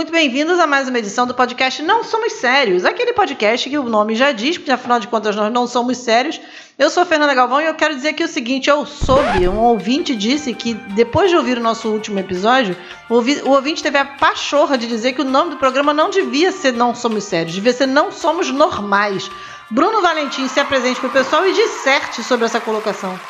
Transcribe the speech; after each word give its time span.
muito 0.00 0.12
bem-vindos 0.12 0.58
a 0.58 0.66
mais 0.66 0.88
uma 0.88 0.98
edição 0.98 1.26
do 1.26 1.34
podcast 1.34 1.82
Não 1.82 2.02
Somos 2.02 2.32
Sérios. 2.32 2.86
Aquele 2.86 3.12
podcast 3.12 3.68
que 3.68 3.76
o 3.76 3.82
nome 3.82 4.14
já 4.14 4.32
diz, 4.32 4.56
porque 4.56 4.72
afinal 4.72 4.98
de 4.98 5.06
contas 5.06 5.36
nós 5.36 5.52
não 5.52 5.66
somos 5.66 5.98
sérios. 5.98 6.40
Eu 6.78 6.88
sou 6.88 7.04
Fernanda 7.04 7.34
Galvão 7.34 7.60
e 7.60 7.66
eu 7.66 7.74
quero 7.74 7.94
dizer 7.94 8.08
aqui 8.08 8.24
o 8.24 8.28
seguinte: 8.28 8.70
eu 8.70 8.86
soube, 8.86 9.46
um 9.46 9.58
ouvinte 9.58 10.16
disse 10.16 10.54
que 10.54 10.72
depois 10.72 11.28
de 11.28 11.36
ouvir 11.36 11.58
o 11.58 11.60
nosso 11.60 11.90
último 11.90 12.18
episódio, 12.18 12.74
o 13.10 13.50
ouvinte 13.50 13.82
teve 13.82 13.98
a 13.98 14.06
pachorra 14.06 14.78
de 14.78 14.86
dizer 14.86 15.12
que 15.12 15.20
o 15.20 15.24
nome 15.24 15.50
do 15.50 15.56
programa 15.58 15.92
não 15.92 16.08
devia 16.08 16.50
ser 16.50 16.72
Não 16.72 16.94
Somos 16.94 17.24
Sérios, 17.24 17.54
devia 17.54 17.74
ser 17.74 17.86
Não 17.86 18.10
Somos 18.10 18.50
Normais. 18.50 19.30
Bruno 19.70 20.00
Valentim, 20.00 20.48
se 20.48 20.58
apresente 20.60 20.98
para 20.98 21.10
o 21.10 21.12
pessoal 21.12 21.46
e 21.46 21.52
disserte 21.52 22.24
sobre 22.24 22.46
essa 22.46 22.58
colocação. 22.58 23.20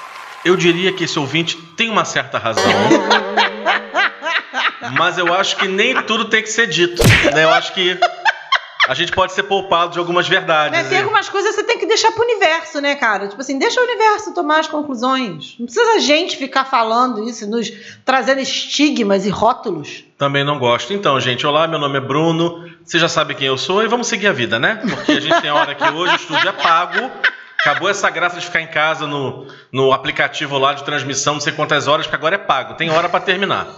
Eu 0.45 0.57
diria 0.57 0.93
que 0.93 1.02
esse 1.02 1.19
ouvinte 1.19 1.57
tem 1.77 1.91
uma 1.91 2.05
certa 2.05 2.39
razão. 2.39 2.63
mas 4.97 5.19
eu 5.19 5.33
acho 5.33 5.57
que 5.57 5.69
nem 5.69 5.95
tudo 6.03 6.27
tem 6.27 6.43
que 6.43 6.51
ser 6.51 6.67
dito. 6.67 7.03
Né? 7.35 7.45
Eu 7.45 7.51
acho 7.51 7.73
que 7.73 7.99
a 8.89 8.95
gente 8.95 9.13
pode 9.13 9.33
ser 9.33 9.45
poupado 9.45 9.93
de 9.93 9.99
algumas 9.99 10.27
verdades. 10.27 10.77
Né? 10.77 10.89
Tem 10.89 10.99
e... 10.99 11.03
algumas 11.03 11.29
coisas 11.29 11.55
que 11.55 11.61
você 11.61 11.67
tem 11.67 11.79
que 11.79 11.87
deixar 11.87 12.11
pro 12.13 12.25
universo, 12.25 12.81
né, 12.81 12.97
cara? 12.97 13.29
Tipo 13.29 13.41
assim, 13.41 13.59
deixa 13.59 13.81
o 13.81 13.85
universo 13.85 14.35
tomar 14.35 14.61
as 14.61 14.67
conclusões. 14.67 15.55
Não 15.59 15.67
precisa 15.67 15.93
a 15.93 15.99
gente 15.99 16.37
ficar 16.37 16.65
falando 16.65 17.23
isso, 17.29 17.49
nos 17.49 17.71
trazendo 18.05 18.41
estigmas 18.41 19.25
e 19.27 19.31
rótulos. 19.31 20.05
Também 20.19 20.45
não 20.45 20.59
gosto. 20.59 20.93
Então, 20.93 21.21
gente, 21.21 21.47
olá, 21.47 21.69
meu 21.69 21.79
nome 21.79 21.99
é 21.99 22.01
Bruno. 22.01 22.69
Você 22.85 22.99
já 22.99 23.09
sabe 23.09 23.35
quem 23.35 23.46
eu 23.46 23.57
sou 23.57 23.85
e 23.85 23.87
vamos 23.87 24.09
seguir 24.09 24.27
a 24.27 24.33
vida, 24.33 24.59
né? 24.59 24.80
Porque 24.83 25.13
a 25.13 25.21
gente 25.21 25.41
tem 25.41 25.51
hora 25.51 25.74
que 25.74 25.85
hoje 25.85 26.13
o 26.13 26.17
estúdio 26.17 26.49
é 26.49 26.52
pago. 26.52 27.11
Acabou 27.61 27.91
essa 27.91 28.09
graça 28.09 28.41
de 28.41 28.46
ficar 28.46 28.63
em 28.63 28.67
casa 28.67 29.07
no, 29.07 29.46
no 29.71 29.93
aplicativo 29.93 30.59
lá 30.59 30.73
de 30.73 30.83
transmissão, 30.83 31.35
não 31.35 31.41
sei 31.41 31.52
quantas 31.52 31.87
horas, 31.87 32.07
porque 32.07 32.17
agora 32.17 32.35
é 32.35 32.39
pago. 32.39 32.74
Tem 32.74 32.91
hora 32.91 33.09
para 33.09 33.21
terminar. 33.21 33.69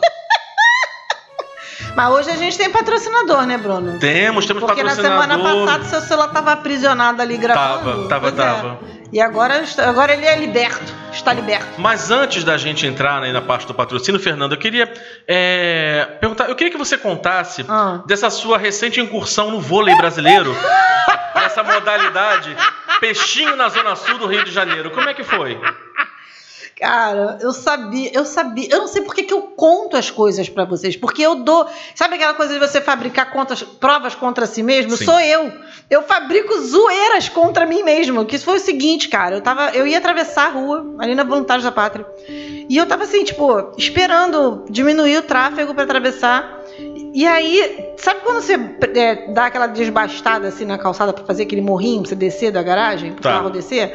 Mas 1.94 2.10
hoje 2.10 2.30
a 2.30 2.36
gente 2.36 2.56
tem 2.56 2.70
patrocinador, 2.70 3.46
né, 3.46 3.58
Bruno? 3.58 3.98
Temos, 3.98 4.46
temos 4.46 4.62
Porque 4.62 4.82
patrocinador. 4.82 5.18
Porque 5.20 5.28
na 5.28 5.36
semana 5.36 5.66
passada 5.66 5.84
seu 5.84 6.00
celular 6.00 6.28
estava 6.28 6.52
aprisionado 6.52 7.22
ali 7.22 7.36
gravando. 7.36 8.08
Tava, 8.08 8.08
tava, 8.08 8.20
pois 8.20 8.34
tava. 8.34 8.78
É. 8.98 9.02
E 9.12 9.20
agora, 9.20 9.62
agora 9.86 10.14
ele 10.14 10.24
é 10.24 10.38
liberto, 10.38 10.90
está 11.12 11.34
liberto. 11.34 11.66
Mas 11.76 12.10
antes 12.10 12.44
da 12.44 12.56
gente 12.56 12.86
entrar 12.86 13.20
né, 13.20 13.30
na 13.30 13.42
parte 13.42 13.66
do 13.66 13.74
patrocínio, 13.74 14.18
Fernando, 14.18 14.52
eu 14.52 14.58
queria 14.58 14.90
é, 15.28 16.16
perguntar, 16.18 16.48
eu 16.48 16.54
queria 16.56 16.72
que 16.72 16.78
você 16.78 16.96
contasse 16.96 17.62
ah. 17.68 18.00
dessa 18.06 18.30
sua 18.30 18.56
recente 18.56 19.00
incursão 19.00 19.50
no 19.50 19.60
vôlei 19.60 19.94
brasileiro, 19.96 20.56
nessa 21.36 21.62
modalidade 21.62 22.56
peixinho 23.00 23.54
na 23.54 23.68
zona 23.68 23.96
sul 23.96 24.16
do 24.16 24.26
Rio 24.26 24.44
de 24.44 24.50
Janeiro. 24.50 24.90
Como 24.90 25.06
é 25.06 25.12
que 25.12 25.24
foi? 25.24 25.60
Cara, 26.82 27.38
eu 27.40 27.52
sabia, 27.52 28.10
eu 28.12 28.24
sabia. 28.24 28.66
Eu 28.68 28.80
não 28.80 28.88
sei 28.88 29.02
por 29.02 29.14
que, 29.14 29.22
que 29.22 29.32
eu 29.32 29.42
conto 29.42 29.96
as 29.96 30.10
coisas 30.10 30.48
para 30.48 30.64
vocês. 30.64 30.96
Porque 30.96 31.22
eu 31.22 31.36
dou. 31.36 31.64
Sabe 31.94 32.16
aquela 32.16 32.34
coisa 32.34 32.52
de 32.54 32.58
você 32.58 32.80
fabricar 32.80 33.30
contas, 33.30 33.62
provas 33.62 34.16
contra 34.16 34.46
si 34.46 34.64
mesmo? 34.64 34.96
Sim. 34.96 35.04
Sou 35.04 35.20
eu. 35.20 35.52
Eu 35.88 36.02
fabrico 36.02 36.60
zoeiras 36.60 37.28
contra 37.28 37.64
mim 37.66 37.84
mesmo. 37.84 38.26
Que 38.26 38.34
isso 38.34 38.44
foi 38.44 38.56
o 38.56 38.60
seguinte, 38.60 39.08
cara. 39.08 39.36
Eu, 39.36 39.40
tava, 39.40 39.70
eu 39.70 39.86
ia 39.86 39.98
atravessar 39.98 40.46
a 40.46 40.50
rua, 40.50 40.96
ali 40.98 41.14
na 41.14 41.22
Voluntários 41.22 41.62
da 41.62 41.70
Pátria. 41.70 42.04
E 42.28 42.76
eu 42.76 42.84
tava 42.84 43.04
assim, 43.04 43.22
tipo, 43.22 43.72
esperando 43.78 44.64
diminuir 44.68 45.18
o 45.18 45.22
tráfego 45.22 45.72
para 45.74 45.84
atravessar. 45.84 46.61
E 47.14 47.26
aí, 47.26 47.92
sabe 47.98 48.20
quando 48.20 48.40
você 48.40 48.54
é, 48.54 49.32
dá 49.32 49.46
aquela 49.46 49.66
desbastada 49.66 50.48
assim 50.48 50.64
na 50.64 50.78
calçada 50.78 51.12
para 51.12 51.24
fazer 51.24 51.42
aquele 51.42 51.60
morrinho 51.60 52.00
pra 52.00 52.08
você 52.08 52.14
descer 52.14 52.50
da 52.50 52.62
garagem, 52.62 53.12
pro 53.12 53.22
tá. 53.22 53.32
carro 53.32 53.50
descer? 53.50 53.94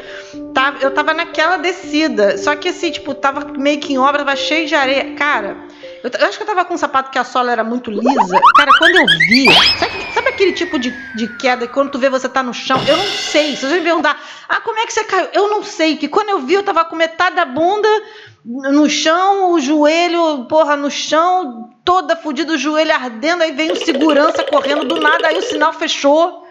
Tá, 0.53 0.75
eu 0.81 0.91
tava 0.91 1.15
naquela 1.15 1.57
descida. 1.57 2.37
Só 2.37 2.55
que 2.55 2.69
assim, 2.69 2.91
tipo, 2.91 3.15
tava 3.15 3.53
meio 3.57 3.79
que 3.79 3.93
em 3.93 3.97
obra, 3.97 4.23
tava 4.23 4.35
cheio 4.35 4.67
de 4.67 4.75
areia. 4.75 5.15
Cara, 5.15 5.57
eu, 6.03 6.11
eu 6.19 6.27
acho 6.27 6.37
que 6.37 6.43
eu 6.43 6.47
tava 6.47 6.63
com 6.63 6.75
um 6.75 6.77
sapato 6.77 7.09
que 7.09 7.17
a 7.17 7.23
sola 7.23 7.51
era 7.51 7.63
muito 7.63 7.89
lisa. 7.89 8.39
Cara, 8.55 8.71
quando 8.77 8.95
eu 8.95 9.05
vi. 9.27 9.45
Sabe, 9.79 10.13
sabe 10.13 10.29
aquele 10.29 10.53
tipo 10.53 10.77
de, 10.77 10.91
de 11.15 11.27
queda 11.37 11.65
que 11.65 11.73
quando 11.73 11.91
tu 11.91 11.97
vê 11.97 12.09
você 12.09 12.29
tá 12.29 12.43
no 12.43 12.53
chão? 12.53 12.79
Eu 12.87 12.97
não 12.97 13.05
sei. 13.05 13.55
Se 13.55 13.65
você 13.65 13.79
me 13.79 13.81
perguntar, 13.81 14.21
ah, 14.47 14.61
como 14.61 14.77
é 14.77 14.85
que 14.85 14.93
você 14.93 15.03
caiu? 15.03 15.27
Eu 15.33 15.49
não 15.49 15.63
sei. 15.63 15.97
Que 15.97 16.07
quando 16.07 16.29
eu 16.29 16.39
vi, 16.41 16.53
eu 16.53 16.63
tava 16.63 16.85
com 16.85 16.95
metade 16.95 17.35
da 17.35 17.45
bunda 17.45 17.89
no 18.45 18.89
chão, 18.89 19.51
o 19.51 19.59
joelho, 19.59 20.45
porra, 20.45 20.75
no 20.75 20.89
chão, 20.89 21.69
toda 21.83 22.15
fodida, 22.15 22.53
o 22.53 22.57
joelho 22.57 22.93
ardendo, 22.93 23.43
aí 23.43 23.51
vem 23.51 23.71
o 23.71 23.75
segurança 23.75 24.43
correndo 24.43 24.85
do 24.85 24.99
nada, 24.99 25.27
aí 25.27 25.37
o 25.37 25.41
sinal 25.41 25.73
fechou. 25.73 26.46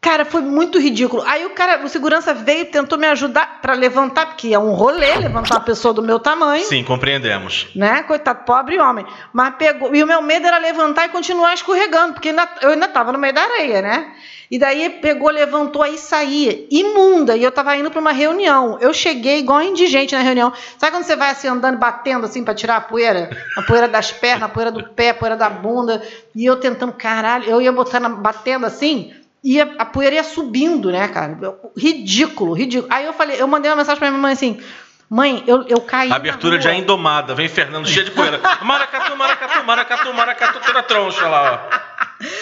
Cara, 0.00 0.24
foi 0.24 0.40
muito 0.40 0.78
ridículo. 0.78 1.24
Aí 1.26 1.44
o 1.44 1.50
cara, 1.50 1.84
o 1.84 1.88
segurança 1.88 2.32
veio, 2.32 2.66
tentou 2.66 2.96
me 2.96 3.06
ajudar 3.08 3.60
para 3.60 3.74
levantar, 3.74 4.26
porque 4.26 4.54
é 4.54 4.58
um 4.58 4.70
rolê 4.72 5.16
levantar 5.16 5.56
uma 5.56 5.64
pessoa 5.64 5.92
do 5.92 6.00
meu 6.00 6.20
tamanho. 6.20 6.64
Sim, 6.64 6.84
compreendemos. 6.84 7.66
Né? 7.74 8.04
Coitado, 8.04 8.44
pobre 8.44 8.78
homem. 8.78 9.04
Mas 9.32 9.56
pegou, 9.56 9.92
e 9.94 10.02
o 10.02 10.06
meu 10.06 10.22
medo 10.22 10.46
era 10.46 10.58
levantar 10.58 11.06
e 11.06 11.08
continuar 11.08 11.52
escorregando, 11.52 12.14
porque 12.14 12.28
ainda, 12.28 12.48
eu 12.62 12.70
ainda 12.70 12.86
tava 12.86 13.12
no 13.12 13.18
meio 13.18 13.34
da 13.34 13.42
areia, 13.42 13.82
né? 13.82 14.12
E 14.50 14.58
daí 14.58 14.88
pegou, 14.88 15.30
levantou, 15.30 15.82
aí 15.82 15.98
saía, 15.98 16.64
imunda. 16.70 17.36
E 17.36 17.42
eu 17.42 17.52
tava 17.52 17.76
indo 17.76 17.90
para 17.90 18.00
uma 18.00 18.12
reunião. 18.12 18.78
Eu 18.80 18.94
cheguei 18.94 19.40
igual 19.40 19.60
indigente 19.60 20.14
na 20.14 20.22
reunião. 20.22 20.52
Sabe 20.78 20.92
quando 20.92 21.04
você 21.04 21.16
vai 21.16 21.30
assim 21.30 21.48
andando, 21.48 21.76
batendo 21.76 22.24
assim 22.24 22.42
para 22.42 22.54
tirar 22.54 22.76
a 22.76 22.80
poeira? 22.80 23.28
A 23.56 23.62
poeira 23.62 23.86
das 23.86 24.10
pernas, 24.10 24.44
a 24.44 24.48
poeira 24.48 24.70
do 24.70 24.84
pé, 24.84 25.10
a 25.10 25.14
poeira 25.14 25.36
da 25.36 25.50
bunda. 25.50 26.02
E 26.34 26.46
eu 26.46 26.56
tentando, 26.56 26.92
caralho, 26.92 27.44
eu 27.44 27.60
ia 27.60 27.72
botando, 27.72 28.16
batendo 28.16 28.64
assim. 28.64 29.12
E 29.42 29.60
a, 29.60 29.68
a 29.78 29.84
poeira 29.84 30.16
ia 30.16 30.24
subindo, 30.24 30.90
né, 30.90 31.08
cara? 31.08 31.38
Ridículo, 31.76 32.52
ridículo. 32.52 32.92
Aí 32.92 33.04
eu 33.04 33.12
falei, 33.12 33.40
eu 33.40 33.46
mandei 33.46 33.70
uma 33.70 33.76
mensagem 33.76 33.98
pra 33.98 34.10
minha 34.10 34.20
mãe 34.20 34.32
assim. 34.32 34.60
Mãe, 35.08 35.42
eu, 35.46 35.62
eu 35.68 35.80
caí. 35.80 36.12
Abertura 36.12 36.60
já 36.60 36.74
indomada. 36.74 37.34
Vem 37.34 37.48
Fernando 37.48 37.88
cheio 37.88 38.04
de 38.04 38.10
poeira. 38.10 38.40
Maracatu, 38.62 39.16
maracatu, 39.16 39.64
maracatu, 39.64 40.14
maracatu, 40.14 40.60
toda 40.60 40.82
troncha 40.82 41.26
lá, 41.26 41.70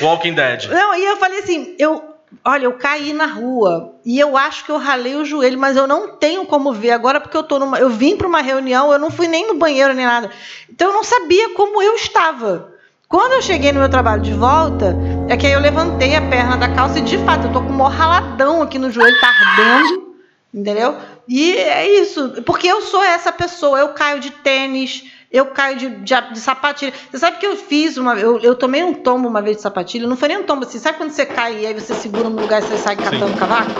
ó. 0.02 0.04
Walking 0.04 0.34
Dead. 0.34 0.68
Não, 0.68 0.94
e 0.94 1.04
eu 1.04 1.16
falei 1.16 1.40
assim, 1.40 1.76
eu, 1.78 2.02
olha, 2.44 2.64
eu 2.64 2.72
caí 2.72 3.12
na 3.12 3.26
rua 3.26 3.94
e 4.04 4.18
eu 4.18 4.36
acho 4.36 4.64
que 4.64 4.70
eu 4.72 4.78
ralei 4.78 5.14
o 5.14 5.24
joelho, 5.24 5.58
mas 5.58 5.76
eu 5.76 5.86
não 5.86 6.16
tenho 6.16 6.44
como 6.46 6.72
ver 6.72 6.90
agora 6.90 7.20
porque 7.20 7.36
eu 7.36 7.42
tô 7.42 7.58
numa, 7.58 7.78
eu 7.78 7.90
vim 7.90 8.16
para 8.16 8.26
uma 8.26 8.40
reunião, 8.40 8.90
eu 8.90 8.98
não 8.98 9.10
fui 9.10 9.28
nem 9.28 9.46
no 9.46 9.54
banheiro 9.54 9.94
nem 9.94 10.06
nada. 10.06 10.30
Então 10.68 10.88
eu 10.88 10.94
não 10.94 11.04
sabia 11.04 11.54
como 11.54 11.80
eu 11.82 11.94
estava. 11.94 12.72
Quando 13.08 13.34
eu 13.34 13.42
cheguei 13.42 13.70
no 13.70 13.78
meu 13.78 13.88
trabalho 13.88 14.22
de 14.22 14.32
volta, 14.32 14.96
é 15.28 15.36
que 15.36 15.46
aí 15.46 15.52
eu 15.52 15.60
levantei 15.60 16.14
a 16.14 16.22
perna 16.22 16.56
da 16.56 16.68
calça 16.68 16.98
e 16.98 17.02
de 17.02 17.18
fato 17.18 17.48
eu 17.48 17.52
tô 17.52 17.60
com 17.60 17.72
um 17.72 17.82
raladão 17.82 18.62
aqui 18.62 18.78
no 18.78 18.90
joelho, 18.90 19.18
tá 19.18 19.28
ardendo, 19.28 20.14
entendeu? 20.54 20.96
E 21.26 21.56
é 21.56 22.00
isso, 22.00 22.42
porque 22.44 22.68
eu 22.68 22.80
sou 22.82 23.02
essa 23.02 23.32
pessoa, 23.32 23.80
eu 23.80 23.88
caio 23.88 24.20
de 24.20 24.30
tênis, 24.30 25.04
eu 25.30 25.46
caio 25.46 25.76
de, 25.76 25.88
de, 25.88 26.14
de, 26.32 26.38
sapatilha. 26.38 26.92
Você 27.10 27.18
sabe 27.18 27.38
que 27.38 27.46
eu 27.46 27.56
fiz 27.56 27.96
uma. 27.96 28.14
Eu, 28.14 28.38
eu 28.38 28.54
tomei 28.54 28.84
um 28.84 28.94
tombo 28.94 29.28
uma 29.28 29.42
vez 29.42 29.56
de 29.56 29.62
sapatilha. 29.62 30.06
Não 30.06 30.16
foi 30.16 30.28
nem 30.28 30.38
um 30.38 30.44
tombo 30.44 30.64
assim. 30.64 30.78
Sabe 30.78 30.96
quando 30.96 31.10
você 31.10 31.26
cai 31.26 31.60
e 31.60 31.66
aí 31.66 31.74
você 31.74 31.92
segura 31.94 32.30
no 32.30 32.40
lugar 32.40 32.62
e 32.62 32.64
você 32.64 32.78
sai 32.78 32.96
catando 32.96 33.32
Sim. 33.32 33.36
cavaco? 33.36 33.70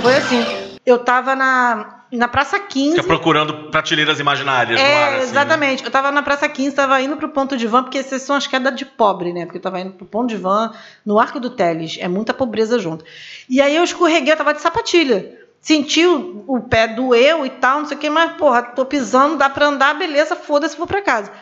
Foi 0.00 0.16
assim. 0.16 0.42
Eu 0.84 0.98
tava 0.98 1.36
na, 1.36 2.03
na 2.16 2.28
Praça 2.28 2.58
15. 2.58 2.96
Fica 2.96 3.06
procurando 3.06 3.70
prateleiras 3.70 4.20
imaginárias 4.20 4.80
é, 4.80 4.84
ar, 4.84 5.08
assim, 5.08 5.16
né? 5.16 5.22
Exatamente. 5.22 5.82
Né? 5.82 5.88
Eu 5.88 5.92
tava 5.92 6.10
na 6.10 6.22
Praça 6.22 6.48
15, 6.48 6.74
tava 6.74 7.00
indo 7.00 7.16
pro 7.16 7.28
ponto 7.28 7.56
de 7.56 7.66
van, 7.66 7.82
porque 7.82 7.98
essas 7.98 8.22
são 8.22 8.36
as 8.36 8.46
quedas 8.46 8.74
de 8.74 8.84
pobre, 8.84 9.32
né? 9.32 9.44
Porque 9.44 9.58
eu 9.58 9.62
tava 9.62 9.80
indo 9.80 9.92
pro 9.92 10.06
ponto 10.06 10.28
de 10.28 10.36
van 10.36 10.72
no 11.04 11.18
Arco 11.18 11.40
do 11.40 11.50
Teles. 11.50 11.98
É 12.00 12.08
muita 12.08 12.32
pobreza 12.32 12.78
junto. 12.78 13.04
E 13.48 13.60
aí 13.60 13.76
eu 13.76 13.84
escorreguei, 13.84 14.32
eu 14.32 14.36
tava 14.36 14.54
de 14.54 14.60
sapatilha 14.60 15.44
senti 15.64 16.06
o, 16.06 16.44
o, 16.46 16.60
pé 16.60 16.86
doeu 16.86 17.46
e 17.46 17.48
tal, 17.48 17.78
não 17.78 17.86
sei 17.86 17.96
o 17.96 18.00
que, 18.00 18.10
mas, 18.10 18.32
porra, 18.32 18.62
tô 18.62 18.84
pisando, 18.84 19.38
dá 19.38 19.48
pra 19.48 19.68
andar, 19.68 19.94
beleza, 19.94 20.36
foda-se, 20.36 20.76
vou 20.76 20.86
pra 20.86 21.00
casa. 21.00 21.32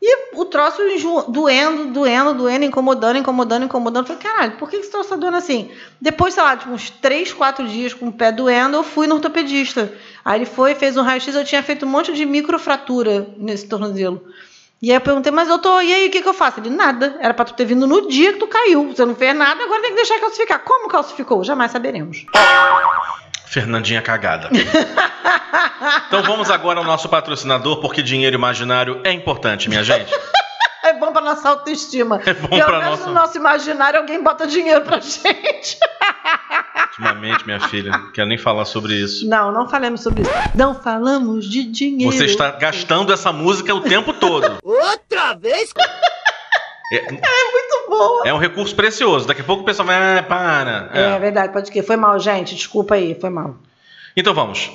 E 0.00 0.36
o 0.36 0.44
troço 0.44 0.82
doendo, 1.28 1.86
doendo, 1.86 2.34
doendo, 2.34 2.64
incomodando, 2.64 3.16
incomodando, 3.16 3.64
incomodando. 3.64 4.06
Falei, 4.06 4.22
caralho, 4.22 4.52
por 4.52 4.68
que 4.68 4.76
esse 4.76 4.90
troço 4.90 5.08
tá 5.08 5.16
doendo 5.16 5.38
assim? 5.38 5.70
Depois, 6.00 6.34
sei 6.34 6.42
lá, 6.42 6.56
tipo, 6.56 6.70
uns 6.70 6.90
3, 6.90 7.32
4 7.32 7.66
dias 7.66 7.94
com 7.94 8.08
o 8.08 8.12
pé 8.12 8.30
doendo, 8.30 8.76
eu 8.76 8.84
fui 8.84 9.06
no 9.06 9.14
ortopedista. 9.14 9.92
Aí 10.24 10.38
ele 10.38 10.46
foi, 10.46 10.74
fez 10.74 10.96
um 10.96 11.02
raio-x, 11.02 11.34
eu 11.34 11.44
tinha 11.44 11.62
feito 11.62 11.86
um 11.86 11.88
monte 11.88 12.12
de 12.12 12.26
microfratura 12.26 13.28
nesse 13.38 13.66
tornozelo. 13.66 14.22
E 14.82 14.90
aí 14.90 14.96
eu 14.96 15.00
perguntei, 15.00 15.32
mas 15.32 15.48
eu 15.48 15.58
tô, 15.58 15.80
e 15.80 15.92
aí 15.92 16.08
o 16.08 16.10
que, 16.10 16.20
que 16.20 16.28
eu 16.28 16.34
faço? 16.34 16.60
Ele, 16.60 16.68
nada. 16.68 17.16
Era 17.20 17.32
pra 17.32 17.46
tu 17.46 17.54
ter 17.54 17.64
vindo 17.64 17.86
no 17.86 18.06
dia 18.08 18.34
que 18.34 18.38
tu 18.38 18.46
caiu. 18.46 18.88
Você 18.88 19.04
não 19.06 19.14
fez 19.14 19.34
nada, 19.34 19.64
agora 19.64 19.80
tem 19.80 19.90
que 19.90 19.96
deixar 19.96 20.20
calcificar. 20.20 20.62
Como 20.62 20.88
calcificou? 20.88 21.42
Jamais 21.42 21.72
saberemos. 21.72 22.26
Fernandinha 23.46 24.02
cagada. 24.02 24.50
então 26.08 26.22
vamos 26.22 26.50
agora 26.50 26.80
ao 26.80 26.84
nosso 26.84 27.08
patrocinador, 27.08 27.80
porque 27.80 28.02
dinheiro 28.02 28.36
imaginário 28.36 29.00
é 29.04 29.12
importante, 29.12 29.68
minha 29.68 29.82
gente. 29.82 30.12
É 30.86 30.92
bom 30.92 31.12
para 31.12 31.20
nossa 31.20 31.48
autoestima. 31.48 32.20
É 32.24 32.32
bom 32.32 32.48
para 32.48 32.90
nosso... 32.90 33.06
no 33.08 33.12
nosso 33.12 33.36
imaginário 33.36 33.98
alguém 33.98 34.22
bota 34.22 34.46
dinheiro 34.46 34.82
pra 34.82 35.00
gente. 35.00 35.78
Ultimamente, 36.90 37.44
minha 37.44 37.58
filha, 37.58 37.90
não 37.90 38.12
quero 38.12 38.28
nem 38.28 38.38
falar 38.38 38.64
sobre 38.64 38.94
isso. 38.94 39.28
Não, 39.28 39.50
não 39.50 39.68
falemos 39.68 40.00
sobre 40.00 40.22
isso. 40.22 40.30
Não 40.54 40.74
falamos 40.76 41.50
de 41.50 41.64
dinheiro. 41.64 42.12
Você 42.12 42.26
está 42.26 42.52
gastando 42.52 43.12
essa 43.12 43.32
música 43.32 43.74
o 43.74 43.80
tempo 43.80 44.12
todo. 44.12 44.58
Outra 44.62 45.34
vez? 45.34 45.74
É, 46.92 46.96
é, 46.96 47.10
muito 47.10 47.88
boa. 47.88 48.22
É 48.28 48.32
um 48.32 48.38
recurso 48.38 48.74
precioso. 48.74 49.26
Daqui 49.26 49.40
a 49.40 49.44
pouco 49.44 49.62
o 49.62 49.64
pessoal 49.64 49.86
vai. 49.86 50.18
Ah, 50.18 50.22
para. 50.22 50.90
É. 50.92 51.16
é 51.16 51.18
verdade, 51.18 51.52
pode 51.52 51.70
que. 51.70 51.82
Foi 51.82 51.96
mal, 51.96 52.18
gente. 52.18 52.54
Desculpa 52.54 52.94
aí, 52.94 53.16
foi 53.20 53.30
mal. 53.30 53.56
Então 54.16 54.32
vamos. 54.32 54.70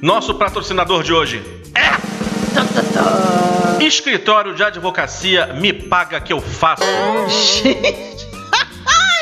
Nosso 0.00 0.34
patrocinador 0.34 1.02
de 1.02 1.12
hoje 1.12 1.42
é. 1.74 1.98
Escritório 3.84 4.54
de 4.54 4.62
advocacia 4.62 5.48
me 5.54 5.72
paga 5.72 6.20
que 6.20 6.32
eu 6.32 6.40
faço. 6.40 6.82
Gente. 7.28 8.24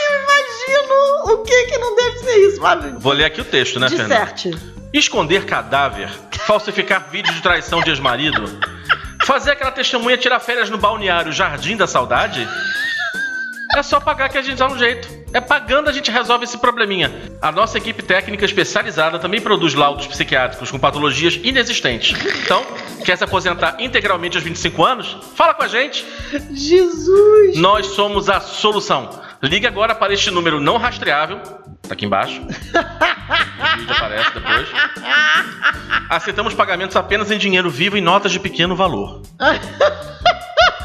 eu 0.06 0.22
imagino 0.22 1.32
o 1.32 1.38
que 1.42 1.64
que 1.64 1.78
não 1.78 1.94
deve 1.96 2.18
ser 2.18 2.36
isso, 2.48 2.60
Fábio. 2.60 2.98
Vou 2.98 3.12
ler 3.12 3.24
aqui 3.24 3.40
o 3.40 3.44
texto, 3.44 3.80
né, 3.80 3.88
Disserte. 3.88 4.50
Fernanda? 4.50 4.76
Esconder 4.92 5.44
cadáver, 5.44 6.10
falsificar 6.46 7.08
vídeo 7.10 7.32
de 7.34 7.42
traição 7.42 7.82
de 7.82 7.90
ex-marido, 7.90 8.58
fazer 9.26 9.50
aquela 9.50 9.72
testemunha 9.72 10.16
tirar 10.16 10.38
férias 10.38 10.70
no 10.70 10.78
balneário 10.78 11.32
Jardim 11.32 11.76
da 11.76 11.88
Saudade? 11.88 12.48
É 13.76 13.82
só 13.82 13.98
pagar 13.98 14.28
que 14.28 14.38
a 14.38 14.42
gente 14.42 14.56
dá 14.56 14.68
um 14.68 14.78
jeito. 14.78 15.08
É 15.32 15.40
pagando 15.40 15.90
a 15.90 15.92
gente 15.92 16.12
resolve 16.12 16.44
esse 16.44 16.56
probleminha. 16.56 17.12
A 17.42 17.50
nossa 17.50 17.76
equipe 17.76 18.04
técnica 18.04 18.44
especializada 18.44 19.18
também 19.18 19.40
produz 19.40 19.74
laudos 19.74 20.06
psiquiátricos 20.06 20.70
com 20.70 20.78
patologias 20.78 21.34
inexistentes. 21.42 22.16
Então, 22.44 22.64
quer 23.04 23.18
se 23.18 23.24
aposentar 23.24 23.76
integralmente 23.80 24.36
aos 24.36 24.44
25 24.44 24.84
anos? 24.84 25.18
Fala 25.34 25.52
com 25.52 25.64
a 25.64 25.68
gente. 25.68 26.06
Jesus! 26.52 27.56
Nós 27.56 27.86
somos 27.86 28.30
a 28.30 28.40
solução. 28.40 29.25
Ligue 29.42 29.66
agora 29.66 29.94
para 29.94 30.12
este 30.12 30.30
número 30.30 30.60
não 30.60 30.76
rastreável. 30.76 31.38
Tá 31.82 31.92
aqui 31.92 32.06
embaixo. 32.06 32.40
O 32.40 33.78
vídeo 33.78 33.92
aparece 33.94 34.30
depois. 34.34 34.68
Aceitamos 36.08 36.54
pagamentos 36.54 36.96
apenas 36.96 37.30
em 37.30 37.38
dinheiro 37.38 37.70
vivo 37.70 37.96
e 37.96 38.00
notas 38.00 38.32
de 38.32 38.40
pequeno 38.40 38.74
valor. 38.74 39.22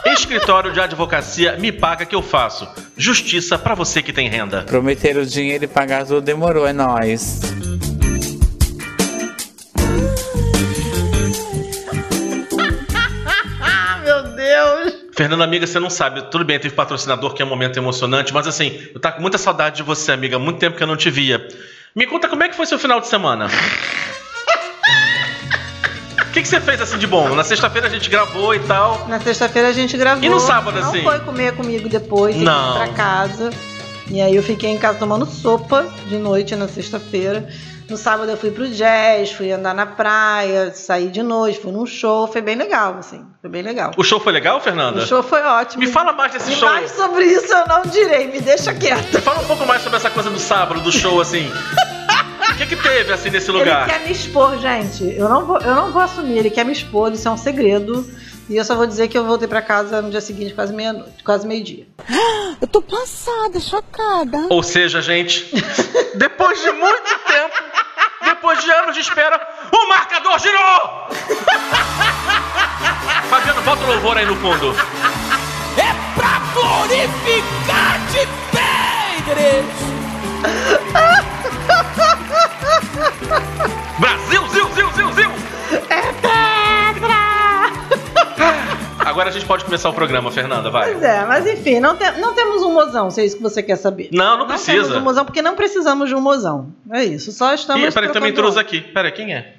Escritório 0.05 0.71
de 0.71 0.79
advocacia 0.79 1.57
me 1.57 1.71
paga 1.71 2.05
que 2.05 2.15
eu 2.15 2.21
faço. 2.21 2.67
Justiça 2.97 3.57
para 3.57 3.75
você 3.75 4.01
que 4.01 4.11
tem 4.11 4.27
renda. 4.27 4.63
Prometer 4.63 5.17
o 5.17 5.25
dinheiro 5.25 5.63
e 5.63 5.67
pagar 5.67 6.05
tudo 6.05 6.21
demorou, 6.21 6.67
é 6.67 6.73
nóis. 6.73 7.39
Deus! 15.11 15.15
Fernanda, 15.15 15.43
amiga, 15.43 15.67
você 15.67 15.79
não 15.79 15.89
sabe. 15.89 16.23
Tudo 16.31 16.45
bem, 16.45 16.59
teve 16.59 16.73
patrocinador 16.73 17.33
que 17.33 17.41
é 17.41 17.45
um 17.45 17.49
momento 17.49 17.77
emocionante, 17.77 18.33
mas 18.33 18.47
assim, 18.47 18.79
eu 18.93 18.99
tô 18.99 19.11
com 19.11 19.21
muita 19.21 19.37
saudade 19.37 19.77
de 19.77 19.83
você, 19.83 20.11
amiga. 20.11 20.39
Muito 20.39 20.59
tempo 20.59 20.77
que 20.77 20.83
eu 20.83 20.87
não 20.87 20.97
te 20.97 21.09
via. 21.09 21.47
Me 21.95 22.05
conta 22.07 22.27
como 22.27 22.43
é 22.43 22.49
que 22.49 22.55
foi 22.55 22.65
seu 22.65 22.79
final 22.79 22.99
de 22.99 23.07
semana. 23.07 23.47
O 26.21 26.33
que, 26.33 26.41
que 26.43 26.47
você 26.47 26.61
fez 26.61 26.79
assim 26.79 26.97
de 26.97 27.05
bom? 27.05 27.35
Na 27.35 27.43
sexta-feira 27.43 27.87
a 27.87 27.89
gente 27.89 28.09
gravou 28.09 28.55
e 28.55 28.59
tal. 28.59 29.05
Na 29.09 29.19
sexta-feira 29.19 29.67
a 29.67 29.73
gente 29.73 29.97
gravou. 29.97 30.23
E 30.23 30.29
no 30.29 30.39
sábado, 30.39 30.79
não 30.79 30.87
assim? 30.87 31.01
Não 31.03 31.11
foi 31.11 31.19
comer 31.19 31.53
comigo 31.57 31.89
depois, 31.89 32.37
Não. 32.37 32.77
pra 32.77 32.87
casa. 32.87 33.49
E 34.09 34.21
aí 34.21 34.33
eu 34.33 34.41
fiquei 34.41 34.69
em 34.69 34.77
casa 34.77 34.97
tomando 34.97 35.25
sopa 35.25 35.85
de 36.07 36.17
noite 36.17 36.55
na 36.55 36.69
sexta-feira. 36.69 37.49
No 37.91 37.97
sábado 37.97 38.31
eu 38.31 38.37
fui 38.37 38.51
pro 38.51 38.69
jazz, 38.69 39.33
fui 39.33 39.51
andar 39.51 39.75
na 39.75 39.85
praia, 39.85 40.71
saí 40.73 41.09
de 41.09 41.21
noite, 41.21 41.59
fui 41.59 41.73
num 41.73 41.85
show, 41.85 42.25
foi 42.25 42.39
bem 42.39 42.55
legal, 42.55 42.95
assim, 42.97 43.25
foi 43.41 43.49
bem 43.49 43.61
legal. 43.61 43.91
O 43.97 44.03
show 44.03 44.17
foi 44.17 44.31
legal, 44.31 44.61
Fernanda? 44.61 45.01
O 45.03 45.05
show 45.05 45.21
foi 45.21 45.41
ótimo. 45.41 45.83
Me 45.83 45.87
fala 45.91 46.13
mais 46.13 46.31
desse 46.31 46.53
E 46.53 46.55
show. 46.55 46.69
mais 46.69 46.89
sobre 46.91 47.25
isso 47.25 47.53
eu 47.53 47.67
não 47.67 47.81
direi, 47.81 48.27
me 48.31 48.39
deixa 48.39 48.73
quieto. 48.73 49.21
Fala 49.21 49.41
um 49.41 49.45
pouco 49.45 49.65
mais 49.65 49.81
sobre 49.81 49.97
essa 49.97 50.09
coisa 50.09 50.29
do 50.29 50.39
sábado, 50.39 50.79
do 50.79 50.89
show, 50.89 51.19
assim. 51.19 51.51
O 52.49 52.55
que, 52.55 52.65
que 52.65 52.75
teve, 52.77 53.11
assim, 53.11 53.29
nesse 53.29 53.51
lugar? 53.51 53.89
Ele 53.89 53.91
quer 53.99 54.05
me 54.05 54.11
expor, 54.13 54.57
gente. 54.57 55.03
Eu 55.17 55.27
não, 55.27 55.45
vou, 55.45 55.59
eu 55.59 55.75
não 55.75 55.91
vou 55.91 56.01
assumir, 56.01 56.37
ele 56.37 56.49
quer 56.49 56.63
me 56.63 56.71
expor, 56.71 57.11
isso 57.11 57.27
é 57.27 57.31
um 57.31 57.35
segredo. 57.35 58.09
E 58.49 58.55
eu 58.55 58.63
só 58.65 58.75
vou 58.75 58.85
dizer 58.87 59.07
que 59.09 59.17
eu 59.17 59.25
voltei 59.25 59.47
pra 59.49 59.61
casa 59.61 60.01
no 60.01 60.09
dia 60.11 60.19
seguinte, 60.21 60.53
quase 60.53 60.73
meia-noite, 60.73 61.23
quase 61.25 61.45
meio-dia. 61.45 61.87
Eu 62.61 62.67
tô 62.67 62.79
passada, 62.81 63.59
chocada. 63.59 64.45
Ou 64.51 64.61
seja, 64.61 65.01
gente, 65.01 65.49
depois 66.15 66.61
de 66.61 66.69
muito 66.73 67.19
tempo, 67.25 67.55
depois 68.31 68.63
de 68.63 68.71
anos 68.71 68.95
de 68.95 69.01
espera, 69.01 69.39
o 69.71 69.87
marcador 69.89 70.39
girou! 70.39 71.09
Fabiano, 73.29 73.61
bota 73.61 73.83
o 73.83 73.87
louvor 73.87 74.17
aí 74.17 74.25
no 74.25 74.35
fundo. 74.37 74.73
É 75.77 75.93
pra 76.15 76.39
glorificar-te 76.53 78.25
bem, 78.53 79.17
igreja. 79.19 79.91
Brasil, 83.99 84.47
zil, 84.47 84.69
zil, 84.73 84.89
zil, 84.93 85.11
zil! 85.13 85.31
É 85.89 86.01
pedra! 86.13 86.50
Agora 89.11 89.29
a 89.29 89.31
gente 89.31 89.45
pode 89.45 89.63
começar 89.65 89.89
o 89.89 89.93
programa, 89.93 90.31
Fernanda, 90.31 90.69
vai. 90.69 90.91
Pois 90.91 91.03
é, 91.03 91.23
mas 91.25 91.45
enfim, 91.45 91.79
não, 91.79 91.95
te- 91.95 92.11
não 92.19 92.33
temos 92.33 92.63
um 92.63 92.73
mozão, 92.73 93.11
se 93.11 93.21
é 93.21 93.25
isso 93.25 93.37
que 93.37 93.43
você 93.43 93.61
quer 93.61 93.75
saber. 93.75 94.09
Não, 94.11 94.31
não 94.31 94.37
Não 94.39 94.47
precisa. 94.47 94.71
temos 94.83 94.95
um 94.95 95.01
mozão, 95.01 95.25
porque 95.25 95.41
não 95.41 95.55
precisamos 95.55 96.09
de 96.09 96.15
um 96.15 96.21
mozão. 96.21 96.69
É 96.91 97.03
isso, 97.03 97.31
só 97.31 97.53
estamos. 97.53 97.83
Ih, 97.83 97.91
peraí, 97.91 98.09
tem 98.09 98.21
uma 98.21 98.27
trocando 98.27 98.27
intrusa 98.27 98.59
áudio. 98.61 98.79
aqui. 98.79 98.91
Peraí, 98.91 99.11
quem 99.11 99.33
é? 99.33 99.53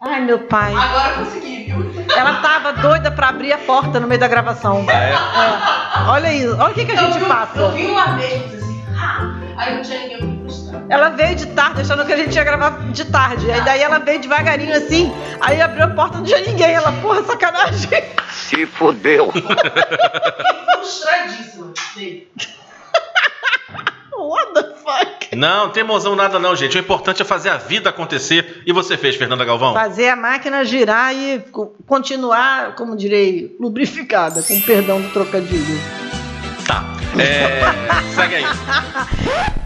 Ai, 0.00 0.20
meu 0.20 0.38
pai. 0.40 0.72
Agora 0.74 1.14
consegui, 1.24 1.64
viu? 1.64 1.90
Ela 2.16 2.34
tava 2.40 2.72
doida 2.74 3.10
pra 3.10 3.28
abrir 3.30 3.52
a 3.52 3.58
porta 3.58 3.98
no 3.98 4.06
meio 4.06 4.20
da 4.20 4.28
gravação. 4.28 4.84
Ah, 4.88 4.92
é? 4.92 5.12
É. 5.12 6.10
Olha 6.10 6.32
isso, 6.34 6.54
olha 6.56 6.70
o 6.70 6.74
que, 6.74 6.84
que 6.84 6.92
a 6.92 6.96
gente 6.96 7.18
eu, 7.18 7.26
passa. 7.26 7.58
Eu 7.58 7.72
vi 7.72 7.86
uma 7.86 8.16
vez, 8.16 8.54
assim, 8.54 8.84
ah, 8.96 9.34
aí 9.56 9.74
não 9.74 9.82
tinha 9.82 10.00
ninguém, 10.00 10.40
frustrada. 10.42 10.86
Ela 10.88 11.08
veio 11.10 11.36
de 11.36 11.46
tarde, 11.46 11.80
achando 11.80 12.04
que 12.06 12.12
a 12.12 12.16
gente 12.16 12.34
ia 12.34 12.44
gravar 12.44 12.70
de 12.92 13.04
tarde. 13.06 13.50
Aí 13.50 13.60
daí 13.62 13.82
ela 13.82 13.98
veio 13.98 14.20
devagarinho 14.20 14.76
assim, 14.76 15.12
aí 15.40 15.60
abriu 15.60 15.84
a 15.84 15.88
porta, 15.88 16.18
não 16.18 16.24
tinha 16.24 16.40
ninguém. 16.40 16.72
Ela, 16.72 16.92
porra, 17.00 17.22
sacanagem. 17.24 17.88
Se 18.32 18.66
fodeu. 18.66 19.32
Fiquei 19.32 19.56
frustradíssima. 20.76 21.72
Sei. 21.94 22.28
What 24.18 24.54
the 24.54 24.62
fuck? 24.62 25.36
Não, 25.36 25.66
não 25.66 25.72
tem 25.72 25.84
mozão 25.84 26.16
nada 26.16 26.38
não, 26.38 26.56
gente. 26.56 26.76
O 26.76 26.80
importante 26.80 27.20
é 27.20 27.24
fazer 27.24 27.50
a 27.50 27.56
vida 27.58 27.90
acontecer. 27.90 28.62
E 28.66 28.72
você 28.72 28.96
fez, 28.96 29.14
Fernanda 29.16 29.44
Galvão? 29.44 29.74
Fazer 29.74 30.08
a 30.08 30.16
máquina 30.16 30.64
girar 30.64 31.14
e 31.14 31.40
co- 31.52 31.74
continuar, 31.86 32.74
como 32.74 32.96
direi, 32.96 33.54
lubrificada, 33.60 34.42
com 34.42 34.58
perdão 34.62 35.00
do 35.00 35.10
trocadilho. 35.10 35.78
Tá. 36.66 36.95
É, 37.18 38.14
segue 38.14 38.34
aí. 38.36 38.44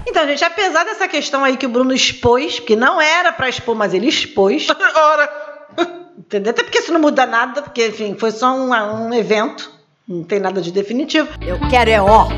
Então, 0.07 0.27
gente, 0.27 0.45
apesar 0.45 0.85
dessa 0.85 1.07
questão 1.07 1.45
aí 1.45 1.57
que 1.57 1.67
o 1.67 1.69
Bruno 1.69 1.93
expôs, 1.93 2.59
porque 2.59 2.77
não 2.77 3.01
era 3.01 3.33
pra 3.33 3.49
expor, 3.49 3.75
mas 3.75 3.95
ele 3.95 4.09
expôs, 4.09 4.67
Ora. 4.95 5.31
entendeu? 6.19 6.51
Até 6.51 6.63
porque 6.63 6.79
isso 6.79 6.93
não 6.93 7.01
muda 7.01 7.27
nada, 7.27 7.63
porque, 7.63 7.89
enfim, 7.89 8.17
foi 8.19 8.31
só 8.31 8.53
um, 8.53 8.73
um 8.73 9.15
evento, 9.15 9.71
não 10.07 10.25
tem 10.25 10.41
nada 10.41 10.61
de 10.61 10.73
definitivo. 10.73 11.29
Eu 11.41 11.59
quero 11.69 11.91
é 11.91 12.01
ó, 12.01 12.29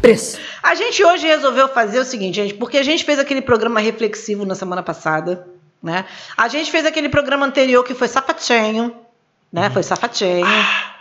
preço. 0.00 0.38
A 0.62 0.74
gente 0.74 1.04
hoje 1.04 1.26
resolveu 1.26 1.68
fazer 1.68 1.98
o 1.98 2.04
seguinte, 2.04 2.36
gente, 2.36 2.54
porque 2.54 2.78
a 2.78 2.82
gente 2.82 3.04
fez 3.04 3.18
aquele 3.18 3.42
programa 3.42 3.80
reflexivo 3.80 4.46
na 4.46 4.54
semana 4.54 4.82
passada, 4.82 5.46
né? 5.82 6.04
A 6.36 6.48
gente 6.48 6.70
fez 6.70 6.86
aquele 6.86 7.08
programa 7.08 7.46
anterior 7.46 7.84
que 7.84 7.94
foi 7.94 8.08
Safatinho, 8.08 8.94
né? 9.52 9.70
Foi 9.70 9.82
Safatinho, 9.82 10.46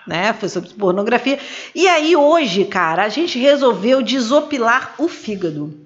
né? 0.07 0.33
Foi 0.33 0.49
sobre 0.49 0.69
pornografia. 0.69 1.39
E 1.73 1.87
aí 1.87 2.15
hoje, 2.15 2.65
cara, 2.65 3.03
a 3.03 3.09
gente 3.09 3.37
resolveu 3.37 4.01
desopilar 4.01 4.95
o 4.97 5.07
fígado. 5.07 5.77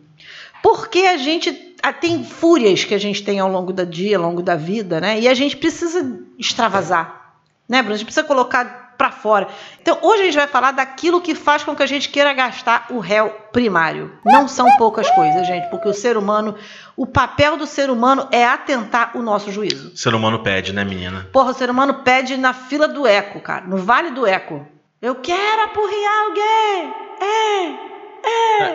Porque 0.62 1.00
a 1.00 1.18
gente 1.18 1.76
ah, 1.82 1.92
tem 1.92 2.24
fúrias 2.24 2.86
que 2.86 2.94
a 2.94 2.98
gente 2.98 3.24
tem 3.24 3.40
ao 3.40 3.52
longo 3.52 3.74
do 3.74 3.86
dia, 3.86 4.18
ao 4.18 4.24
longo 4.24 4.42
da 4.42 4.56
vida, 4.56 5.02
né? 5.02 5.20
E 5.20 5.28
a 5.28 5.34
gente 5.34 5.58
precisa 5.58 6.18
extravasar, 6.40 7.36
né, 7.68 7.80
Bruno? 7.82 7.96
A 7.96 7.98
gente 7.98 8.06
precisa 8.06 8.26
colocar 8.26 8.83
pra 9.04 9.12
fora. 9.12 9.50
Então, 9.82 9.98
hoje 10.02 10.22
a 10.22 10.26
gente 10.26 10.38
vai 10.38 10.48
falar 10.48 10.72
daquilo 10.72 11.20
que 11.20 11.36
faz 11.36 11.62
com 11.62 11.76
que 11.76 11.84
a 11.84 11.86
gente 11.86 12.08
queira 12.08 12.32
gastar 12.32 12.86
o 12.90 13.00
réu 13.00 13.30
primário. 13.52 14.18
Não 14.26 14.48
são 14.48 14.66
poucas 14.78 15.10
coisas, 15.12 15.46
gente, 15.46 15.70
porque 15.70 15.90
o 15.90 15.94
ser 15.94 16.16
humano, 16.16 16.56
o 16.96 17.06
papel 17.06 17.58
do 17.58 17.68
ser 17.68 17.90
humano 17.90 18.30
é 18.32 18.46
atentar 18.46 19.12
o 19.18 19.22
nosso 19.22 19.52
juízo. 19.52 19.92
O 19.94 19.98
ser 19.98 20.16
humano 20.16 20.40
pede, 20.40 20.72
né, 20.72 20.86
menina? 20.86 21.28
Porra, 21.34 21.52
o 21.52 21.54
ser 21.54 21.70
humano 21.70 21.96
pede 21.96 22.38
na 22.38 22.54
fila 22.54 22.88
do 22.88 23.06
eco, 23.06 23.42
cara, 23.42 23.66
no 23.66 23.76
vale 23.76 24.12
do 24.12 24.26
eco. 24.26 24.66
Eu 25.02 25.16
quero 25.16 25.64
apurriar 25.64 26.24
alguém. 26.26 26.94
É. 27.20 27.93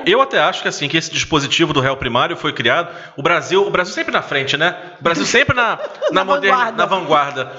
Eu 0.05 0.21
até 0.21 0.39
acho 0.41 0.61
que 0.63 0.69
assim 0.69 0.89
que 0.89 0.97
esse 0.97 1.11
dispositivo 1.11 1.73
do 1.73 1.81
réu 1.81 1.97
primário 1.97 2.37
foi 2.37 2.53
criado, 2.53 2.95
o 3.17 3.23
Brasil, 3.23 3.67
o 3.67 3.71
Brasil 3.71 3.95
sempre 3.95 4.13
na 4.13 4.21
frente, 4.23 4.57
né? 4.57 4.77
O 5.01 5.03
Brasil 5.03 5.25
sempre 5.27 5.55
na 5.57 5.77
na, 5.77 6.13
Na 6.13 6.25
moderna- 6.25 6.57
vanguarda. 6.57 6.77
na 6.77 6.87
vanguarda. 6.87 7.53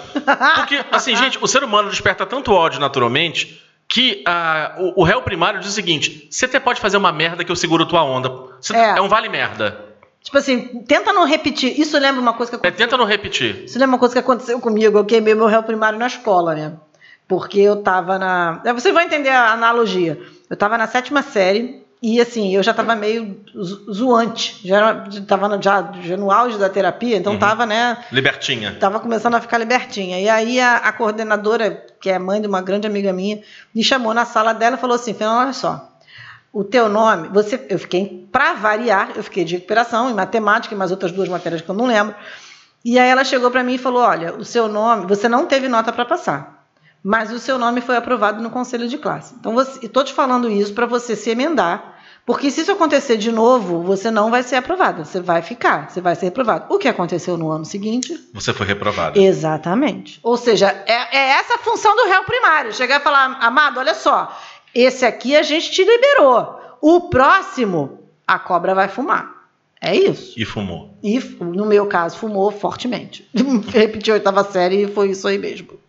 Porque 0.56 0.84
assim, 0.92 1.16
gente, 1.18 1.38
o 1.42 1.48
ser 1.48 1.64
humano 1.64 1.90
desperta 1.90 2.26
tanto 2.26 2.52
ódio 2.54 2.80
naturalmente 2.80 3.62
que 3.88 4.22
ah, 4.28 4.76
o, 4.78 5.02
o 5.02 5.04
réu 5.04 5.22
primário 5.22 5.60
diz 5.60 5.70
o 5.70 5.74
seguinte: 5.74 6.28
você 6.30 6.46
até 6.46 6.60
pode 6.60 6.80
fazer 6.80 6.98
uma 6.98 7.12
merda 7.12 7.44
que 7.44 7.52
eu 7.52 7.56
seguro 7.56 7.86
tua 7.86 8.04
onda. 8.04 8.30
Você- 8.62 8.76
É. 8.76 8.98
é 8.98 9.02
um 9.02 9.08
vale 9.10 9.30
merda. 9.30 9.86
Tipo 10.22 10.38
assim, 10.38 10.84
tenta 10.84 11.14
não 11.14 11.26
repetir. 11.26 11.80
Isso 11.80 11.98
lembra 11.98 12.22
uma 12.22 12.34
coisa 12.34 12.52
que 12.52 12.56
É, 12.58 12.60
aconteceu. 12.60 12.86
tenta 12.86 12.98
não 12.98 13.06
repetir. 13.06 13.64
Isso 13.64 13.80
lembra 13.80 13.94
uma 13.96 14.00
coisa 14.00 14.14
que 14.14 14.20
aconteceu 14.20 14.60
comigo. 14.60 14.98
Eu 14.98 15.06
queimei 15.06 15.34
meu 15.34 15.48
réu 15.48 15.64
primário 15.64 15.98
na 15.98 16.08
escola, 16.08 16.54
né? 16.54 16.74
Porque 17.28 17.60
eu 17.62 17.82
tava 17.82 18.20
na. 18.20 18.62
É, 18.66 18.74
Você 18.74 18.92
vai 18.92 19.06
entender 19.06 19.30
a 19.30 19.54
analogia. 19.54 20.20
Eu 20.50 20.58
tava 20.58 20.78
na 20.78 20.88
sétima 20.88 21.22
série 21.22 21.86
e, 22.02 22.20
assim, 22.20 22.56
eu 22.56 22.64
já 22.64 22.74
tava 22.74 22.96
meio 22.96 23.42
zo- 23.62 23.94
zoante. 23.94 24.60
Já, 24.66 24.78
era- 24.78 25.06
já 25.10 25.22
tava 25.22 25.48
no- 25.48 25.62
já, 25.62 25.92
já 26.02 26.18
no 26.18 26.32
auge 26.32 26.58
da 26.58 26.70
terapia, 26.70 27.18
então 27.18 27.34
Uhum. 27.34 27.40
tava, 27.40 27.66
né? 27.66 27.98
Libertinha. 28.12 28.76
Tava 28.80 29.00
começando 29.00 29.36
a 29.36 29.42
ficar 29.42 29.58
libertinha. 29.58 30.20
E 30.20 30.28
aí 30.30 30.60
a, 30.60 30.78
a 30.78 30.92
coordenadora, 30.94 31.86
que 32.02 32.10
é 32.10 32.18
mãe 32.18 32.42
de 32.42 32.48
uma 32.48 32.62
grande 32.62 32.88
amiga 32.88 33.12
minha, 33.14 33.42
me 33.76 33.84
chamou 33.84 34.14
na 34.14 34.26
sala 34.26 34.54
dela 34.54 34.76
e 34.78 34.80
falou 34.80 34.96
assim: 34.96 35.14
Fernanda, 35.14 35.42
olha 35.42 35.54
só. 35.54 35.86
O 36.52 36.64
teu 36.64 36.90
nome, 36.90 37.28
você, 37.28 37.64
eu 37.70 37.78
fiquei, 37.78 38.28
para 38.32 38.54
variar, 38.54 39.12
eu 39.16 39.24
fiquei 39.24 39.44
de 39.46 39.54
recuperação 39.56 40.10
em 40.10 40.16
matemática 40.16 40.74
e 40.74 40.78
mais 40.78 40.90
outras 40.90 41.12
duas 41.12 41.30
matérias 41.30 41.62
que 41.62 41.70
eu 41.70 41.76
não 41.76 41.86
lembro. 41.86 42.16
E 42.84 42.98
aí 42.98 43.08
ela 43.08 43.24
chegou 43.24 43.52
para 43.52 43.64
mim 43.64 43.76
e 43.76 43.78
falou: 43.78 44.02
Olha, 44.02 44.34
o 44.34 44.44
seu 44.44 44.68
nome, 44.68 45.06
você 45.06 45.30
não 45.30 45.46
teve 45.46 45.68
nota 45.68 45.92
para 45.94 46.06
passar. 46.06 46.59
Mas 47.04 47.32
o 47.32 47.40
seu 47.40 47.58
nome 47.58 47.82
foi 47.82 47.96
aprovado 47.96 48.42
no 48.42 48.50
conselho 48.50 48.88
de 48.88 48.98
classe. 48.98 49.34
Então, 49.40 49.60
estou 49.62 50.04
te 50.04 50.14
falando 50.14 50.50
isso 50.50 50.74
para 50.74 50.86
você 50.86 51.16
se 51.16 51.30
emendar, 51.30 51.98
porque 52.26 52.52
se 52.52 52.62
isso 52.62 52.72
acontecer 52.72 53.18
de 53.18 53.32
novo, 53.32 53.82
você 53.82 54.12
não 54.12 54.30
vai 54.30 54.44
ser 54.44 54.58
aprovado, 54.58 55.04
você 55.04 55.20
vai 55.20 55.42
ficar, 55.42 55.90
você 55.90 56.00
vai 56.00 56.16
ser 56.16 56.26
reprovado. 56.26 56.72
O 56.74 56.78
que 56.78 56.88
aconteceu 56.88 57.38
no 57.38 57.50
ano 57.50 57.66
seguinte? 57.66 58.30
Você 58.34 58.54
foi 58.54 58.68
reprovado. 58.68 59.20
Exatamente. 59.20 60.20
Ou 60.22 60.38
seja, 60.38 60.68
é, 60.86 61.18
é 61.18 61.30
essa 61.32 61.56
a 61.56 61.58
função 61.60 61.96
do 61.96 62.06
réu 62.06 62.24
primário. 62.26 62.74
Chegar 62.74 63.00
e 63.00 63.04
falar, 63.04 63.38
amado, 63.42 63.80
olha 63.80 63.96
só, 63.96 64.38
esse 64.76 65.06
aqui 65.06 65.36
a 65.36 65.42
gente 65.42 65.72
te 65.72 65.84
liberou. 65.84 66.60
O 66.82 67.10
próximo, 67.10 68.00
a 68.28 68.38
cobra 68.38 68.76
vai 68.76 68.88
fumar. 68.88 69.40
É 69.82 69.96
isso. 69.96 70.40
E 70.40 70.46
fumou. 70.46 70.98
E, 71.02 71.20
no 71.40 71.66
meu 71.66 71.88
caso, 71.88 72.18
fumou 72.18 72.52
fortemente. 72.52 73.28
Repetiu 73.72 74.14
a 74.14 74.18
oitava 74.18 74.44
série 74.44 74.84
e 74.84 74.88
foi 74.88 75.12
isso 75.12 75.28
aí 75.28 75.38
mesmo. 75.38 75.80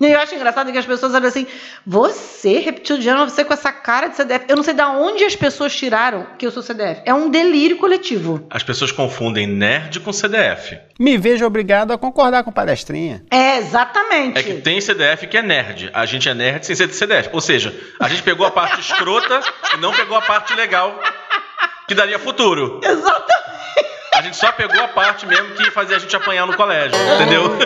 E 0.00 0.06
eu 0.06 0.18
acho 0.18 0.34
engraçado 0.34 0.72
que 0.72 0.78
as 0.78 0.86
pessoas 0.86 1.14
olham 1.14 1.28
assim: 1.28 1.46
você 1.86 2.58
repetiu 2.58 2.96
de 2.96 3.08
ano, 3.08 3.28
você 3.28 3.44
com 3.44 3.52
essa 3.52 3.70
cara 3.70 4.08
de 4.08 4.16
CDF. 4.16 4.46
Eu 4.48 4.56
não 4.56 4.62
sei 4.62 4.72
de 4.72 4.82
onde 4.82 5.24
as 5.24 5.36
pessoas 5.36 5.76
tiraram 5.76 6.26
que 6.38 6.46
eu 6.46 6.50
sou 6.50 6.62
CDF. 6.62 7.02
É 7.04 7.12
um 7.12 7.28
delírio 7.28 7.76
coletivo. 7.76 8.46
As 8.48 8.62
pessoas 8.62 8.90
confundem 8.90 9.46
nerd 9.46 10.00
com 10.00 10.12
CDF. 10.12 10.78
Me 10.98 11.18
vejo 11.18 11.44
obrigado 11.44 11.92
a 11.92 11.98
concordar 11.98 12.44
com 12.44 12.50
palestrinha. 12.50 13.22
É, 13.30 13.58
exatamente. 13.58 14.38
É 14.38 14.42
que 14.42 14.54
tem 14.54 14.80
CDF 14.80 15.26
que 15.26 15.36
é 15.36 15.42
nerd. 15.42 15.90
A 15.92 16.06
gente 16.06 16.28
é 16.28 16.34
nerd 16.34 16.64
sem 16.64 16.74
ser 16.74 16.86
de 16.88 16.94
CDF. 16.94 17.28
Ou 17.32 17.40
seja, 17.40 17.74
a 18.00 18.08
gente 18.08 18.22
pegou 18.22 18.46
a 18.46 18.50
parte 18.50 18.80
escrota 18.80 19.40
e 19.74 19.80
não 19.80 19.92
pegou 19.92 20.16
a 20.16 20.22
parte 20.22 20.54
legal 20.54 20.98
que 21.86 21.94
daria 21.94 22.18
futuro. 22.18 22.80
Exatamente. 22.84 23.89
A 24.20 24.22
gente 24.22 24.36
só 24.36 24.52
pegou 24.52 24.78
a 24.78 24.88
parte 24.88 25.26
mesmo 25.26 25.54
que 25.54 25.70
fazia 25.70 25.96
a 25.96 25.98
gente 25.98 26.14
apanhar 26.14 26.46
no 26.46 26.54
colégio, 26.54 26.94
entendeu? 27.14 27.56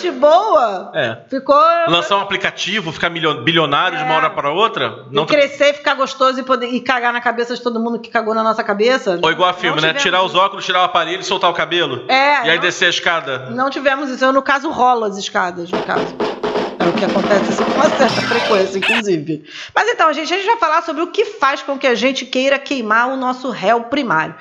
De 0.00 0.10
boa. 0.10 0.90
É. 0.94 1.18
Ficou. 1.28 1.62
Lançar 1.88 2.16
um 2.16 2.22
aplicativo, 2.22 2.90
ficar 2.90 3.10
bilionário 3.10 3.96
é. 3.96 3.98
de 3.98 4.04
uma 4.04 4.14
hora 4.14 4.30
para 4.30 4.50
outra. 4.50 5.04
Não 5.10 5.24
e 5.24 5.26
crescer, 5.26 5.74
ficar 5.74 5.92
gostoso 5.92 6.40
e, 6.40 6.42
poder, 6.42 6.68
e 6.68 6.80
cagar 6.80 7.12
na 7.12 7.20
cabeça 7.20 7.54
de 7.54 7.60
todo 7.60 7.78
mundo 7.78 7.98
que 7.98 8.08
cagou 8.08 8.34
na 8.34 8.42
nossa 8.42 8.64
cabeça. 8.64 9.20
Ou 9.22 9.30
igual 9.30 9.50
a 9.50 9.52
filme, 9.52 9.78
né? 9.78 9.92
Tirar 9.92 10.22
os 10.22 10.34
óculos, 10.34 10.64
tirar 10.64 10.80
o 10.80 10.84
aparelho 10.84 11.20
e 11.20 11.24
soltar 11.24 11.50
o 11.50 11.52
cabelo. 11.52 12.06
É. 12.08 12.46
E 12.46 12.50
aí 12.50 12.54
não, 12.54 12.62
descer 12.62 12.86
a 12.86 12.88
escada. 12.90 13.50
Não 13.50 13.68
tivemos 13.68 14.08
isso. 14.08 14.24
Eu, 14.24 14.32
no 14.32 14.40
caso, 14.40 14.70
rolo 14.70 15.04
as 15.04 15.18
escadas, 15.18 15.70
no 15.70 15.82
caso. 15.82 16.16
É 16.78 16.88
o 16.88 16.94
que 16.94 17.04
acontece 17.04 17.50
assim, 17.50 17.64
com 17.64 17.72
uma 17.72 17.90
certa 17.90 18.22
frequência, 18.22 18.78
inclusive. 18.78 19.44
Mas 19.74 19.86
então, 19.86 20.10
gente, 20.14 20.32
a 20.32 20.36
gente 20.38 20.46
vai 20.46 20.56
falar 20.56 20.80
sobre 20.80 21.02
o 21.02 21.08
que 21.08 21.26
faz 21.26 21.60
com 21.60 21.78
que 21.78 21.86
a 21.86 21.94
gente 21.94 22.24
queira 22.24 22.58
queimar 22.58 23.10
o 23.10 23.18
nosso 23.18 23.50
réu 23.50 23.82
primário. 23.82 24.34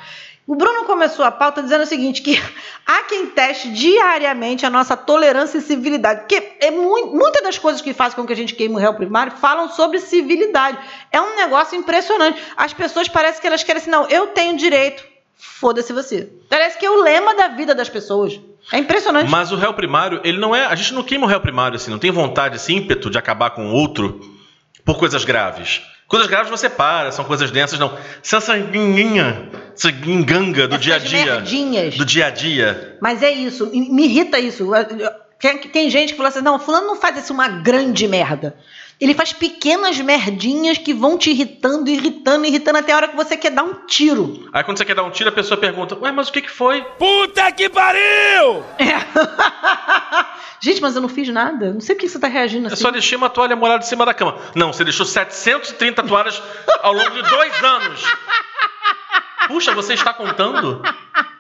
O 0.49 0.55
Bruno 0.55 0.83
começou 0.85 1.23
a 1.23 1.29
pauta 1.29 1.61
dizendo 1.61 1.83
o 1.83 1.85
seguinte: 1.85 2.23
que 2.23 2.41
há 2.83 3.03
quem 3.03 3.27
teste 3.27 3.71
diariamente 3.71 4.65
a 4.65 4.69
nossa 4.69 4.97
tolerância 4.97 5.59
e 5.59 5.61
civilidade. 5.61 6.21
Porque 6.21 6.53
é 6.59 6.71
muito, 6.71 7.15
muitas 7.15 7.43
das 7.43 7.59
coisas 7.59 7.83
que 7.83 7.93
fazem 7.93 8.15
com 8.15 8.25
que 8.25 8.33
a 8.33 8.35
gente 8.35 8.55
queime 8.55 8.73
o 8.73 8.79
réu 8.79 8.95
primário 8.95 9.33
falam 9.33 9.69
sobre 9.69 9.99
civilidade. 9.99 10.79
É 11.11 11.21
um 11.21 11.35
negócio 11.35 11.77
impressionante. 11.77 12.41
As 12.57 12.73
pessoas 12.73 13.07
parecem 13.07 13.39
que 13.39 13.45
elas 13.45 13.63
querem 13.63 13.79
assim, 13.79 13.91
não, 13.91 14.07
eu 14.09 14.25
tenho 14.25 14.57
direito. 14.57 15.03
Foda-se 15.37 15.93
você. 15.93 16.27
Parece 16.49 16.79
que 16.79 16.85
é 16.85 16.89
o 16.89 16.99
lema 16.99 17.35
da 17.35 17.49
vida 17.49 17.75
das 17.75 17.87
pessoas. 17.87 18.39
É 18.71 18.79
impressionante. 18.79 19.29
Mas 19.29 19.51
o 19.51 19.55
réu 19.55 19.75
primário, 19.75 20.19
ele 20.23 20.39
não 20.39 20.55
é. 20.55 20.65
A 20.65 20.73
gente 20.73 20.95
não 20.95 21.03
queima 21.03 21.27
o 21.27 21.29
réu 21.29 21.41
primário 21.41 21.75
assim, 21.75 21.91
não 21.91 21.99
tem 21.99 22.09
vontade, 22.09 22.55
esse 22.55 22.73
ímpeto 22.73 23.11
de 23.11 23.19
acabar 23.19 23.51
com 23.51 23.67
o 23.67 23.71
outro 23.71 24.19
por 24.83 24.97
coisas 24.97 25.23
graves. 25.23 25.83
Coisas 26.09 26.27
graves 26.27 26.49
você 26.49 26.67
para, 26.67 27.11
são 27.11 27.23
coisas 27.23 27.51
densas, 27.51 27.77
não. 27.77 27.95
Essa 28.23 28.57
guinguinha, 28.57 29.47
essa 29.75 29.91
guinganga 29.91 30.67
do 30.67 30.73
Essas 30.73 30.83
dia 30.83 30.95
a 30.95 30.97
dia. 30.97 31.35
Merdinhas. 31.35 31.95
Do 31.95 32.03
dia 32.03 32.25
a 32.25 32.29
dia. 32.31 32.97
Mas 32.99 33.21
é 33.21 33.29
isso, 33.29 33.69
me 33.71 34.05
irrita 34.05 34.39
isso. 34.39 34.71
Tem, 35.37 35.59
tem 35.59 35.87
gente 35.87 36.13
que 36.13 36.17
fala 36.17 36.29
assim: 36.29 36.41
não, 36.41 36.57
fulano 36.59 36.87
não 36.87 36.95
faz 36.95 37.23
isso 37.23 37.31
uma 37.31 37.47
grande 37.47 38.07
merda. 38.07 38.55
Ele 38.99 39.13
faz 39.13 39.31
pequenas 39.31 39.97
merdinhas 39.99 40.77
que 40.77 40.93
vão 40.93 41.17
te 41.17 41.29
irritando, 41.29 41.89
irritando, 41.89 42.45
irritando 42.45 42.79
até 42.79 42.91
a 42.91 42.97
hora 42.97 43.07
que 43.07 43.15
você 43.15 43.37
quer 43.37 43.51
dar 43.51 43.63
um 43.63 43.85
tiro. 43.85 44.49
Aí 44.51 44.61
quando 44.61 44.77
você 44.77 44.83
quer 44.83 44.93
dar 44.93 45.03
um 45.03 45.09
tiro, 45.09 45.29
a 45.29 45.33
pessoa 45.33 45.57
pergunta: 45.57 45.97
Ué, 45.97 46.11
mas 46.11 46.27
o 46.27 46.33
que, 46.33 46.41
que 46.41 46.51
foi? 46.51 46.81
Puta 46.97 47.49
que 47.53 47.69
pariu! 47.69 48.63
É. 48.77 48.99
Gente, 50.61 50.81
mas 50.81 50.95
eu 50.95 51.01
não 51.01 51.07
fiz 51.07 51.29
nada. 51.29 51.71
Não 51.73 51.79
sei 51.79 51.95
por 51.95 52.01
que 52.01 52.09
você 52.09 52.19
tá 52.19 52.27
reagindo 52.27 52.67
assim. 52.67 52.75
Eu 52.75 52.81
só 52.81 52.91
deixei 52.91 53.17
uma 53.17 53.29
toalha 53.29 53.55
molhada 53.55 53.85
em 53.85 53.87
cima 53.87 54.05
da 54.05 54.13
cama. 54.13 54.37
Não, 54.53 54.73
você 54.73 54.83
deixou 54.83 55.05
730 55.05 56.03
toalhas 56.03 56.41
ao 56.81 56.91
longo 56.91 57.11
de 57.11 57.21
dois 57.21 57.63
anos. 57.63 58.03
Puxa, 59.47 59.73
você 59.73 59.93
está 59.93 60.13
contando? 60.13 60.81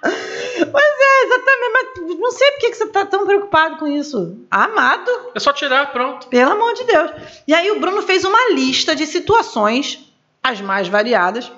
Pois 0.01 0.85
é, 0.99 1.25
exatamente. 1.25 1.71
Mas 1.73 2.19
não 2.19 2.31
sei 2.31 2.51
por 2.51 2.59
que 2.59 2.73
você 2.73 2.83
está 2.83 3.05
tão 3.05 3.25
preocupado 3.25 3.77
com 3.77 3.87
isso. 3.87 4.37
Amado. 4.49 5.09
É 5.33 5.39
só 5.39 5.53
tirar, 5.53 5.91
pronto. 5.91 6.27
Pelo 6.27 6.51
amor 6.51 6.73
de 6.73 6.83
Deus. 6.83 7.11
E 7.47 7.53
aí 7.53 7.71
o 7.71 7.79
Bruno 7.79 8.01
fez 8.01 8.23
uma 8.23 8.51
lista 8.51 8.95
de 8.95 9.05
situações, 9.05 10.13
as 10.43 10.61
mais 10.61 10.87
variadas. 10.87 11.51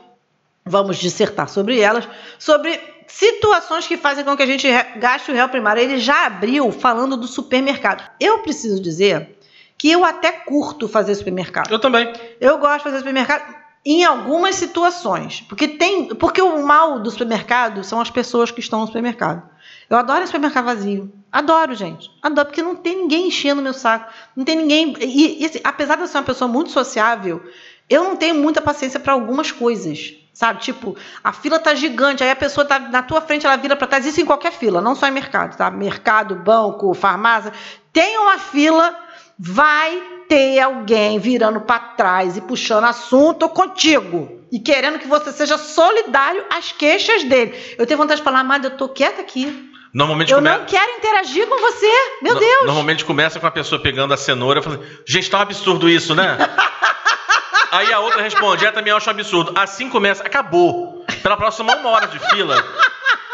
Vamos 0.66 0.98
dissertar 0.98 1.50
sobre 1.50 1.80
elas. 1.80 2.08
Sobre 2.38 2.80
situações 3.08 3.88
que 3.88 3.98
fazem 3.98 4.24
com 4.24 4.38
que 4.38 4.44
a 4.44 4.48
gente 4.48 4.68
gaste 4.98 5.32
o 5.32 5.34
réu 5.34 5.50
primário. 5.50 5.82
Ele 5.82 5.98
já 5.98 6.26
abriu 6.26 6.72
falando 6.72 7.18
do 7.18 7.28
supermercado. 7.28 8.10
Eu 8.20 8.40
preciso 8.40 8.82
dizer 8.82 9.38
que 9.78 9.92
eu 9.92 10.06
até 10.06 10.32
curto 10.32 10.88
fazer 10.88 11.16
supermercado. 11.16 11.72
Eu 11.72 11.80
também. 11.80 12.14
Eu 12.40 12.58
gosto 12.60 12.78
de 12.78 12.84
fazer 12.84 12.98
supermercado 13.00 13.61
em 13.86 14.04
algumas 14.04 14.56
situações. 14.56 15.42
Porque 15.48 15.68
tem, 15.68 16.14
porque 16.16 16.42
o 16.42 16.66
mal 16.66 17.00
do 17.00 17.10
supermercado 17.10 17.84
são 17.84 18.00
as 18.00 18.10
pessoas 18.10 18.52
que 18.52 18.60
estão 18.60 18.82
no 18.82 18.88
supermercado. 18.88 19.50
Eu 19.90 19.98
adoro 19.98 20.26
supermercado 20.26 20.66
vazio. 20.66 21.12
Adoro, 21.32 21.76
gente. 21.76 22.10
Adoro, 22.22 22.48
porque 22.48 22.62
não 22.62 22.76
tem 22.76 22.98
ninguém 22.98 23.28
enchendo 23.28 23.62
meu 23.62 23.74
saco. 23.74 24.12
Não 24.36 24.46
tem 24.46 24.56
ninguém. 24.56 24.96
E, 25.00 25.42
e 25.42 25.46
assim, 25.46 25.60
apesar 25.64 25.96
de 25.96 26.02
eu 26.02 26.08
ser 26.08 26.18
uma 26.18 26.24
pessoa 26.24 26.48
muito 26.48 26.72
sociável, 26.72 27.44
eu 27.90 28.04
não 28.04 28.16
tenho 28.16 28.36
muita 28.36 28.62
paciência 28.62 29.00
para 29.00 29.14
algumas 29.14 29.52
coisas. 29.52 30.16
Sabe? 30.34 30.62
Tipo, 30.62 30.96
a 31.22 31.34
fila 31.34 31.60
tá 31.60 31.76
gigante, 31.76 32.24
aí 32.24 32.32
a 32.32 32.36
pessoa 32.36 32.64
tá 32.66 32.80
na 32.80 33.04
tua 33.04 33.20
frente, 33.20 33.46
ela 33.46 33.58
vira 33.58 33.76
para 33.76 33.88
trás. 33.88 34.06
Isso 34.06 34.22
em 34.22 34.26
qualquer 34.26 34.54
fila, 34.54 34.82
não 34.82 34.96
só 34.96 35.08
em 35.08 35.12
mercado, 35.12 35.58
tá? 35.58 35.70
Mercado, 35.70 36.36
banco, 36.36 36.94
farmácia. 36.94 37.52
Tem 37.92 38.18
uma 38.18 38.38
fila, 38.38 38.98
vai 39.44 40.00
ter 40.30 40.60
alguém 40.60 41.18
virando 41.18 41.62
para 41.62 41.80
trás 41.80 42.38
e 42.38 42.42
puxando 42.42 42.84
assunto 42.84 43.50
contigo 43.50 44.40
e 44.52 44.60
querendo 44.60 45.00
que 45.00 45.08
você 45.08 45.32
seja 45.32 45.58
solidário 45.58 46.46
às 46.48 46.72
queixas 46.72 47.24
dele. 47.24 47.58
Eu 47.76 47.88
tenho 47.88 47.98
vontade 47.98 48.20
de 48.20 48.24
falar, 48.24 48.44
mas 48.44 48.64
eu 48.64 48.70
tô 48.78 48.88
quieta 48.88 49.20
aqui. 49.20 49.72
Normalmente 49.92 50.32
eu 50.32 50.38
come... 50.38 50.48
não 50.48 50.64
quero 50.66 50.92
interagir 50.92 51.48
com 51.48 51.60
você, 51.60 51.92
meu 52.22 52.36
no, 52.36 52.40
Deus. 52.40 52.66
Normalmente 52.66 53.04
começa 53.04 53.40
com 53.40 53.48
a 53.48 53.52
pessoa 53.52 53.82
pegando 53.82 54.14
a 54.14 54.18
cenoura 54.18 54.60
e 54.60 54.64
falando, 54.64 54.86
gente, 55.08 55.28
tá 55.28 55.40
um 55.40 55.42
absurdo 55.42 55.90
isso, 55.90 56.14
né? 56.14 56.38
Aí 57.72 57.92
a 57.92 58.00
outra 58.00 58.22
responde, 58.22 58.66
é, 58.66 58.72
também 58.72 58.94
acho 58.94 59.10
um 59.10 59.12
absurdo. 59.12 59.54
Assim 59.56 59.90
começa, 59.90 60.24
acabou. 60.24 61.01
Pela 61.18 61.38
próxima 61.38 61.76
uma 61.76 61.90
hora 61.90 62.08
de 62.08 62.20
fila, 62.30 62.56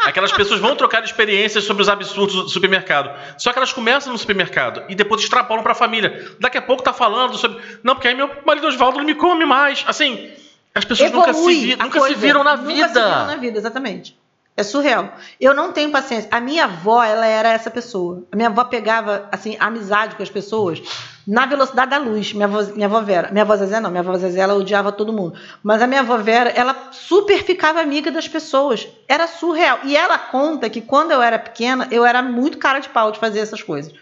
Aquelas 0.04 0.32
pessoas 0.32 0.60
vão 0.60 0.76
trocar 0.76 1.04
experiências 1.04 1.64
sobre 1.64 1.82
os 1.82 1.88
absurdos 1.88 2.34
do 2.34 2.48
supermercado. 2.48 3.10
Só 3.36 3.52
que 3.52 3.58
elas 3.58 3.72
começam 3.72 4.12
no 4.12 4.18
supermercado 4.18 4.84
e 4.88 4.94
depois 4.94 5.20
extrapolam 5.20 5.62
para 5.62 5.72
a 5.72 5.74
família. 5.74 6.34
Daqui 6.40 6.56
a 6.56 6.62
pouco 6.62 6.82
tá 6.82 6.92
falando 6.92 7.36
sobre. 7.36 7.62
Não, 7.82 7.94
porque 7.94 8.08
aí 8.08 8.14
meu 8.14 8.30
marido 8.46 8.68
Oswaldo 8.68 8.98
não 8.98 9.04
me 9.04 9.14
come 9.14 9.44
mais. 9.44 9.84
Assim, 9.86 10.30
as 10.74 10.84
pessoas 10.84 11.10
nunca, 11.10 11.34
se, 11.34 11.46
vi... 11.46 11.76
nunca 11.76 12.00
se 12.00 12.14
viram 12.14 12.44
na 12.44 12.56
nunca 12.56 12.68
vida. 12.68 12.86
Nunca 12.86 13.00
se 13.00 13.04
viram 13.04 13.26
na 13.26 13.36
vida, 13.36 13.58
exatamente. 13.58 14.18
É 14.56 14.62
surreal. 14.62 15.14
Eu 15.40 15.54
não 15.54 15.72
tenho 15.72 15.90
paciência. 15.90 16.28
A 16.32 16.40
minha 16.40 16.64
avó, 16.64 17.02
ela 17.02 17.26
era 17.26 17.50
essa 17.50 17.70
pessoa. 17.70 18.24
A 18.32 18.36
minha 18.36 18.48
avó 18.48 18.64
pegava, 18.64 19.28
assim, 19.30 19.56
amizade 19.60 20.16
com 20.16 20.22
as 20.22 20.30
pessoas 20.30 20.80
na 21.28 21.44
velocidade 21.44 21.90
da 21.90 21.98
luz. 21.98 22.32
Minha 22.32 22.46
avó, 22.46 22.62
minha 22.74 22.86
avó 22.86 23.02
Vera. 23.02 23.30
Minha 23.30 23.44
avó 23.44 23.54
Zezé 23.54 23.78
não. 23.80 23.90
Minha 23.90 24.00
avó 24.00 24.16
Zezé, 24.16 24.40
ela 24.40 24.54
odiava 24.54 24.90
todo 24.90 25.12
mundo. 25.12 25.38
Mas 25.62 25.82
a 25.82 25.86
minha 25.86 26.00
avó 26.00 26.16
Vera, 26.16 26.48
ela 26.48 26.88
super 26.90 27.44
ficava 27.44 27.82
amiga 27.82 28.10
das 28.10 28.26
pessoas. 28.26 28.88
Era 29.06 29.26
surreal. 29.26 29.80
E 29.84 29.94
ela 29.94 30.16
conta 30.16 30.70
que 30.70 30.80
quando 30.80 31.10
eu 31.10 31.20
era 31.20 31.38
pequena, 31.38 31.86
eu 31.90 32.06
era 32.06 32.22
muito 32.22 32.56
cara 32.56 32.78
de 32.78 32.88
pau 32.88 33.12
de 33.12 33.18
fazer 33.18 33.40
essas 33.40 33.62
coisas. 33.62 33.92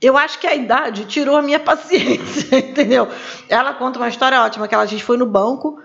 Eu 0.00 0.18
acho 0.18 0.40
que 0.40 0.46
a 0.48 0.56
idade 0.56 1.04
tirou 1.04 1.36
a 1.36 1.42
minha 1.42 1.60
paciência, 1.62 2.58
entendeu? 2.58 3.08
Ela 3.48 3.72
conta 3.74 4.00
uma 4.00 4.08
história 4.08 4.42
ótima, 4.42 4.66
que 4.66 4.74
ela, 4.74 4.82
a 4.82 4.86
gente 4.86 5.04
foi 5.04 5.16
no 5.16 5.26
banco 5.26 5.80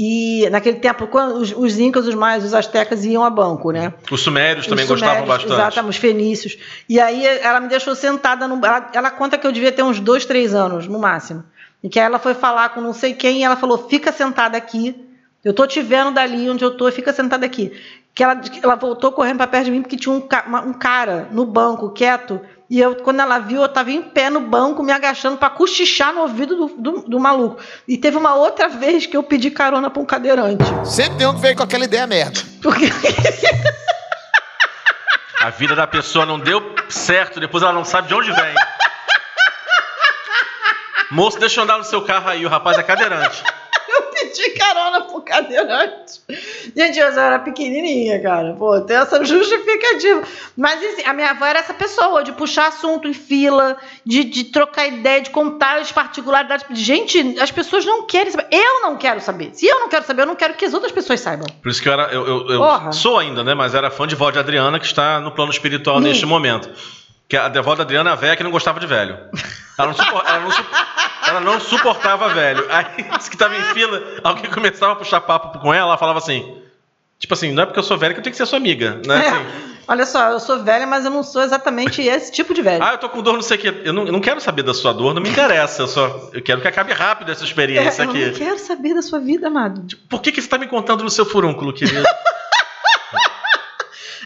e 0.00 0.48
naquele 0.50 0.78
tempo, 0.78 1.08
quando 1.08 1.38
os, 1.38 1.50
os 1.50 1.76
incas, 1.80 2.06
os 2.06 2.14
maias, 2.14 2.44
os 2.44 2.54
astecas 2.54 3.04
iam 3.04 3.24
a 3.24 3.28
banco, 3.28 3.72
né? 3.72 3.92
Os 4.08 4.20
sumérios 4.20 4.64
também 4.68 4.84
os 4.84 4.90
gostavam 4.92 5.26
bastante. 5.26 5.52
Exatamente, 5.52 5.90
os 5.90 5.96
fenícios. 5.96 6.56
E 6.88 7.00
aí 7.00 7.26
ela 7.26 7.58
me 7.58 7.66
deixou 7.66 7.96
sentada 7.96 8.46
no. 8.46 8.64
Ela, 8.64 8.90
ela, 8.94 9.10
conta 9.10 9.36
que 9.36 9.44
eu 9.44 9.50
devia 9.50 9.72
ter 9.72 9.82
uns 9.82 9.98
dois, 9.98 10.24
três 10.24 10.54
anos, 10.54 10.86
no 10.86 11.00
máximo. 11.00 11.42
E 11.82 11.88
que 11.88 11.98
ela 11.98 12.20
foi 12.20 12.34
falar 12.34 12.68
com 12.68 12.80
não 12.80 12.92
sei 12.92 13.12
quem 13.12 13.40
e 13.40 13.42
ela 13.42 13.56
falou: 13.56 13.88
fica 13.88 14.12
sentada 14.12 14.56
aqui. 14.56 14.94
Eu 15.44 15.52
tô 15.52 15.66
te 15.66 15.82
vendo 15.82 16.12
dali 16.12 16.48
onde 16.48 16.64
eu 16.64 16.76
tô, 16.76 16.88
fica 16.92 17.12
sentada 17.12 17.44
aqui. 17.44 17.72
Que 18.14 18.22
ela, 18.22 18.40
ela 18.62 18.76
voltou 18.76 19.10
correndo 19.10 19.38
para 19.38 19.48
perto 19.48 19.64
de 19.64 19.72
mim 19.72 19.82
porque 19.82 19.96
tinha 19.96 20.14
um, 20.14 20.22
um 20.64 20.72
cara 20.74 21.26
no 21.32 21.44
banco, 21.44 21.90
quieto, 21.90 22.40
e 22.70 22.80
eu, 22.80 22.96
quando 22.96 23.20
ela 23.20 23.38
viu, 23.38 23.62
eu 23.62 23.66
estava 23.66 23.90
em 23.90 24.02
pé 24.02 24.28
no 24.28 24.40
banco, 24.40 24.82
me 24.82 24.92
agachando 24.92 25.38
para 25.38 25.48
cochichar 25.48 26.12
no 26.12 26.20
ouvido 26.20 26.54
do, 26.54 26.68
do, 26.76 27.00
do, 27.08 27.18
maluco. 27.20 27.62
E 27.86 27.96
teve 27.96 28.18
uma 28.18 28.34
outra 28.34 28.68
vez 28.68 29.06
que 29.06 29.16
eu 29.16 29.22
pedi 29.22 29.50
carona 29.50 29.88
para 29.88 30.02
um 30.02 30.04
cadeirante. 30.04 30.64
Sempre 30.84 31.18
tem 31.18 31.26
um 31.26 31.34
que 31.34 31.40
veio 31.40 31.56
com 31.56 31.62
aquela 31.62 31.84
ideia 31.84 32.06
merda. 32.06 32.40
Porque... 32.62 32.90
A 35.40 35.50
vida 35.50 35.74
da 35.74 35.86
pessoa 35.86 36.26
não 36.26 36.38
deu 36.38 36.74
certo, 36.88 37.38
depois 37.38 37.62
ela 37.62 37.72
não 37.72 37.84
sabe 37.84 38.08
de 38.08 38.14
onde 38.14 38.30
vem. 38.32 38.54
Moço, 41.10 41.38
deixa 41.38 41.60
eu 41.60 41.64
andar 41.64 41.78
no 41.78 41.84
seu 41.84 42.02
carro 42.02 42.28
aí, 42.28 42.44
o 42.44 42.48
rapaz 42.48 42.76
é 42.76 42.82
cadeirante. 42.82 43.42
Pedi 44.38 44.50
carona 44.50 45.00
pro 45.00 45.20
cadeirante. 45.20 46.20
Gente, 46.76 46.98
eu 46.98 47.06
era 47.06 47.40
pequenininha, 47.40 48.22
cara. 48.22 48.54
Pô, 48.54 48.80
tem 48.80 48.96
essa 48.96 49.22
justificativa. 49.24 50.22
Mas 50.56 50.80
assim, 50.80 51.02
a 51.04 51.12
minha 51.12 51.30
avó 51.30 51.44
era 51.44 51.58
essa 51.58 51.74
pessoa, 51.74 52.22
de 52.22 52.30
puxar 52.32 52.68
assunto 52.68 53.08
em 53.08 53.12
fila, 53.12 53.76
de, 54.06 54.22
de 54.22 54.44
trocar 54.44 54.86
ideia, 54.86 55.20
de 55.20 55.30
contar 55.30 55.78
as 55.78 55.90
particularidades. 55.90 56.64
Gente, 56.70 57.36
as 57.40 57.50
pessoas 57.50 57.84
não 57.84 58.06
querem 58.06 58.30
saber. 58.30 58.46
Eu 58.52 58.82
não 58.82 58.96
quero 58.96 59.20
saber. 59.20 59.50
Se 59.54 59.66
eu 59.66 59.80
não 59.80 59.88
quero 59.88 60.06
saber, 60.06 60.22
eu 60.22 60.26
não 60.26 60.36
quero 60.36 60.54
que 60.54 60.64
as 60.64 60.72
outras 60.72 60.92
pessoas 60.92 61.20
saibam. 61.20 61.46
Por 61.60 61.68
isso 61.68 61.82
que 61.82 61.88
eu 61.88 61.92
era. 61.92 62.04
Eu, 62.12 62.26
eu, 62.26 62.48
eu 62.48 62.92
sou 62.92 63.18
ainda, 63.18 63.42
né? 63.42 63.54
Mas 63.54 63.74
era 63.74 63.90
fã 63.90 64.06
de 64.06 64.14
vó 64.14 64.30
de 64.30 64.38
Adriana, 64.38 64.78
que 64.78 64.86
está 64.86 65.18
no 65.18 65.32
plano 65.32 65.50
espiritual 65.50 66.00
neste 66.00 66.24
momento. 66.24 66.70
Que 67.28 67.36
a 67.36 67.46
avó 67.46 67.74
da 67.74 67.82
Adriana 67.82 68.10
é 68.10 68.12
a 68.14 68.16
velha 68.16 68.36
que 68.36 68.42
não 68.42 68.50
gostava 68.50 68.80
de 68.80 68.86
velho. 68.86 69.18
Ela 69.78 69.88
não, 69.88 69.94
supor- 69.94 70.24
ela 70.26 70.40
não 70.40 70.50
su- 70.50 70.64
ela 71.28 71.40
não 71.40 71.60
suportava 71.60 72.28
velho. 72.30 72.64
Aí, 72.70 72.86
disse 73.18 73.30
que 73.30 73.36
tava 73.36 73.54
em 73.54 73.62
fila, 73.74 74.02
alguém 74.24 74.50
começava 74.50 74.92
a 74.92 74.96
puxar 74.96 75.20
papo 75.20 75.58
com 75.58 75.72
ela, 75.74 75.88
ela 75.90 75.98
falava 75.98 76.18
assim. 76.18 76.56
Tipo 77.18 77.34
assim, 77.34 77.52
não 77.52 77.64
é 77.64 77.66
porque 77.66 77.78
eu 77.78 77.82
sou 77.82 77.98
velha 77.98 78.14
que 78.14 78.20
eu 78.20 78.22
tenho 78.24 78.32
que 78.32 78.36
ser 78.38 78.46
sua 78.46 78.58
amiga, 78.58 79.00
né? 79.06 79.26
É. 79.26 79.28
Assim, 79.28 79.44
Olha 79.90 80.04
só, 80.04 80.28
eu 80.30 80.38
sou 80.38 80.62
velha, 80.62 80.86
mas 80.86 81.06
eu 81.06 81.10
não 81.10 81.22
sou 81.22 81.42
exatamente 81.42 82.02
esse 82.02 82.30
tipo 82.30 82.52
de 82.52 82.60
velho. 82.60 82.82
ah, 82.84 82.92
eu 82.92 82.98
tô 82.98 83.08
com 83.08 83.22
dor, 83.22 83.32
não 83.34 83.40
sei 83.42 83.56
o 83.56 83.60
quê. 83.60 83.74
Eu 83.84 83.92
não, 83.92 84.04
eu 84.06 84.12
não 84.12 84.20
quero 84.20 84.38
saber 84.38 84.62
da 84.62 84.74
sua 84.74 84.92
dor, 84.92 85.14
não 85.14 85.22
me 85.22 85.30
interessa. 85.30 85.82
Eu 85.82 85.88
só 85.88 86.28
eu 86.32 86.42
quero 86.42 86.60
que 86.60 86.68
acabe 86.68 86.92
rápido 86.92 87.32
essa 87.32 87.42
experiência 87.42 88.02
É, 88.02 88.04
eu 88.06 88.10
aqui. 88.10 88.26
não 88.26 88.32
quero 88.34 88.58
saber 88.58 88.92
da 88.94 89.00
sua 89.02 89.18
vida, 89.18 89.48
amado. 89.48 89.86
Por 90.08 90.20
que, 90.20 90.30
que 90.30 90.42
você 90.42 90.48
tá 90.48 90.58
me 90.58 90.66
contando 90.66 91.02
no 91.02 91.08
seu 91.10 91.24
furúnculo, 91.24 91.72
querido? 91.72 92.04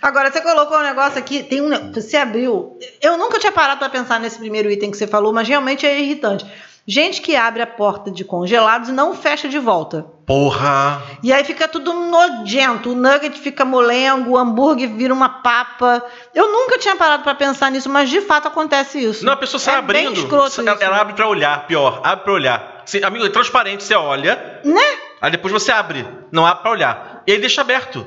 Agora, 0.02 0.32
você 0.32 0.40
colocou 0.40 0.76
um 0.78 0.82
negócio 0.82 1.18
aqui, 1.18 1.44
tem 1.44 1.60
um. 1.62 1.92
Você 1.92 2.16
abriu. 2.16 2.76
Eu 3.00 3.16
nunca 3.16 3.38
tinha 3.38 3.52
parado 3.52 3.78
pra 3.78 3.88
pensar 3.88 4.18
nesse 4.18 4.36
primeiro 4.38 4.68
item 4.70 4.90
que 4.90 4.96
você 4.96 5.06
falou, 5.06 5.32
mas 5.32 5.46
realmente 5.48 5.86
é 5.86 5.98
irritante. 6.00 6.44
Gente 6.84 7.20
que 7.22 7.36
abre 7.36 7.62
a 7.62 7.66
porta 7.68 8.10
de 8.10 8.24
congelados 8.24 8.88
e 8.88 8.92
não 8.92 9.14
fecha 9.14 9.48
de 9.48 9.60
volta. 9.60 10.04
Porra! 10.26 11.00
E 11.22 11.32
aí 11.32 11.44
fica 11.44 11.68
tudo 11.68 11.92
nojento. 11.92 12.90
O 12.90 12.94
nugget 12.96 13.38
fica 13.38 13.64
molengo, 13.64 14.32
o 14.32 14.36
hambúrguer 14.36 14.88
vira 14.90 15.14
uma 15.14 15.28
papa. 15.28 16.04
Eu 16.34 16.50
nunca 16.50 16.76
tinha 16.78 16.96
parado 16.96 17.22
pra 17.22 17.36
pensar 17.36 17.70
nisso, 17.70 17.88
mas 17.88 18.10
de 18.10 18.20
fato 18.22 18.48
acontece 18.48 18.98
isso. 18.98 19.24
Não, 19.24 19.34
a 19.34 19.36
pessoa 19.36 19.60
sai 19.60 19.78
É 19.78 19.82
bem 19.82 20.06
abrindo. 20.08 20.24
escroto 20.24 20.60
ela, 20.60 20.74
isso. 20.74 20.82
ela 20.84 20.96
abre 21.00 21.14
pra 21.14 21.28
olhar, 21.28 21.64
pior, 21.68 22.00
abre 22.02 22.24
pra 22.24 22.32
olhar. 22.32 22.82
Você- 22.84 23.00
amigo, 23.04 23.24
é 23.24 23.28
transparente, 23.30 23.84
você 23.84 23.94
olha, 23.94 24.60
Né? 24.64 24.82
aí 25.20 25.30
depois 25.30 25.52
você 25.52 25.70
abre. 25.70 26.04
Não 26.32 26.44
abre 26.44 26.62
pra 26.62 26.72
olhar. 26.72 27.22
E 27.24 27.30
aí 27.32 27.38
deixa 27.38 27.60
aberto. 27.60 28.04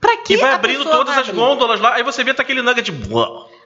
Pra 0.00 0.16
que 0.18 0.34
E 0.34 0.36
vai 0.36 0.52
abrindo 0.52 0.84
todas 0.84 1.14
vai 1.14 1.22
as 1.22 1.28
abrir? 1.28 1.40
gôndolas 1.40 1.80
lá, 1.80 1.94
aí 1.94 2.02
você 2.02 2.22
vê 2.22 2.32
tá 2.32 2.42
aquele 2.42 2.62
nugget. 2.62 2.92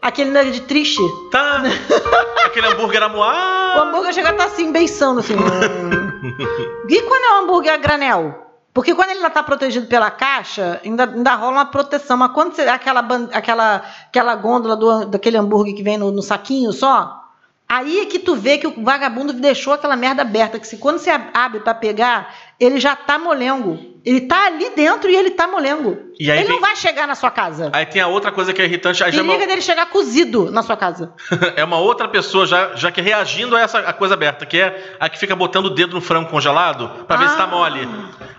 Aquele 0.01 0.31
nugget 0.31 0.61
triste. 0.63 1.01
Tá. 1.31 1.63
aquele 2.47 2.67
hambúrguer 2.69 3.03
O 3.03 3.05
amoar. 3.05 3.79
hambúrguer 3.79 4.13
chega 4.15 4.29
a 4.31 4.33
estar 4.33 4.45
assim, 4.45 4.73
beiçando 4.73 5.21
assim. 5.21 5.35
E 6.89 7.03
quando 7.03 7.25
é 7.25 7.33
um 7.35 7.43
hambúrguer 7.45 7.73
a 7.73 7.77
granel? 7.77 8.39
Porque 8.75 8.95
quando 8.95 9.09
ele 9.11 9.19
ainda 9.19 9.31
tá 9.31 9.43
protegido 9.43 9.87
pela 9.87 10.11
caixa, 10.11 10.81
ainda, 10.85 11.05
ainda 11.05 11.35
rola 11.35 11.53
uma 11.53 11.65
proteção. 11.67 12.17
Mas 12.17 12.33
quando 12.33 12.55
você, 12.55 12.63
aquela, 12.63 13.01
aquela, 13.33 13.83
aquela 14.09 14.35
gôndola 14.37 14.77
do, 14.77 15.07
daquele 15.07 15.37
hambúrguer 15.37 15.75
que 15.75 15.83
vem 15.83 15.99
no, 15.99 16.11
no 16.11 16.23
saquinho 16.23 16.73
só, 16.73 17.23
aí 17.69 18.01
é 18.01 18.07
que 18.07 18.19
tu 18.19 18.35
vê 18.35 18.57
que 18.59 18.67
o 18.67 18.83
vagabundo 18.85 19.33
deixou 19.33 19.73
aquela 19.75 19.97
merda 19.97 20.23
aberta. 20.23 20.59
Que 20.59 20.67
se 20.67 20.79
quando 20.79 20.99
você 20.99 21.11
ab- 21.11 21.31
abre 21.35 21.61
pra 21.61 21.75
pegar, 21.75 22.33
ele 22.59 22.79
já 22.81 22.95
tá 22.97 23.19
molengo. 23.19 23.91
Ele 24.05 24.23
tá 24.23 24.47
ali 24.47 24.71
dentro 24.71 25.09
e 25.09 25.15
ele 25.15 25.31
tá 25.31 25.47
molengo. 25.47 25.97
E 26.19 26.29
aí 26.29 26.39
ele 26.39 26.49
vem- 26.49 26.57
não 26.57 26.61
vai 26.61 26.75
chegar 26.75 27.07
na 27.07 27.15
sua 27.15 27.31
casa. 27.31 27.71
Aí 27.73 27.87
tem 27.87 28.03
a 28.03 28.09
outra 28.09 28.33
coisa 28.33 28.53
que 28.53 28.61
é 28.61 28.65
irritante. 28.65 29.03
Aí 29.05 29.13
já 29.13 29.19
é 29.19 29.23
Periga 29.23 29.39
uma, 29.39 29.47
dele 29.47 29.61
chegar 29.61 29.87
cozido 29.87 30.51
na 30.51 30.61
sua 30.65 30.77
casa. 30.77 31.13
é 31.55 31.63
uma 31.63 31.79
outra 31.79 32.09
pessoa 32.09 32.45
já, 32.45 32.75
já 32.75 32.91
que 32.91 33.01
reagindo 33.01 33.55
a 33.55 33.61
essa 33.61 33.79
a 33.79 33.93
coisa 33.93 34.15
aberta, 34.15 34.45
que 34.45 34.59
é 34.59 34.97
a 34.99 35.09
que 35.09 35.21
fica 35.21 35.37
botando 35.37 35.67
o 35.67 35.71
dedo 35.71 35.95
no 35.95 36.01
frango 36.01 36.29
congelado 36.29 37.05
pra 37.07 37.17
ver 37.17 37.29
se 37.29 37.37
tá 37.37 37.45
Ah. 37.45 37.47
mole. 37.47 37.89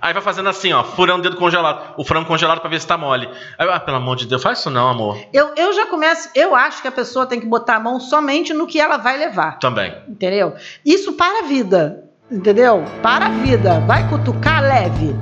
Aí 0.01 0.11
vai 0.11 0.21
fazendo 0.21 0.49
assim, 0.49 0.73
ó, 0.73 0.83
furando 0.83 1.19
o 1.19 1.23
dedo 1.23 1.37
congelado, 1.37 1.93
o 1.97 2.03
frango 2.03 2.27
congelado 2.27 2.59
pra 2.59 2.69
ver 2.69 2.81
se 2.81 2.87
tá 2.87 2.97
mole. 2.97 3.29
Aí, 3.57 3.69
ah, 3.69 3.79
pelo 3.79 3.95
amor 3.97 4.17
de 4.17 4.27
Deus, 4.27 4.43
faz 4.43 4.59
isso 4.59 4.69
não, 4.69 4.89
amor. 4.89 5.17
Eu, 5.31 5.53
eu 5.55 5.71
já 5.71 5.85
começo. 5.85 6.27
Eu 6.35 6.53
acho 6.53 6.81
que 6.81 6.89
a 6.89 6.91
pessoa 6.91 7.25
tem 7.25 7.39
que 7.39 7.45
botar 7.45 7.75
a 7.75 7.79
mão 7.79 8.01
somente 8.01 8.53
no 8.53 8.67
que 8.67 8.81
ela 8.81 8.97
vai 8.97 9.17
levar. 9.17 9.59
Também. 9.59 9.95
Entendeu? 10.09 10.55
Isso 10.85 11.13
para 11.13 11.39
a 11.39 11.47
vida. 11.47 12.03
Entendeu? 12.31 12.83
Para 13.01 13.27
a 13.27 13.29
vida. 13.29 13.79
Vai 13.81 14.07
cutucar 14.09 14.61
leve. 14.61 15.15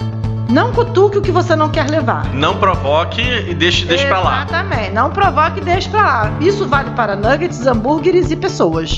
Não 0.50 0.74
cutuque 0.74 1.18
o 1.18 1.22
que 1.22 1.32
você 1.32 1.56
não 1.56 1.70
quer 1.72 1.90
levar. 1.90 2.34
Não 2.34 2.60
provoque 2.60 3.22
e 3.22 3.56
deixe, 3.56 3.86
deixe 3.86 4.06
pra 4.06 4.20
lá. 4.20 4.44
Exatamente. 4.44 4.92
Não 4.92 5.10
provoque 5.10 5.60
e 5.60 5.64
deixe 5.64 5.90
pra 5.90 6.02
lá. 6.02 6.38
Isso 6.42 6.68
vale 6.68 6.92
para 6.92 7.16
nuggets, 7.16 7.66
hambúrgueres 7.66 8.32
e 8.32 8.36
pessoas. 8.36 8.98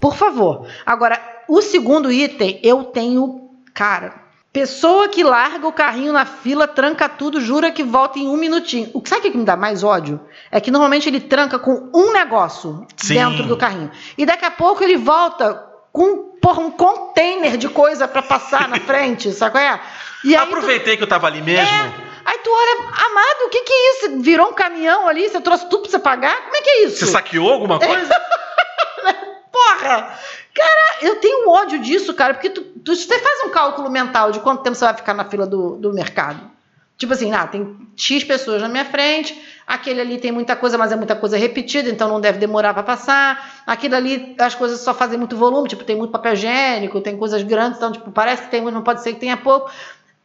Por 0.00 0.14
favor. 0.16 0.66
Agora, 0.86 1.20
o 1.48 1.60
segundo 1.60 2.10
item, 2.10 2.58
eu 2.62 2.84
tenho. 2.84 3.50
Cara, 3.74 4.14
pessoa 4.52 5.08
que 5.08 5.22
larga 5.22 5.66
o 5.68 5.72
carrinho 5.72 6.12
na 6.12 6.24
fila, 6.24 6.66
tranca 6.66 7.08
tudo, 7.08 7.40
jura 7.40 7.70
que 7.70 7.84
volta 7.84 8.18
em 8.18 8.26
um 8.26 8.36
minutinho. 8.36 8.90
O 8.94 9.00
que 9.00 9.08
sabe 9.08 9.28
o 9.28 9.30
que 9.30 9.38
me 9.38 9.44
dá 9.44 9.56
mais 9.56 9.84
ódio? 9.84 10.18
É 10.50 10.58
que 10.60 10.70
normalmente 10.70 11.08
ele 11.08 11.20
tranca 11.20 11.58
com 11.58 11.90
um 11.94 12.12
negócio 12.12 12.86
Sim. 12.96 13.14
dentro 13.14 13.44
do 13.44 13.56
carrinho. 13.56 13.90
E 14.16 14.24
daqui 14.24 14.44
a 14.44 14.50
pouco 14.50 14.82
ele 14.82 14.96
volta 14.96 15.67
porra, 16.40 16.60
um 16.60 16.70
container 16.70 17.56
de 17.56 17.68
coisa 17.68 18.06
pra 18.08 18.22
passar 18.22 18.68
na 18.68 18.78
frente, 18.80 19.30
sabe 19.34 19.52
qual 19.52 19.64
é? 19.64 19.80
E 20.24 20.34
aí 20.36 20.42
tu- 20.42 20.48
Aproveitei 20.54 20.96
que 20.96 21.02
eu 21.02 21.06
tava 21.08 21.26
ali 21.26 21.40
mesmo. 21.42 21.66
é. 21.66 22.08
Aí 22.24 22.38
tu 22.44 22.50
olha, 22.50 22.88
amado, 23.06 23.46
o 23.46 23.48
que 23.48 23.62
que 23.62 23.72
é 23.72 23.90
isso? 23.92 24.20
Virou 24.20 24.48
um 24.48 24.52
caminhão 24.52 25.08
ali? 25.08 25.26
Você 25.28 25.40
trouxe 25.40 25.66
tudo 25.70 25.82
pra 25.82 25.90
você 25.90 25.98
pagar? 25.98 26.36
Como 26.44 26.56
é 26.56 26.60
que 26.60 26.68
é 26.70 26.84
isso? 26.84 26.96
Você 26.98 27.06
saqueou 27.06 27.50
alguma 27.50 27.78
coisa? 27.78 28.14
Porra! 29.50 30.18
Cara, 30.54 30.98
eu 31.02 31.16
tenho 31.16 31.48
ódio 31.48 31.78
disso, 31.78 32.12
cara, 32.14 32.34
porque 32.34 32.50
tu, 32.50 32.62
tu- 32.62 32.94
você 32.96 33.18
faz 33.18 33.44
um 33.44 33.50
cálculo 33.50 33.88
mental 33.90 34.30
de 34.32 34.40
quanto 34.40 34.62
tempo 34.62 34.76
você 34.76 34.84
vai 34.84 34.94
ficar 34.94 35.14
na 35.14 35.24
fila 35.24 35.46
do, 35.46 35.76
do 35.76 35.92
mercado. 35.94 36.50
Tipo 36.96 37.12
assim, 37.12 37.32
ah, 37.32 37.46
tem 37.46 37.76
X 37.96 38.24
pessoas 38.24 38.60
na 38.60 38.68
minha 38.68 38.84
frente, 38.84 39.40
aquele 39.68 40.00
ali 40.00 40.16
tem 40.18 40.32
muita 40.32 40.56
coisa, 40.56 40.78
mas 40.78 40.90
é 40.90 40.96
muita 40.96 41.14
coisa 41.14 41.36
repetida, 41.36 41.90
então 41.90 42.08
não 42.08 42.20
deve 42.20 42.38
demorar 42.38 42.72
pra 42.72 42.82
passar. 42.82 43.62
Aquilo 43.66 43.94
ali, 43.96 44.34
as 44.38 44.54
coisas 44.54 44.80
só 44.80 44.94
fazem 44.94 45.18
muito 45.18 45.36
volume, 45.36 45.68
tipo, 45.68 45.84
tem 45.84 45.94
muito 45.94 46.10
papel 46.10 46.32
higiênico, 46.32 47.02
tem 47.02 47.18
coisas 47.18 47.42
grandes, 47.42 47.76
então, 47.76 47.92
tipo, 47.92 48.10
parece 48.10 48.44
que 48.44 48.50
tem 48.50 48.62
muito, 48.62 48.74
não 48.74 48.82
pode 48.82 49.02
ser 49.02 49.12
que 49.12 49.20
tenha 49.20 49.36
pouco. 49.36 49.70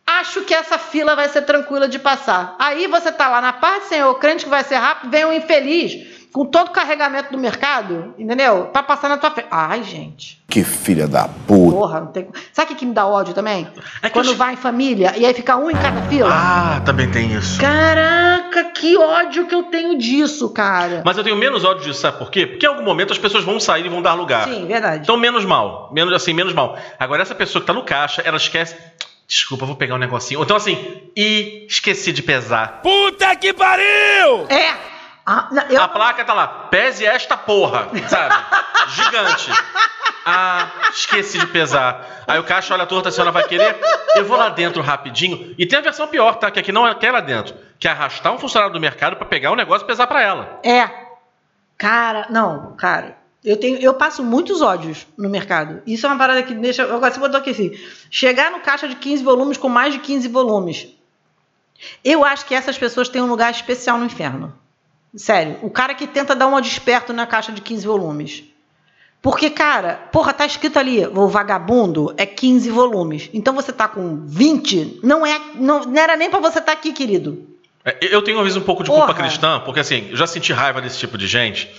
Acho 0.08 0.42
que 0.42 0.54
essa 0.54 0.78
fila 0.78 1.16
vai 1.16 1.28
ser 1.28 1.42
tranquila 1.42 1.90
de 1.90 2.00
passar. 2.00 2.56
Aí 2.58 2.88
você 2.88 3.12
tá 3.12 3.28
lá 3.28 3.42
na 3.42 3.52
parte, 3.52 3.88
senhor, 3.88 4.14
crente 4.16 4.46
que 4.46 4.50
vai 4.50 4.64
ser 4.64 4.76
rápido, 4.76 5.12
vem 5.12 5.26
um 5.26 5.34
infeliz 5.34 6.23
com 6.34 6.46
todo 6.46 6.70
o 6.70 6.72
carregamento 6.72 7.32
do 7.32 7.38
mercado, 7.38 8.14
entendeu? 8.18 8.66
Pra 8.74 8.82
passar 8.82 9.08
na 9.08 9.18
tua 9.18 9.30
frente. 9.32 9.48
Ai, 9.52 9.84
gente. 9.84 10.42
Que 10.50 10.64
filha 10.64 11.08
da 11.08 11.28
puta. 11.28 11.76
Porra, 11.76 12.00
não 12.02 12.08
tem. 12.08 12.28
Sabe 12.52 12.66
o 12.66 12.74
que, 12.74 12.80
que 12.80 12.86
me 12.86 12.94
dá 12.94 13.06
ódio 13.08 13.34
também? 13.34 13.68
É 14.02 14.08
que 14.08 14.14
Quando 14.14 14.30
eu- 14.30 14.36
vai 14.36 14.54
em 14.54 14.58
família 14.58 15.14
e 15.16 15.26
aí 15.26 15.34
fica 15.34 15.56
um 15.56 15.70
em 15.70 15.76
cada 15.76 16.02
fila. 16.04 16.30
Ah, 16.32 16.82
também 16.86 17.10
tem 17.10 17.32
isso. 17.34 17.60
Caraca, 17.60 18.64
que 18.72 18.98
ódio 18.98 19.46
que 19.48 19.54
eu 19.56 19.64
tenho 19.64 19.98
disso, 19.98 20.50
cara. 20.50 21.02
Mas 21.06 21.18
eu 21.18 21.24
tenho 21.24 21.36
menos 21.36 21.64
ódio 21.64 21.84
disso, 21.86 22.02
sabe 22.02 22.18
por 22.18 22.30
quê? 22.32 22.46
Porque 22.48 22.66
em 22.66 22.70
algum 22.70 22.84
momento 22.84 23.12
as 23.14 23.18
pessoas 23.20 23.44
vão 23.44 23.60
sair 23.60 23.86
e 23.86 23.90
vão 23.90 24.02
dar 24.02 24.14
lugar. 24.16 24.48
Sim, 24.48 24.66
verdade. 24.66 25.04
Então, 25.04 25.16
menos 25.18 25.46
mal. 25.46 25.90
Menos 25.94 26.14
assim, 26.14 26.34
menos 26.34 26.54
mal. 26.54 26.78
Agora, 27.00 27.22
essa 27.22 27.36
pessoa 27.36 27.62
que 27.62 27.68
tá 27.68 27.74
no 27.74 27.84
caixa, 27.84 28.22
ela 28.26 28.38
esquece. 28.38 28.76
Desculpa, 29.28 29.64
eu 29.64 29.68
vou 29.68 29.76
pegar 29.76 29.96
um 29.96 30.00
negocinho. 30.00 30.40
Ou 30.40 30.44
então, 30.46 30.58
assim, 30.58 30.78
e 31.16 31.66
esqueci 31.68 32.12
de 32.12 32.22
pesar. 32.22 32.82
Puta 32.84 33.36
que 33.36 33.54
pariu! 33.54 34.46
É! 34.50 34.93
Ah, 35.26 35.48
não, 35.52 35.64
eu- 35.64 35.82
A 35.82 35.88
placa 35.88 36.26
tá 36.26 36.34
lá, 36.34 36.48
pese 36.48 37.06
esta 37.06 37.38
porra, 37.38 37.88
sabe? 38.10 38.36
Gigante. 38.90 39.52
Ah, 40.26 40.68
esqueci 40.92 41.38
de 41.38 41.48
pesar. 41.48 42.24
Aí 42.28 42.40
o 42.40 42.44
caixa 42.44 42.74
olha 42.74 42.86
torto, 42.86 43.10
a 43.10 43.12
senhora 43.12 43.32
vai 43.32 43.44
querer. 43.48 43.78
Eu 44.16 44.26
vou 44.26 44.38
lá 44.38 44.50
dentro 44.50 44.82
rapidinho. 44.82 45.54
E 45.58 45.66
tem 45.66 45.80
a 45.80 45.82
versão 45.82 46.08
pior, 46.08 46.36
tá? 46.36 46.50
Que 46.52 46.60
aqui 46.60 46.72
não 46.72 46.88
é 46.88 46.96
que 46.96 47.06
é 47.06 47.12
lá 47.12 47.20
dentro. 47.20 47.56
Que 47.80 47.88
é 47.88 47.92
arrastar 47.92 48.34
um 48.34 48.38
funcionário 48.38 48.74
do 48.74 48.80
mercado 48.80 49.16
pra 49.18 49.26
pegar 49.26 49.52
o 49.52 49.56
negócio 49.56 49.84
e 49.86 49.88
pesar 49.88 50.08
pra 50.08 50.22
ela. 50.22 50.60
É. 50.64 50.90
Cara, 51.78 52.28
não, 52.30 52.74
cara. 52.78 53.18
Eu, 53.44 53.58
tenho, 53.60 53.78
eu 53.80 53.94
passo 53.96 54.24
muitos 54.24 54.62
ódios 54.62 55.06
no 55.18 55.30
mercado. 55.30 55.82
Isso 55.86 56.06
é 56.06 56.10
uma 56.10 56.18
parada 56.18 56.42
que 56.44 56.54
deixa. 56.54 56.84
Agora 56.84 57.12
você 57.14 57.20
botou 57.20 57.40
aqui 57.40 57.50
assim: 57.50 57.72
chegar 58.10 58.52
no 58.52 58.62
caixa 58.62 58.88
de 58.88 58.96
15 58.96 59.22
volumes 59.24 59.58
com 59.58 59.68
mais 59.68 59.94
de 59.94 60.00
15 60.00 60.28
volumes. 60.30 60.88
Eu 62.04 62.24
acho 62.24 62.46
que 62.46 62.56
essas 62.56 62.78
pessoas 62.78 63.10
têm 63.10 63.22
um 63.22 63.28
lugar 63.28 63.52
especial 63.52 63.98
no 63.98 64.06
inferno. 64.06 64.58
Sério. 65.16 65.58
O 65.62 65.70
cara 65.70 65.94
que 65.94 66.08
tenta 66.08 66.36
dar 66.36 66.48
uma 66.48 66.62
desperto 66.62 67.14
na 67.14 67.26
caixa 67.26 67.52
de 67.52 67.62
15 67.62 67.86
volumes. 67.86 68.44
Porque, 69.22 69.50
cara, 69.50 70.10
porra, 70.12 70.34
tá 70.34 70.46
escrito 70.46 70.78
ali, 70.78 71.06
o 71.08 71.28
vagabundo 71.30 72.14
é 72.18 72.26
15 72.26 72.70
volumes. 72.70 73.30
Então 73.34 73.54
você 73.54 73.72
tá 73.72 73.88
com 73.88 74.26
20, 74.26 75.00
não 75.02 75.26
é. 75.26 75.40
Não, 75.56 75.82
não 75.82 76.02
era 76.02 76.18
nem 76.18 76.30
pra 76.30 76.40
você 76.40 76.60
estar 76.60 76.74
aqui, 76.74 76.92
querido. 76.92 77.48
É, 77.86 77.98
Eu 78.02 78.22
tenho 78.22 78.38
às 78.40 78.44
vezes 78.44 78.58
um 78.58 78.66
pouco 78.66 78.84
de 78.84 78.90
Porra. 78.90 79.06
culpa 79.06 79.22
cristã, 79.22 79.62
porque 79.64 79.80
assim, 79.80 80.08
eu 80.10 80.18
já 80.18 80.28
senti 80.28 80.52
raiva 80.52 80.82
desse 80.82 80.98
tipo 81.00 81.18
de 81.18 81.28
gente. 81.28 81.70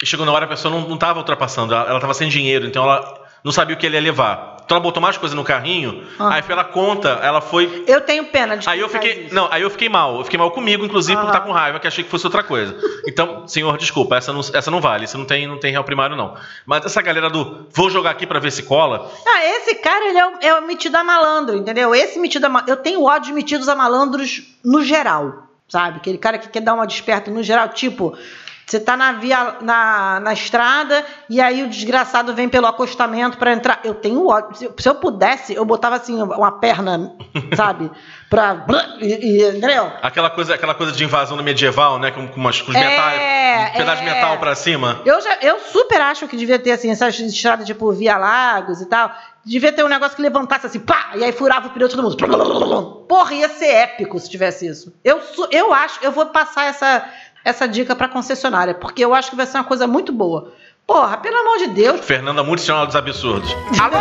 E 0.00 0.06
chegou 0.06 0.24
na 0.26 0.32
hora 0.32 0.44
a 0.44 0.48
pessoa 0.48 0.72
não, 0.72 0.88
não 0.88 0.96
tava 0.96 1.18
ultrapassando, 1.20 1.74
ela, 1.74 1.88
ela 1.88 2.00
tava 2.00 2.14
sem 2.14 2.28
dinheiro, 2.28 2.66
então 2.66 2.84
ela 2.84 3.23
não 3.44 3.52
sabia 3.52 3.76
o 3.76 3.78
que 3.78 3.84
ele 3.86 3.96
ia 3.96 4.00
levar. 4.02 4.54
Então 4.64 4.76
ela 4.78 4.82
botou 4.82 5.02
mais 5.02 5.18
coisa 5.18 5.34
no 5.36 5.44
carrinho, 5.44 6.04
Ah. 6.18 6.36
aí 6.36 6.42
pela 6.42 6.64
conta, 6.64 7.20
ela 7.22 7.42
foi. 7.42 7.84
Eu 7.86 8.00
tenho 8.00 8.24
pena 8.24 8.56
de 8.56 8.66
Aí 8.66 8.80
eu 8.80 8.88
fiquei. 8.88 9.28
Não, 9.30 9.46
aí 9.52 9.60
eu 9.60 9.68
fiquei 9.68 9.90
mal. 9.90 10.16
Eu 10.16 10.24
fiquei 10.24 10.38
mal 10.38 10.50
comigo, 10.52 10.82
inclusive, 10.82 11.14
por 11.16 11.24
Aham. 11.24 11.30
estar 11.34 11.40
com 11.42 11.52
raiva, 11.52 11.78
que 11.78 11.86
achei 11.86 12.02
que 12.02 12.08
fosse 12.08 12.26
outra 12.26 12.42
coisa. 12.42 12.74
Então, 13.06 13.46
senhor, 13.46 13.76
desculpa, 13.76 14.16
essa 14.16 14.32
não, 14.32 14.40
essa 14.40 14.70
não 14.70 14.80
vale. 14.80 15.04
Isso 15.04 15.18
não 15.18 15.26
tem, 15.26 15.46
não 15.46 15.60
tem 15.60 15.70
réu 15.70 15.84
primário, 15.84 16.16
não. 16.16 16.34
Mas 16.64 16.86
essa 16.86 17.02
galera 17.02 17.28
do 17.28 17.66
vou 17.74 17.90
jogar 17.90 18.12
aqui 18.12 18.26
pra 18.26 18.38
ver 18.40 18.50
se 18.52 18.62
cola. 18.62 19.10
Ah, 19.26 19.44
esse 19.44 19.74
cara, 19.74 20.08
ele 20.08 20.18
é 20.18 20.26
o, 20.26 20.32
é 20.40 20.54
o 20.60 20.66
metido 20.66 20.96
a 20.96 21.04
malandro, 21.04 21.56
entendeu? 21.58 21.94
Esse 21.94 22.18
metido 22.18 22.46
a 22.46 22.64
Eu 22.66 22.76
tenho 22.78 23.02
ódio 23.04 23.26
de 23.28 23.32
metidos 23.34 23.68
a 23.68 23.74
malandros 23.76 24.44
no 24.64 24.82
geral, 24.82 25.46
sabe? 25.68 25.98
Aquele 25.98 26.16
cara 26.16 26.38
que 26.38 26.48
quer 26.48 26.60
dar 26.60 26.72
uma 26.72 26.86
desperta 26.86 27.30
no 27.30 27.42
geral, 27.42 27.68
tipo... 27.68 28.16
Você 28.66 28.80
tá 28.80 28.96
na 28.96 29.12
via 29.12 29.56
na, 29.60 30.20
na 30.20 30.32
estrada 30.32 31.04
e 31.28 31.40
aí 31.40 31.62
o 31.62 31.68
desgraçado 31.68 32.34
vem 32.34 32.48
pelo 32.48 32.66
acostamento 32.66 33.36
pra 33.36 33.52
entrar. 33.52 33.80
Eu 33.84 33.94
tenho 33.94 34.26
ódio. 34.26 34.72
Se, 34.78 34.88
eu 34.88 34.94
pudesse, 34.94 35.54
eu 35.54 35.64
botava 35.64 35.96
assim 35.96 36.20
uma 36.22 36.52
perna, 36.52 37.12
sabe? 37.54 37.90
Pra. 38.30 38.64
E, 39.00 39.06
e- 39.42 39.48
entendeu? 39.48 39.92
Aquela 40.02 40.30
coisa, 40.30 40.54
aquela 40.54 40.74
coisa 40.74 40.92
de 40.92 41.04
invasão 41.04 41.36
no 41.36 41.42
medieval, 41.42 41.98
né? 41.98 42.10
Com, 42.10 42.26
com, 42.26 42.40
umas, 42.40 42.60
com 42.62 42.70
os 42.70 42.76
É, 42.76 42.88
metais. 42.88 43.74
Um 43.74 43.76
pedaço 43.78 44.02
de 44.02 44.08
é. 44.08 44.14
metal 44.14 44.38
pra 44.38 44.54
cima. 44.54 45.00
Eu, 45.04 45.20
já, 45.20 45.36
eu 45.42 45.60
super 45.60 46.00
acho 46.00 46.26
que 46.26 46.36
devia 46.36 46.58
ter 46.58 46.72
assim, 46.72 46.90
essas 46.90 47.18
estradas 47.20 47.66
tipo 47.66 47.92
Via 47.92 48.16
Lagos 48.16 48.80
e 48.80 48.86
tal. 48.86 49.12
Devia 49.44 49.72
ter 49.72 49.84
um 49.84 49.88
negócio 49.88 50.16
que 50.16 50.22
levantasse 50.22 50.66
assim, 50.66 50.80
pá, 50.80 51.10
e 51.16 51.22
aí 51.22 51.30
furava 51.32 51.66
o 51.68 51.70
pneu 51.70 51.86
de 51.86 51.94
todo 51.94 52.02
mundo. 52.02 53.04
Porra, 53.06 53.34
ia 53.34 53.48
ser 53.50 53.66
épico 53.66 54.18
se 54.18 54.30
tivesse 54.30 54.66
isso. 54.66 54.94
Eu, 55.04 55.20
eu 55.50 55.72
acho, 55.74 55.98
eu 56.02 56.10
vou 56.12 56.24
passar 56.26 56.64
essa, 56.64 57.06
essa 57.44 57.68
dica 57.68 57.94
pra 57.94 58.08
concessionária, 58.08 58.74
porque 58.74 59.04
eu 59.04 59.14
acho 59.14 59.30
que 59.30 59.36
vai 59.36 59.46
ser 59.46 59.58
uma 59.58 59.64
coisa 59.64 59.86
muito 59.86 60.12
boa. 60.12 60.52
Porra, 60.86 61.16
pelo 61.18 61.36
amor 61.38 61.58
de 61.58 61.68
Deus. 61.68 62.00
Fernanda 62.04 62.42
Multicional 62.42 62.86
dos 62.86 62.96
Absurdos. 62.96 63.54
Alô? 63.80 63.96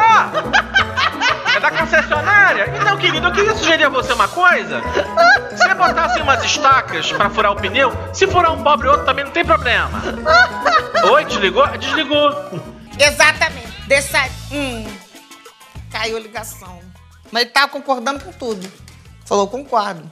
É 1.56 1.60
da 1.60 1.72
concessionária? 1.72 2.74
Então, 2.80 2.98
querido, 2.98 3.28
eu 3.28 3.32
queria 3.32 3.56
sugerir 3.56 3.86
a 3.86 3.90
você 3.90 4.12
uma 4.12 4.28
coisa. 4.28 4.82
Se 5.52 5.58
você 5.58 5.74
botasse 5.76 6.22
umas 6.22 6.44
estacas 6.44 7.12
pra 7.12 7.30
furar 7.30 7.52
o 7.52 7.56
pneu, 7.56 7.92
se 8.12 8.28
furar 8.28 8.52
um 8.52 8.64
pobre 8.64 8.88
outro 8.88 9.06
também 9.06 9.24
não 9.24 9.32
tem 9.32 9.46
problema. 9.46 10.02
Oi, 11.12 11.26
desligou? 11.26 11.68
Desligou. 11.78 12.34
Exatamente. 13.00 13.74
Deixa. 13.88 14.30
Hum. 14.52 14.86
Caiu 15.92 16.18
a 16.18 16.20
ligação. 16.20 16.80
Mas 17.32 17.44
ele 17.44 17.52
tava 17.52 17.68
concordando 17.70 18.24
com 18.24 18.32
tudo. 18.32 18.70
Falou, 19.26 19.48
concordo. 19.48 20.10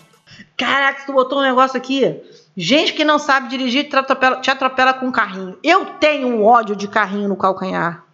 Caraca, 0.57 1.05
tu 1.05 1.13
botou 1.13 1.39
um 1.39 1.43
negócio 1.43 1.75
aqui. 1.75 2.21
Gente 2.61 2.93
que 2.93 3.03
não 3.03 3.17
sabe 3.17 3.49
dirigir 3.49 3.89
te 3.89 3.95
atropela, 3.95 4.35
te 4.35 4.51
atropela 4.51 4.93
com 4.93 5.07
um 5.07 5.11
carrinho. 5.11 5.57
Eu 5.63 5.83
tenho 5.99 6.27
um 6.27 6.45
ódio 6.45 6.75
de 6.75 6.87
carrinho 6.87 7.27
no 7.27 7.35
calcanhar. 7.35 8.05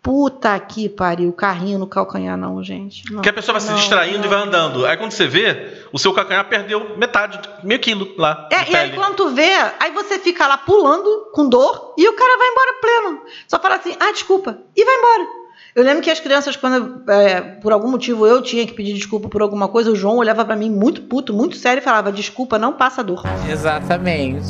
Puta 0.00 0.56
que 0.60 0.88
pariu, 0.88 1.32
carrinho 1.32 1.80
no 1.80 1.86
calcanhar 1.88 2.36
não, 2.36 2.62
gente. 2.62 3.02
Não, 3.12 3.22
Que 3.22 3.28
a 3.28 3.32
pessoa 3.32 3.54
vai 3.54 3.60
se 3.60 3.70
não, 3.70 3.76
distraindo 3.76 4.18
não. 4.18 4.26
e 4.26 4.28
vai 4.28 4.38
andando. 4.40 4.86
Aí 4.86 4.96
quando 4.96 5.10
você 5.10 5.26
vê, 5.26 5.84
o 5.92 5.98
seu 5.98 6.14
calcanhar 6.14 6.48
perdeu 6.48 6.96
metade, 6.96 7.40
meio 7.64 7.80
quilo 7.80 8.14
lá. 8.16 8.48
É, 8.52 8.70
e 8.70 8.76
aí 8.76 8.92
quando 8.92 9.16
tu 9.16 9.30
vê, 9.30 9.52
aí 9.80 9.90
você 9.90 10.16
fica 10.16 10.46
lá 10.46 10.58
pulando 10.58 11.30
com 11.32 11.48
dor 11.48 11.94
e 11.98 12.08
o 12.08 12.12
cara 12.12 12.38
vai 12.38 12.48
embora 12.48 12.80
pleno. 12.80 13.22
Só 13.48 13.58
fala 13.58 13.76
assim, 13.76 13.96
ah, 13.98 14.12
desculpa, 14.12 14.58
e 14.76 14.84
vai 14.84 14.94
embora. 14.94 15.41
Eu 15.74 15.82
lembro 15.84 16.02
que 16.02 16.10
as 16.10 16.20
crianças, 16.20 16.54
quando 16.54 17.02
é, 17.10 17.40
por 17.40 17.72
algum 17.72 17.90
motivo 17.90 18.26
eu 18.26 18.42
tinha 18.42 18.66
que 18.66 18.74
pedir 18.74 18.92
desculpa 18.92 19.26
por 19.28 19.40
alguma 19.40 19.68
coisa, 19.68 19.90
o 19.90 19.96
João 19.96 20.18
olhava 20.18 20.44
pra 20.44 20.54
mim 20.54 20.68
muito 20.70 21.00
puto, 21.02 21.32
muito 21.32 21.56
sério 21.56 21.80
e 21.80 21.84
falava, 21.84 22.12
desculpa, 22.12 22.58
não 22.58 22.74
passa 22.74 23.02
dor. 23.02 23.22
Exatamente. 23.50 24.44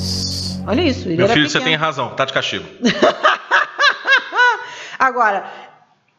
Olha 0.66 0.80
isso, 0.82 1.06
ele 1.08 1.16
Meu 1.18 1.26
era 1.26 1.34
filho, 1.34 1.48
você 1.48 1.58
pequeno. 1.58 1.70
tem 1.70 1.76
razão, 1.76 2.10
tá 2.16 2.24
de 2.24 2.32
castigo. 2.32 2.64
Agora, 4.98 5.44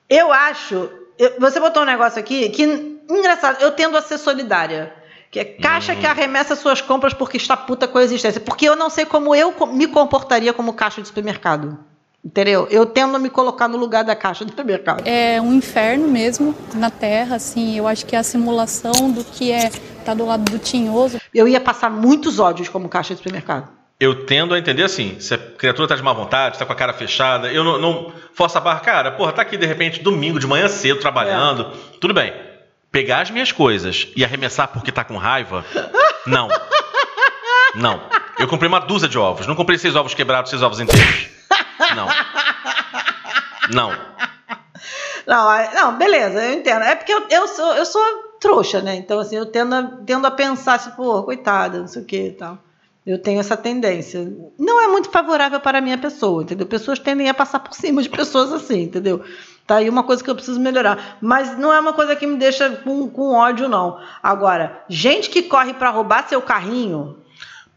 eu 0.09 0.31
acho. 0.31 0.89
eu- 1.17 1.35
você 1.39 1.59
botou 1.59 1.83
um 1.83 1.85
negócio 1.85 2.19
aqui 2.19 2.49
que, 2.49 2.63
engraçado, 3.09 3.61
eu 3.61 3.71
tendo 3.71 3.97
a 3.97 4.01
ser 4.01 4.17
solidária. 4.17 4.93
Que 5.31 5.39
é 5.39 5.45
caixa 5.45 5.95
que 5.95 6.05
arremessa 6.05 6.55
suas 6.55 6.79
compras 6.79 7.11
porque 7.11 7.37
está 7.37 7.57
puta 7.57 7.87
com 7.87 7.97
a 7.97 8.03
existência. 8.03 8.39
Porque 8.39 8.69
eu 8.69 8.75
não 8.75 8.87
sei 8.87 9.03
como 9.03 9.33
eu 9.33 9.51
me 9.73 9.87
comportaria 9.87 10.53
como 10.53 10.73
caixa 10.73 11.01
de 11.01 11.07
supermercado. 11.07 11.79
Entendeu? 12.23 12.67
Eu 12.71 12.85
tendo 12.85 13.15
a 13.17 13.19
me 13.19 13.29
colocar 13.29 13.67
no 13.67 13.77
lugar 13.77 14.03
da 14.03 14.15
caixa 14.15 14.45
de 14.45 14.51
supermercado. 14.51 15.05
É 15.05 15.41
um 15.41 15.53
inferno 15.53 16.07
mesmo 16.07 16.55
na 16.73 16.89
Terra, 16.89 17.35
assim. 17.35 17.77
Eu 17.77 17.85
acho 17.85 18.05
que 18.05 18.15
é 18.15 18.19
a 18.19 18.23
simulação 18.23 19.11
do 19.11 19.25
que 19.25 19.51
é 19.51 19.67
estar 19.67 20.13
do 20.13 20.25
lado 20.25 20.49
do 20.49 20.57
tinhoso. 20.57 21.19
Eu 21.33 21.47
ia 21.49 21.59
passar 21.59 21.89
muitos 21.89 22.39
ódios 22.39 22.69
como 22.69 22.87
caixa 22.87 23.13
de 23.13 23.17
supermercado. 23.17 23.67
Eu 23.99 24.25
tendo 24.25 24.53
a 24.53 24.59
entender 24.59 24.83
assim, 24.83 25.19
se 25.19 25.33
a 25.33 25.37
criatura 25.37 25.87
tá 25.87 25.95
de 25.95 26.01
má 26.01 26.13
vontade, 26.13 26.57
tá 26.57 26.65
com 26.65 26.71
a 26.73 26.75
cara 26.75 26.93
fechada, 26.93 27.51
eu 27.51 27.63
não, 27.63 27.77
não 27.77 28.13
forço 28.33 28.57
a 28.57 28.61
barra, 28.61 28.79
cara, 28.79 29.11
porra, 29.11 29.31
tá 29.31 29.41
aqui 29.41 29.55
de 29.55 29.65
repente 29.65 30.01
domingo 30.01 30.39
de 30.39 30.47
manhã 30.47 30.67
cedo 30.67 30.99
trabalhando, 30.99 31.71
tudo 32.01 32.13
bem. 32.13 32.33
Pegar 32.91 33.21
as 33.21 33.31
minhas 33.31 33.51
coisas 33.51 34.07
e 34.15 34.23
arremessar 34.23 34.67
porque 34.69 34.91
tá 34.91 35.03
com 35.03 35.17
raiva, 35.17 35.65
não. 36.25 36.47
Não. 37.75 38.03
Eu 38.37 38.47
comprei 38.47 38.67
uma 38.67 38.79
dúzia 38.79 39.09
de 39.09 39.17
ovos, 39.17 39.47
não 39.47 39.55
comprei 39.55 39.79
seis 39.79 39.95
ovos 39.95 40.13
quebrados, 40.13 40.51
seis 40.51 40.61
ovos 40.61 40.79
inteiros. 40.79 41.27
Não. 41.95 42.07
Não. 43.71 43.91
Não, 45.25 45.73
não, 45.73 45.97
beleza, 45.97 46.43
eu 46.43 46.53
entendo. 46.53 46.83
É 46.83 46.95
porque 46.95 47.13
eu, 47.13 47.25
eu, 47.29 47.47
sou, 47.47 47.73
eu 47.75 47.85
sou 47.85 48.01
trouxa, 48.39 48.81
né? 48.81 48.95
Então, 48.95 49.19
assim, 49.19 49.37
eu 49.37 49.45
tendo 49.45 49.73
a, 49.73 49.83
tendo 50.05 50.27
a 50.27 50.31
pensar, 50.31 50.75
assim, 50.75 50.91
pô, 50.91 51.23
coitada, 51.23 51.79
não 51.79 51.87
sei 51.87 52.01
o 52.01 52.05
que 52.05 52.27
e 52.27 52.31
tal. 52.31 52.57
Eu 53.05 53.17
tenho 53.21 53.39
essa 53.39 53.55
tendência. 53.57 54.31
Não 54.57 54.81
é 54.81 54.87
muito 54.87 55.09
favorável 55.09 55.59
para 55.59 55.77
a 55.77 55.81
minha 55.81 55.97
pessoa, 55.97 56.43
entendeu? 56.43 56.65
Pessoas 56.65 56.99
tendem 56.99 57.29
a 57.29 57.33
passar 57.33 57.59
por 57.59 57.73
cima 57.73 58.01
de 58.01 58.09
pessoas 58.09 58.51
assim, 58.51 58.83
entendeu? 58.83 59.23
Tá 59.67 59.75
aí 59.75 59.89
uma 59.89 60.03
coisa 60.03 60.23
que 60.23 60.29
eu 60.29 60.35
preciso 60.35 60.59
melhorar. 60.59 61.17
Mas 61.21 61.57
não 61.57 61.73
é 61.73 61.79
uma 61.79 61.93
coisa 61.93 62.15
que 62.15 62.27
me 62.27 62.37
deixa 62.37 62.69
com, 62.69 63.09
com 63.09 63.33
ódio, 63.33 63.67
não. 63.69 63.99
Agora, 64.21 64.83
gente 64.89 65.29
que 65.29 65.43
corre 65.43 65.73
para 65.73 65.89
roubar 65.89 66.27
seu 66.27 66.41
carrinho, 66.41 67.17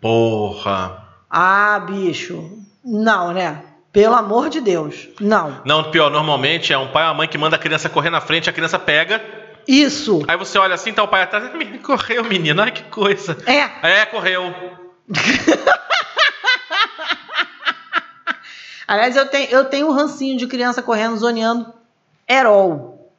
Porra. 0.01 1.05
ah, 1.31 1.79
bicho, 1.81 2.65
não, 2.85 3.33
né? 3.33 3.63
Pelo 3.97 4.15
amor 4.15 4.51
de 4.51 4.61
Deus, 4.61 5.09
não. 5.19 5.63
Não, 5.65 5.91
pior, 5.91 6.11
normalmente 6.11 6.71
é 6.71 6.77
um 6.77 6.89
pai 6.89 7.05
ou 7.05 7.09
uma 7.09 7.15
mãe 7.15 7.29
que 7.29 7.39
manda 7.39 7.57
a 7.57 7.59
criança 7.59 7.89
correr 7.89 8.11
na 8.11 8.21
frente, 8.21 8.51
a 8.51 8.53
criança 8.53 8.79
pega, 8.79 9.25
Isso. 9.67 10.23
aí 10.29 10.37
você 10.37 10.59
olha 10.59 10.75
assim, 10.75 10.93
tá 10.93 11.03
o 11.03 11.09
pai 11.09 11.23
atrás, 11.23 11.51
"Menino, 11.55 11.79
correu, 11.79 12.23
menino, 12.23 12.61
ai 12.61 12.73
que 12.73 12.83
coisa. 12.83 13.39
É. 13.47 13.71
É, 14.01 14.05
correu. 14.05 14.53
Aliás, 18.87 19.17
eu 19.17 19.25
tenho, 19.29 19.49
eu 19.51 19.65
tenho 19.65 19.87
um 19.89 19.93
rancinho 19.93 20.37
de 20.37 20.47
criança 20.47 20.83
correndo, 20.83 21.17
zoneando 21.17 21.73
herol. 22.29 23.11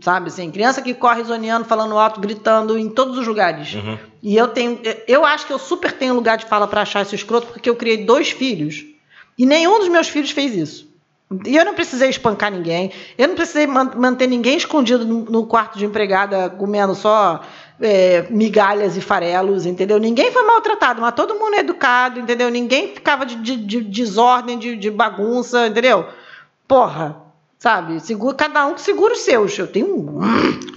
Sabe 0.00 0.28
assim? 0.28 0.48
Criança 0.52 0.80
que 0.80 0.94
corre 0.94 1.24
zoneando, 1.24 1.64
falando 1.64 1.98
alto, 1.98 2.20
gritando 2.20 2.78
em 2.78 2.88
todos 2.88 3.18
os 3.18 3.26
lugares. 3.26 3.74
Uhum. 3.74 3.98
E 4.22 4.36
eu 4.36 4.46
tenho. 4.46 4.80
Eu 5.08 5.24
acho 5.26 5.44
que 5.44 5.52
eu 5.52 5.58
super 5.58 5.90
tenho 5.90 6.14
lugar 6.14 6.38
de 6.38 6.46
fala 6.46 6.68
pra 6.68 6.82
achar 6.82 7.02
esse 7.02 7.16
escroto, 7.16 7.48
porque 7.48 7.68
eu 7.68 7.74
criei 7.74 8.04
dois 8.04 8.30
filhos. 8.30 8.84
E 9.38 9.46
nenhum 9.46 9.78
dos 9.78 9.88
meus 9.88 10.08
filhos 10.08 10.30
fez 10.30 10.54
isso. 10.54 10.90
E 11.46 11.56
eu 11.56 11.64
não 11.64 11.74
precisei 11.74 12.08
espancar 12.10 12.50
ninguém. 12.50 12.90
Eu 13.16 13.28
não 13.28 13.34
precisei 13.36 13.66
man- 13.66 13.92
manter 13.96 14.26
ninguém 14.26 14.56
escondido 14.56 15.06
no, 15.06 15.24
no 15.26 15.46
quarto 15.46 15.78
de 15.78 15.84
empregada 15.84 16.50
comendo 16.50 16.92
só 16.94 17.40
é, 17.80 18.26
migalhas 18.30 18.96
e 18.96 19.00
farelos, 19.00 19.64
entendeu? 19.64 19.98
Ninguém 19.98 20.32
foi 20.32 20.42
maltratado, 20.44 21.00
mas 21.00 21.14
todo 21.14 21.36
mundo 21.38 21.54
é 21.54 21.60
educado, 21.60 22.18
entendeu? 22.18 22.50
Ninguém 22.50 22.88
ficava 22.94 23.24
de, 23.24 23.36
de- 23.36 23.56
de 23.56 23.80
desordem, 23.80 24.58
de, 24.58 24.74
de 24.76 24.90
bagunça, 24.90 25.68
entendeu? 25.68 26.04
Porra, 26.66 27.16
sabe? 27.60 28.00
Segura, 28.00 28.34
cada 28.34 28.66
um 28.66 28.74
que 28.74 28.80
segura 28.80 29.12
os 29.12 29.20
seus. 29.20 29.56
Eu 29.56 29.68
tenho 29.68 29.86
um. 29.94 30.20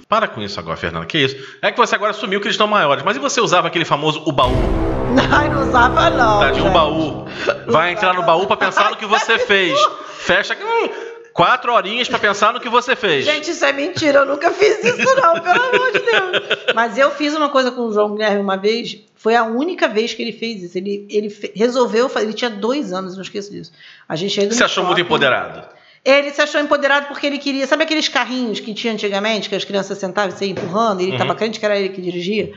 Para 0.06 0.28
com 0.28 0.40
isso 0.40 0.60
agora, 0.60 0.76
Fernanda. 0.76 1.06
Que 1.06 1.18
isso? 1.18 1.36
É 1.60 1.72
que 1.72 1.78
você 1.78 1.94
agora 1.96 2.12
assumiu 2.12 2.40
que 2.40 2.46
eles 2.46 2.54
estão 2.54 2.68
maiores. 2.68 3.02
Mas 3.02 3.16
e 3.16 3.20
você 3.20 3.40
usava 3.40 3.66
aquele 3.66 3.84
famoso 3.84 4.22
o 4.26 4.30
baú? 4.30 4.54
Ai, 5.32 5.48
não 5.48 5.66
usava, 5.66 6.10
não. 6.10 6.40
Tá 6.40 6.50
de 6.50 6.60
um 6.60 6.72
baú. 6.72 7.26
Vai 7.66 7.92
entrar 7.92 8.14
no 8.14 8.22
baú 8.22 8.46
pra 8.46 8.56
pensar 8.56 8.90
no 8.90 8.96
que 8.96 9.06
você 9.06 9.38
fez. 9.38 9.78
Fecha 10.18 10.54
hum, 10.54 10.88
quatro 11.32 11.72
horinhas 11.72 12.08
pra 12.08 12.18
pensar 12.18 12.52
no 12.52 12.60
que 12.60 12.68
você 12.68 12.94
fez. 12.94 13.24
Gente, 13.24 13.50
isso 13.50 13.64
é 13.64 13.72
mentira. 13.72 14.20
Eu 14.20 14.26
nunca 14.26 14.50
fiz 14.50 14.84
isso, 14.84 15.16
não, 15.16 15.40
pelo 15.40 15.62
amor 15.62 15.92
de 15.92 16.00
Deus. 16.00 16.64
Mas 16.74 16.98
eu 16.98 17.10
fiz 17.12 17.34
uma 17.34 17.48
coisa 17.48 17.70
com 17.70 17.82
o 17.82 17.92
João 17.92 18.12
Guilherme 18.12 18.40
uma 18.40 18.56
vez. 18.56 18.98
Foi 19.16 19.34
a 19.34 19.44
única 19.44 19.88
vez 19.88 20.12
que 20.12 20.22
ele 20.22 20.32
fez 20.32 20.62
isso. 20.62 20.76
Ele, 20.76 21.06
ele 21.08 21.34
resolveu 21.54 22.08
fazer. 22.10 22.26
Ele 22.26 22.34
tinha 22.34 22.50
dois 22.50 22.92
anos, 22.92 23.14
não 23.14 23.22
esqueço 23.22 23.50
disso. 23.50 23.72
A 24.08 24.16
gente 24.16 24.34
chega 24.34 24.52
Você 24.52 24.64
achou 24.64 24.84
muito 24.84 24.98
shopping. 24.98 25.06
empoderado? 25.06 25.73
Ele 26.04 26.30
se 26.32 26.42
achou 26.42 26.60
empoderado 26.60 27.06
porque 27.06 27.26
ele 27.26 27.38
queria. 27.38 27.66
Sabe 27.66 27.84
aqueles 27.84 28.08
carrinhos 28.08 28.60
que 28.60 28.74
tinha 28.74 28.92
antigamente, 28.92 29.48
que 29.48 29.54
as 29.54 29.64
crianças 29.64 29.96
sentavam 29.98 30.36
e 30.38 30.44
ia 30.44 30.50
empurrando, 30.50 31.00
e 31.00 31.04
ele 31.04 31.12
Uhum. 31.12 31.18
tava 31.18 31.34
crente 31.34 31.58
que 31.58 31.64
era 31.64 31.78
ele 31.78 31.88
que 31.88 32.02
dirigia? 32.02 32.52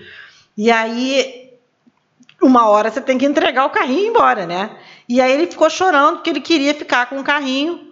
E 0.57 0.69
aí, 0.69 1.51
uma 2.41 2.67
hora 2.67 2.91
você 2.91 2.99
tem 2.99 3.17
que 3.17 3.25
entregar 3.25 3.65
o 3.65 3.69
carrinho 3.69 3.99
e 3.99 4.03
ir 4.05 4.07
embora, 4.10 4.45
né? 4.45 4.71
E 5.07 5.21
aí 5.21 5.31
ele 5.31 5.47
ficou 5.47 5.69
chorando 5.69 6.15
porque 6.17 6.29
ele 6.29 6.41
queria 6.41 6.73
ficar 6.73 7.07
com 7.10 7.19
o 7.19 7.23
carrinho. 7.23 7.88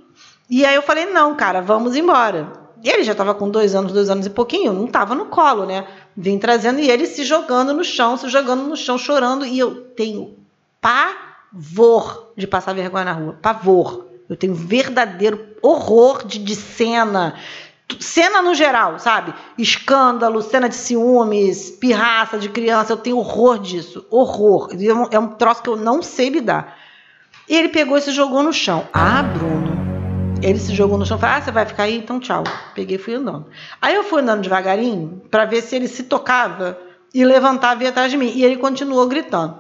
E 0.50 0.66
aí 0.66 0.76
eu 0.76 0.82
falei: 0.82 1.06
não, 1.06 1.36
cara, 1.36 1.62
vamos 1.62 1.96
embora. 1.96 2.52
E 2.84 2.90
ele 2.90 3.04
já 3.04 3.14
estava 3.14 3.34
com 3.34 3.50
dois 3.50 3.74
anos, 3.74 3.92
dois 3.94 4.10
anos 4.10 4.26
e 4.26 4.30
pouquinho, 4.30 4.74
não 4.74 4.86
estava 4.86 5.16
no 5.16 5.26
colo, 5.28 5.66
né? 5.66 5.88
Vim 6.16 6.38
trazendo 6.38 6.80
e 6.80 6.92
ele 6.92 7.08
se 7.08 7.24
jogando 7.24 7.74
no 7.74 7.84
chão, 7.84 8.16
se 8.18 8.28
jogando 8.30 8.64
no 8.68 8.76
chão, 8.76 8.98
chorando. 8.98 9.46
E 9.46 9.58
eu 9.58 9.74
tenho 9.96 10.36
pavor 10.82 12.32
de 12.38 12.46
passar 12.46 12.74
vergonha 12.74 13.06
na 13.06 13.14
rua. 13.14 13.40
Pavor. 13.42 14.05
Eu 14.30 14.36
tenho 14.36 14.54
verdadeiro 14.54 15.56
horror 15.62 16.26
de, 16.26 16.40
de 16.40 16.56
cena. 16.56 17.36
Cena 18.00 18.42
no 18.42 18.56
geral, 18.56 18.98
sabe? 18.98 19.34
Escândalo, 19.58 20.42
cena 20.42 20.68
de 20.68 20.76
ciúmes, 20.76 21.70
pirraça 21.70 22.38
de 22.40 22.50
criança. 22.50 22.94
Eu 22.94 22.98
tenho 22.98 23.18
horror 23.18 23.60
disso. 23.60 24.06
Horror. 24.10 24.70
É 24.72 24.94
um, 24.94 25.08
é 25.12 25.20
um 25.20 25.28
troço 25.28 25.62
que 25.62 25.70
eu 25.70 25.76
não 25.76 26.02
sei 26.02 26.30
lidar. 26.30 26.76
E 27.48 27.56
ele 27.56 27.70
pegou 27.70 27.98
e 27.98 28.02
se 28.02 28.12
jogou 28.12 28.42
no 28.42 28.52
chão. 28.52 28.88
Ah, 28.92 29.22
Bruno. 29.22 29.76
Ele 30.42 30.58
se 30.60 30.74
jogou 30.74 30.98
no 30.98 31.06
chão 31.06 31.18
e 31.18 31.20
falou: 31.20 31.36
Ah, 31.36 31.42
você 31.42 31.52
vai 31.52 31.66
ficar 31.66 31.84
aí? 31.84 31.98
Então 31.98 32.20
tchau. 32.20 32.44
Peguei 32.74 32.98
e 32.98 33.00
fui 33.00 33.14
andando. 33.14 33.46
Aí 33.80 33.94
eu 33.94 34.04
fui 34.04 34.22
andando 34.22 34.42
devagarinho 34.42 35.22
para 35.30 35.46
ver 35.46 35.62
se 35.62 35.76
ele 35.76 35.88
se 35.88 36.04
tocava 36.04 36.78
e 37.14 37.24
levantava 37.24 37.82
e 37.82 37.86
ia 37.86 37.90
atrás 37.90 38.12
de 38.12 38.18
mim. 38.18 38.32
E 38.34 38.44
ele 38.44 38.58
continuou 38.58 39.08
gritando. 39.08 39.58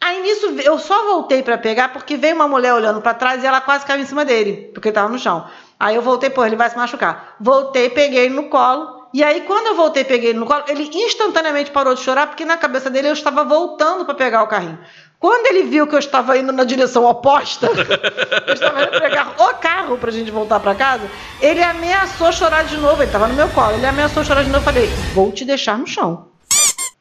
Aí 0.00 0.22
nisso 0.22 0.46
eu 0.64 0.78
só 0.78 1.04
voltei 1.06 1.42
para 1.42 1.58
pegar 1.58 1.92
porque 1.92 2.16
veio 2.16 2.34
uma 2.34 2.46
mulher 2.46 2.72
olhando 2.72 3.00
para 3.00 3.14
trás 3.14 3.42
e 3.42 3.46
ela 3.46 3.60
quase 3.60 3.84
caiu 3.84 4.00
em 4.00 4.06
cima 4.06 4.24
dele, 4.24 4.70
porque 4.72 4.88
ele 4.88 4.94
tava 4.94 5.08
no 5.08 5.18
chão. 5.18 5.46
Aí 5.78 5.96
eu 5.96 6.02
voltei, 6.02 6.30
pô, 6.30 6.44
ele 6.44 6.56
vai 6.56 6.70
se 6.70 6.76
machucar. 6.76 7.36
Voltei, 7.40 7.90
peguei 7.90 8.26
ele 8.26 8.34
no 8.34 8.48
colo. 8.48 9.08
E 9.12 9.24
aí 9.24 9.40
quando 9.40 9.68
eu 9.68 9.74
voltei, 9.74 10.04
peguei 10.04 10.30
ele 10.30 10.38
no 10.38 10.46
colo, 10.46 10.64
ele 10.68 10.88
instantaneamente 10.94 11.70
parou 11.70 11.94
de 11.94 12.00
chorar 12.00 12.26
porque 12.26 12.44
na 12.44 12.56
cabeça 12.56 12.88
dele 12.88 13.08
eu 13.08 13.12
estava 13.12 13.42
voltando 13.42 14.04
para 14.04 14.14
pegar 14.14 14.42
o 14.42 14.46
carrinho. 14.46 14.78
Quando 15.18 15.48
ele 15.48 15.64
viu 15.64 15.84
que 15.86 15.96
eu 15.96 15.98
estava 15.98 16.38
indo 16.38 16.52
na 16.52 16.62
direção 16.62 17.04
oposta, 17.04 17.66
eu 18.46 18.54
estava 18.54 18.82
indo 18.84 19.00
pegar 19.00 19.34
o 19.36 19.54
carro 19.54 19.98
para 19.98 20.10
a 20.10 20.12
gente 20.12 20.30
voltar 20.30 20.60
para 20.60 20.76
casa, 20.76 21.10
ele 21.40 21.60
ameaçou 21.60 22.30
chorar 22.30 22.64
de 22.64 22.76
novo. 22.76 23.02
Ele 23.02 23.06
estava 23.06 23.26
no 23.26 23.34
meu 23.34 23.48
colo. 23.48 23.74
Ele 23.74 23.86
ameaçou 23.86 24.22
chorar 24.22 24.44
de 24.44 24.50
novo. 24.50 24.60
Eu 24.60 24.64
falei: 24.64 24.86
Vou 25.14 25.32
te 25.32 25.44
deixar 25.44 25.76
no 25.76 25.88
chão. 25.88 26.28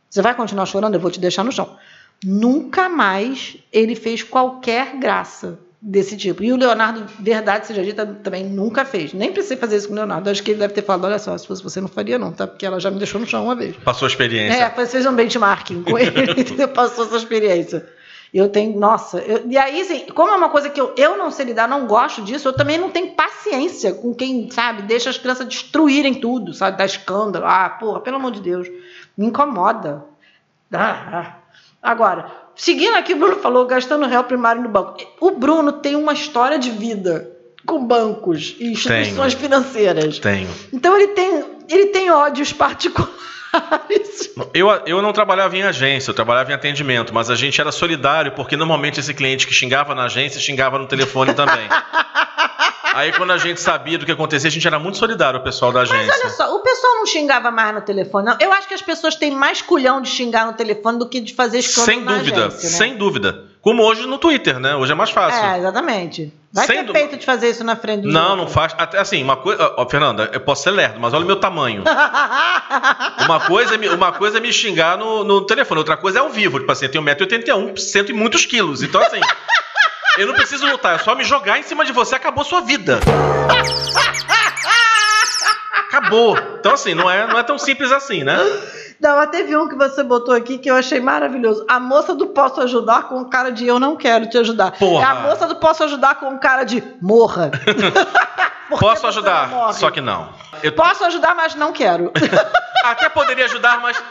Você 0.10 0.22
vai 0.24 0.34
continuar 0.34 0.66
chorando? 0.66 0.96
Eu 0.96 1.00
vou 1.00 1.12
te 1.12 1.20
deixar 1.20 1.44
no 1.44 1.52
chão. 1.52 1.78
Nunca 2.24 2.90
mais 2.90 3.58
ele 3.72 3.96
fez 3.96 4.24
qualquer 4.24 4.98
graça 4.98 5.60
desse 5.82 6.18
tipo. 6.18 6.44
E 6.44 6.52
o 6.52 6.58
Leonardo, 6.58 7.06
verdade 7.20 7.68
seja 7.68 7.84
dita, 7.84 8.06
também 8.06 8.44
nunca 8.46 8.84
fez. 8.84 9.14
Nem 9.14 9.32
precisei 9.32 9.58
fazer 9.58 9.78
isso 9.78 9.88
com 9.88 9.94
o 9.94 9.98
Leonardo. 9.98 10.30
Acho 10.30 10.42
que 10.42 10.52
ele 10.52 10.60
deve 10.60 10.74
ter 10.74 10.82
falado: 10.82 11.06
olha 11.06 11.20
só, 11.20 11.38
se 11.38 11.48
fosse 11.48 11.64
você, 11.64 11.80
não 11.80 11.88
faria, 11.88 12.18
não, 12.18 12.32
tá? 12.32 12.48
Porque 12.48 12.66
ela 12.66 12.80
já 12.80 12.90
me 12.90 12.98
deixou 12.98 13.22
no 13.22 13.28
chão 13.28 13.46
uma 13.46 13.56
vez. 13.56 13.76
Passou 13.78 14.06
a 14.06 14.10
experiência. 14.10 14.58
É, 14.58 14.86
fez 14.86 15.06
um 15.06 15.16
benchmarking 15.16 15.84
com 15.84 15.98
ele? 15.98 16.68
Passou 16.74 17.06
essa 17.06 17.18
experiência. 17.18 17.88
Eu 18.34 18.50
tenho, 18.50 18.78
nossa, 18.78 19.20
eu, 19.20 19.50
e 19.50 19.58
aí, 19.58 19.80
assim, 19.80 20.08
como 20.08 20.32
é 20.32 20.36
uma 20.36 20.50
coisa 20.50 20.70
que 20.70 20.80
eu, 20.80 20.94
eu 20.98 21.18
não 21.18 21.32
sei 21.32 21.46
lidar, 21.46 21.66
não 21.66 21.88
gosto 21.88 22.22
disso, 22.22 22.50
eu 22.50 22.54
também 22.54 22.78
não 22.78 22.90
tenho 22.90 23.14
paciência 23.14 23.94
com 23.94 24.14
quem, 24.14 24.52
sabe, 24.52 24.82
deixa 24.82 25.10
as 25.10 25.18
crianças 25.18 25.48
destruírem 25.48 26.14
tudo, 26.14 26.54
sabe, 26.54 26.78
dar 26.78 26.86
escândalo. 26.86 27.46
Ah, 27.48 27.70
porra, 27.70 28.02
pelo 28.02 28.18
amor 28.18 28.32
de 28.32 28.42
Deus, 28.42 28.68
me 29.18 29.28
incomoda. 29.28 30.04
Ah, 30.74 31.10
ah. 31.14 31.37
Agora, 31.82 32.32
seguindo 32.56 32.96
aqui, 32.96 33.14
o 33.14 33.18
Bruno 33.18 33.38
falou, 33.38 33.66
gastando 33.66 34.06
réu 34.06 34.24
primário 34.24 34.62
no 34.62 34.70
banco. 34.70 34.98
O 35.20 35.32
Bruno 35.32 35.72
tem 35.72 35.96
uma 35.96 36.14
história 36.14 36.58
de 36.58 36.72
vida 36.72 37.32
com 37.66 37.86
bancos 37.86 38.56
e 38.60 38.72
instituições 38.72 39.36
Tenho. 39.36 39.44
financeiras. 39.44 40.20
Tenho. 40.20 40.50
Então 40.72 40.96
ele 40.96 41.08
tem, 41.10 41.44
ele 41.70 41.86
tem 41.88 42.10
ódios 42.10 42.54
particulares. 42.54 43.16
Eu, 44.54 44.70
eu 44.86 45.02
não 45.02 45.12
trabalhava 45.12 45.58
em 45.58 45.64
agência, 45.64 46.12
eu 46.12 46.14
trabalhava 46.14 46.52
em 46.52 46.54
atendimento, 46.54 47.14
mas 47.14 47.30
a 47.30 47.36
gente 47.36 47.60
era 47.60 47.72
solidário 47.72 48.34
porque 48.34 48.56
normalmente 48.56 49.00
esse 49.00 49.14
cliente 49.14 49.48
que 49.48 49.54
xingava 49.54 49.96
na 49.96 50.06
agência 50.06 50.40
xingava 50.40 50.78
no 50.78 50.86
telefone 50.86 51.34
também. 51.34 51.68
Aí 52.98 53.12
quando 53.14 53.32
a 53.32 53.38
gente 53.38 53.62
sabia 53.62 53.98
do 53.98 54.06
que 54.06 54.12
acontecia, 54.12 54.48
a 54.48 54.52
gente 54.52 54.66
era 54.66 54.80
muito 54.80 54.98
solidário, 54.98 55.40
o 55.40 55.44
pessoal 55.44 55.72
da 55.72 55.82
agência. 55.82 56.08
Mas 56.08 56.20
olha 56.20 56.30
só, 56.30 56.56
o 56.56 56.60
pessoal 56.62 56.96
não 56.96 57.06
xingava 57.06 57.52
mais 57.52 57.74
no 57.76 57.82
telefone, 57.82 58.26
não. 58.26 58.38
Eu 58.40 58.52
acho 58.52 58.68
que 58.68 58.74
as 58.74 58.82
pessoas 58.82 59.14
têm 59.16 59.30
mais 59.32 59.62
culhão 59.62 60.02
de 60.02 60.10
xingar 60.10 60.48
no 60.48 60.54
telefone 60.54 60.98
do 60.98 61.08
que 61.08 61.20
de 61.22 61.34
fazer 61.36 61.60
escândalo 61.60 61.86
Sem 61.86 62.04
na 62.04 62.14
dúvida, 62.18 62.46
agência, 62.48 62.70
né? 62.70 62.76
sem 62.76 62.98
dúvida. 62.98 63.44
Como 63.62 63.84
hoje 63.84 64.08
no 64.08 64.18
Twitter, 64.18 64.60
né? 64.60 64.76
Hoje 64.76 64.94
é 64.94 64.96
mais 64.96 65.10
fácil. 65.12 65.44
É, 65.46 65.60
exatamente. 65.60 66.34
Vai 66.54 66.66
Sem 66.66 66.78
ter 66.78 66.84
dú- 66.86 66.94
peito 66.94 67.18
de 67.18 67.26
fazer 67.26 67.50
isso 67.50 67.64
na 67.64 67.76
frente 67.76 68.04
do 68.04 68.10
Não, 68.12 68.36
não 68.36 68.48
faz. 68.48 68.74
Até 68.78 68.98
assim, 68.98 69.22
uma 69.22 69.36
coisa. 69.36 69.74
Ó, 69.78 69.88
Fernanda, 69.90 70.30
eu 70.34 70.40
posso 70.40 70.64
ser 70.64 70.72
lerdo, 70.72 71.00
mas 71.00 71.14
olha 71.14 71.24
o 71.24 71.28
meu 71.28 71.36
tamanho. 71.36 71.84
Uma 73.26 73.42
coisa 73.42 73.76
é 73.76 73.78
me, 73.78 73.90
uma 73.90 74.12
coisa 74.14 74.38
é 74.38 74.40
me 74.42 74.52
xingar 74.54 74.98
no, 74.98 75.24
no 75.24 75.42
telefone, 75.46 75.80
outra 75.80 75.98
coisa 75.98 76.20
é 76.20 76.22
ao 76.22 76.30
vivo. 76.30 76.60
Tipo 76.60 76.72
assim, 76.72 76.86
eu 76.86 76.92
tenho 76.92 77.04
1,81m, 77.04 77.78
cento 77.78 78.10
e 78.10 78.14
muitos 78.14 78.46
quilos. 78.46 78.82
Então, 78.84 79.02
assim, 79.02 79.20
eu 80.18 80.28
não 80.28 80.34
preciso 80.34 80.66
lutar, 80.66 80.96
é 80.96 80.98
só 81.00 81.16
me 81.16 81.24
jogar 81.24 81.60
em 81.60 81.64
cima 81.64 81.86
de 81.86 81.92
você, 81.92 82.16
acabou 82.16 82.44
sua 82.44 82.62
vida. 82.62 83.00
Acabou. 85.88 86.38
Então, 86.60 86.74
assim, 86.74 86.94
não 86.94 87.10
é, 87.10 87.28
não 87.28 87.40
é 87.40 87.44
tão 87.44 87.58
simples 87.58 87.92
assim, 87.92 88.24
né? 88.24 88.38
Não, 89.00 89.16
mas 89.16 89.30
teve 89.30 89.56
um 89.56 89.68
que 89.68 89.76
você 89.76 90.04
botou 90.04 90.34
aqui 90.34 90.58
que 90.58 90.70
eu 90.70 90.76
achei 90.76 91.00
maravilhoso. 91.00 91.64
A 91.68 91.80
moça 91.80 92.16
do 92.16 92.28
posso 92.28 92.62
ajudar 92.62 93.04
com 93.04 93.24
cara 93.26 93.52
de 93.52 93.68
eu 93.68 93.80
não 93.80 93.96
quero 93.96 94.28
te 94.28 94.38
ajudar. 94.38 94.72
Porra. 94.72 95.04
É 95.04 95.06
a 95.06 95.16
moça 95.16 95.48
do 95.48 95.56
posso 95.56 95.84
ajudar 95.84 96.16
com 96.16 96.38
cara 96.40 96.64
de 96.64 96.84
morra. 97.00 97.52
Porque 98.70 98.86
Posso 98.86 99.08
ajudar, 99.08 99.74
só 99.74 99.90
que 99.90 100.02
não. 100.02 100.30
Eu 100.62 100.72
Posso 100.74 101.04
ajudar, 101.06 101.34
mas 101.36 101.56
não 101.56 101.72
quero. 101.72 102.12
até 102.84 103.08
poderia 103.10 103.46
ajudar, 103.46 103.80
mas. 103.82 104.02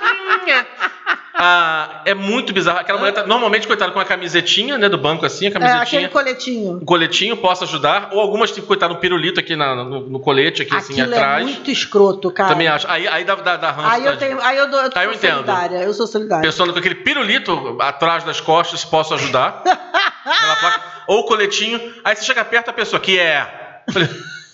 Ah, 1.38 2.01
é 2.07 2.14
muito 2.14 2.51
bizarro. 2.55 2.79
Aquela 2.79 2.99
mulher 2.99 3.12
tá, 3.12 3.27
normalmente, 3.27 3.66
coitada, 3.66 3.92
com 3.92 4.01
a 4.01 4.05
camisetinha, 4.07 4.79
né, 4.79 4.88
do 4.88 4.97
banco 4.97 5.27
assim, 5.27 5.45
a 5.47 5.49
É, 5.49 5.53
camisetinha. 5.53 5.83
aquele 5.83 6.09
coletinho. 6.09 6.77
um 6.81 6.85
coletinho, 6.85 7.37
posso 7.37 7.64
ajudar. 7.64 8.09
Ou 8.12 8.21
algumas, 8.21 8.51
tipo, 8.51 8.66
coitado, 8.66 8.95
um 8.95 8.97
pirulito 8.97 9.38
aqui 9.38 9.55
na- 9.55 9.75
no, 9.75 10.01
no 10.09 10.19
colete, 10.19 10.62
aqui 10.62 10.75
assim, 10.75 10.95
Aquilo 10.99 11.14
é 11.14 11.19
atrás. 11.19 11.45
muito 11.45 11.71
escroto, 11.71 12.31
cara. 12.31 12.49
Também 12.49 12.69
acho. 12.69 12.88
Aí, 12.90 13.07
aí 13.07 13.23
dá, 13.25 13.35
dá, 13.35 13.57
dá 13.59 13.71
ranço, 13.71 13.90
Aí 13.90 14.05
eu 14.07 14.12
tadinho. 14.16 14.38
tenho, 14.38 14.40
aí 14.42 14.57
eu, 14.57 14.71
dou, 14.71 14.81
eu 14.81 14.90
Aí 14.95 15.07
eu 15.07 15.12
entendo. 15.12 15.35
solidária. 15.35 15.77
Eu 15.83 15.92
sou 15.92 16.07
solidária. 16.07 16.42
Pessoa 16.49 16.73
com 16.73 16.79
aquele 16.79 16.95
pirulito 16.95 17.77
atrás 17.83 18.25
das 18.25 18.40
costas, 18.40 18.83
posso 18.83 19.12
ajudar. 19.12 19.62
Placa. 20.25 20.81
Ou 21.07 21.21
o 21.21 21.25
coletinho. 21.25 21.79
Aí 22.03 22.16
você 22.16 22.25
chega 22.25 22.42
perto, 22.47 22.71
a 22.71 22.73
pessoa, 22.73 22.99
que 22.99 23.19
é? 23.19 23.47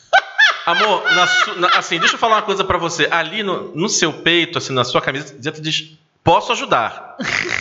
Amor, 0.67 1.03
na 1.13 1.27
su- 1.27 1.59
na- 1.59 1.69
assim, 1.79 1.99
deixa 1.99 2.15
eu 2.15 2.19
falar 2.19 2.37
uma 2.37 2.43
coisa 2.43 2.63
pra 2.65 2.79
você. 2.79 3.09
Ali 3.11 3.43
no, 3.43 3.75
no 3.75 3.89
seu 3.89 4.13
peito, 4.13 4.59
assim, 4.59 4.73
na 4.73 4.85
sua 4.85 5.01
camisa, 5.01 5.35
diz, 5.61 5.93
posso 6.23 6.53
ajudar. 6.53 7.17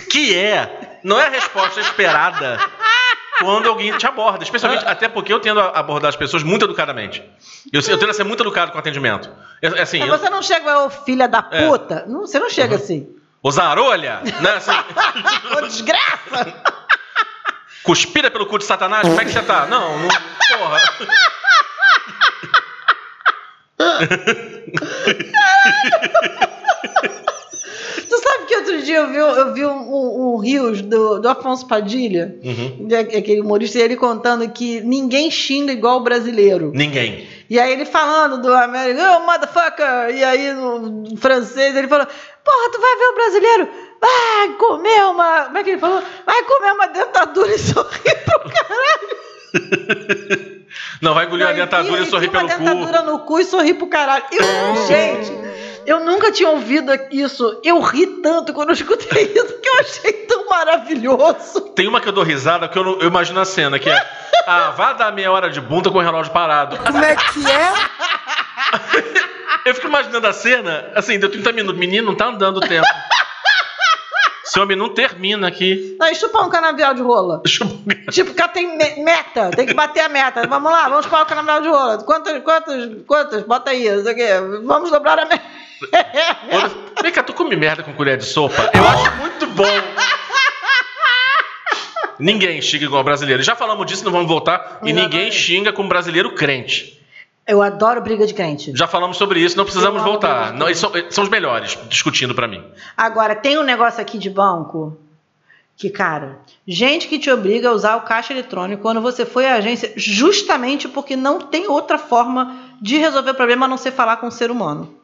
Que 0.09 0.35
é, 0.35 0.99
não 1.03 1.19
é 1.19 1.25
a 1.25 1.29
resposta 1.29 1.79
esperada 1.79 2.59
quando 3.39 3.67
alguém 3.67 3.91
te 3.97 4.05
aborda. 4.05 4.43
Especialmente, 4.43 4.85
até 4.85 5.07
porque 5.09 5.33
eu 5.33 5.39
tendo 5.39 5.59
a 5.59 5.69
abordar 5.79 6.09
as 6.09 6.15
pessoas 6.15 6.43
muito 6.43 6.65
educadamente. 6.65 7.23
Eu, 7.73 7.81
eu 7.87 7.97
tendo 7.97 8.11
a 8.11 8.13
ser 8.13 8.23
muito 8.23 8.43
educado 8.43 8.71
com 8.71 8.77
atendimento. 8.77 9.29
É, 9.61 9.67
é 9.67 9.81
assim, 9.81 9.99
Mas 9.99 10.09
eu- 10.09 10.17
você 10.19 10.29
não 10.29 10.43
chega, 10.43 10.79
ô 10.85 10.89
filha 10.91 11.27
da 11.27 11.47
É. 11.51 11.67
puta. 11.67 12.05
Não, 12.07 12.21
você 12.21 12.39
não 12.39 12.49
chega 12.51 12.75
assim. 12.75 13.09
Ô 13.41 13.49
zarolha, 13.49 14.21
né? 14.41 14.51
Assim, 14.57 14.71
Ô 15.57 15.61
desgraça! 15.61 16.53
cuspida 17.81 18.29
pelo 18.29 18.45
cu 18.45 18.59
de 18.59 18.65
satanás, 18.65 19.07
como 19.07 19.19
é 19.19 19.25
que 19.25 19.31
você 19.31 19.41
tá? 19.41 19.65
Não, 19.65 19.97
não 19.97 20.07
porra. 20.07 20.79
Tu 28.09 28.17
sabe 28.17 28.45
que 28.45 28.55
outro 28.57 28.81
dia 28.81 28.97
eu 28.97 29.07
vi, 29.09 29.17
eu 29.17 29.53
vi 29.53 29.65
um, 29.65 29.71
um, 29.71 30.33
um 30.33 30.37
Rios 30.37 30.81
do, 30.81 31.19
do 31.19 31.29
Afonso 31.29 31.65
Padilha, 31.67 32.35
Uhum. 32.43 32.87
de- 32.87 32.95
aquele 32.95 33.41
humorista, 33.41 33.77
e 33.77 33.81
ele 33.81 33.95
contando 33.95 34.47
que 34.49 34.81
ninguém 34.81 35.29
xinga 35.31 35.71
igual 35.71 35.97
o 35.97 36.03
brasileiro. 36.03 36.71
Ninguém. 36.75 37.27
E 37.49 37.57
aí 37.59 37.71
ele 37.71 37.85
falando 37.85 38.41
do 38.41 38.53
América, 38.53 39.17
oh, 39.17 39.21
motherfucker! 39.25 40.09
E 40.15 40.23
aí 40.23 40.53
no 40.53 41.15
francês 41.17 41.75
ele 41.75 41.87
falou, 41.87 42.05
porra, 42.05 42.71
tu 42.71 42.81
vai 42.81 42.95
ver 42.97 43.05
o 43.05 43.15
brasileiro, 43.15 43.67
vai 44.01 44.49
comer 44.57 45.03
uma. 45.05 45.45
Como 45.45 45.57
é 45.57 45.63
que 45.63 45.69
ele 45.71 45.79
falou? 45.79 46.03
Vai 46.25 46.43
comer 46.43 46.71
uma 46.73 46.87
dentadura 46.87 47.53
e 47.53 47.59
sorrir 47.59 48.15
pro 48.25 48.39
caralho. 48.51 49.09
Não, 51.01 51.13
vai 51.13 51.25
engolir 51.25 51.45
a 51.45 51.49
Não, 51.49 51.55
dentadura 51.57 52.01
e 52.01 52.05
sorrir 52.05 52.29
pelo 52.29 52.45
uma 52.45 52.53
cu. 52.53 52.59
dentadura 52.63 53.01
no 53.03 53.19
cu 53.19 53.39
e 53.39 53.45
sorrir 53.45 53.73
pro 53.75 53.87
caralho. 53.87 54.23
Eu, 54.31 54.87
gente, 54.87 55.31
eu 55.85 55.99
nunca 55.99 56.31
tinha 56.31 56.49
ouvido 56.49 56.91
isso. 57.11 57.59
Eu 57.63 57.79
ri 57.81 58.07
tanto 58.21 58.53
quando 58.53 58.69
eu 58.69 58.73
escutei 58.75 59.31
isso, 59.35 59.59
que 59.59 59.69
eu 59.69 59.79
achei 59.79 60.13
tão 60.27 60.47
maravilhoso. 60.49 61.61
Tem 61.75 61.87
uma 61.87 61.99
que 61.99 62.07
eu 62.07 62.13
dou 62.13 62.23
risada 62.23 62.67
que 62.67 62.77
eu, 62.77 62.83
não- 62.83 62.99
eu 62.99 63.07
imagino 63.07 63.39
a 63.39 63.45
cena, 63.45 63.77
que 63.79 63.89
é. 63.89 64.09
Ah, 64.47 64.71
vá 64.71 64.93
dar 64.93 65.11
meia 65.11 65.31
hora 65.31 65.49
de 65.49 65.59
bunda 65.61 65.89
com 65.91 65.97
o 65.97 66.01
relógio 66.01 66.31
parado. 66.31 66.77
Como 66.77 67.03
é 67.03 67.15
que 67.15 67.45
é? 67.45 67.71
Eu 69.65 69.75
fico 69.75 69.87
imaginando 69.87 70.25
a 70.25 70.33
cena, 70.33 70.91
assim, 70.95 71.19
deu 71.19 71.29
30 71.29 71.51
minutos. 71.51 71.79
Menino, 71.79 72.07
não 72.07 72.15
tá 72.15 72.25
andando 72.25 72.57
o 72.57 72.59
tempo. 72.61 72.87
Esse 74.51 74.59
homem 74.59 74.75
não 74.75 74.89
termina 74.93 75.47
aqui. 75.47 75.95
Não, 75.97 76.07
e 76.09 76.13
chupar 76.15 76.45
um 76.45 76.49
canavial 76.49 76.93
de 76.93 77.01
rola. 77.01 77.41
Tipo, 78.11 78.31
o 78.31 78.35
cara 78.35 78.51
tem 78.51 78.75
me- 78.77 79.01
meta, 79.01 79.49
tem 79.51 79.65
que 79.65 79.73
bater 79.73 80.01
a 80.01 80.09
meta. 80.09 80.45
Vamos 80.45 80.69
lá, 80.69 80.89
vamos 80.89 81.05
chupar 81.05 81.21
o 81.23 81.25
canavial 81.25 81.61
de 81.61 81.69
rola. 81.69 82.03
Quantas, 82.03 82.43
quantas, 82.43 82.89
quantas? 83.07 83.43
Bota 83.43 83.71
aí, 83.71 83.89
não 83.89 84.03
sei 84.03 84.11
o 84.11 84.15
quê. 84.15 84.27
Vamos 84.65 84.91
dobrar 84.91 85.17
a 85.19 85.23
meta. 85.25 85.41
Vem 87.01 87.11
cá, 87.13 87.23
tu 87.23 87.31
come 87.33 87.55
merda 87.55 87.81
com 87.81 87.93
colher 87.93 88.17
de 88.17 88.25
sopa? 88.25 88.69
Eu 88.73 88.85
acho 88.85 89.15
muito 89.21 89.47
bom. 89.47 89.63
Ninguém 92.19 92.61
xinga 92.61 92.83
igual 92.85 93.03
brasileiro. 93.05 93.41
Já 93.41 93.55
falamos 93.55 93.85
disso, 93.85 94.03
não 94.03 94.11
vamos 94.11 94.27
voltar. 94.27 94.79
E 94.83 94.91
ninguém 94.91 95.31
xinga 95.31 95.71
como 95.71 95.87
brasileiro 95.87 96.35
crente. 96.35 97.00
Eu 97.51 97.61
adoro 97.61 97.99
briga 97.99 98.25
de 98.25 98.33
crente. 98.33 98.71
Já 98.73 98.87
falamos 98.87 99.17
sobre 99.17 99.41
isso, 99.41 99.57
não 99.57 99.65
precisamos 99.65 100.01
voltar. 100.01 100.53
Não, 100.53 100.67
eles 100.67 100.79
são, 100.79 100.95
eles 100.95 101.13
são 101.13 101.25
os 101.25 101.29
melhores 101.29 101.77
discutindo 101.89 102.33
pra 102.33 102.47
mim. 102.47 102.63
Agora, 102.95 103.35
tem 103.35 103.57
um 103.57 103.63
negócio 103.63 103.99
aqui 103.99 104.17
de 104.17 104.29
banco 104.29 104.97
Que, 105.75 105.89
cara, 105.89 106.39
gente 106.65 107.09
que 107.09 107.19
te 107.19 107.29
obriga 107.29 107.67
a 107.67 107.73
usar 107.73 107.97
o 107.97 108.01
caixa 108.01 108.31
eletrônico 108.31 108.81
quando 108.81 109.01
você 109.01 109.25
foi 109.25 109.47
à 109.47 109.55
agência, 109.55 109.91
justamente 109.97 110.87
porque 110.87 111.17
não 111.17 111.39
tem 111.41 111.67
outra 111.67 111.97
forma 111.97 112.55
de 112.81 112.97
resolver 112.97 113.31
o 113.31 113.35
problema 113.35 113.65
a 113.65 113.69
não 113.69 113.77
ser 113.77 113.91
falar 113.91 114.15
com 114.17 114.27
o 114.27 114.31
ser 114.31 114.49
humano. 114.49 114.95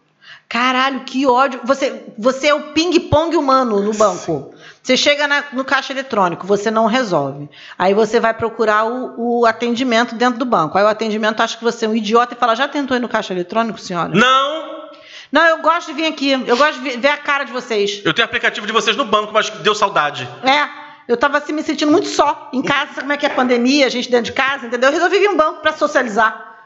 Caralho, 0.48 1.02
que 1.02 1.28
ódio. 1.28 1.60
Você, 1.66 2.04
você 2.18 2.48
é 2.48 2.54
o 2.54 2.72
ping-pong 2.72 3.36
humano 3.36 3.82
no 3.82 3.94
banco. 3.94 4.54
Você 4.88 4.96
chega 4.96 5.28
na- 5.28 5.44
no 5.52 5.66
caixa 5.66 5.92
eletrônico, 5.92 6.48
você 6.48 6.72
não 6.72 6.86
resolve. 6.86 7.50
Aí 7.78 7.94
você 7.94 8.22
vai 8.22 8.34
procurar 8.34 8.86
o, 8.86 9.42
o 9.42 9.46
atendimento 9.46 10.16
dentro 10.16 10.40
do 10.40 10.46
banco. 10.46 10.78
Aí 10.78 10.84
o 10.86 10.88
atendimento 10.88 11.42
acha 11.44 11.58
que 11.58 11.64
você 11.66 11.86
é 11.86 11.90
um 11.90 11.94
idiota 11.94 12.34
e 12.34 12.38
fala: 12.38 12.56
Já 12.56 12.70
tentou 12.70 12.96
ir 12.96 13.02
no 13.02 13.10
caixa 13.10 13.34
eletrônico, 13.34 13.78
senhora? 13.82 14.08
Não! 14.16 14.88
Não, 15.30 15.42
eu 15.46 15.58
gosto 15.62 15.88
de 15.88 15.94
vir 15.94 16.06
aqui. 16.06 16.32
Eu 16.32 16.56
gosto 16.56 16.80
de 16.82 16.98
ver- 16.98 17.06
a 17.10 17.18
cara 17.18 17.44
de 17.44 17.52
vocês. 17.52 18.02
Eu 18.06 18.14
tenho 18.14 18.26
aplicativo 18.26 18.66
de 18.66 18.72
vocês 18.72 18.96
no 18.96 19.04
banco, 19.04 19.34
mas 19.34 19.50
deu 19.50 19.76
saudade. 19.76 20.26
É, 20.42 20.70
eu 21.06 21.18
tava 21.18 21.38
assim, 21.40 21.52
me 21.52 21.64
sentindo 21.64 21.92
muito 21.92 22.08
só 22.08 22.50
em 22.54 22.62
casa, 22.62 22.86
sabe 22.92 23.02
como 23.02 23.12
é 23.12 23.18
que 23.18 23.26
é 23.26 23.30
a 23.30 23.34
pandemia, 23.36 23.88
a 23.88 23.90
gente 23.90 24.10
dentro 24.10 24.28
de 24.28 24.32
casa, 24.32 24.68
entendeu? 24.68 24.88
Eu 24.88 24.94
resolvi 24.94 25.20
vir 25.20 25.28
um 25.30 25.36
banco 25.36 25.60
pra 25.62 25.74
socializar. 25.74 26.57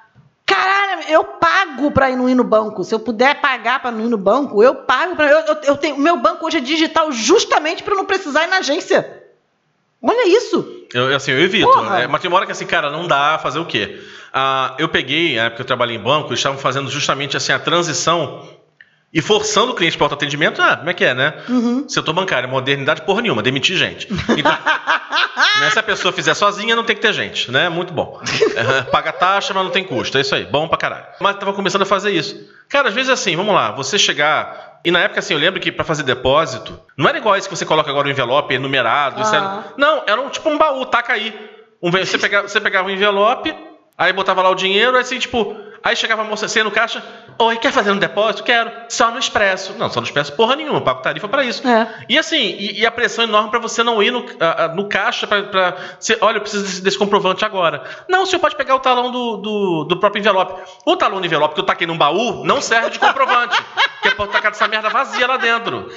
Caralho, 0.53 1.03
eu 1.07 1.23
pago 1.23 1.91
pra 1.91 2.09
ir 2.09 2.15
não 2.15 2.29
ir 2.29 2.35
no 2.35 2.43
banco. 2.43 2.83
Se 2.83 2.93
eu 2.93 2.99
puder 2.99 3.39
pagar 3.39 3.81
pra 3.81 3.91
não 3.91 4.05
ir 4.05 4.09
no 4.09 4.17
banco, 4.17 4.61
eu 4.61 4.75
pago 4.75 5.15
pra. 5.15 5.29
Eu, 5.29 5.39
eu, 5.39 5.55
eu 5.63 5.77
tenho, 5.77 5.95
o 5.95 5.99
meu 5.99 6.17
banco 6.17 6.45
hoje 6.45 6.57
é 6.57 6.61
digital 6.61 7.11
justamente 7.11 7.83
pra 7.83 7.93
eu 7.93 7.97
não 7.97 8.05
precisar 8.05 8.43
ir 8.43 8.47
na 8.47 8.57
agência. 8.57 9.23
Olha 10.01 10.27
isso. 10.27 10.85
Eu, 10.93 11.15
assim, 11.15 11.31
eu 11.31 11.39
evito. 11.39 11.67
Porra. 11.71 12.01
É, 12.01 12.07
mas 12.07 12.21
tem 12.21 12.29
uma 12.29 12.37
hora 12.37 12.45
que 12.45 12.51
assim, 12.51 12.65
cara, 12.65 12.89
não 12.89 13.07
dá 13.07 13.39
fazer 13.39 13.59
o 13.59 13.65
quê? 13.65 14.01
Ah, 14.33 14.75
eu 14.79 14.89
peguei, 14.89 15.35
na 15.35 15.43
época 15.43 15.57
que 15.57 15.61
eu 15.61 15.67
trabalhei 15.67 15.95
em 15.95 15.99
banco, 15.99 16.29
eles 16.29 16.39
estavam 16.39 16.57
fazendo 16.57 16.89
justamente 16.89 17.37
assim 17.37 17.51
a 17.51 17.59
transição 17.59 18.47
e 19.13 19.21
forçando 19.21 19.73
o 19.73 19.75
cliente 19.75 19.97
para 19.97 20.05
autoatendimento. 20.05 20.61
Ah, 20.61 20.77
como 20.77 20.89
é 20.89 20.93
que 20.93 21.03
é, 21.03 21.13
né? 21.13 21.33
Uhum. 21.49 21.87
Setor 21.87 22.13
bancário, 22.13 22.47
modernidade 22.47 23.01
porra 23.01 23.21
nenhuma, 23.21 23.43
demitir 23.43 23.75
gente. 23.77 24.07
Então, 24.37 24.51
né, 25.59 25.69
se 25.69 25.77
a 25.77 25.83
pessoa 25.83 26.13
fizer 26.13 26.33
sozinha, 26.33 26.75
não 26.75 26.83
tem 26.83 26.95
que 26.95 27.01
ter 27.01 27.13
gente, 27.13 27.51
né? 27.51 27.67
Muito 27.67 27.93
bom. 27.93 28.21
É, 28.55 28.83
paga 28.83 29.11
taxa, 29.11 29.53
mas 29.53 29.63
não 29.63 29.71
tem 29.71 29.83
custo. 29.83 30.17
É 30.17 30.21
isso 30.21 30.33
aí, 30.33 30.45
bom 30.45 30.67
pra 30.67 30.77
caralho. 30.77 31.05
Mas 31.19 31.35
tava 31.35 31.53
começando 31.53 31.81
a 31.81 31.85
fazer 31.85 32.11
isso. 32.11 32.49
Cara, 32.69 32.87
às 32.87 32.93
vezes 32.93 33.09
assim, 33.09 33.35
vamos 33.35 33.53
lá, 33.53 33.71
você 33.71 33.99
chegar. 33.99 34.79
E 34.83 34.91
na 34.91 34.99
época, 34.99 35.19
assim, 35.19 35.33
eu 35.33 35.39
lembro 35.39 35.59
que 35.59 35.71
pra 35.71 35.83
fazer 35.83 36.03
depósito, 36.03 36.79
não 36.97 37.07
era 37.07 37.17
igual 37.17 37.35
esse 37.35 37.49
que 37.49 37.55
você 37.55 37.65
coloca 37.65 37.89
agora 37.89 38.07
o 38.07 38.11
envelope 38.11 38.57
numerado. 38.57 39.21
isso 39.21 39.35
Ah. 39.35 39.65
não, 39.77 40.03
era 40.07 40.21
um, 40.21 40.29
tipo 40.29 40.49
um 40.49 40.57
baú, 40.57 40.85
taca 40.85 41.13
aí. 41.13 41.37
Um, 41.83 41.91
você, 41.91 42.17
pegava, 42.17 42.47
você 42.47 42.61
pegava 42.61 42.87
um 42.87 42.91
envelope, 42.91 43.53
aí 43.97 44.13
botava 44.13 44.41
lá 44.41 44.49
o 44.49 44.55
dinheiro, 44.55 44.95
aí 44.95 45.01
assim, 45.01 45.19
tipo. 45.19 45.55
Aí 45.83 45.95
chegava 45.95 46.21
a 46.21 46.25
moça 46.25 46.45
assim 46.45 46.61
no 46.61 46.69
caixa, 46.69 47.03
oi, 47.39 47.57
quer 47.57 47.71
fazer 47.71 47.91
um 47.91 47.97
depósito? 47.97 48.43
Quero. 48.43 48.71
Só 48.87 49.09
no 49.09 49.17
expresso. 49.17 49.73
Não, 49.79 49.89
só 49.89 49.99
no 49.99 50.05
expresso 50.05 50.31
porra 50.33 50.55
nenhuma, 50.55 50.77
eu 50.77 50.83
pago 50.83 51.01
tarifa 51.01 51.27
pra 51.27 51.43
isso. 51.43 51.67
É. 51.67 52.05
E 52.07 52.17
assim, 52.19 52.37
e, 52.37 52.81
e 52.81 52.85
a 52.85 52.91
pressão 52.91 53.23
enorme 53.23 53.49
pra 53.49 53.59
você 53.59 53.81
não 53.81 54.01
ir 54.03 54.11
no, 54.11 54.23
a- 54.39 54.65
a- 54.65 54.67
no 54.69 54.87
caixa 54.87 55.27
você, 55.99 56.17
olha, 56.21 56.37
eu 56.37 56.41
preciso 56.41 56.63
desse, 56.63 56.81
desse 56.81 56.97
comprovante 56.97 57.43
agora. 57.43 57.83
Não, 58.07 58.23
o 58.23 58.25
senhor 58.27 58.39
pode 58.39 58.55
pegar 58.55 58.75
o 58.75 58.79
talão 58.79 59.11
do, 59.11 59.37
do, 59.37 59.83
do 59.85 59.97
próprio 59.97 60.19
envelope. 60.19 60.61
O 60.85 60.95
talão 60.95 61.19
do 61.19 61.25
envelope 61.25 61.55
que 61.55 61.61
eu 61.61 61.65
taquei 61.65 61.87
num 61.87 61.97
baú 61.97 62.43
não 62.45 62.61
serve 62.61 62.91
de 62.91 62.99
comprovante. 62.99 63.57
porque 63.93 64.07
é 64.09 64.11
pra 64.11 64.25
eu 64.25 64.29
tacar 64.29 64.51
essa 64.51 64.67
merda 64.67 64.89
vazia 64.89 65.25
lá 65.25 65.37
dentro. 65.37 65.91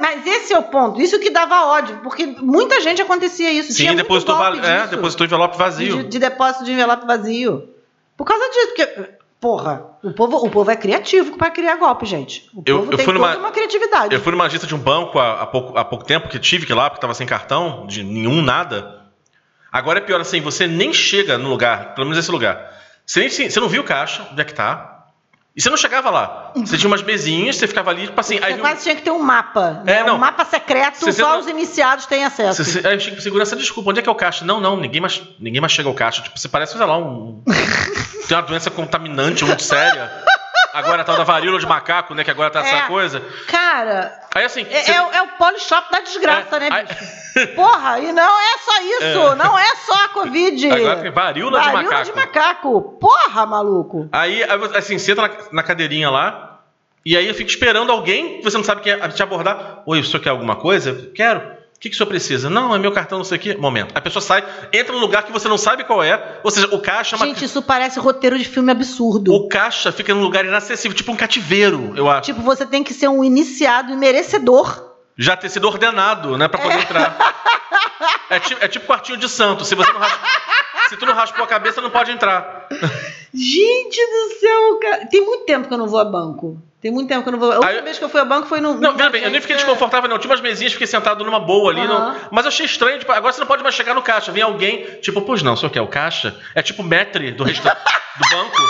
Mas 0.00 0.26
esse 0.26 0.52
é 0.52 0.58
o 0.58 0.62
ponto. 0.62 1.00
Isso 1.00 1.18
que 1.18 1.30
dava 1.30 1.66
ódio, 1.66 1.98
porque 2.02 2.26
muita 2.26 2.80
gente 2.80 3.02
acontecia 3.02 3.50
isso. 3.50 3.74
Tinha 3.74 3.90
Sim, 3.90 3.96
muito 3.96 4.02
depositou, 4.02 4.36
é, 4.64 4.86
depositou 4.86 5.26
envelope 5.26 5.56
vazio. 5.58 5.96
De, 5.98 6.04
de 6.04 6.18
depósito 6.18 6.64
de 6.64 6.72
envelope 6.72 7.06
vazio. 7.06 7.74
Por 8.16 8.24
causa 8.24 8.48
disso, 8.48 8.66
porque, 8.68 9.10
porra, 9.40 9.84
o 10.02 10.12
povo, 10.12 10.36
o 10.38 10.50
povo 10.50 10.70
é 10.70 10.76
criativo 10.76 11.36
pra 11.36 11.50
criar 11.50 11.76
golpe, 11.76 12.06
gente. 12.06 12.48
O 12.54 12.62
Eu- 12.64 12.78
povo 12.78 12.92
eu 12.92 12.96
tem 12.96 13.04
fui 13.04 13.14
toda 13.14 13.26
numa- 13.28 13.38
uma 13.38 13.50
criatividade. 13.52 14.14
Eu 14.14 14.20
fui 14.20 14.32
numa 14.32 14.44
agência 14.46 14.66
de 14.66 14.74
um 14.74 14.78
banco 14.78 15.18
há, 15.18 15.42
há 15.42 15.46
pouco, 15.46 15.76
há 15.76 15.84
pouco 15.84 16.04
tempo, 16.04 16.28
que 16.28 16.38
tive 16.38 16.64
que 16.66 16.72
ir 16.72 16.74
lá, 16.74 16.88
porque 16.88 17.00
tava 17.00 17.14
sem 17.14 17.26
cartão, 17.26 17.86
de 17.86 18.02
nenhum, 18.02 18.40
nada. 18.42 19.02
Agora 19.70 19.98
é 19.98 20.02
pior 20.02 20.20
assim, 20.20 20.40
você 20.40 20.66
nem 20.66 20.92
chega 20.92 21.36
no 21.36 21.48
lugar, 21.50 21.94
pelo 21.94 22.06
menos 22.06 22.18
esse 22.18 22.30
lugar. 22.30 22.72
Você, 23.04 23.20
nem, 23.20 23.28
você 23.28 23.60
não 23.60 23.68
viu 23.68 23.82
o 23.82 23.84
caixa, 23.84 24.26
onde 24.32 24.40
é 24.40 24.44
que 24.44 24.54
tá. 24.54 24.95
E 25.56 25.62
você 25.62 25.70
não 25.70 25.76
chegava 25.78 26.10
lá. 26.10 26.52
Você 26.54 26.76
tinha 26.76 26.86
umas 26.86 27.02
mesinhas, 27.02 27.56
você 27.56 27.66
ficava 27.66 27.90
ali, 27.90 28.02
tipo 28.08 28.20
assim. 28.20 28.34
Aí 28.36 28.40
Você 28.42 28.52
viu- 28.52 28.60
quase 28.60 28.82
tinha 28.82 28.94
que 28.94 29.00
ter 29.00 29.10
um 29.10 29.18
mapa. 29.22 29.82
né? 29.86 30.00
É, 30.00 30.04
não. 30.04 30.16
Um 30.16 30.18
mapa 30.18 30.44
secreto, 30.44 30.98
Você- 30.98 31.12
só 31.12 31.30
não- 31.32 31.40
os 31.40 31.46
iniciados 31.46 32.04
têm 32.04 32.24
acesso. 32.26 32.62
Você, 32.62 32.82
você, 32.82 32.86
aí 32.86 33.00
chega 33.00 33.18
segurança, 33.22 33.56
desculpa, 33.56 33.88
onde 33.88 34.00
é 34.00 34.02
que 34.02 34.08
é 34.08 34.12
o 34.12 34.14
caixa? 34.14 34.44
Não, 34.44 34.60
não, 34.60 34.76
ninguém 34.76 35.00
mais, 35.00 35.22
ninguém 35.40 35.60
mais 35.60 35.72
chega 35.72 35.88
ao 35.88 35.94
caixa. 35.94 36.20
Tipo, 36.20 36.38
você 36.38 36.46
parece, 36.46 36.76
sei 36.76 36.84
lá, 36.86 36.98
um. 36.98 37.42
tem 38.28 38.36
uma 38.36 38.42
doença 38.42 38.70
contaminante 38.70 39.44
muito 39.46 39.62
séria. 39.62 40.12
Agora 40.78 41.04
tal 41.04 41.16
da 41.16 41.24
varíola 41.24 41.58
de 41.58 41.66
macaco, 41.66 42.14
né? 42.14 42.22
Que 42.24 42.30
agora 42.30 42.50
tá 42.50 42.60
essa 42.60 42.76
É. 42.76 42.80
coisa. 42.82 43.20
Cara, 43.48 44.12
Aí 44.34 44.44
assim. 44.44 44.66
é, 44.70 44.82
você- 44.82 44.92
é 44.92 45.02
o- 45.02 45.12
é 45.12 45.22
o 45.22 45.28
polishop 45.38 45.90
da 45.90 46.00
desgraça, 46.00 46.56
É, 46.56 46.60
né, 46.60 46.68
aí- 46.70 46.84
bicho? 46.86 47.54
Porra, 47.54 47.98
e 48.00 48.12
não 48.12 48.40
é 48.40 48.58
só 48.58 48.80
isso. 48.82 49.36
Não 49.36 49.58
é 49.58 49.76
só 49.76 50.04
a 50.04 50.08
Covid. 50.08 50.70
Agora 50.72 50.96
tem 51.02 51.10
varíola 51.10 51.60
de 51.60 51.66
Varíola 51.66 51.82
macaco. 51.84 52.04
de 52.04 52.12
macaco. 52.16 52.82
Porra, 53.00 53.44
maluco. 53.46 54.08
Aí, 54.12 54.42
aí 54.42 54.58
você- 54.58 54.78
assim, 54.78 54.98
senta 54.98 55.22
na, 55.22 55.30
na 55.52 55.62
cadeirinha 55.62 56.08
lá, 56.10 56.60
e 57.04 57.16
aí 57.16 57.26
eu 57.28 57.34
fico 57.34 57.50
esperando 57.50 57.92
alguém 57.92 58.38
que 58.38 58.44
você 58.44 58.56
não 58.56 58.64
sabe 58.64 58.80
quem 58.82 58.92
é, 58.92 59.08
te 59.08 59.22
abordar. 59.22 59.82
Oi, 59.86 60.00
o 60.00 60.04
senhor 60.04 60.22
quer 60.22 60.30
alguma 60.30 60.56
coisa? 60.56 61.10
Quero. 61.14 61.55
O 61.76 61.78
que, 61.78 61.90
que 61.90 61.94
o 61.94 61.96
senhor 61.98 62.08
precisa? 62.08 62.48
Não, 62.48 62.74
é 62.74 62.78
meu 62.78 62.90
cartão, 62.90 63.18
não 63.18 63.24
sei 63.24 63.36
o 63.36 63.40
quê. 63.40 63.54
Momento. 63.54 63.92
A 63.94 64.00
pessoa 64.00 64.22
sai, 64.22 64.42
entra 64.72 64.94
num 64.94 64.98
lugar 65.00 65.24
que 65.24 65.30
você 65.30 65.46
não 65.46 65.58
sabe 65.58 65.84
qual 65.84 66.02
é. 66.02 66.40
Ou 66.42 66.50
seja, 66.50 66.66
o 66.74 66.80
caixa 66.80 67.14
é 67.14 67.18
uma- 67.18 67.26
Gente, 67.26 67.44
isso 67.44 67.60
parece 67.62 68.00
roteiro 68.00 68.38
de 68.38 68.44
filme 68.46 68.72
absurdo. 68.72 69.32
O 69.34 69.46
caixa 69.46 69.92
fica 69.92 70.14
num 70.14 70.22
lugar 70.22 70.44
inacessível, 70.44 70.96
tipo 70.96 71.12
um 71.12 71.16
cativeiro, 71.16 71.92
eu 71.94 72.08
acho. 72.10 72.22
Tipo, 72.22 72.40
você 72.40 72.64
tem 72.64 72.82
que 72.82 72.94
ser 72.94 73.08
um 73.08 73.22
iniciado 73.22 73.92
e 73.92 73.96
merecedor. 73.96 74.94
Já 75.18 75.36
ter 75.36 75.48
sido 75.50 75.66
ordenado, 75.68 76.36
né, 76.38 76.48
pra 76.48 76.60
poder 76.60 76.78
entrar. 76.80 77.16
É, 78.30 78.38
ti- 78.40 78.56
é 78.60 78.68
tipo 78.68 78.86
quartinho 78.86 79.18
de 79.18 79.28
santo. 79.28 79.64
Se 79.64 79.74
você 79.74 79.92
não 79.92 80.00
raspa, 80.00 80.18
se 80.88 80.96
tu 80.96 81.06
não 81.06 81.14
raspou 81.14 81.44
a 81.44 81.46
cabeça, 81.46 81.80
não 81.80 81.90
pode 81.90 82.10
entrar. 82.10 82.66
Gente 83.32 83.96
do 84.00 84.38
céu, 84.40 84.78
cara. 84.80 85.06
Tem 85.06 85.24
muito 85.24 85.44
tempo 85.44 85.68
que 85.68 85.74
eu 85.74 85.78
não 85.78 85.86
vou 85.86 86.00
a 86.00 86.04
banco. 86.04 86.60
Tem 86.86 86.92
muito 86.94 87.08
tempo 87.08 87.24
que 87.24 87.28
eu 87.28 87.32
não 87.32 87.38
vou. 87.40 87.50
A 87.50 87.56
última 87.56 87.82
vez 87.82 87.98
que 87.98 88.04
eu 88.04 88.08
fui 88.08 88.20
a 88.20 88.24
banco 88.24 88.46
foi 88.46 88.60
no. 88.60 88.74
Não, 88.74 88.96
veja 88.96 89.10
bem, 89.10 89.24
eu 89.24 89.30
nem 89.32 89.40
fiquei 89.40 89.56
agência- 89.56 89.66
desconfortável, 89.72 90.08
não. 90.08 90.18
Tinha 90.20 90.30
umas 90.30 90.40
mesinhas, 90.40 90.72
fiquei 90.72 90.86
sentado 90.86 91.24
numa 91.24 91.40
boa 91.40 91.72
ali. 91.72 91.84
Não- 91.84 92.14
Mas 92.30 92.44
eu 92.44 92.48
achei 92.48 92.64
estranho, 92.64 92.96
tipo, 93.00 93.10
agora 93.10 93.32
você 93.32 93.40
não 93.40 93.46
pode 93.48 93.60
mais 93.64 93.74
chegar 93.74 93.92
no 93.92 94.02
caixa. 94.02 94.30
Vem 94.30 94.44
alguém, 94.44 94.84
tipo, 95.00 95.20
pois 95.22 95.42
não, 95.42 95.54
o 95.54 95.56
senhor 95.56 95.70
quer 95.72 95.80
o 95.80 95.88
caixa? 95.88 96.38
É 96.54 96.62
tipo 96.62 96.84
metre 96.84 97.32
do 97.32 97.42
restaurante 97.42 97.82
do 97.82 98.36
banco. 98.36 98.62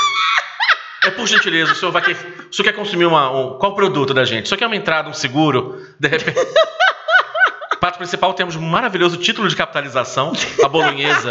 É 1.04 1.10
por 1.10 1.26
gentileza, 1.26 1.72
o 1.72 1.74
senhor 1.74 1.92
vai 1.92 2.00
querer. 2.00 2.16
O 2.50 2.54
senhor 2.54 2.64
quer 2.64 2.72
consumir 2.72 3.04
uma. 3.04 3.30
um- 3.30 3.58
qual 3.58 3.74
produto 3.74 4.14
da 4.14 4.24
gente? 4.24 4.46
O 4.46 4.48
senhor 4.48 4.58
quer 4.58 4.66
uma 4.66 4.76
entrada, 4.76 5.10
um 5.10 5.14
seguro? 5.14 5.86
De 6.00 6.08
repente. 6.08 6.34
Prato 7.78 7.98
principal 7.98 8.32
temos 8.32 8.56
um 8.56 8.62
maravilhoso 8.62 9.18
título 9.18 9.46
de 9.46 9.54
capitalização, 9.54 10.32
a 10.64 10.68
bolonhesa. 10.68 11.30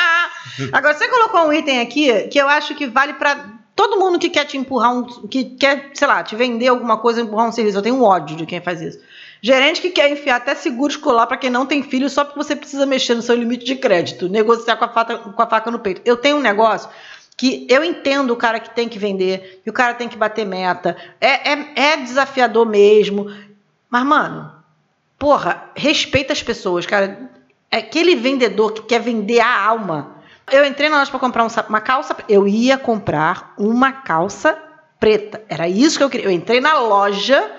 Agora, 0.72 0.94
você 0.94 1.06
colocou 1.08 1.46
um 1.46 1.52
item 1.52 1.80
aqui 1.80 2.28
que 2.28 2.38
eu 2.38 2.48
acho 2.48 2.74
que 2.74 2.86
vale 2.86 3.12
pra 3.12 3.36
todo 3.76 3.98
mundo 3.98 4.18
que 4.18 4.30
quer 4.30 4.46
te 4.46 4.56
empurrar 4.56 4.96
um. 4.96 5.04
que 5.04 5.44
quer, 5.44 5.90
sei 5.92 6.08
lá, 6.08 6.24
te 6.24 6.34
vender 6.34 6.68
alguma 6.68 6.96
coisa, 6.96 7.20
empurrar 7.20 7.46
um 7.46 7.52
serviço. 7.52 7.76
Eu 7.76 7.82
tenho 7.82 8.02
ódio 8.02 8.34
de 8.34 8.46
quem 8.46 8.60
faz 8.60 8.80
isso. 8.80 8.98
Gerente 9.42 9.82
que 9.82 9.90
quer 9.90 10.10
enfiar 10.10 10.36
até 10.36 10.54
seguro 10.54 10.90
escolar 10.90 11.26
pra 11.26 11.36
quem 11.36 11.50
não 11.50 11.66
tem 11.66 11.82
filho 11.82 12.08
só 12.08 12.24
porque 12.24 12.42
você 12.42 12.56
precisa 12.56 12.86
mexer 12.86 13.14
no 13.14 13.22
seu 13.22 13.36
limite 13.36 13.66
de 13.66 13.76
crédito, 13.76 14.28
negociar 14.30 14.76
com 14.76 14.86
a, 14.86 14.88
faca, 14.88 15.18
com 15.18 15.42
a 15.42 15.46
faca 15.46 15.70
no 15.70 15.78
peito. 15.78 16.00
Eu 16.04 16.16
tenho 16.16 16.38
um 16.38 16.40
negócio 16.40 16.88
que 17.36 17.66
eu 17.68 17.84
entendo 17.84 18.32
o 18.32 18.36
cara 18.36 18.58
que 18.58 18.74
tem 18.74 18.88
que 18.88 18.98
vender, 18.98 19.60
que 19.62 19.68
o 19.68 19.72
cara 19.72 19.92
tem 19.92 20.08
que 20.08 20.16
bater 20.16 20.46
meta. 20.46 20.96
É, 21.20 21.52
é, 21.52 21.92
é 21.92 21.96
desafiador 21.98 22.64
mesmo. 22.64 23.30
Mas, 23.90 24.04
mano, 24.04 24.50
porra, 25.18 25.70
respeita 25.76 26.32
as 26.32 26.42
pessoas, 26.42 26.86
cara. 26.86 27.30
Aquele 27.70 28.16
vendedor 28.16 28.72
que 28.72 28.82
quer 28.82 29.00
vender 29.00 29.40
a 29.40 29.64
alma. 29.66 30.15
Eu 30.50 30.64
entrei 30.64 30.88
na 30.88 30.98
loja 30.98 31.10
para 31.10 31.18
comprar 31.18 31.44
um 31.44 31.48
uma 31.68 31.80
calça. 31.80 32.16
Eu 32.28 32.46
ia 32.46 32.78
comprar 32.78 33.54
uma 33.58 33.90
calça 33.90 34.56
preta. 35.00 35.42
Era 35.48 35.68
isso 35.68 35.98
que 35.98 36.04
eu 36.04 36.10
queria. 36.10 36.26
Eu 36.26 36.30
entrei 36.30 36.60
na 36.60 36.78
loja 36.78 37.50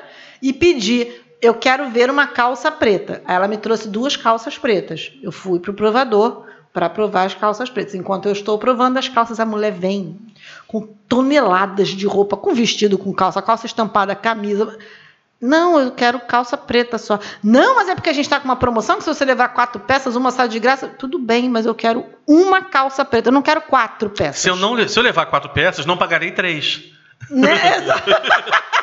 e 0.42 0.54
pedi. 0.54 1.08
Eu 1.42 1.54
quero 1.54 1.90
ver 1.90 2.10
uma 2.10 2.28
calça 2.28 2.72
preta. 2.72 3.22
Aí 3.26 3.36
ela 3.36 3.48
me 3.48 3.58
trouxe 3.58 3.90
duas 3.90 4.16
calças 4.16 4.58
pretas. 4.58 5.12
Eu 5.22 5.32
fui 5.32 5.60
pro 5.60 5.74
provador 5.74 6.46
para 6.72 6.90
provar 6.90 7.26
as 7.26 7.36
calças 7.36 7.70
pretas. 7.70 7.94
Enquanto 7.94 8.28
eu 8.28 8.32
estou 8.32 8.58
provando 8.58 8.98
as 8.98 9.10
calças, 9.10 9.40
a 9.40 9.46
mulher 9.46 9.74
vem 9.74 10.18
com 10.66 10.82
toneladas 11.10 11.90
de 11.90 12.06
roupa, 12.06 12.38
com 12.38 12.54
vestido, 12.54 12.98
com 12.98 13.14
calça, 13.14 13.42
calça 13.42 13.66
estampada, 13.66 14.16
camisa. 14.16 14.78
Não, 15.40 15.80
eu 15.80 15.92
quero 15.92 16.20
calça 16.20 16.58
preta 16.58 16.98
só. 16.98 17.20
Não, 17.44 17.76
mas 17.76 17.90
é 17.90 17.96
porque 17.96 18.10
a 18.10 18.14
gente 18.14 18.26
está 18.26 18.40
com 18.40 18.46
uma 18.46 18.56
promoção 18.56 18.98
que 18.98 19.04
se 19.04 19.14
você 19.14 19.24
levar 19.24 19.50
quatro 19.50 19.80
peças, 19.80 20.16
uma 20.16 20.32
sai 20.32 20.48
de 20.48 20.60
graça. 20.60 20.88
Tudo 20.88 21.20
bem, 21.20 21.48
mas 21.48 21.66
eu 21.66 21.76
quero 21.76 22.06
uma 22.26 22.62
calça 22.62 23.06
preta. 23.06 23.30
Eu 23.30 23.34
não 23.34 23.44
quero 23.44 23.62
quatro 23.62 24.10
peças. 24.10 24.42
Se 24.42 24.50
eu, 24.50 24.56
não, 24.56 24.88
se 24.88 24.98
eu 24.98 25.04
levar 25.04 25.28
quatro 25.28 25.50
peças, 25.52 25.86
não 25.86 25.98
pagarei 25.98 26.32
três. 26.32 26.86
Né? 27.30 27.50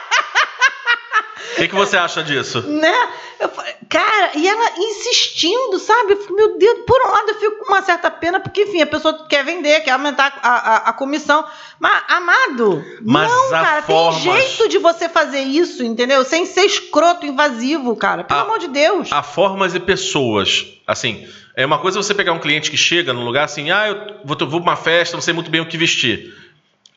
Exato. 1.54 1.62
que, 1.62 1.68
que 1.68 1.74
você 1.74 1.96
acha 1.96 2.22
disso? 2.22 2.62
Né? 2.62 3.08
Eu 3.40 3.50
cara, 3.88 4.30
e 4.34 4.48
ela 4.48 4.70
insistindo, 4.78 5.78
sabe? 5.78 6.12
Eu 6.14 6.16
fico, 6.18 6.34
Meu 6.34 6.58
Deus, 6.58 6.80
por 6.86 7.00
um 7.06 7.10
lado 7.10 7.28
eu 7.30 7.34
fico 7.40 7.56
com 7.64 7.72
uma 7.72 7.82
certa 7.82 8.10
pena, 8.10 8.40
porque, 8.40 8.62
enfim, 8.62 8.80
a 8.82 8.86
pessoa 8.86 9.26
quer 9.28 9.44
vender, 9.44 9.80
quer 9.82 9.90
aumentar 9.92 10.38
a, 10.42 10.48
a, 10.50 10.76
a 10.88 10.92
comissão. 10.92 11.44
Mas, 11.78 12.02
amado, 12.08 12.84
Mas 13.02 13.30
não, 13.30 13.50
cara, 13.50 13.82
formas- 13.82 14.22
tem 14.22 14.32
jeito 14.32 14.68
de 14.68 14.78
você 14.78 15.08
fazer 15.08 15.40
isso, 15.42 15.82
entendeu? 15.84 16.24
Sem 16.24 16.46
ser 16.46 16.62
escroto, 16.64 17.26
invasivo, 17.26 17.94
cara. 17.96 18.24
Pelo 18.24 18.40
A- 18.40 18.42
amor 18.44 18.58
de 18.58 18.68
Deus. 18.68 19.08
Há 19.12 19.22
formas 19.22 19.74
e 19.74 19.80
pessoas. 19.80 20.66
Assim, 20.86 21.26
é 21.56 21.64
uma 21.64 21.78
coisa 21.78 22.02
você 22.02 22.14
pegar 22.14 22.32
um 22.32 22.38
cliente 22.38 22.70
que 22.70 22.76
chega 22.76 23.12
num 23.12 23.24
lugar 23.24 23.44
assim, 23.44 23.70
ah, 23.70 23.88
eu 23.88 23.96
vou, 24.24 24.36
vou 24.48 24.60
pra 24.60 24.70
uma 24.72 24.76
festa, 24.76 25.16
não 25.16 25.22
sei 25.22 25.32
muito 25.34 25.50
bem 25.50 25.60
o 25.60 25.66
que 25.68 25.76
vestir. 25.76 26.34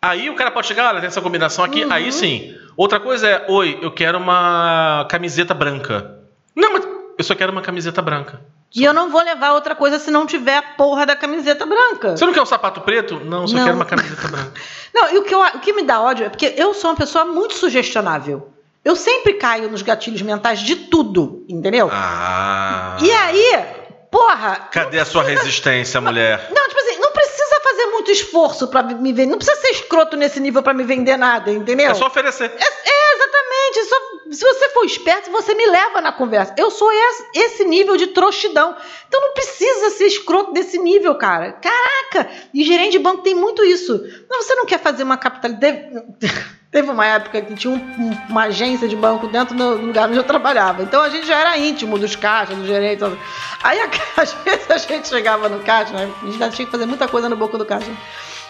Aí 0.01 0.29
o 0.29 0.35
cara 0.35 0.51
pode 0.51 0.67
chegar, 0.67 0.89
olha, 0.89 0.99
tem 0.99 1.07
essa 1.07 1.21
combinação 1.21 1.65
aqui, 1.65 1.83
Uhum. 1.83 1.91
aí 1.91 2.11
sim. 2.11 2.55
Outra 2.75 2.99
coisa 2.99 3.27
é, 3.27 3.45
oi, 3.49 3.79
eu 3.81 3.91
quero 3.91 4.17
uma 4.17 5.05
camiseta 5.09 5.53
branca. 5.53 6.19
Não, 6.55 6.73
mas 6.73 6.87
eu 7.17 7.23
só 7.23 7.33
quero 7.33 7.51
uma 7.51 7.61
camiseta 7.61 8.01
branca. 8.01 8.39
E 8.75 8.83
eu 8.83 8.93
não 8.93 9.09
vou 9.09 9.23
levar 9.23 9.53
outra 9.53 9.73
coisa 9.73 9.97
se 9.97 10.11
não 10.11 10.25
tiver 10.27 10.57
a 10.57 10.61
porra 10.61 11.05
da 11.05 11.15
camiseta 11.15 11.65
branca. 11.65 12.15
Você 12.15 12.25
não 12.25 12.33
quer 12.33 12.41
um 12.41 12.45
sapato 12.45 12.81
preto? 12.81 13.19
Não, 13.23 13.41
eu 13.41 13.47
só 13.47 13.55
Não. 13.55 13.63
quero 13.63 13.75
uma 13.75 13.85
camiseta 13.85 14.27
branca. 14.27 14.53
Não, 14.93 15.09
e 15.13 15.17
o 15.17 15.23
que, 15.23 15.33
eu- 15.33 15.39
o 15.41 15.59
que 15.59 15.73
me 15.73 15.83
dá 15.83 16.01
ódio 16.01 16.25
é 16.25 16.29
porque 16.29 16.53
eu 16.57 16.73
sou 16.73 16.91
uma 16.91 16.95
pessoa 16.97 17.25
muito 17.25 17.53
sugestionável. 17.55 18.49
Eu 18.83 18.95
sempre 18.95 19.33
caio 19.33 19.69
nos 19.69 19.81
gatilhos 19.81 20.21
mentais 20.21 20.59
de 20.59 20.75
tudo, 20.75 21.43
entendeu? 21.49 21.89
Ah. 21.91 22.97
E 23.01 23.11
aí, 23.11 23.65
porra. 24.11 24.67
Cadê 24.71 24.99
a 24.99 25.05
sua 25.05 25.23
resistência, 25.23 25.99
mulher? 26.01 26.49
Não, 26.53 26.67
tipo 26.67 26.79
assim, 26.79 26.99
não 26.99 27.11
precisa 27.11 27.61
fazer 27.63 27.85
muito 27.87 28.11
esforço 28.11 28.67
pra 28.67 28.83
me 28.83 29.13
vender. 29.13 29.25
Não 29.25 29.37
precisa 29.37 29.59
ser 29.61 29.69
escroto 29.69 30.15
nesse 30.15 30.39
nível 30.39 30.61
pra 30.63 30.73
me 30.73 30.83
vender 30.83 31.17
nada, 31.17 31.51
entendeu? 31.51 31.91
É 31.91 31.93
só 31.93 32.07
oferecer. 32.07 32.51
É, 32.57 32.65
é, 32.65 33.06
exatamente. 33.17 33.89
Só- 33.89 34.31
se 34.31 34.41
você 34.45 34.69
for 34.69 34.85
esperto, 34.85 35.31
você 35.31 35.53
me 35.55 35.65
leva 35.65 36.01
na 36.01 36.11
conversa. 36.11 36.53
Eu 36.57 36.69
sou 36.69 36.89
esse, 37.33 37.63
nível 37.65 37.95
de 37.97 38.07
trouxidão. 38.07 38.75
Então 39.07 39.21
não 39.21 39.33
precisa 39.33 39.89
ser 39.91 40.05
escroto 40.05 40.53
desse 40.53 40.77
nível, 40.77 41.15
cara. 41.15 41.53
Caraca! 41.53 42.29
E 42.53 42.63
gerente 42.63 42.91
de 42.93 42.99
banco 42.99 43.21
tem 43.23 43.33
muito 43.35 43.63
isso. 43.63 43.93
Não, 44.29 44.41
você 44.41 44.55
não 44.55 44.65
quer 44.65 44.79
fazer 44.79 45.03
uma 45.03 45.17
capitalidade. 45.17 45.87
Teve, 46.69 46.91
uma 46.91 47.05
época 47.05 47.41
que 47.41 47.55
tinha 47.55 47.73
um- 47.73 47.77
um- 47.77 48.17
uma 48.29 48.43
agência 48.43 48.89
de 48.89 48.95
banco 48.95 49.27
dentro 49.27 49.55
do 49.55 49.75
lugar 49.77 50.09
onde 50.09 50.17
eu 50.17 50.23
trabalhava. 50.23 50.83
Então 50.83 51.01
a 51.01 51.09
gente 51.09 51.25
já 51.25 51.37
era 51.39 51.57
íntimo 51.57 51.97
dos 51.97 52.15
caixas, 52.17 52.57
dos 52.57 52.67
gerentes. 52.67 52.99
tudo. 53.07 53.17
Aí 53.63 53.79
a- 53.79 53.89
às 54.21 54.33
vezes 54.33 54.69
a 54.69 54.77
gente 54.77 55.07
chegava 55.07 55.47
no 55.47 55.63
caixa, 55.63 55.93
né? 55.93 56.11
A 56.21 56.25
gente 56.25 56.55
tinha 56.55 56.65
que 56.65 56.71
fazer 56.71 56.85
muita 56.85 57.07
coisa 57.07 57.29
no 57.29 57.37
boca 57.37 57.57
do 57.57 57.65
caixa. 57.65 57.89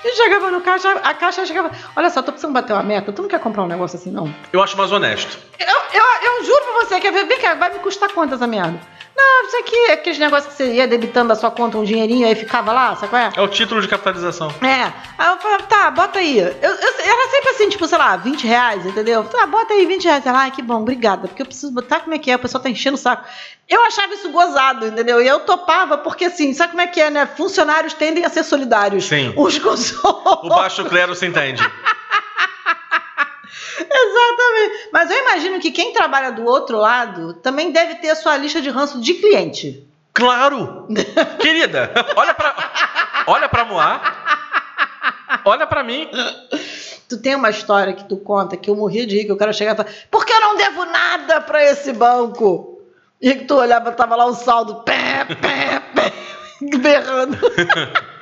E 0.03 0.15
chegava 0.15 0.51
no 0.51 0.61
caixa, 0.61 0.91
a 0.91 1.13
caixa 1.13 1.45
chegava. 1.45 1.71
Olha 1.95 2.09
só, 2.09 2.21
tô 2.21 2.31
precisando 2.31 2.53
bater 2.53 2.73
uma 2.73 2.83
meta. 2.83 3.11
Tu 3.11 3.21
não 3.21 3.29
quer 3.29 3.39
comprar 3.39 3.63
um 3.63 3.67
negócio 3.67 3.97
assim, 3.97 4.11
não? 4.11 4.33
Eu 4.53 4.61
acho 4.61 4.77
mais 4.77 4.91
honesto. 4.91 5.37
Eu, 5.59 5.67
eu, 5.67 6.05
eu 6.37 6.43
juro 6.45 6.61
pra 6.63 6.73
você, 6.85 6.99
quer 6.99 7.11
ver? 7.11 7.25
Vem 7.25 7.39
cá, 7.39 7.55
vai 7.55 7.73
me 7.73 7.79
custar 7.79 8.09
quanto 8.11 8.35
essa 8.35 8.47
merda? 8.47 8.79
Não, 9.18 9.47
isso 9.47 9.57
aqui 9.57 9.76
é 9.76 9.93
aqueles 9.93 10.20
negócios 10.20 10.53
que 10.53 10.57
você 10.57 10.74
ia 10.74 10.88
debitando 10.88 11.30
da 11.30 11.36
sua 11.36 11.49
conta 11.49 11.76
um 11.80 11.84
dinheirinho 11.84 12.28
aí 12.28 12.36
ficava 12.36 12.72
lá, 12.72 12.95
sabe 12.95 13.09
qual 13.09 13.20
é? 13.20 13.32
É 13.36 13.41
o 13.41 13.47
título 13.47 13.82
de 13.82 13.88
capitalização. 13.88 14.53
É. 14.61 14.93
Aí 15.18 15.32
eu 15.32 15.38
falava, 15.39 15.63
tá, 15.63 15.89
bota 15.89 16.20
aí. 16.20 16.38
Eu, 16.38 16.45
eu, 16.45 16.72
era 16.72 17.32
sempre 17.32 17.49
assim, 17.49 17.68
tipo, 17.68 17.88
sei 17.88 17.97
lá, 17.97 18.15
20 18.15 18.45
reais, 18.45 18.86
entendeu? 18.86 19.24
Tá, 19.24 19.47
bota 19.47 19.74
aí 19.74 19.88
20 19.88 20.03
reais. 20.03 20.24
Ela, 20.24 20.41
ai, 20.41 20.51
que 20.51 20.61
bom, 20.61 20.82
obrigada. 20.82 21.28
Porque 21.28 21.41
eu 21.41 21.47
preciso 21.47 21.74
botar 21.74 22.01
como 22.01 22.13
é 22.13 22.20
que 22.20 22.30
é, 22.30 22.36
o 22.36 22.39
pessoal 22.39 22.61
tá 22.61 22.70
enchendo 22.70 22.93
o 22.93 22.99
saco. 22.99 23.26
Eu 23.68 23.84
achava 23.86 24.13
isso 24.13 24.30
gozado, 24.30 24.86
entendeu? 24.86 25.20
E 25.20 25.28
eu 25.28 25.39
topava, 25.39 25.97
porque 25.97 26.26
assim, 26.26 26.53
sabe 26.53 26.72
como 26.72 26.82
é 26.82 26.88
que 26.88 27.01
é, 27.01 27.09
né? 27.09 27.26
Funcionários 27.26 27.93
tendem 27.93 28.24
a 28.24 28.30
ser 28.30 28.43
solidários. 28.43 29.05
Sim. 29.05 29.34
Uns 29.36 29.57
com 29.57 29.70
os 29.70 29.95
O 30.03 30.47
baixo 30.47 30.86
clero 30.86 31.15
se 31.15 31.26
entende. 31.26 31.63
Exatamente. 33.80 34.89
Mas 34.91 35.11
eu 35.11 35.17
imagino 35.17 35.59
que 35.59 35.71
quem 35.71 35.93
trabalha 35.93 36.32
do 36.32 36.45
outro 36.45 36.78
lado 36.78 37.34
também 37.36 37.71
deve 37.71 37.95
ter 37.95 38.09
a 38.09 38.15
sua 38.15 38.38
lista 38.38 38.61
de 38.61 38.69
ranço 38.69 38.99
de 38.99 39.13
cliente. 39.15 39.88
Claro! 40.13 40.88
Querida, 41.39 41.91
olha 42.15 42.34
pra, 42.34 42.55
olha 43.28 43.49
pra 43.49 43.65
Moá. 43.65 44.01
Olha 45.45 45.67
pra 45.67 45.84
mim. 45.84 46.09
Tu 47.07 47.17
tem 47.17 47.36
uma 47.36 47.49
história 47.49 47.93
que 47.93 48.03
tu 48.03 48.17
conta 48.17 48.57
que 48.57 48.69
eu 48.69 48.75
morri 48.75 49.05
de 49.05 49.17
rir, 49.17 49.25
que 49.25 49.32
eu 49.32 49.38
quero 49.38 49.53
chegar 49.53 49.73
e 49.73 49.78
falar, 49.78 49.89
porque 50.11 50.34
eu 50.34 50.41
não 50.41 50.57
devo 50.57 50.86
nada 50.86 51.39
pra 51.39 51.63
esse 51.63 51.93
banco. 51.93 52.82
E 53.21 53.34
que 53.34 53.45
tu 53.45 53.55
olhava, 53.55 53.91
tava 53.91 54.15
lá 54.15 54.25
o 54.25 54.34
saldo, 54.34 54.84
pé, 54.84 55.25
pé, 55.25 55.82
pé, 55.95 56.13
berrando. 56.78 57.38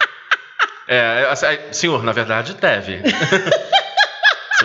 É, 0.87 1.27
assim, 1.31 1.45
aí, 1.47 1.59
senhor, 1.71 2.03
na 2.03 2.11
verdade, 2.11 2.53
deve. 2.53 3.01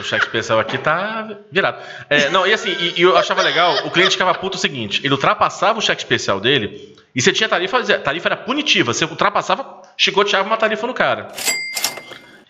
Seu 0.01 0.05
cheque 0.05 0.27
especial 0.27 0.59
aqui 0.59 0.79
tá 0.79 1.29
virado. 1.51 1.83
É, 2.09 2.31
não, 2.31 2.47
e 2.47 2.53
assim, 2.53 2.71
e, 2.71 3.01
e 3.01 3.03
eu 3.03 3.17
achava 3.17 3.43
legal, 3.43 3.87
o 3.87 3.91
cliente 3.91 4.13
ficava 4.13 4.35
puto 4.35 4.57
o 4.57 4.61
seguinte: 4.61 5.01
ele 5.05 5.13
ultrapassava 5.13 5.79
o 5.79 5.83
cheque 5.83 6.01
especial 6.01 6.41
dele 6.41 6.97
e 7.15 7.21
você 7.21 7.33
tinha 7.33 7.49
tarifa, 7.49 7.79
a 7.79 7.99
tarifa 7.99 8.29
era 8.29 8.37
punitiva. 8.37 8.93
Você 8.93 9.05
ultrapassava, 9.05 9.83
chicoteava 9.97 10.47
uma 10.47 10.57
tarifa 10.57 10.87
no 10.87 10.95
cara. 10.95 11.29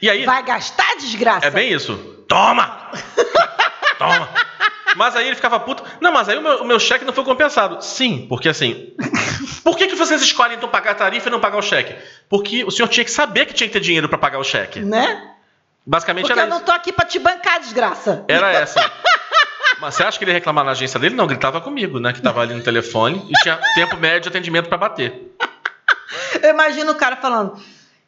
E 0.01 0.09
aí. 0.09 0.25
Vai 0.25 0.43
gastar 0.43 0.97
desgraça. 0.97 1.47
É 1.47 1.51
bem 1.51 1.73
isso. 1.73 1.97
Toma! 2.29 2.91
Toma! 3.99 4.29
Mas 4.97 5.15
aí 5.15 5.27
ele 5.27 5.37
ficava 5.37 5.61
puto. 5.61 5.85
Não, 6.01 6.13
mas 6.13 6.29
aí 6.29 6.37
o 6.37 6.43
meu, 6.43 6.63
o 6.63 6.65
meu 6.65 6.79
cheque 6.79 7.05
não 7.05 7.13
foi 7.13 7.25
compensado. 7.25 7.83
Sim, 7.83 8.27
porque 8.29 8.49
assim. 8.49 8.93
Por 9.63 9.77
que, 9.77 9.87
que 9.87 9.95
vocês 9.95 10.21
escolhem 10.21 10.57
então 10.57 10.69
pagar 10.69 10.93
a 10.93 10.95
tarifa 10.95 11.29
e 11.29 11.33
não 11.33 11.41
pagar 11.41 11.59
o 11.59 11.63
cheque? 11.63 11.95
Porque 12.29 12.65
o 12.65 12.71
senhor 12.71 12.89
tinha 12.89 13.05
que 13.05 13.11
saber 13.11 13.47
que 13.47 13.55
tinha 13.55 13.69
que 13.69 13.73
ter 13.73 13.81
dinheiro 13.81 14.09
para 14.09 14.19
pagar 14.19 14.39
o 14.39 14.45
cheque. 14.45 14.81
Né? 14.81 15.30
Basicamente 15.87 16.27
Porque 16.27 16.39
era 16.39 16.49
eu 16.49 16.51
não 16.51 16.61
tô 16.61 16.73
aqui 16.73 16.93
pra 16.93 17.05
te 17.05 17.19
bancar, 17.19 17.61
desgraça. 17.61 18.25
Era 18.29 18.53
essa. 18.53 18.81
Mas 19.81 19.95
você 19.95 20.03
acha 20.03 20.19
que 20.19 20.25
ele 20.25 20.31
ia 20.31 20.35
reclamar 20.35 20.65
na 20.65 20.73
agência 20.73 21.01
dele? 21.01 21.15
Não, 21.15 21.25
ele 21.25 21.37
tava 21.37 21.61
comigo, 21.61 21.99
né? 21.99 22.13
Que 22.13 22.21
tava 22.21 22.43
ali 22.43 22.55
no 22.55 22.63
telefone 22.63 23.27
e 23.29 23.33
tinha 23.43 23.59
tempo 23.75 23.97
médio 23.97 24.23
de 24.23 24.29
atendimento 24.29 24.69
para 24.69 24.77
bater. 24.77 25.35
Eu 26.43 26.51
imagino 26.51 26.93
o 26.93 26.95
cara 26.95 27.17
falando. 27.17 27.59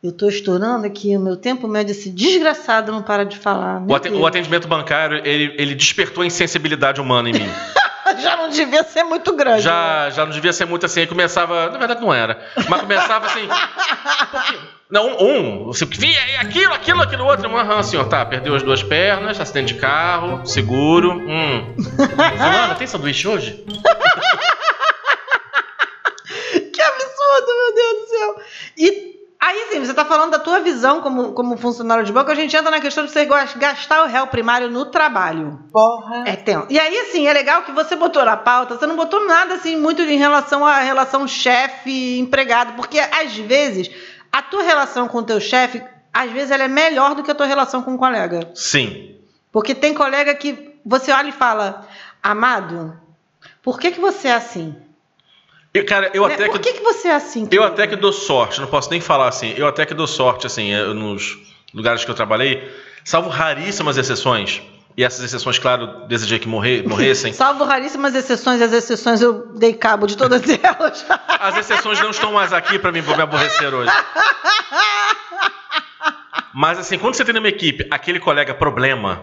Eu 0.02 0.12
tô 0.12 0.28
estourando 0.28 0.84
aqui, 0.84 1.16
o 1.16 1.20
meu 1.20 1.36
tempo 1.36 1.68
médio, 1.68 1.92
esse 1.92 2.10
desgraçado 2.10 2.90
não 2.90 3.02
para 3.02 3.24
de 3.24 3.38
falar. 3.38 3.80
O, 3.80 3.98
Deus. 3.98 4.18
o 4.18 4.26
atendimento 4.26 4.66
bancário, 4.66 5.18
ele, 5.24 5.54
ele 5.56 5.74
despertou 5.76 6.24
a 6.24 6.26
insensibilidade 6.26 7.00
humana 7.00 7.30
em 7.30 7.32
mim. 7.32 7.48
Já 8.20 8.36
não 8.36 8.48
devia 8.48 8.82
ser 8.84 9.04
muito 9.04 9.34
grande. 9.34 9.56
né? 9.56 9.62
Já, 9.62 10.10
já 10.10 10.24
não 10.24 10.32
devia 10.32 10.52
ser 10.52 10.64
muito 10.64 10.86
assim. 10.86 11.00
Aí 11.00 11.06
começava. 11.06 11.70
Na 11.70 11.78
verdade, 11.78 12.00
não 12.00 12.12
era. 12.12 12.40
Mas 12.68 12.80
começava 12.80 13.26
assim. 13.26 13.48
Não, 14.90 15.16
um. 15.18 15.64
você 15.66 15.84
via 15.86 16.18
aquilo, 16.40 16.74
aquilo, 16.74 17.02
aquilo 17.02 17.24
outro. 17.24 17.54
Aham, 17.56 17.82
senhor, 17.82 18.06
tá. 18.08 18.24
Perdeu 18.26 18.54
as 18.54 18.62
duas 18.62 18.82
pernas, 18.82 19.40
acidente 19.40 19.74
de 19.74 19.80
carro, 19.80 20.44
seguro. 20.46 21.12
Hum. 21.12 21.74
Fulana, 22.36 22.74
tem 22.74 22.86
sanduíche 22.86 23.26
hoje? 23.28 23.64
Que 26.72 26.80
absurdo, 26.82 27.46
meu 27.46 27.74
Deus 27.74 27.92
do 28.00 28.06
céu. 28.08 28.42
E 28.78 29.11
aí, 29.44 29.68
sim, 29.70 29.84
você 29.84 29.92
tá 29.92 30.04
falando 30.04 30.30
da 30.30 30.38
tua 30.38 30.60
visão 30.60 31.00
como, 31.00 31.32
como 31.32 31.56
funcionário 31.56 32.04
de 32.04 32.12
banco, 32.12 32.30
a 32.30 32.34
gente 32.34 32.56
entra 32.56 32.70
na 32.70 32.80
questão 32.80 33.04
de 33.04 33.10
você 33.10 33.24
gastar 33.24 34.04
o 34.04 34.06
réu 34.06 34.26
primário 34.28 34.70
no 34.70 34.86
trabalho. 34.86 35.58
Porra. 35.72 36.24
É 36.26 36.36
tenso. 36.36 36.66
E 36.70 36.78
aí, 36.78 36.96
assim, 37.00 37.26
é 37.26 37.32
legal 37.32 37.62
que 37.62 37.72
você 37.72 37.96
botou 37.96 38.24
na 38.24 38.36
pauta, 38.36 38.78
você 38.78 38.86
não 38.86 38.94
botou 38.94 39.26
nada, 39.26 39.54
assim, 39.54 39.76
muito 39.76 40.00
em 40.02 40.16
relação 40.16 40.64
à 40.64 40.78
relação 40.78 41.26
chefe-empregado, 41.26 42.74
porque, 42.74 43.00
às 43.00 43.36
vezes, 43.36 43.90
a 44.30 44.40
tua 44.40 44.62
relação 44.62 45.08
com 45.08 45.18
o 45.18 45.24
teu 45.24 45.40
chefe, 45.40 45.82
às 46.12 46.30
vezes, 46.30 46.52
ela 46.52 46.64
é 46.64 46.68
melhor 46.68 47.14
do 47.14 47.22
que 47.22 47.30
a 47.30 47.34
tua 47.34 47.46
relação 47.46 47.82
com 47.82 47.94
o 47.94 47.98
colega. 47.98 48.50
Sim. 48.54 49.16
Porque 49.50 49.74
tem 49.74 49.92
colega 49.92 50.34
que 50.34 50.78
você 50.84 51.10
olha 51.10 51.28
e 51.28 51.32
fala, 51.32 51.86
amado, 52.22 52.96
por 53.62 53.78
que, 53.80 53.90
que 53.90 54.00
você 54.00 54.28
é 54.28 54.34
assim? 54.34 54.76
Eu, 55.74 55.86
cara, 55.86 56.10
eu 56.12 56.26
Né? 56.28 56.34
até 56.34 56.46
Por 56.46 56.58
que. 56.58 56.70
que, 56.72 56.78
que 56.78 56.84
você 56.84 57.08
é 57.08 57.14
assim? 57.14 57.42
Eu 57.44 57.48
querido? 57.48 57.64
até 57.66 57.86
que 57.86 57.96
dou 57.96 58.12
sorte, 58.12 58.60
não 58.60 58.66
posso 58.68 58.90
nem 58.90 59.00
falar 59.00 59.28
assim. 59.28 59.54
Eu 59.56 59.66
até 59.66 59.86
que 59.86 59.94
dou 59.94 60.06
sorte, 60.06 60.46
assim, 60.46 60.70
eu- 60.70 60.92
nos 60.94 61.38
lugares 61.72 62.04
que 62.04 62.10
eu 62.10 62.14
trabalhei, 62.14 62.70
salvo 63.04 63.28
raríssimas 63.30 63.96
exceções. 63.96 64.60
E 64.94 65.02
essas 65.02 65.24
exceções, 65.24 65.58
claro, 65.58 66.06
desejei 66.06 66.38
que 66.38 66.46
morrer, 66.46 66.86
morressem. 66.86 67.32
Salvo 67.32 67.64
raríssimas 67.64 68.14
exceções, 68.14 68.60
as 68.60 68.74
exceções 68.74 69.22
eu 69.22 69.46
dei 69.56 69.72
cabo 69.72 70.06
de 70.06 70.14
todas 70.18 70.42
elas. 70.62 71.06
As 71.40 71.56
exceções 71.56 71.98
não 72.00 72.10
estão 72.10 72.32
mais 72.32 72.52
aqui 72.52 72.78
pra 72.78 72.92
me, 72.92 73.00
pra 73.00 73.16
me 73.16 73.22
aborrecer 73.22 73.72
hoje. 73.72 73.90
Mas 76.54 76.78
assim, 76.78 76.98
quando 76.98 77.14
você 77.14 77.24
tem 77.24 77.32
numa 77.34 77.48
equipe 77.48 77.86
aquele 77.90 78.20
colega 78.20 78.52
problema, 78.54 79.22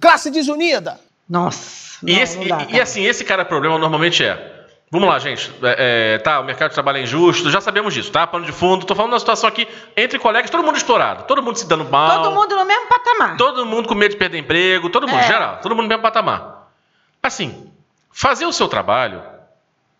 Classe 0.00 0.30
desunida. 0.30 1.00
Nossa. 1.28 1.98
e, 2.06 2.12
não, 2.14 2.22
esse- 2.22 2.38
não 2.38 2.46
dá, 2.46 2.58
e- 2.60 2.62
e 2.62 2.66
cara. 2.70 2.82
assim, 2.84 3.04
esse 3.04 3.24
cara 3.24 3.44
problema 3.44 3.76
normalmente 3.78 4.22
é. 4.24 4.55
Vamos 5.00 5.08
lá, 5.14 5.18
gente. 5.18 5.52
É, 5.62 6.14
é, 6.14 6.18
tá, 6.18 6.40
o 6.40 6.44
mercado 6.44 6.70
de 6.70 6.74
trabalho 6.74 6.98
é 6.98 7.02
injusto, 7.02 7.50
já 7.50 7.60
sabemos 7.60 7.92
disso, 7.94 8.10
tá? 8.10 8.26
Pano 8.26 8.44
de 8.44 8.52
fundo. 8.52 8.84
Tô 8.86 8.94
falando 8.94 9.12
da 9.12 9.18
situação 9.18 9.48
aqui 9.48 9.66
entre 9.96 10.18
colegas, 10.18 10.50
todo 10.50 10.62
mundo 10.64 10.76
estourado, 10.76 11.24
todo 11.24 11.42
mundo 11.42 11.56
se 11.56 11.66
dando 11.68 11.84
mal. 11.84 12.22
Todo 12.22 12.34
mundo 12.34 12.56
no 12.56 12.64
mesmo 12.64 12.86
patamar. 12.88 13.36
Todo 13.36 13.66
mundo 13.66 13.88
com 13.88 13.94
medo 13.94 14.12
de 14.12 14.16
perder 14.16 14.38
emprego, 14.38 14.88
todo 14.90 15.06
mundo, 15.06 15.20
É. 15.20 15.26
geral, 15.26 15.58
todo 15.62 15.72
mundo 15.74 15.82
no 15.84 15.88
mesmo 15.88 16.02
patamar. 16.02 16.68
Assim, 17.22 17.70
fazer 18.12 18.46
o 18.46 18.52
seu 18.52 18.68
trabalho, 18.68 19.22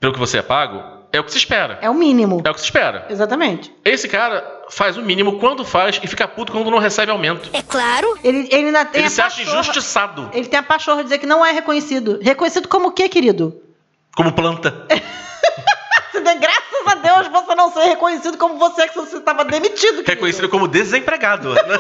pelo 0.01 0.13
que 0.13 0.19
você 0.19 0.39
é 0.39 0.43
pago, 0.43 0.97
É 1.13 1.21
o 1.21 1.25
que 1.25 1.31
se 1.31 1.39
espera. 1.39 1.79
É 1.81 1.89
o 1.89 1.95
mínimo. 1.95 2.43
É 2.45 2.51
o 2.51 2.53
que 2.53 2.61
se 2.61 2.67
espera. 2.67 3.07
Exatamente. 3.09 3.73
Esse 3.85 4.07
cara 4.07 4.45
faz 4.69 4.99
o 4.99 5.03
mínimo 5.03 5.39
quando 5.39 5.65
faz 5.65 5.99
e 6.03 6.07
fica 6.07 6.29
puto 6.29 6.53
quando 6.53 6.71
não 6.71 6.79
recebe 6.79 7.11
aumento. 7.11 7.49
É 7.55 7.63
claro. 7.63 8.19
Ele, 8.23 8.49
ele 8.51 8.67
ainda 8.67 8.85
tem 8.85 8.99
Ele 9.01 9.07
a 9.07 9.11
se 9.11 9.23
acha 9.23 9.39
pachorra- 9.39 9.61
injustiçado. 9.61 10.31
Ele 10.35 10.47
tem 10.47 10.59
a 10.59 10.63
pachorra 10.63 10.99
de 10.99 11.05
dizer 11.05 11.19
que 11.19 11.25
não 11.25 11.47
é 11.47 11.53
reconhecido. 11.53 12.19
Reconhecido 12.21 12.69
como 12.69 12.89
o 12.89 12.93
quê, 12.93 13.09
querido? 13.09 13.57
Como 14.17 14.33
planta. 14.33 14.87
Graças 16.41 16.87
a 16.87 16.95
Deus 16.97 17.29
você 17.29 17.55
não 17.55 17.71
ser 17.73 17.85
reconhecido 17.85 18.37
como 18.37 18.59
você, 18.59 18.89
que 18.89 18.97
você 18.97 19.19
estava 19.19 19.45
demitido. 19.45 19.97
querido. 20.03 20.11
Reconhecido 20.11 20.49
como 20.49 20.67
desempregado. 20.67 21.55
né? 21.55 21.79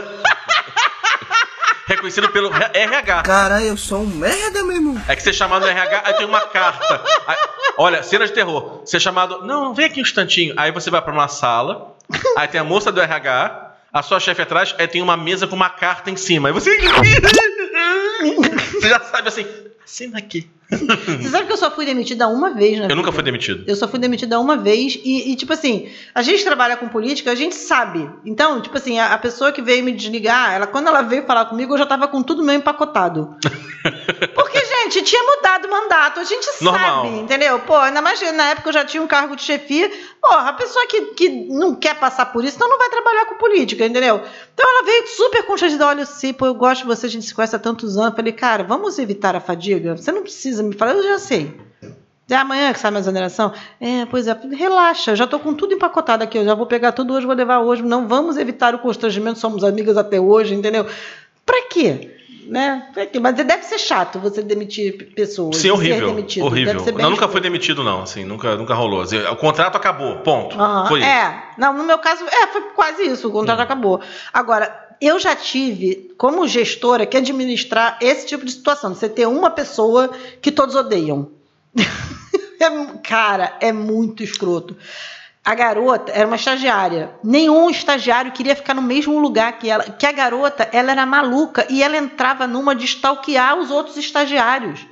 Reconhecido 1.87 2.29
pelo 2.31 2.51
RH. 2.73 3.23
Cara, 3.23 3.63
eu 3.63 3.77
sou 3.77 4.03
um 4.03 4.07
merda, 4.07 4.63
meu 4.65 4.77
irmão. 4.77 5.03
É 5.09 5.17
que 5.17 5.23
você 5.23 5.31
é 5.31 5.33
chamado 5.33 5.63
no 5.63 5.69
RH, 5.71 6.03
aí 6.05 6.15
tem 6.15 6.27
uma 6.27 6.41
carta. 6.43 7.03
Aí- 7.27 7.37
olha, 7.79 8.03
cena 8.03 8.27
de 8.27 8.33
terror. 8.33 8.83
Você 8.85 8.97
é 8.99 9.01
chamado. 9.01 9.45
Não, 9.45 9.73
vem 9.75 9.87
aqui 9.87 10.01
um 10.01 10.03
instantinho. 10.03 10.55
Aí 10.57 10.71
você 10.73 10.91
vai 10.91 11.01
pra 11.03 11.13
uma 11.13 11.29
sala. 11.29 11.97
Aí 12.37 12.47
tem 12.49 12.61
a 12.61 12.65
moça 12.65 12.93
do 12.93 13.01
RH. 13.01 13.73
A 13.93 14.03
sua 14.03 14.21
chefe 14.21 14.43
atrás. 14.43 14.75
Aí 14.79 14.87
tem 14.87 15.01
uma 15.03 15.17
mesa 15.17 15.47
com 15.47 15.57
uma 15.57 15.71
carta 15.71 16.11
em 16.11 16.17
cima. 16.17 16.49
Aí 16.49 16.53
você. 16.53 16.77
Você 18.73 18.89
já 18.89 19.01
sabe 19.01 19.29
assim. 19.29 19.47
Assina 19.85 20.19
aqui. 20.19 20.51
Você 21.21 21.29
sabe 21.29 21.47
que 21.47 21.53
eu 21.53 21.57
só 21.57 21.71
fui 21.71 21.87
demitida 21.87 22.27
uma 22.27 22.51
vez, 22.51 22.79
né? 22.81 22.89
Eu 22.91 22.97
nunca 22.97 23.13
fui 23.13 23.23
demitido. 23.23 23.65
Eu 23.67 23.77
só 23.77 23.87
fui 23.87 23.99
demitida 23.99 24.39
uma 24.41 24.57
vez 24.57 24.99
e, 25.05 25.31
e, 25.31 25.37
tipo 25.37 25.53
assim, 25.53 25.89
a 26.15 26.23
gente 26.23 26.45
trabalha 26.45 26.77
com 26.77 26.89
política, 26.89 27.31
a 27.31 27.35
gente 27.35 27.55
sabe. 27.55 28.11
Então, 28.25 28.61
tipo 28.61 28.77
assim, 28.77 28.99
a, 28.99 29.13
a 29.13 29.19
pessoa 29.19 29.53
que 29.53 29.63
veio 29.63 29.85
me 29.85 29.93
desligar, 29.93 30.55
ela, 30.55 30.67
quando 30.67 30.89
ela 30.89 31.03
veio 31.03 31.25
falar 31.25 31.45
comigo, 31.45 31.75
eu 31.75 31.79
já 31.79 31.87
tava 31.87 32.09
com 32.09 32.23
tudo 32.23 32.43
meio 32.43 32.59
empacotado. 32.59 33.37
Porque, 34.35 34.59
gente, 34.65 35.03
tinha 35.03 35.23
mudado 35.23 35.67
o 35.67 35.71
mandato, 35.71 36.21
a 36.21 36.25
gente 36.25 36.47
Normal. 36.61 37.05
sabe, 37.05 37.19
entendeu? 37.19 37.61
Pô, 37.61 37.77
ainda 37.77 38.03
mais 38.03 38.21
na 38.33 38.51
época 38.51 38.69
eu 38.69 38.73
já 38.73 38.85
tinha 38.85 39.03
um 39.03 39.07
cargo 39.07 39.37
de 39.37 39.43
chefia. 39.43 39.91
Porra, 40.21 40.49
a 40.49 40.53
pessoa 40.53 40.87
que, 40.89 41.01
que 41.15 41.29
não 41.29 41.75
quer 41.75 41.95
passar 41.95 42.27
por 42.27 42.45
isso, 42.45 42.57
então 42.57 42.69
não 42.69 42.79
vai 42.79 42.89
trabalhar 42.89 43.27
com 43.27 43.37
política, 43.37 43.87
entendeu? 43.87 44.23
Então 44.53 44.69
ela 44.69 44.85
veio 44.85 45.07
super 45.07 45.45
constrangida, 45.45 45.87
olha, 45.87 46.05
sim, 46.05 46.33
pô, 46.33 46.47
eu 46.47 46.55
gosto 46.55 46.83
de 46.83 46.87
você, 46.87 47.07
a 47.07 47.11
gente 47.11 47.27
se 47.27 47.35
conhece 47.35 47.55
há 47.55 47.59
tantos 47.59 47.97
anos. 47.97 48.17
Falei, 48.17 48.33
cara, 48.33 48.65
vamos 48.65 48.99
evitar 48.99 49.37
a 49.37 49.41
fadiga? 49.41 49.97
Você 49.97 50.11
não 50.11 50.23
precisa 50.23 50.56
me 50.63 50.75
falar, 50.75 50.93
eu 50.93 51.03
já 51.03 51.19
sei. 51.19 51.55
É 52.29 52.35
amanhã 52.35 52.73
que 52.73 52.81
sai 52.81 52.91
minha 52.91 53.01
exoneração? 53.01 53.53
É, 53.81 54.05
pois 54.07 54.27
é, 54.27 54.37
relaxa, 54.53 55.13
eu 55.13 55.17
já 55.17 55.29
tô 55.29 55.39
com 55.39 55.55
tudo 55.55 55.75
empacotado 55.75 56.25
aqui, 56.25 56.37
eu 56.37 56.45
já 56.45 56.55
vou 56.55 56.67
pegar 56.67 56.91
tudo 56.91 57.15
hoje, 57.15 57.25
vou 57.25 57.37
levar 57.37 57.61
hoje. 57.61 57.83
Não 57.83 58.09
vamos 58.09 58.37
evitar 58.37 58.75
o 58.75 58.81
constrangimento, 58.81 59.39
somos 59.39 59.63
amigas 59.63 59.97
até 59.97 60.21
hoje, 60.21 60.53
entendeu? 60.55 60.87
Pra 61.45 61.63
quê? 61.71 62.17
Né? 62.49 62.89
Pra 62.93 63.07
quê? 63.07 63.21
Mas 63.21 63.37
deve 63.37 63.63
ser 63.63 63.79
chato 63.79 64.19
você 64.19 64.43
demitir 64.43 65.15
pessoas. 65.15 65.57
Sim, 65.57 65.63
ser 65.63 65.71
horrível. 65.71 66.09
demitido. 66.09 66.47
Horrível. 66.47 66.81
Ser 66.81 66.93
Não, 66.95 67.11
nunca 67.11 67.29
fui 67.29 67.41
demitido, 67.41 67.85
não. 67.85 68.03
Assim, 68.03 68.25
nunca, 68.25 68.57
nunca 68.57 68.75
rolou. 68.75 69.03
Assim, 69.03 69.19
o 69.19 69.37
contrato 69.37 69.77
acabou. 69.77 70.17
Ponto. 70.17 70.61
Aham, 70.61 70.87
Foi 70.89 70.99
isso. 70.99 71.09
É, 71.09 71.45
não, 71.57 71.73
no 71.75 71.85
meu 71.85 71.99
caso, 71.99 72.25
é, 72.25 72.47
foi 72.49 72.63
quase 72.75 73.05
isso, 73.05 73.29
o 73.29 73.33
contrato 73.33 73.61
acabou. 73.61 74.01
Agora, 74.33 74.86
eu 75.01 75.19
já 75.19 75.35
tive, 75.35 76.15
como 76.17 76.47
gestora, 76.47 77.07
que 77.07 77.17
administrar 77.17 77.99
esse 78.01 78.27
tipo 78.27 78.45
de 78.45 78.53
situação, 78.53 78.95
você 78.95 79.09
ter 79.09 79.27
uma 79.27 79.51
pessoa 79.51 80.11
que 80.41 80.51
todos 80.53 80.75
odeiam. 80.75 81.31
É, 82.59 82.71
cara, 83.03 83.55
é 83.61 83.71
muito 83.71 84.23
escroto. 84.23 84.75
A 85.45 85.55
garota 85.55 86.11
era 86.11 86.27
uma 86.27 86.37
estagiária. 86.37 87.11
Nenhum 87.23 87.69
estagiário 87.69 88.33
queria 88.33 88.57
ficar 88.57 88.73
no 88.73 88.81
mesmo 88.81 89.19
lugar 89.19 89.59
que 89.59 89.69
ela. 89.69 89.85
Que 89.85 90.07
a 90.07 90.11
garota, 90.11 90.69
ela 90.73 90.91
era 90.91 91.05
maluca 91.05 91.67
e 91.71 91.83
ela 91.83 91.99
entrava 91.99 92.47
numa 92.47 92.75
de 92.75 92.87
stalkear 92.87 93.59
os 93.59 93.71
outros 93.71 93.97
estagiários. 93.97 94.87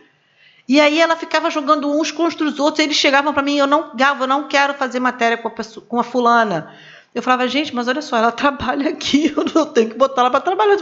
E 0.68 0.80
aí 0.80 1.00
ela 1.00 1.16
ficava 1.16 1.50
jogando 1.50 1.90
uns 1.90 2.10
contra 2.10 2.46
os 2.46 2.58
outros, 2.58 2.84
eles 2.84 2.96
chegavam 2.96 3.34
para 3.34 3.42
mim, 3.42 3.56
eu 3.56 3.66
não, 3.66 3.90
Galva, 3.94 4.24
eu 4.24 4.28
não 4.28 4.48
quero 4.48 4.74
fazer 4.74 4.98
matéria 4.98 5.36
com 5.36 5.48
a, 5.48 5.50
pessoa, 5.50 5.84
com 5.86 5.98
a 5.98 6.04
fulana. 6.04 6.72
Eu 7.14 7.22
falava, 7.22 7.46
gente, 7.46 7.72
mas 7.72 7.86
olha 7.86 8.02
só, 8.02 8.16
ela 8.16 8.32
trabalha 8.32 8.90
aqui, 8.90 9.32
eu 9.36 9.44
não 9.54 9.66
tenho 9.66 9.90
que 9.90 9.96
botar 9.96 10.22
ela 10.22 10.30
para 10.32 10.40
trabalhar. 10.40 10.76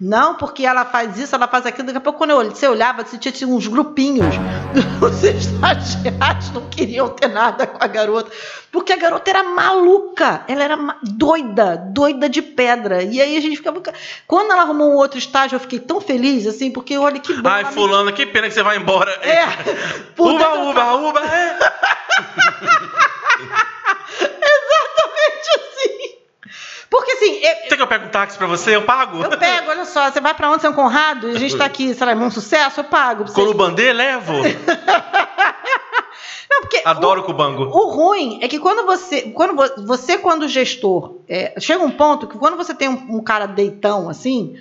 Não, 0.00 0.34
porque 0.34 0.66
ela 0.66 0.84
faz 0.84 1.16
isso, 1.16 1.32
ela 1.34 1.46
faz 1.46 1.64
aquilo. 1.64 1.86
Daqui 1.86 1.98
a 1.98 2.00
pouco, 2.00 2.18
quando 2.18 2.30
eu, 2.30 2.50
você 2.50 2.66
olhava, 2.66 3.04
você 3.04 3.16
tinha 3.16 3.32
assim, 3.32 3.44
uns 3.44 3.68
grupinhos. 3.68 4.34
Os 5.00 5.22
estagiários 5.22 6.50
não 6.52 6.68
queriam 6.68 7.08
ter 7.10 7.28
nada 7.28 7.68
com 7.68 7.78
a 7.82 7.86
garota, 7.86 8.30
porque 8.72 8.92
a 8.92 8.96
garota 8.96 9.30
era 9.30 9.44
maluca, 9.44 10.42
ela 10.48 10.64
era 10.64 10.76
doida, 11.04 11.76
doida 11.76 12.28
de 12.28 12.42
pedra. 12.42 13.04
E 13.04 13.20
aí 13.20 13.36
a 13.36 13.40
gente 13.40 13.56
ficava. 13.56 13.80
Quando 14.26 14.50
ela 14.50 14.62
arrumou 14.62 14.90
um 14.90 14.96
outro 14.96 15.18
estágio, 15.20 15.54
eu 15.54 15.60
fiquei 15.60 15.78
tão 15.78 16.00
feliz, 16.00 16.48
assim, 16.48 16.68
porque 16.72 16.98
olha 16.98 17.20
que 17.20 17.32
bom. 17.32 17.48
Ai, 17.48 17.60
ela 17.60 17.68
me- 17.70 17.74
fulano, 17.76 18.12
que 18.12 18.26
pena 18.26 18.48
que 18.48 18.54
você 18.54 18.62
vai 18.64 18.76
embora. 18.76 19.12
É. 19.22 19.44
Uba, 20.18 20.42
eu 20.42 20.62
uba, 20.68 20.94
uba, 20.96 21.20
é. 21.20 21.58
Exatamente 24.20 25.50
assim. 25.56 26.16
Porque 26.88 27.12
assim, 27.12 27.32
eu, 27.42 27.54
Tem 27.68 27.76
que 27.76 27.82
eu 27.82 27.86
pego 27.86 28.06
um 28.06 28.10
táxi 28.10 28.38
pra 28.38 28.46
você? 28.46 28.76
Eu 28.76 28.82
pago? 28.82 29.22
eu 29.22 29.38
pego, 29.38 29.70
olha 29.70 29.84
só, 29.84 30.10
você 30.10 30.20
vai 30.20 30.34
pra 30.34 30.50
onde, 30.50 30.62
São 30.62 30.72
Conrado, 30.72 31.28
e 31.30 31.36
a 31.36 31.38
gente 31.38 31.56
tá 31.56 31.64
aqui, 31.64 31.92
sei 31.94 32.06
lá, 32.06 32.12
um 32.14 32.30
sucesso, 32.30 32.80
eu 32.80 32.84
pago. 32.84 33.24
pra 33.24 33.32
você. 33.32 33.40
Colubandê, 33.40 33.92
levo. 33.92 34.32
Não, 36.48 36.60
porque 36.60 36.80
Adoro 36.84 37.24
cubango. 37.24 37.64
O 37.64 37.88
ruim 37.90 38.38
é 38.40 38.46
que 38.48 38.58
quando 38.60 38.86
você, 38.86 39.22
quando 39.32 39.56
vo- 39.56 39.84
você 39.86 40.16
quando 40.16 40.46
gestor, 40.48 41.16
é, 41.28 41.54
chega 41.60 41.82
um 41.84 41.90
ponto 41.90 42.28
que 42.28 42.38
quando 42.38 42.56
você 42.56 42.72
tem 42.72 42.88
um, 42.88 43.16
um 43.16 43.22
cara 43.22 43.46
deitão 43.46 44.08
assim, 44.08 44.54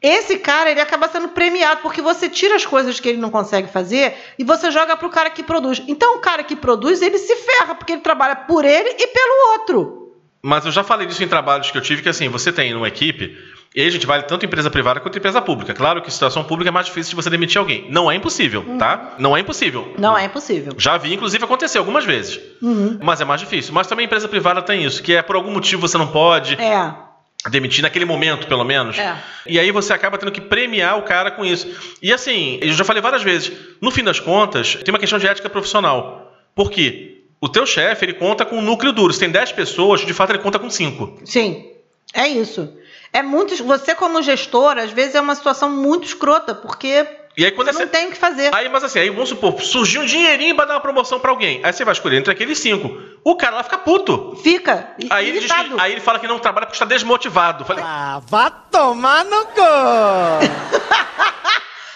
esse 0.00 0.38
cara 0.38 0.70
ele 0.70 0.80
acaba 0.80 1.08
sendo 1.08 1.28
premiado 1.28 1.80
porque 1.82 2.00
você 2.00 2.28
tira 2.28 2.54
as 2.54 2.64
coisas 2.64 3.00
que 3.00 3.08
ele 3.08 3.18
não 3.18 3.30
consegue 3.30 3.68
fazer 3.68 4.14
e 4.38 4.44
você 4.44 4.70
joga 4.70 4.96
pro 4.96 5.10
cara 5.10 5.30
que 5.30 5.42
produz. 5.42 5.82
Então 5.88 6.16
o 6.16 6.20
cara 6.20 6.44
que 6.44 6.54
produz 6.54 7.02
ele 7.02 7.18
se 7.18 7.34
ferra 7.34 7.74
porque 7.74 7.92
ele 7.92 8.02
trabalha 8.02 8.36
por 8.36 8.64
ele 8.64 8.90
e 8.90 9.06
pelo 9.08 9.52
outro. 9.52 9.98
Mas 10.40 10.64
eu 10.64 10.70
já 10.70 10.84
falei 10.84 11.06
disso 11.06 11.22
em 11.22 11.28
trabalhos 11.28 11.70
que 11.70 11.76
eu 11.76 11.82
tive, 11.82 12.00
que 12.00 12.08
assim, 12.08 12.28
você 12.28 12.52
tem 12.52 12.72
uma 12.72 12.86
equipe, 12.86 13.36
e 13.74 13.80
aí 13.80 13.88
a 13.88 13.90
gente 13.90 14.06
vale 14.06 14.22
tanto 14.22 14.46
empresa 14.46 14.70
privada 14.70 15.00
quanto 15.00 15.18
empresa 15.18 15.42
pública. 15.42 15.74
Claro 15.74 16.00
que 16.00 16.12
situação 16.12 16.44
pública 16.44 16.70
é 16.70 16.72
mais 16.72 16.86
difícil 16.86 17.10
de 17.10 17.16
você 17.16 17.28
demitir 17.28 17.58
alguém. 17.58 17.86
Não 17.90 18.10
é 18.10 18.14
impossível, 18.14 18.64
tá? 18.78 19.14
Não 19.18 19.36
é 19.36 19.40
impossível. 19.40 19.94
Não 19.98 20.16
é 20.16 20.24
impossível. 20.24 20.74
Já 20.78 20.96
vi, 20.96 21.12
inclusive, 21.12 21.44
acontecer 21.44 21.78
algumas 21.78 22.04
vezes. 22.04 22.40
Uhum. 22.62 22.98
Mas 23.02 23.20
é 23.20 23.24
mais 23.24 23.40
difícil. 23.40 23.74
Mas 23.74 23.88
também 23.88 24.04
a 24.04 24.06
empresa 24.06 24.28
privada 24.28 24.62
tem 24.62 24.84
isso, 24.84 25.02
que 25.02 25.12
é 25.12 25.22
por 25.22 25.34
algum 25.34 25.50
motivo 25.50 25.86
você 25.86 25.98
não 25.98 26.06
pode 26.06 26.54
É. 26.54 27.07
demitir 27.46 27.82
naquele 27.82 28.04
momento, 28.04 28.46
pelo 28.46 28.64
menos. 28.64 28.98
É. 28.98 29.16
E 29.46 29.58
aí 29.58 29.70
você 29.70 29.92
acaba 29.92 30.18
tendo 30.18 30.32
que 30.32 30.40
premiar 30.40 30.98
o 30.98 31.02
cara 31.02 31.30
com 31.30 31.44
isso. 31.44 31.96
E 32.02 32.12
assim, 32.12 32.58
eu 32.60 32.72
já 32.72 32.84
falei 32.84 33.00
várias 33.00 33.22
vezes, 33.22 33.52
no 33.80 33.90
fim 33.90 34.02
das 34.02 34.18
contas, 34.18 34.74
tem 34.76 34.92
uma 34.92 34.98
questão 34.98 35.18
de 35.18 35.26
ética 35.26 35.48
profissional. 35.48 36.32
Por 36.54 36.70
quê? 36.70 37.22
O 37.40 37.48
teu 37.48 37.64
chefe, 37.64 38.04
ele 38.04 38.14
conta 38.14 38.44
com 38.44 38.58
um 38.58 38.62
núcleo 38.62 38.92
duro. 38.92 39.12
Se 39.12 39.20
tem 39.20 39.30
10 39.30 39.52
pessoas, 39.52 40.00
de 40.00 40.12
fato 40.12 40.30
ele 40.30 40.40
conta 40.40 40.58
com 40.58 40.68
5. 40.68 41.20
Sim, 41.24 41.70
é 42.12 42.26
isso. 42.26 42.76
É 43.12 43.22
muito. 43.22 43.56
Você, 43.64 43.94
como 43.94 44.20
gestor, 44.20 44.76
às 44.76 44.90
vezes 44.90 45.14
é 45.14 45.20
uma 45.20 45.36
situação 45.36 45.70
muito 45.70 46.06
escrota, 46.06 46.54
porque 46.54 47.06
E 47.38 47.44
aí 47.44 47.52
quando 47.52 47.72
você 47.72 47.78
não 47.84 47.88
tem 47.88 48.08
o 48.08 48.10
que 48.10 48.16
fazer. 48.18 48.50
Aí, 48.52 48.68
mas 48.68 48.82
assim, 48.82 48.98
aí 48.98 49.10
vamos 49.10 49.28
supor, 49.28 49.60
surgiu 49.62 50.02
um 50.02 50.04
dinheirinho 50.04 50.56
pra 50.56 50.64
dar 50.64 50.74
uma 50.74 50.80
promoção 50.80 51.20
pra 51.20 51.30
alguém. 51.30 51.60
Aí 51.62 51.72
você 51.72 51.84
vai 51.84 51.92
escolher 51.92 52.16
entre 52.18 52.32
aqueles 52.32 52.58
cinco. 52.58 53.00
O 53.24 53.36
cara 53.36 53.54
lá 53.56 53.62
fica 53.62 53.78
puto. 53.78 54.36
Fica. 54.42 54.88
Aí 55.08 55.28
ele, 55.28 55.38
diz 55.38 55.52
que- 55.52 55.74
aí 55.80 55.92
ele 55.92 56.00
fala 56.00 56.18
que 56.18 56.26
não 56.26 56.40
trabalha 56.40 56.66
porque 56.66 56.74
está 56.74 56.84
desmotivado. 56.84 57.64
Falei, 57.64 57.84
Ah, 57.86 58.20
vá 58.26 58.50
tomar 58.50 59.24
no 59.24 59.44
cu! 59.46 59.60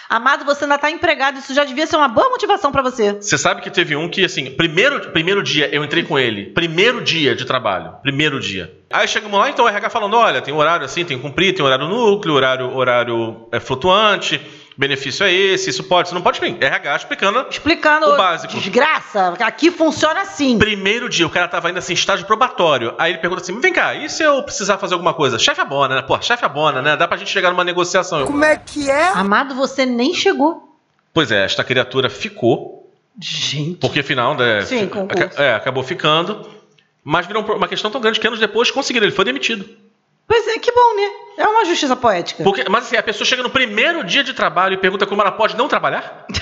Amado, 0.09 0.45
você 0.45 0.65
ainda 0.65 0.77
tá 0.77 0.91
empregado, 0.91 1.39
isso 1.39 1.55
já 1.55 1.63
devia 1.63 1.87
ser 1.87 1.95
uma 1.95 2.07
boa 2.07 2.29
motivação 2.29 2.71
pra 2.71 2.83
você. 2.83 3.13
Você 3.13 3.35
sabe 3.35 3.61
que 3.63 3.69
teve 3.71 3.95
um 3.95 4.07
que, 4.07 4.23
assim, 4.23 4.51
primeiro, 4.51 5.09
primeiro 5.09 5.41
dia 5.41 5.67
eu 5.73 5.83
entrei 5.83 6.03
com 6.03 6.19
ele, 6.19 6.51
primeiro 6.51 7.01
dia 7.01 7.35
de 7.35 7.45
trabalho, 7.45 7.93
primeiro 8.03 8.39
dia. 8.39 8.71
Aí 8.91 9.07
chegamos 9.07 9.39
lá, 9.39 9.49
então 9.49 9.65
o 9.65 9.67
RH 9.67 9.89
falando: 9.89 10.15
olha, 10.15 10.39
tem 10.39 10.53
horário 10.53 10.85
assim, 10.85 11.03
tem 11.03 11.17
que 11.17 11.23
cumprir, 11.23 11.55
tem 11.55 11.65
horário 11.65 11.87
núcleo, 11.87 12.35
horário, 12.35 12.75
horário 12.75 13.47
é, 13.51 13.59
flutuante, 13.59 14.39
benefício 14.77 15.25
é 15.25 15.31
esse, 15.31 15.69
isso 15.69 15.83
pode, 15.83 16.07
isso 16.07 16.15
não 16.15 16.21
pode, 16.21 16.39
enfim. 16.39 16.57
RH 16.59 16.95
explicando. 16.95 17.45
Explicando. 17.49 18.07
O 18.07 18.17
básico. 18.17 18.53
Desgraça, 18.53 19.33
aqui 19.39 19.69
funciona 19.71 20.21
assim. 20.21 20.57
Primeiro 20.57 21.07
dia, 21.09 21.25
o 21.25 21.29
cara 21.29 21.47
tava 21.47 21.67
ainda 21.67 21.79
assim, 21.79 21.93
estágio 21.93 22.25
probatório. 22.25 22.93
Aí 22.97 23.11
ele 23.13 23.19
pergunta 23.19 23.41
assim: 23.41 23.59
vem 23.59 23.73
cá, 23.73 23.93
e 23.95 24.09
se 24.09 24.23
eu 24.23 24.41
precisar 24.43 24.77
fazer 24.77 24.93
alguma 24.93 25.13
coisa? 25.13 25.37
Chefe 25.39 25.61
abona, 25.61 25.95
né? 25.95 26.01
Pô, 26.01 26.19
chefe 26.21 26.43
abona, 26.45 26.81
né? 26.81 26.95
Dá 26.97 27.07
pra 27.07 27.17
gente 27.17 27.29
chegar 27.31 27.51
numa 27.51 27.63
negociação. 27.63 28.25
Como 28.25 28.43
é 28.43 28.55
que 28.57 28.89
é? 28.89 29.09
Amado, 29.09 29.55
você 29.55 29.85
nem 29.85 30.13
chegou. 30.13 30.75
Pois 31.13 31.31
é, 31.31 31.43
esta 31.45 31.63
criatura 31.63 32.09
ficou. 32.09 32.91
Gente. 33.19 33.75
Porque 33.75 33.99
afinal, 33.99 34.35
né, 34.35 34.61
Sim, 34.61 34.79
fica- 34.81 34.99
concurso. 35.01 35.39
é, 35.41 35.53
acabou 35.53 35.83
ficando. 35.83 36.49
Mas 37.03 37.27
virou 37.27 37.43
um 37.43 37.53
uma 37.53 37.67
questão 37.67 37.91
tão 37.91 37.99
grande 38.01 38.19
que 38.19 38.25
anos 38.25 38.39
depois 38.39 38.71
conseguiram, 38.71 39.05
ele 39.05 39.15
foi 39.15 39.25
demitido. 39.25 39.69
Pois 40.27 40.47
é, 40.47 40.57
que 40.59 40.71
bom, 40.71 40.95
né? 40.95 41.11
É 41.37 41.47
uma 41.47 41.65
justiça 41.65 41.95
poética. 41.95 42.43
Porque, 42.43 42.63
mas 42.69 42.85
assim, 42.85 42.95
a 42.95 43.03
pessoa 43.03 43.25
chega 43.25 43.43
no 43.43 43.49
primeiro 43.49 44.03
dia 44.03 44.23
de 44.23 44.33
trabalho 44.33 44.73
e 44.73 44.77
pergunta 44.77 45.05
como 45.05 45.21
ela 45.21 45.31
pode 45.31 45.55
não 45.57 45.67
trabalhar? 45.67 46.25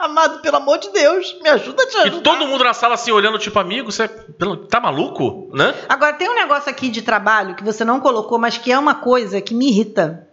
Amado, 0.00 0.40
pelo 0.40 0.56
amor 0.56 0.78
de 0.78 0.90
Deus, 0.90 1.36
me 1.40 1.48
ajuda 1.48 1.84
a 1.84 1.86
te 1.86 1.94
E 1.96 2.00
ajudar. 2.00 2.22
todo 2.22 2.46
mundo 2.46 2.64
na 2.64 2.74
sala 2.74 2.94
assim, 2.94 3.12
olhando, 3.12 3.38
tipo, 3.38 3.56
amigo, 3.58 3.90
você 3.92 4.08
pelo- 4.08 4.56
tá 4.56 4.80
maluco? 4.80 5.48
Né? 5.54 5.72
Agora, 5.88 6.12
tem 6.14 6.28
um 6.28 6.34
negócio 6.34 6.68
aqui 6.68 6.88
de 6.88 7.02
trabalho 7.02 7.54
que 7.54 7.62
você 7.62 7.84
não 7.84 8.00
colocou, 8.00 8.36
mas 8.38 8.58
que 8.58 8.72
é 8.72 8.78
uma 8.78 8.96
coisa 8.96 9.40
que 9.40 9.54
me 9.54 9.68
irrita. 9.68 10.26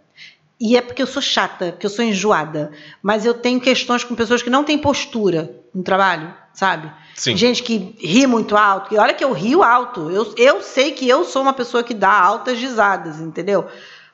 E 0.58 0.76
é 0.76 0.82
porque 0.82 1.00
eu 1.00 1.06
sou 1.06 1.22
chata, 1.22 1.70
porque 1.72 1.86
eu 1.86 1.90
sou 1.90 2.04
enjoada. 2.04 2.72
Mas 3.00 3.24
eu 3.24 3.32
tenho 3.32 3.60
questões 3.60 4.02
com 4.02 4.14
pessoas 4.16 4.42
que 4.42 4.50
não 4.50 4.64
têm 4.64 4.76
postura 4.76 5.54
no 5.72 5.84
trabalho, 5.84 6.34
sabe? 6.52 6.90
Sim. 7.20 7.36
Gente 7.36 7.62
que 7.62 7.94
ri 8.00 8.26
muito 8.26 8.56
alto. 8.56 8.94
E 8.94 8.98
olha 8.98 9.12
que 9.12 9.22
eu 9.22 9.30
rio 9.32 9.62
alto. 9.62 10.10
Eu, 10.10 10.32
eu 10.38 10.62
sei 10.62 10.92
que 10.92 11.06
eu 11.06 11.22
sou 11.22 11.42
uma 11.42 11.52
pessoa 11.52 11.82
que 11.82 11.92
dá 11.92 12.10
altas 12.10 12.58
risadas, 12.58 13.20
entendeu? 13.20 13.66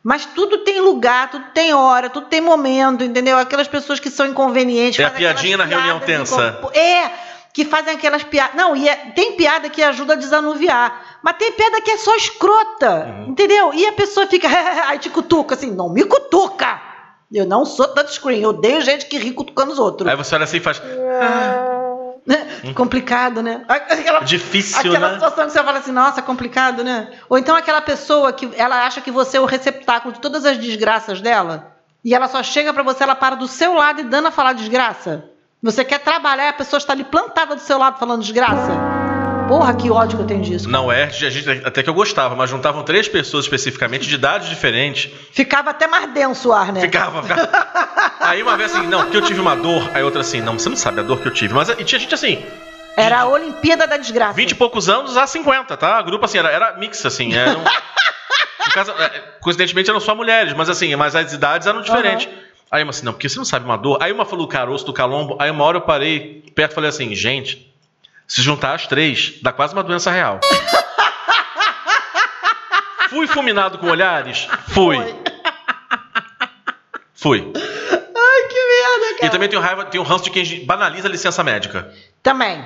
Mas 0.03 0.27
tudo 0.27 0.59
tem 0.59 0.81
lugar, 0.81 1.31
tudo 1.31 1.45
tem 1.55 1.73
hora, 1.73 2.11
tudo 2.11 2.27
tem 2.27 2.41
momento, 2.41 3.05
entendeu? 3.05 3.39
Aquelas 3.39 3.69
pessoas 3.69 4.01
que 4.01 4.11
são 4.11 4.27
inconvenientes. 4.27 4.99
É 4.99 5.05
a 5.05 5.11
piadinha 5.11 5.57
na 5.57 5.65
reunião 5.65 6.01
tensa. 6.01 6.59
É, 6.75 7.11
que 7.55 7.65
fazem 7.65 7.95
aquelas 7.95 8.25
piadas. 8.25 8.57
Não, 8.57 8.75
e 8.75 8.89
é- 8.89 8.97
tem 9.15 9.37
piada 9.37 9.69
que 9.71 9.81
ajuda 9.85 10.15
a 10.15 10.17
desanuviar. 10.17 11.19
Mas 11.23 11.37
tem 11.37 11.53
piada 11.53 11.81
que 11.81 11.93
é 11.93 11.99
só 11.99 12.13
escrota, 12.17 13.07
Uhum. 13.21 13.27
entendeu? 13.29 13.73
E 13.73 13.87
a 13.87 13.93
pessoa 13.93 14.27
fica, 14.27 14.49
aí 14.91 14.99
te 14.99 15.11
cutuca, 15.11 15.55
assim, 15.55 15.71
não 15.71 15.89
me 15.89 16.03
cutuca. 16.05 16.81
Eu 17.33 17.47
não 17.47 17.65
sou 17.65 17.87
touchscreen, 17.87 18.43
eu 18.43 18.51
odeio 18.51 18.81
gente 18.81 19.07
que 19.07 19.17
ri 19.17 19.31
cutucando 19.31 19.71
os 19.73 19.79
outros. 19.79 20.09
Aí 20.11 20.17
você 20.17 20.35
olha 20.35 20.43
assim 20.45 20.57
e 20.57 20.61
faz. 20.61 20.81
Complicado, 22.75 23.43
né? 23.43 23.65
Aquela, 23.69 24.21
Difícil, 24.21 24.79
aquela 24.79 25.09
né? 25.09 25.15
situação 25.15 25.47
que 25.47 25.53
você 25.53 25.63
fala 25.63 25.79
assim, 25.79 25.93
nossa, 25.93 26.21
complicado, 26.21 26.83
né? 26.83 27.11
Ou 27.29 27.39
então 27.39 27.55
aquela 27.55 27.81
pessoa 27.81 28.33
que 28.33 28.51
ela 28.57 28.85
acha 28.85 29.01
que 29.01 29.11
você 29.11 29.37
é 29.37 29.41
o 29.41 29.45
receptáculo 29.45 30.13
de 30.13 30.21
todas 30.21 30.45
as 30.45 30.59
desgraças 30.59 31.21
dela, 31.21 31.77
e 32.05 32.15
ela 32.15 32.29
só 32.29 32.43
chega 32.43 32.73
pra 32.73 32.83
você, 32.83 33.05
ela 33.05 33.15
para 33.15 33.37
do 33.37 33.47
seu 33.47 33.75
lado 33.75 34.01
e 34.01 34.05
dando 34.05 34.29
a 34.29 34.31
falar 34.31 34.53
desgraça. 34.53 35.25
Você 35.63 35.85
quer 35.85 36.01
trabalhar, 36.01 36.51
a 36.51 36.53
pessoa 36.53 36.79
está 36.79 36.93
ali 36.93 37.05
plantada 37.05 37.55
do 37.55 37.61
seu 37.61 37.79
lado 37.79 37.99
falando 37.99 38.23
desgraça. 38.23 38.96
Porra, 39.49 39.75
que 39.75 39.89
ódio 39.91 40.17
que 40.17 40.23
eu 40.25 40.27
tenho 40.27 40.43
disso. 40.43 40.69
Não 40.69 40.91
é, 40.91 41.05
a 41.05 41.09
gente 41.09 41.49
até 41.65 41.83
que 41.83 41.89
eu 41.89 41.95
gostava, 41.95 42.35
mas 42.35 42.51
juntavam 42.51 42.83
três 42.83 43.09
pessoas 43.09 43.45
especificamente 43.45 44.07
de 44.09 44.15
idades 44.15 44.49
diferentes. 44.49 45.09
Ficava 45.31 45.71
até 45.71 45.87
mais 45.87 46.13
denso 46.13 46.49
o 46.49 46.53
ar, 46.53 46.73
né? 46.73 46.81
Ficava, 46.81 47.23
ficava. 47.23 47.49
Aí 48.21 48.43
uma 48.43 48.57
vez 48.57 48.75
assim, 48.75 48.87
não, 48.89 49.03
porque 49.03 49.17
eu 49.17 49.23
tive 49.23 49.41
uma 49.41 49.55
dor. 49.55 49.89
Aí 49.95 50.03
outra 50.03 50.21
assim, 50.23 50.41
não, 50.41 50.59
você 50.59 50.69
não 50.69 50.77
sabe 50.77 50.99
a 50.99 51.03
dor 51.05 51.21
que 51.21 51.29
eu 51.29 51.33
tive. 51.33 51.55
Mas 51.55 51.69
e 51.69 51.85
tinha 51.85 51.99
gente 51.99 52.13
assim, 52.13 52.45
Era 52.97 53.21
a 53.21 53.29
Olimpíada 53.29 53.87
da 53.87 53.97
Desgraça. 53.97 54.33
20 54.35 54.51
e 54.51 54.55
poucos 54.57 54.89
anos 54.89 55.17
a 55.17 55.27
50, 55.29 55.77
tá? 55.77 56.03
Grupo 56.03 56.25
assim, 56.25 56.39
era, 56.39 56.51
era 56.51 56.77
mix, 56.77 57.07
assim. 57.07 57.33
Era 57.33 57.57
um- 57.57 57.65
caso, 58.75 58.91
é, 58.99 59.09
coincidentemente 59.41 59.89
eram 59.89 60.01
só 60.01 60.13
mulheres, 60.15 60.53
mas 60.55 60.69
assim, 60.69 60.95
mas 60.97 61.15
as 61.15 61.33
idades 61.33 61.69
eram 61.69 61.83
diferentes. 61.83 62.29
Aí 62.69 62.83
uma 62.83 62.91
assim, 62.91 63.05
não, 63.05 63.13
porque 63.13 63.29
você 63.29 63.39
não 63.39 63.45
sabe 63.45 63.65
uma 63.65 63.79
dor. 63.79 63.99
Aí 64.03 64.11
uma 64.11 64.25
falou 64.25 64.45
do 64.45 64.51
caroço, 64.51 64.85
do 64.85 64.93
calombo. 64.93 65.37
Aí 65.39 65.49
uma 65.53 65.63
hora 65.63 65.77
eu 65.77 65.83
parei 65.83 66.43
perto 66.55 66.73
e 66.73 66.75
falei 66.75 66.91
assim, 66.91 67.15
gente, 67.15 67.66
se 68.27 68.43
juntar 68.43 68.75
as 68.75 68.87
três, 68.87 69.35
dá 69.43 69.53
quase 69.53 69.73
uma 69.73 69.83
doença 69.83 70.11
real. 70.11 70.41
Fui 73.09 73.27
fulminado 73.27 73.79
com 73.79 73.87
olhares? 73.87 74.49
Fui. 74.69 74.97
Fui. 77.15 77.53
Ai, 77.55 78.49
que 78.49 78.69
merda, 78.69 79.15
cara. 79.15 79.27
E 79.27 79.31
também 79.31 79.49
tenho 79.49 79.63
raiva, 79.63 79.85
tenho 79.85 80.03
ranço 80.03 80.25
de 80.25 80.31
quem 80.31 80.67
banaliza 80.67 81.09
a 81.09 81.11
licença 81.11 81.43
médica. 81.43 81.93
Também. 82.23 82.65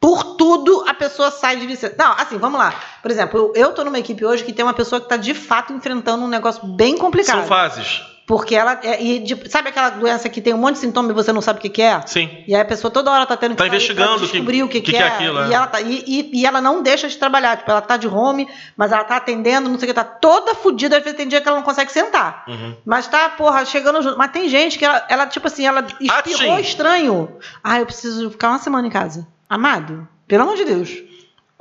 Por 0.00 0.36
tudo 0.36 0.84
a 0.88 0.94
pessoa 0.94 1.30
sai 1.30 1.56
de 1.56 1.66
licença. 1.66 1.94
Não, 1.96 2.12
assim, 2.12 2.36
vamos 2.36 2.58
lá. 2.58 2.74
Por 3.00 3.10
exemplo, 3.10 3.38
eu, 3.38 3.52
eu 3.54 3.72
tô 3.72 3.84
numa 3.84 3.98
equipe 3.98 4.24
hoje 4.24 4.42
que 4.42 4.52
tem 4.52 4.64
uma 4.64 4.74
pessoa 4.74 5.00
que 5.00 5.08
tá 5.08 5.16
de 5.16 5.34
fato 5.34 5.72
enfrentando 5.72 6.24
um 6.24 6.28
negócio 6.28 6.66
bem 6.66 6.98
complicado. 6.98 7.38
São 7.38 7.46
fases. 7.46 8.02
Porque 8.26 8.54
ela. 8.54 8.78
É, 8.84 9.02
e 9.02 9.18
de- 9.18 9.50
sabe 9.50 9.68
aquela 9.70 9.90
doença 9.90 10.28
que 10.28 10.40
tem 10.40 10.54
um 10.54 10.58
monte 10.58 10.74
de 10.74 10.78
sintoma 10.80 11.10
e 11.10 11.14
você 11.14 11.32
não 11.32 11.40
sabe 11.40 11.58
o 11.58 11.62
que, 11.62 11.68
que 11.68 11.82
é? 11.82 12.00
Sim. 12.06 12.30
E 12.46 12.54
aí 12.54 12.60
a 12.60 12.64
pessoa 12.64 12.90
toda 12.90 13.10
hora 13.10 13.26
tá 13.26 13.36
tendo 13.36 13.50
que 13.52 13.56
Tá 13.56 13.66
investigando 13.66 14.16
o 14.16 14.20
que- 14.20 14.26
descobrir 14.32 14.62
o 14.62 14.68
que, 14.68 14.80
que 14.80 14.92
que, 14.92 14.96
que 14.96 15.02
é 15.02 15.06
é. 15.06 15.08
aquilo, 15.08 15.40
é. 15.40 15.48
E, 15.48 15.54
ela 15.54 15.66
tá, 15.66 15.80
e, 15.80 16.04
e- 16.06 16.30
e 16.40 16.46
ela 16.46 16.60
não 16.60 16.82
deixa 16.82 17.08
de 17.08 17.16
trabalhar. 17.18 17.56
Tipo, 17.56 17.70
ela 17.72 17.80
tá 17.80 17.96
de 17.96 18.06
home, 18.06 18.48
mas 18.76 18.92
ela 18.92 19.02
tá 19.04 19.16
atendendo, 19.16 19.68
não 19.68 19.78
sei 19.78 19.86
o 19.86 19.88
que, 19.88 19.94
tá 19.94 20.04
toda 20.04 20.54
fodida. 20.54 20.96
Às 20.98 21.02
vezes 21.02 21.16
tem 21.16 21.26
dia 21.26 21.40
que 21.40 21.48
ela 21.48 21.56
não 21.56 21.64
consegue 21.64 21.90
sentar. 21.90 22.44
Uhum. 22.48 22.76
Mas 22.86 23.08
tá, 23.08 23.28
porra, 23.30 23.64
chegando 23.64 24.00
junto. 24.02 24.16
Mas 24.16 24.30
tem 24.30 24.48
gente 24.48 24.78
que 24.78 24.84
ela, 24.84 25.04
ela, 25.08 25.26
tipo 25.26 25.46
assim, 25.48 25.66
ela 25.66 25.84
espirrou 26.00 26.56
sim. 26.56 26.60
estranho. 26.62 27.36
Ah, 27.62 27.80
eu 27.80 27.86
preciso 27.86 28.30
ficar 28.30 28.50
uma 28.50 28.58
semana 28.58 28.86
em 28.86 28.90
casa. 28.90 29.26
Amado, 29.48 30.06
pelo 30.28 30.44
amor 30.44 30.56
de 30.56 30.64
Deus. 30.64 30.90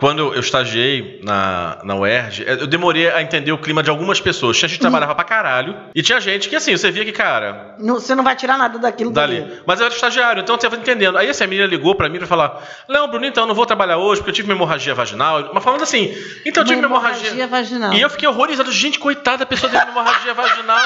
Quando 0.02 0.34
eu, 0.34 0.40
estagiei 0.40 1.22
na, 1.24 1.78
na 1.84 1.96
UERJ, 1.96 2.44
eu 2.48 2.66
demorei 2.66 3.10
a 3.12 3.22
entender 3.22 3.52
o 3.52 3.58
clima 3.60 3.84
de 3.84 3.90
algumas 3.92 4.20
pessoas. 4.20 4.58
Tinha 4.58 4.68
gente 4.68 4.80
que 4.80 4.82
trabalhava 4.82 5.14
pra 5.14 5.24
caralho. 5.24 5.78
E 5.94 6.02
tinha 6.02 6.20
gente 6.20 6.50
que, 6.50 6.56
assim, 6.56 6.76
você 6.76 6.90
via 6.90 7.06
que, 7.06 7.12
cara, 7.12 7.76
Não- 7.78 8.00
você 8.00 8.16
não 8.16 8.24
vai 8.24 8.36
tirar 8.36 8.58
nada 8.58 8.80
daquilo 8.80 9.12
dali. 9.12 9.62
Mas 9.64 9.80
eu 9.80 9.86
era 9.86 9.94
estagiário, 9.94 10.42
então 10.42 10.56
eu 10.56 10.60
tava 10.60 10.76
entendendo. 10.76 11.20
Aí 11.20 11.30
assim, 11.30 11.44
a 11.44 11.48
menina 11.48 11.68
ligou 11.68 11.94
pra 11.94 12.10
mim 12.10 12.18
pra 12.18 12.26
falar: 12.26 12.60
Não, 12.90 13.08
Bruno, 13.08 13.28
então 13.28 13.44
eu 13.44 13.48
não 13.48 13.54
vou 13.54 13.66
trabalhar 13.68 13.98
hoje 13.98 14.22
porque 14.22 14.32
eu 14.32 14.36
tive 14.36 14.50
uma 14.50 14.56
hemorragia 14.56 14.96
vaginal. 14.96 15.52
Mas 15.54 15.64
falando 15.64 15.84
assim, 15.84 16.12
então 16.46 16.64
eu 16.64 16.68
tive 16.68 16.80
uma 16.80 16.88
hemorragia. 16.88 17.46
vaginal. 17.48 17.94
E 17.94 18.02
eu 18.02 18.10
fiquei 18.10 18.28
horrorizado. 18.28 18.72
Gente, 18.72 18.98
coitada, 18.98 19.44
a 19.44 19.46
pessoa 19.46 19.72
teve 19.72 19.84
uma 19.84 19.92
hemorragia 19.92 20.34
vaginal. 20.34 20.82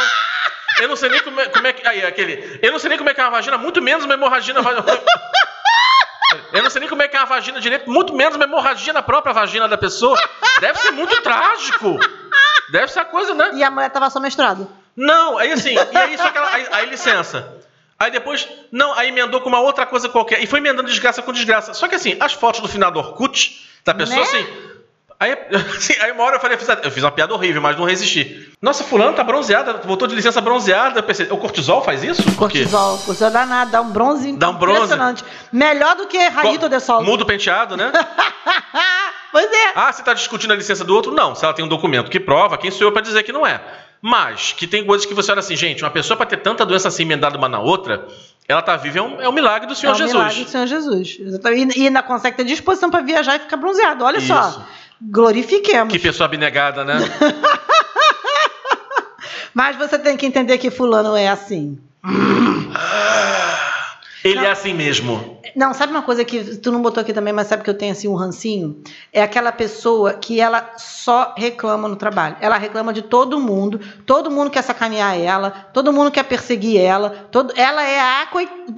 Eu 0.82 0.89
não 0.89 0.95
sei 0.97 1.09
nem 1.09 1.22
como 1.22 1.39
é, 1.39 1.45
como 1.47 1.66
é 1.66 1.72
que. 1.72 1.88
Aí, 1.88 2.03
aquele. 2.05 2.59
Eu 2.61 2.70
não 2.74 2.80
sei 2.80 2.89
nem 2.89 2.97
como 2.97 3.09
é 3.09 3.13
que 3.13 3.22
é 3.22 3.24
uma 3.24 3.32
vagina, 3.32 3.57
muito 3.57 3.82
menos 3.82 4.03
uma 4.03 4.13
hemorragia 4.13 4.53
na 4.53 4.59
vagina. 4.59 4.84
Eu 6.53 6.63
não 6.63 6.69
sei 6.69 6.79
nem 6.81 6.89
como 6.89 7.01
é 7.01 7.07
que 7.07 7.15
é 7.15 7.19
uma 7.19 7.25
vagina 7.25 7.59
direito, 7.59 7.89
muito 7.89 8.13
menos 8.13 8.36
uma 8.36 8.45
hemorragia 8.45 8.93
na 8.93 9.01
própria 9.01 9.33
vagina 9.33 9.67
da 9.67 9.77
pessoa. 9.77 10.17
Deve 10.59 10.79
ser 10.79 10.91
muito 10.91 11.21
trágico. 11.21 11.99
Deve 12.71 12.91
ser 12.91 12.99
a 12.99 13.05
coisa, 13.05 13.33
né? 13.33 13.51
E 13.53 13.63
a 13.63 13.69
mulher 13.71 13.89
tava 13.89 14.09
só 14.09 14.19
menstruada. 14.19 14.67
Não, 14.95 15.38
aí 15.38 15.51
assim, 15.51 15.73
e 15.73 15.97
aí 15.97 16.17
só 16.17 16.29
que 16.29 16.38
ela, 16.38 16.49
aí, 16.53 16.67
aí 16.71 16.86
licença. 16.89 17.53
Aí 17.97 18.11
depois, 18.11 18.47
não, 18.71 18.93
aí 18.93 19.07
emendou 19.09 19.39
com 19.41 19.49
uma 19.49 19.59
outra 19.59 19.86
coisa 19.86 20.09
qualquer. 20.09 20.41
E 20.43 20.47
foi 20.47 20.59
emendando 20.59 20.88
desgraça 20.89 21.21
com 21.21 21.31
desgraça. 21.31 21.73
Só 21.73 21.88
que 21.88 21.95
assim, 21.95 22.17
as 22.19 22.33
fotos 22.33 22.59
do 22.61 22.67
final 22.67 22.91
do 22.91 22.99
Orkut, 22.99 23.65
da 23.86 23.93
pessoa 23.93 24.17
Né? 24.19 24.23
assim. 24.23 24.47
Aí, 25.20 25.32
assim, 25.78 25.93
aí 26.01 26.11
uma 26.11 26.24
hora 26.24 26.36
eu 26.36 26.39
falei, 26.39 26.57
eu 26.84 26.91
fiz, 26.91 27.03
uma 27.03 27.11
piada 27.11 27.34
horrível, 27.34 27.61
mas 27.61 27.78
não 27.78 27.86
resisti. 27.86 28.51
Nossa, 28.61 28.84
fulano 28.84 29.16
tá 29.16 29.24
bronzeada, 29.24 29.74
voltou 29.86 30.07
de 30.07 30.16
licença 30.16 30.41
bronzeada. 30.41 30.99
Eu 30.99 31.03
pensei, 31.03 31.28
o 31.30 31.38
cortisol 31.38 31.82
faz 31.84 32.03
isso? 32.03 32.24
Cortisol. 32.36 32.97
Cortisol 32.99 33.32
dá 33.32 33.45
nada, 33.45 33.72
dá 33.72 33.82
um 33.82 33.91
bronze 33.91 34.32
Dá 34.34 34.49
um 34.49 34.55
bronze. 34.55 34.78
impressionante. 34.78 35.24
Melhor 35.51 35.95
do 35.95 36.07
que 36.07 36.18
Rayito 36.18 36.68
de 36.68 36.80
Sol. 36.80 37.03
Muda 37.03 37.24
o 37.24 37.28
penteado, 37.28 37.78
né? 37.78 37.91
Pois 39.32 39.51
é. 39.51 39.74
Ah, 39.76 39.91
você 39.91 40.01
tá 40.01 40.13
discutindo 40.13 40.53
a 40.53 40.55
licença 40.55 40.86
do 40.86 40.95
outro? 40.95 41.11
Não. 41.11 41.36
Se 41.36 41.43
ela 41.43 41.53
tem 41.53 41.66
um 41.66 41.68
documento 41.68 42.09
que 42.09 42.22
prova, 42.22 42.57
quem 42.57 42.72
sou 42.72 42.88
eu 42.88 42.93
pra 42.93 43.01
dizer 43.01 43.22
que 43.22 43.34
não 43.34 43.45
é? 43.45 43.59
Mas 44.01 44.53
que 44.53 44.66
tem 44.66 44.86
coisas 44.86 45.05
que 45.05 45.13
você 45.13 45.30
olha 45.30 45.39
assim, 45.39 45.57
gente, 45.57 45.84
uma 45.84 45.91
pessoa 45.91 46.16
pra 46.16 46.26
ter 46.26 46.38
tanta 46.38 46.66
doença 46.66 46.88
assim 46.88 47.03
emendada 47.03 47.38
uma 47.38 47.49
na 47.49 47.59
outra, 47.59 48.07
ela 48.47 48.61
tá 48.61 48.78
viva, 48.78 48.99
é 48.99 49.01
um, 49.01 49.22
é 49.22 49.28
um 49.28 49.34
milagre 49.34 49.68
do 49.68 49.76
Senhor 49.76 49.91
é 49.91 49.95
um 49.95 49.97
Jesus. 49.97 50.13
milagre 50.13 50.43
do 50.45 50.49
Senhor 50.49 50.68
Jesus. 50.68 51.18
E, 51.20 51.80
e 51.82 51.88
ainda 51.88 52.01
consegue 52.01 52.38
ter 52.38 52.45
disposição 52.45 52.89
pra 52.89 53.01
viajar 53.01 53.36
e 53.36 53.39
ficar 53.39 53.57
bronzeado. 53.57 54.05
Olha 54.05 54.20
Isso. 54.20 54.28
só. 54.28 54.66
Glorifiquemos. 55.01 55.93
Que 55.93 55.99
pessoa 55.99 56.25
abnegada, 56.25 56.83
né? 56.83 56.97
Mas 59.53 59.77
você 59.77 59.97
tem 59.97 60.17
que 60.17 60.25
entender 60.25 60.57
que 60.57 60.69
fulano 60.69 61.15
é 61.15 61.29
assim. 61.29 61.79
Ele 64.26 64.45
é 64.45 64.49
assim 64.51 64.73
mesmo. 64.73 65.39
Não, 65.55 65.73
sabe 65.73 65.91
uma 65.91 66.01
coisa 66.01 66.26
que 66.26 66.57
tu 66.57 66.71
não 66.71 66.82
botou 66.82 66.99
aqui 67.01 67.13
também, 67.13 67.32
mas 67.32 67.47
sabe 67.47 67.63
que 67.63 67.69
eu 67.69 67.78
tenho 67.78 67.91
assim 67.91 68.07
um 68.07 68.15
rancinho? 68.15 68.82
É 69.13 69.21
aquela 69.21 69.51
pessoa 69.51 70.13
que 70.13 70.41
ela 70.41 70.71
só 70.78 71.34
reclama 71.38 71.88
no 71.88 71.95
trabalho. 71.95 72.36
Ela 72.41 72.57
reclama 72.57 72.91
de 72.91 73.03
todo 73.03 73.39
mundo, 73.39 73.80
todo 74.05 74.32
mundo 74.32 74.49
quer 74.49 74.63
sacanear 74.63 75.15
ela, 75.17 75.51
todo 75.71 75.93
mundo 75.93 76.09
quer 76.11 76.23
perseguir 76.23 76.80
ela, 76.82 77.28
todo, 77.32 77.53
ela 77.55 77.84
é 77.84 77.99
a 77.99 78.28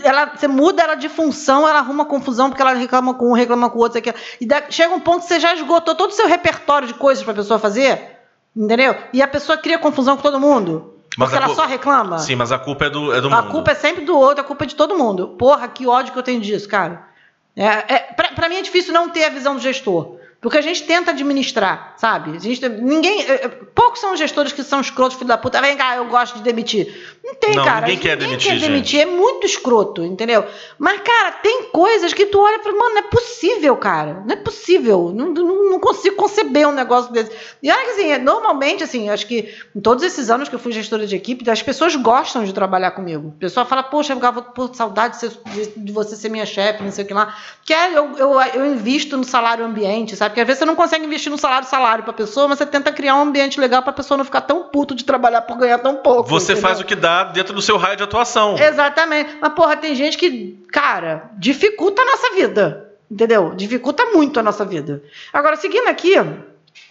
ela 0.04 0.32
você 0.36 0.48
muda 0.48 0.84
ela 0.84 0.96
de 0.96 1.08
função, 1.08 1.68
ela 1.68 1.80
arruma 1.80 2.06
confusão 2.06 2.50
porque 2.50 2.62
ela 2.62 2.74
reclama 2.74 3.14
com 3.14 3.30
um, 3.30 3.34
reclama 3.34 3.70
com 3.70 3.80
o 3.80 3.82
outro, 3.82 4.02
que- 4.02 4.14
e 4.42 4.46
da- 4.46 4.70
chega 4.70 4.94
um 4.94 5.00
ponto 5.00 5.22
que 5.22 5.28
você 5.30 5.40
já 5.40 5.54
esgotou 5.56 5.96
todo 5.96 6.10
o 6.12 6.14
seu 6.14 6.28
repertório 6.28 6.88
de 6.88 6.94
coisas 6.94 7.24
para 7.24 7.32
a 7.34 7.38
pessoa 7.38 7.58
fazer, 7.58 8.18
entendeu? 8.56 8.96
E 9.14 9.22
a 9.22 9.28
pessoa 9.28 9.58
cria 9.58 9.80
confusão 9.80 10.18
com 10.18 10.22
todo 10.24 10.40
mundo. 10.40 10.94
Mas 11.18 11.30
porque 11.30 11.44
a 11.44 11.46
ela 11.48 11.56
só 11.56 11.66
reclama. 11.66 12.20
Sim, 12.20 12.36
mas 12.36 12.52
a 12.52 12.60
culpa 12.60 12.86
é 12.86 12.90
do, 12.90 13.12
é 13.14 13.20
do 13.20 13.28
A 13.34 13.42
mundo. 13.42 13.52
culpa 13.52 13.72
é 13.72 13.76
sempre 13.76 14.06
do 14.06 14.16
outro, 14.18 14.42
a 14.42 14.44
culpa 14.44 14.64
é 14.66 14.68
de 14.68 14.76
todo 14.76 14.96
mundo. 14.98 15.30
Porra, 15.30 15.68
que 15.68 15.88
ódio 15.88 16.14
que 16.14 16.20
eu 16.20 16.24
tenho 16.24 16.40
disso, 16.40 16.70
cara. 16.70 17.08
É, 17.56 17.66
é, 17.96 18.00
pra, 18.16 18.28
pra 18.30 18.48
mim 18.48 18.58
é 18.58 18.62
difícil 18.62 18.94
não 18.94 19.10
ter 19.10 19.26
a 19.26 19.30
visão 19.30 19.56
do 19.56 19.60
gestor. 19.62 20.17
Porque 20.48 20.60
a 20.60 20.62
gente 20.62 20.84
tenta 20.84 21.12
administrar, 21.12 21.94
sabe? 21.98 22.40
Gente, 22.40 22.70
ninguém, 22.70 23.22
é, 23.24 23.34
é, 23.34 23.48
poucos 23.50 24.00
são 24.00 24.14
os 24.14 24.18
gestores 24.18 24.54
que 24.54 24.64
são 24.64 24.80
escrotos, 24.80 25.18
filho 25.18 25.28
da 25.28 25.38
puta. 25.38 25.60
Vem 25.60 25.76
cá, 25.76 25.98
eu 25.98 26.06
gosto 26.06 26.38
de 26.38 26.42
demitir. 26.42 27.18
Não 27.22 27.36
tem, 27.36 27.54
Não, 27.54 27.66
cara. 27.66 27.82
ninguém 27.82 27.98
quer 27.98 28.16
demitir, 28.16 28.54
quer 28.54 28.60
demitir. 28.62 29.02
É 29.02 29.06
muito 29.06 29.46
escroto, 29.46 30.06
entendeu? 30.06 30.46
Mas, 30.80 31.02
cara, 31.02 31.34
tem 31.44 31.64
coisas 31.64 32.14
que 32.14 32.28
tu 32.28 32.40
olha 32.40 32.56
e 32.56 32.64
fala, 32.64 32.78
mano, 32.78 32.92
não 32.96 33.00
é 33.00 33.10
possível, 33.10 33.76
cara. 33.76 34.24
Não 34.26 34.32
é 34.32 34.38
possível. 34.38 35.12
Não, 35.14 35.34
não, 35.34 35.70
não 35.72 35.80
consigo 35.82 36.16
conceber 36.16 36.66
um 36.66 36.72
negócio 36.72 37.12
desse. 37.12 37.30
E 37.62 37.70
olha 37.70 37.84
que 37.84 37.92
assim, 37.92 38.12
é- 38.14 38.18
normalmente, 38.18 38.86
assim, 38.86 39.10
acho 39.10 39.28
que 39.28 39.54
em 39.76 39.82
todos 39.82 40.02
esses 40.02 40.30
anos 40.30 40.48
que 40.48 40.56
eu 40.56 40.60
fui 40.60 40.72
gestora 40.72 41.06
de 41.06 41.14
equipe, 41.18 41.50
as 41.50 41.62
pessoas 41.62 41.94
gostam 41.98 42.46
de 42.46 42.54
trabalhar 42.54 42.92
comigo. 42.92 43.28
O 43.28 43.32
pessoal 43.34 43.66
fala, 43.66 43.84
poxa, 43.84 44.14
eu 44.14 44.16
ficava 44.16 44.42
por 44.42 44.74
saudade 44.74 45.16
de, 45.16 45.20
ser- 45.20 45.42
de- 45.48 45.74
de 45.76 45.92
você 45.92 46.16
ser 46.16 46.30
minha 46.30 46.46
chefe, 46.46 46.82
não 46.84 46.92
sei 46.94 47.04
o 47.04 47.08
que 47.08 47.14
lá. 47.14 47.36
Que 47.66 47.74
é, 47.74 47.98
eu, 47.98 48.16
eu, 48.18 48.42
eu 48.54 48.66
invisto 48.66 49.18
no 49.18 49.26
salário 49.26 49.66
ambiente, 49.66 50.16
sabe? 50.16 50.37
Porque 50.38 50.42
às 50.44 50.48
vezes 50.50 50.60
você 50.60 50.66
não 50.66 50.76
consegue 50.76 51.04
investir 51.04 51.32
no 51.32 51.38
salário 51.40 51.68
salário 51.68 52.04
pra 52.04 52.14
pessoa, 52.14 52.48
mas 52.48 52.60
você 52.60 52.66
tenta 52.68 52.92
criar 52.92 53.16
um 53.16 53.22
ambiente 53.22 53.60
legal 53.60 53.82
pra 53.82 53.92
pessoa 53.92 54.20
não 54.20 54.24
ficar 54.24 54.42
tão 54.42 54.66
puto 54.66 54.94
de 54.94 55.04
trabalhar 55.04 55.42
por 55.42 55.58
ganhar 55.58 55.80
tão 55.80 55.96
pouco. 55.96 56.30
Você 56.30 56.52
entendeu? 56.52 56.62
faz 56.62 56.80
o 56.80 56.86
que 56.86 56.94
dá 56.94 57.24
dentro 57.24 57.56
do 57.56 57.62
seu 57.62 57.76
raio 57.76 57.98
de 57.98 58.04
atuação. 58.04 58.56
Exatamente. 58.56 59.36
Mas, 59.42 59.54
porra, 59.54 59.76
tem 59.76 59.96
gente 59.96 60.16
que, 60.16 60.64
cara, 60.72 61.32
dificulta 61.40 62.04
a 62.04 62.06
nossa 62.06 62.36
vida. 62.36 62.88
Entendeu? 63.10 63.56
Dificulta 63.56 64.06
muito 64.14 64.40
a 64.40 64.44
nossa 64.44 64.64
vida. 64.64 65.02
Agora, 65.34 65.56
seguindo 65.56 65.88
aqui, 65.88 66.14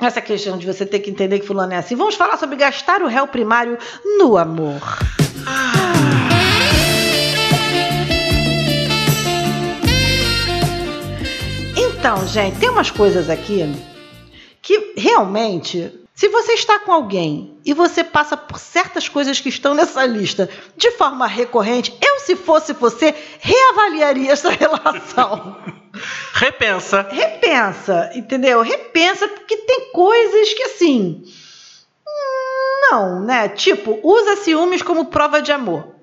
essa 0.01 0.21
questão 0.21 0.59
de 0.59 0.67
você 0.67 0.85
ter 0.85 0.99
que 0.99 1.11
entender 1.11 1.39
que 1.39 1.47
fulano 1.47 1.73
é 1.73 1.77
assim. 1.77 1.95
Vamos 1.95 2.17
falar 2.17 2.39
sobre 2.39 2.57
gastar 2.57 3.01
o 3.01 3.07
réu 3.07 3.29
primário 3.29 3.79
no 4.19 4.37
amor. 4.37 4.81
Então, 11.99 12.27
gente, 12.27 12.59
tem 12.59 12.69
umas 12.69 12.91
coisas 12.91 13.31
aqui 13.31 13.63
que 14.61 14.93
realmente, 14.97 15.93
se 16.15 16.29
você 16.29 16.53
está 16.53 16.79
com 16.79 16.93
alguém 16.93 17.59
e 17.65 17.73
você 17.73 18.05
passa 18.05 18.37
por 18.37 18.59
certas 18.59 19.09
coisas 19.09 19.41
que 19.41 19.49
estão 19.49 19.75
nessa 19.75 20.05
lista 20.05 20.49
de 20.77 20.91
forma 20.93 21.27
recorrente, 21.27 21.97
eu, 22.01 22.21
se 22.21 22.37
fosse 22.37 22.75
você, 22.75 23.15
reavaliaria 23.41 24.31
essa 24.31 24.51
relação. 24.53 25.57
Repensa. 26.35 27.09
Repensa, 27.11 28.11
entendeu? 28.15 28.61
Repensa, 28.61 29.27
porque 29.27 29.57
tem 29.57 29.91
coisas 29.93 30.53
que 30.53 30.63
assim. 30.65 31.25
Não, 32.91 33.23
né? 33.25 33.49
Tipo, 33.49 33.99
usa 34.03 34.37
ciúmes 34.37 34.83
como 34.83 35.07
prova 35.07 35.41
de 35.41 35.51
amor. 35.51 35.95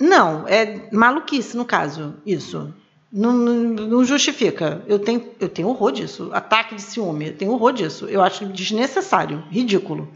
Não, 0.00 0.46
é 0.48 0.88
maluquice 0.92 1.56
no 1.56 1.64
caso, 1.64 2.16
isso. 2.26 2.74
Não, 3.10 3.32
não, 3.32 3.54
não 3.86 4.04
justifica. 4.04 4.82
Eu 4.86 4.98
tenho, 4.98 5.30
eu 5.40 5.48
tenho 5.48 5.68
horror 5.68 5.92
disso. 5.92 6.30
Ataque 6.32 6.74
de 6.74 6.82
ciúme. 6.82 7.28
Eu 7.28 7.36
tenho 7.36 7.52
horror 7.52 7.72
disso. 7.72 8.06
Eu 8.06 8.22
acho 8.22 8.46
desnecessário, 8.46 9.42
ridículo. 9.50 10.08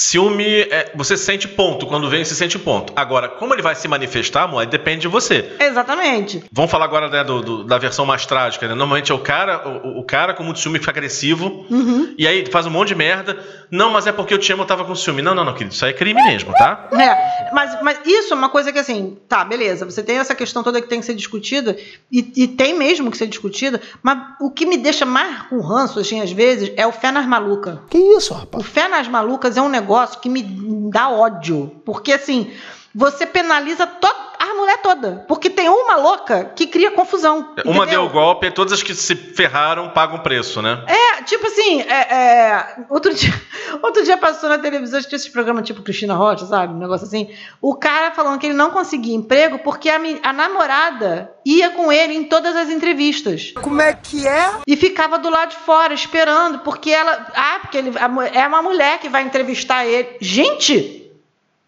Ciúme, 0.00 0.60
é, 0.62 0.90
você 0.94 1.14
sente 1.14 1.46
ponto. 1.46 1.86
Quando 1.86 2.08
vem, 2.08 2.24
você 2.24 2.34
sente 2.34 2.58
ponto. 2.58 2.90
Agora, 2.96 3.28
como 3.28 3.54
ele 3.54 3.60
vai 3.60 3.74
se 3.74 3.86
manifestar, 3.86 4.44
amor, 4.44 4.64
depende 4.64 5.02
de 5.02 5.08
você. 5.08 5.52
Exatamente. 5.60 6.42
Vamos 6.50 6.70
falar 6.70 6.86
agora 6.86 7.10
né, 7.10 7.22
do, 7.22 7.42
do- 7.42 7.64
da 7.64 7.76
versão 7.76 8.06
mais 8.06 8.24
trágica. 8.24 8.66
Né? 8.66 8.74
Normalmente 8.74 9.12
é 9.12 9.14
o 9.14 9.18
cara, 9.18 9.68
o, 9.84 10.00
o 10.00 10.04
cara 10.04 10.32
com 10.32 10.42
muito 10.42 10.58
ciúme 10.58 10.78
fica 10.78 10.90
agressivo. 10.90 11.66
Uhum. 11.70 12.14
E 12.16 12.26
aí 12.26 12.46
faz 12.50 12.64
um 12.66 12.70
monte 12.70 12.88
de 12.88 12.94
merda. 12.94 13.38
Não, 13.70 13.90
mas 13.90 14.06
é 14.06 14.12
porque 14.12 14.32
eu 14.32 14.38
te 14.38 14.50
amo, 14.52 14.62
eu 14.62 14.66
tava 14.66 14.86
com 14.86 14.94
ciúme. 14.94 15.20
Não, 15.20 15.34
não, 15.34 15.44
não, 15.44 15.52
querido. 15.52 15.74
Isso 15.74 15.84
aí 15.84 15.90
é 15.90 15.94
crime 15.94 16.22
mesmo, 16.24 16.52
tá? 16.54 16.88
É, 16.92 17.52
mas, 17.54 17.78
mas 17.82 18.00
isso 18.06 18.32
é 18.32 18.36
uma 18.36 18.48
coisa 18.48 18.72
que 18.72 18.78
assim, 18.78 19.18
tá, 19.28 19.44
beleza, 19.44 19.84
você 19.84 20.02
tem 20.02 20.16
essa 20.16 20.34
questão 20.34 20.62
toda 20.62 20.80
que 20.80 20.88
tem 20.88 21.00
que 21.00 21.06
ser 21.06 21.14
discutida, 21.14 21.76
e, 22.10 22.32
e 22.36 22.48
tem 22.48 22.76
mesmo 22.76 23.10
que 23.10 23.16
ser 23.18 23.26
discutida, 23.26 23.80
mas 24.02 24.18
o 24.40 24.50
que 24.50 24.64
me 24.64 24.76
deixa 24.78 25.04
mais 25.04 25.42
com 25.42 25.60
ranço, 25.60 26.00
assim, 26.00 26.20
às 26.22 26.32
vezes, 26.32 26.72
é 26.76 26.86
o 26.86 26.92
fé 26.92 27.12
nas 27.12 27.26
malucas. 27.26 27.78
Que 27.90 27.98
isso, 27.98 28.32
rapaz? 28.32 28.64
O 28.64 28.66
fé 28.66 28.88
nas 28.88 29.06
malucas 29.06 29.56
é 29.56 29.62
um 29.62 29.68
negócio 29.68 29.89
que 30.20 30.28
me 30.28 30.42
dá 30.90 31.10
ódio. 31.10 31.80
Porque, 31.84 32.12
assim, 32.12 32.50
você 32.94 33.26
penaliza 33.26 33.86
to 33.86 34.08
a 34.40 34.54
mulher 34.54 34.78
toda. 34.78 35.24
Porque 35.28 35.50
tem 35.50 35.68
uma 35.68 35.96
louca 35.96 36.46
que 36.56 36.66
cria 36.66 36.90
confusão. 36.90 37.52
Uma 37.64 37.84
entendeu? 37.84 37.86
deu 37.86 38.04
o 38.04 38.08
golpe, 38.08 38.46
e 38.46 38.50
todas 38.50 38.72
as 38.72 38.82
que 38.82 38.94
se 38.94 39.14
ferraram 39.14 39.90
pagam 39.90 40.20
preço, 40.20 40.62
né? 40.62 40.82
É, 40.88 41.22
tipo 41.24 41.46
assim, 41.46 41.82
é, 41.82 42.14
é, 42.14 42.76
outro, 42.88 43.12
dia, 43.12 43.32
outro 43.82 44.02
dia 44.02 44.16
passou 44.16 44.48
na 44.48 44.58
televisão, 44.58 44.98
acho 44.98 45.08
que 45.08 45.14
esse 45.14 45.30
programa 45.30 45.60
tipo 45.60 45.82
Cristina 45.82 46.14
Rocha, 46.14 46.46
sabe? 46.46 46.72
Um 46.72 46.78
negócio 46.78 47.06
assim. 47.06 47.28
O 47.60 47.74
cara 47.74 48.12
falando 48.12 48.38
que 48.38 48.46
ele 48.46 48.54
não 48.54 48.70
conseguia 48.70 49.14
emprego 49.14 49.58
porque 49.58 49.90
a, 49.90 50.00
a 50.22 50.32
namorada 50.32 51.30
ia 51.44 51.70
com 51.70 51.92
ele 51.92 52.14
em 52.14 52.24
todas 52.24 52.56
as 52.56 52.70
entrevistas. 52.70 53.52
Como 53.60 53.80
é 53.82 53.92
que 53.92 54.26
é? 54.26 54.52
E 54.66 54.74
ficava 54.74 55.18
do 55.18 55.28
lado 55.28 55.50
de 55.50 55.56
fora, 55.56 55.92
esperando, 55.92 56.60
porque 56.60 56.90
ela. 56.90 57.26
Ah, 57.34 57.58
porque 57.60 57.76
ele, 57.76 57.92
a 57.98 58.40
é 58.40 58.48
uma 58.48 58.62
mulher 58.62 58.98
que 59.00 59.08
vai 59.08 59.22
entrevistar 59.22 59.84
ele. 59.84 60.16
Gente! 60.18 61.12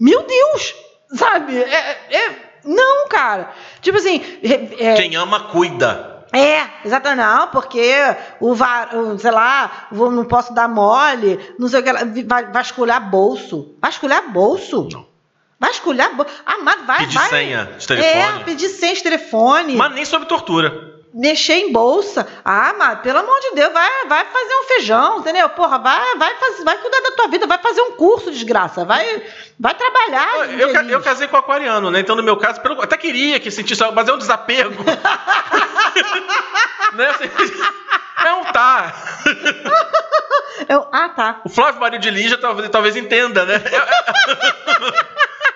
Meu 0.00 0.26
Deus! 0.26 0.74
Sabe? 1.14 1.56
É, 1.62 1.98
é- 2.10 2.36
não, 2.64 3.08
cara. 3.08 3.50
Tipo 3.80 3.98
assim. 3.98 4.22
é- 4.78 4.94
Quem 4.94 5.14
ama, 5.16 5.40
cuida. 5.48 6.24
é, 6.32 6.62
exatamente. 6.84 7.26
Não, 7.26 7.48
porque 7.48 7.92
o, 8.40 8.54
va- 8.54 8.88
o, 8.94 9.18
sei 9.18 9.30
lá, 9.30 9.88
não 9.90 10.24
posso 10.24 10.54
dar 10.54 10.68
mole, 10.68 11.38
não 11.58 11.68
sei 11.68 11.80
o 11.80 11.82
que, 11.82 11.92
lá, 11.92 12.00
vasculhar 12.52 13.10
bolso. 13.10 13.74
Vasculhar 13.82 14.30
bolso? 14.30 14.88
Não. 14.92 15.06
Vasculhar 15.60 16.14
bolso. 16.16 16.32
Ah, 16.46 16.56
mas 16.62 16.86
vai, 16.86 16.98
Pedir 16.98 17.14
vai. 17.18 17.28
senha 17.28 17.64
de 17.78 17.86
telefone. 17.86 18.40
É, 18.40 18.44
pedir 18.44 18.68
senha 18.68 18.94
de 18.94 19.02
telefone. 19.02 19.76
Mas 19.76 19.92
nem 19.94 20.04
sob 20.04 20.24
tortura. 20.26 20.91
Mexer 21.14 21.54
em 21.54 21.72
bolsa. 21.72 22.26
Ah, 22.44 22.74
mas 22.78 23.00
pelo 23.00 23.18
amor 23.18 23.38
de 23.40 23.54
Deus, 23.54 23.72
vai, 23.72 24.06
vai 24.08 24.24
fazer 24.24 24.54
um 24.54 24.64
feijão, 24.64 25.18
entendeu? 25.18 25.48
Porra, 25.50 25.78
vai, 25.78 26.16
vai, 26.16 26.34
fazer, 26.36 26.64
vai 26.64 26.78
cuidar 26.78 27.00
da 27.02 27.10
tua 27.12 27.28
vida, 27.28 27.46
vai 27.46 27.58
fazer 27.58 27.82
um 27.82 27.92
curso, 27.92 28.30
desgraça. 28.30 28.84
Vai, 28.84 29.22
vai 29.60 29.74
trabalhar. 29.74 30.50
Eu, 30.58 30.70
infeliz. 30.70 30.92
eu 30.92 31.02
casei 31.02 31.28
com 31.28 31.36
aquariano, 31.36 31.90
né? 31.90 32.00
Então, 32.00 32.16
no 32.16 32.22
meu 32.22 32.36
caso, 32.36 32.60
pelo- 32.60 32.80
até 32.80 32.96
queria 32.96 33.38
que 33.38 33.50
sentisse, 33.50 33.82
mas 33.92 34.08
é 34.08 34.12
um 34.12 34.18
desapego. 34.18 34.82
né? 36.94 37.08
Assim, 37.08 37.30
É 38.24 38.34
um 38.34 38.44
tá. 38.52 38.94
Eu- 40.68 40.86
ah, 40.92 41.08
tá. 41.08 41.40
O 41.44 41.48
Flávio 41.48 41.80
Maria 41.80 41.98
de 41.98 42.10
Lígia 42.10 42.38
talvez, 42.38 42.68
talvez 42.70 42.96
entenda, 42.96 43.44
né? 43.44 43.54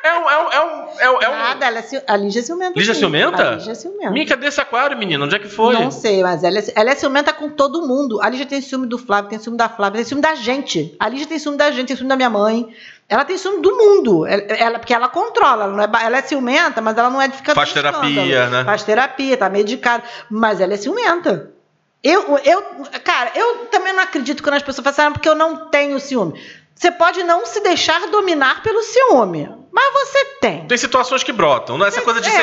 É, 0.02 0.08
é, 0.08 0.10
é 0.10 0.18
um. 0.18 0.28
É 0.28 0.38
um, 0.38 0.50
é 0.50 0.60
um, 0.60 0.88
é 0.98 1.10
um, 1.10 1.22
é 1.22 1.28
um- 1.28 1.38
Nada, 1.38 1.66
ela 1.66 1.78
é 1.78 1.82
ci- 1.82 2.02
a 2.06 2.16
Lígia 2.16 2.40
é 2.40 2.42
ciumenta. 2.42 2.78
Lígia 2.78 2.94
sim. 2.94 3.00
ciumenta? 3.00 3.48
A 3.48 3.54
Lígia 3.56 3.72
é 3.72 3.74
ciumenta. 3.74 4.10
Minha, 4.10 4.26
cadê 4.26 4.46
esse 4.46 4.60
aquário, 4.60 4.96
menino? 4.96 5.24
Onde 5.24 5.36
é 5.36 5.38
que 5.38 5.48
foi? 5.48 5.74
Não 5.74 5.90
sei, 5.90 6.22
mas 6.22 6.42
ela 6.44 6.58
é, 6.58 6.64
ela 6.74 6.90
é 6.90 6.94
ciumenta 6.94 7.32
com 7.32 7.50
todo 7.50 7.86
mundo. 7.86 8.20
A 8.22 8.28
Lígia 8.28 8.46
tem 8.46 8.60
ciúme 8.60 8.86
do 8.86 8.98
Flávio, 8.98 9.30
tem 9.30 9.38
ciúme 9.38 9.56
da 9.58 9.68
Flávia, 9.68 9.96
tem 9.98 10.04
ciúme 10.04 10.22
da 10.22 10.34
gente. 10.34 10.94
A 10.98 11.08
Lígia 11.08 11.26
tem 11.26 11.38
ciúme 11.38 11.56
da 11.58 11.70
gente, 11.70 11.88
tem 11.88 11.96
ciúme 11.96 12.08
da 12.08 12.16
minha 12.16 12.30
mãe. 12.30 12.68
Ela 13.08 13.24
tem 13.24 13.36
ciúme 13.38 13.60
do 13.62 13.76
mundo. 13.76 14.26
Ela, 14.26 14.42
ela- 14.42 14.78
porque 14.78 14.94
ela 14.94 15.08
controla. 15.08 15.64
Ela, 15.64 15.72
não 15.72 15.82
é, 15.82 16.04
ela 16.04 16.18
é 16.18 16.22
ciumenta, 16.22 16.80
mas 16.80 16.96
ela 16.98 17.10
não 17.10 17.20
é 17.22 17.28
de 17.28 17.36
ficar 17.36 17.54
Faz 17.54 17.72
terapia, 17.72 18.48
né? 18.48 18.64
Faz 18.64 18.82
terapia, 18.84 19.36
tá 19.36 19.48
medicada. 19.48 20.02
Mas 20.30 20.60
ela 20.60 20.74
é 20.74 20.76
ciumenta. 20.76 21.50
Eu, 22.08 22.38
eu, 22.44 22.62
cara, 23.02 23.32
eu 23.34 23.66
também 23.66 23.92
não 23.92 24.04
acredito 24.04 24.40
quando 24.40 24.54
as 24.54 24.62
pessoas 24.62 24.84
falam 24.84 24.92
assim, 24.92 25.02
ah, 25.02 25.10
porque 25.10 25.28
eu 25.28 25.34
não 25.34 25.68
tenho 25.70 25.98
ciúme. 25.98 26.40
Você 26.72 26.92
pode 26.92 27.24
não 27.24 27.44
se 27.46 27.60
deixar 27.60 28.06
dominar 28.06 28.62
pelo 28.62 28.80
ciúme, 28.82 29.50
mas 29.76 29.92
você 29.92 30.24
tem. 30.40 30.66
Tem 30.66 30.78
situações 30.78 31.22
que 31.22 31.32
brotam, 31.32 31.76
não 31.76 31.84
é 31.84 31.88
essa 31.88 32.00
coisa 32.00 32.18
de 32.18 32.28
É. 32.28 32.32
ser. 32.32 32.40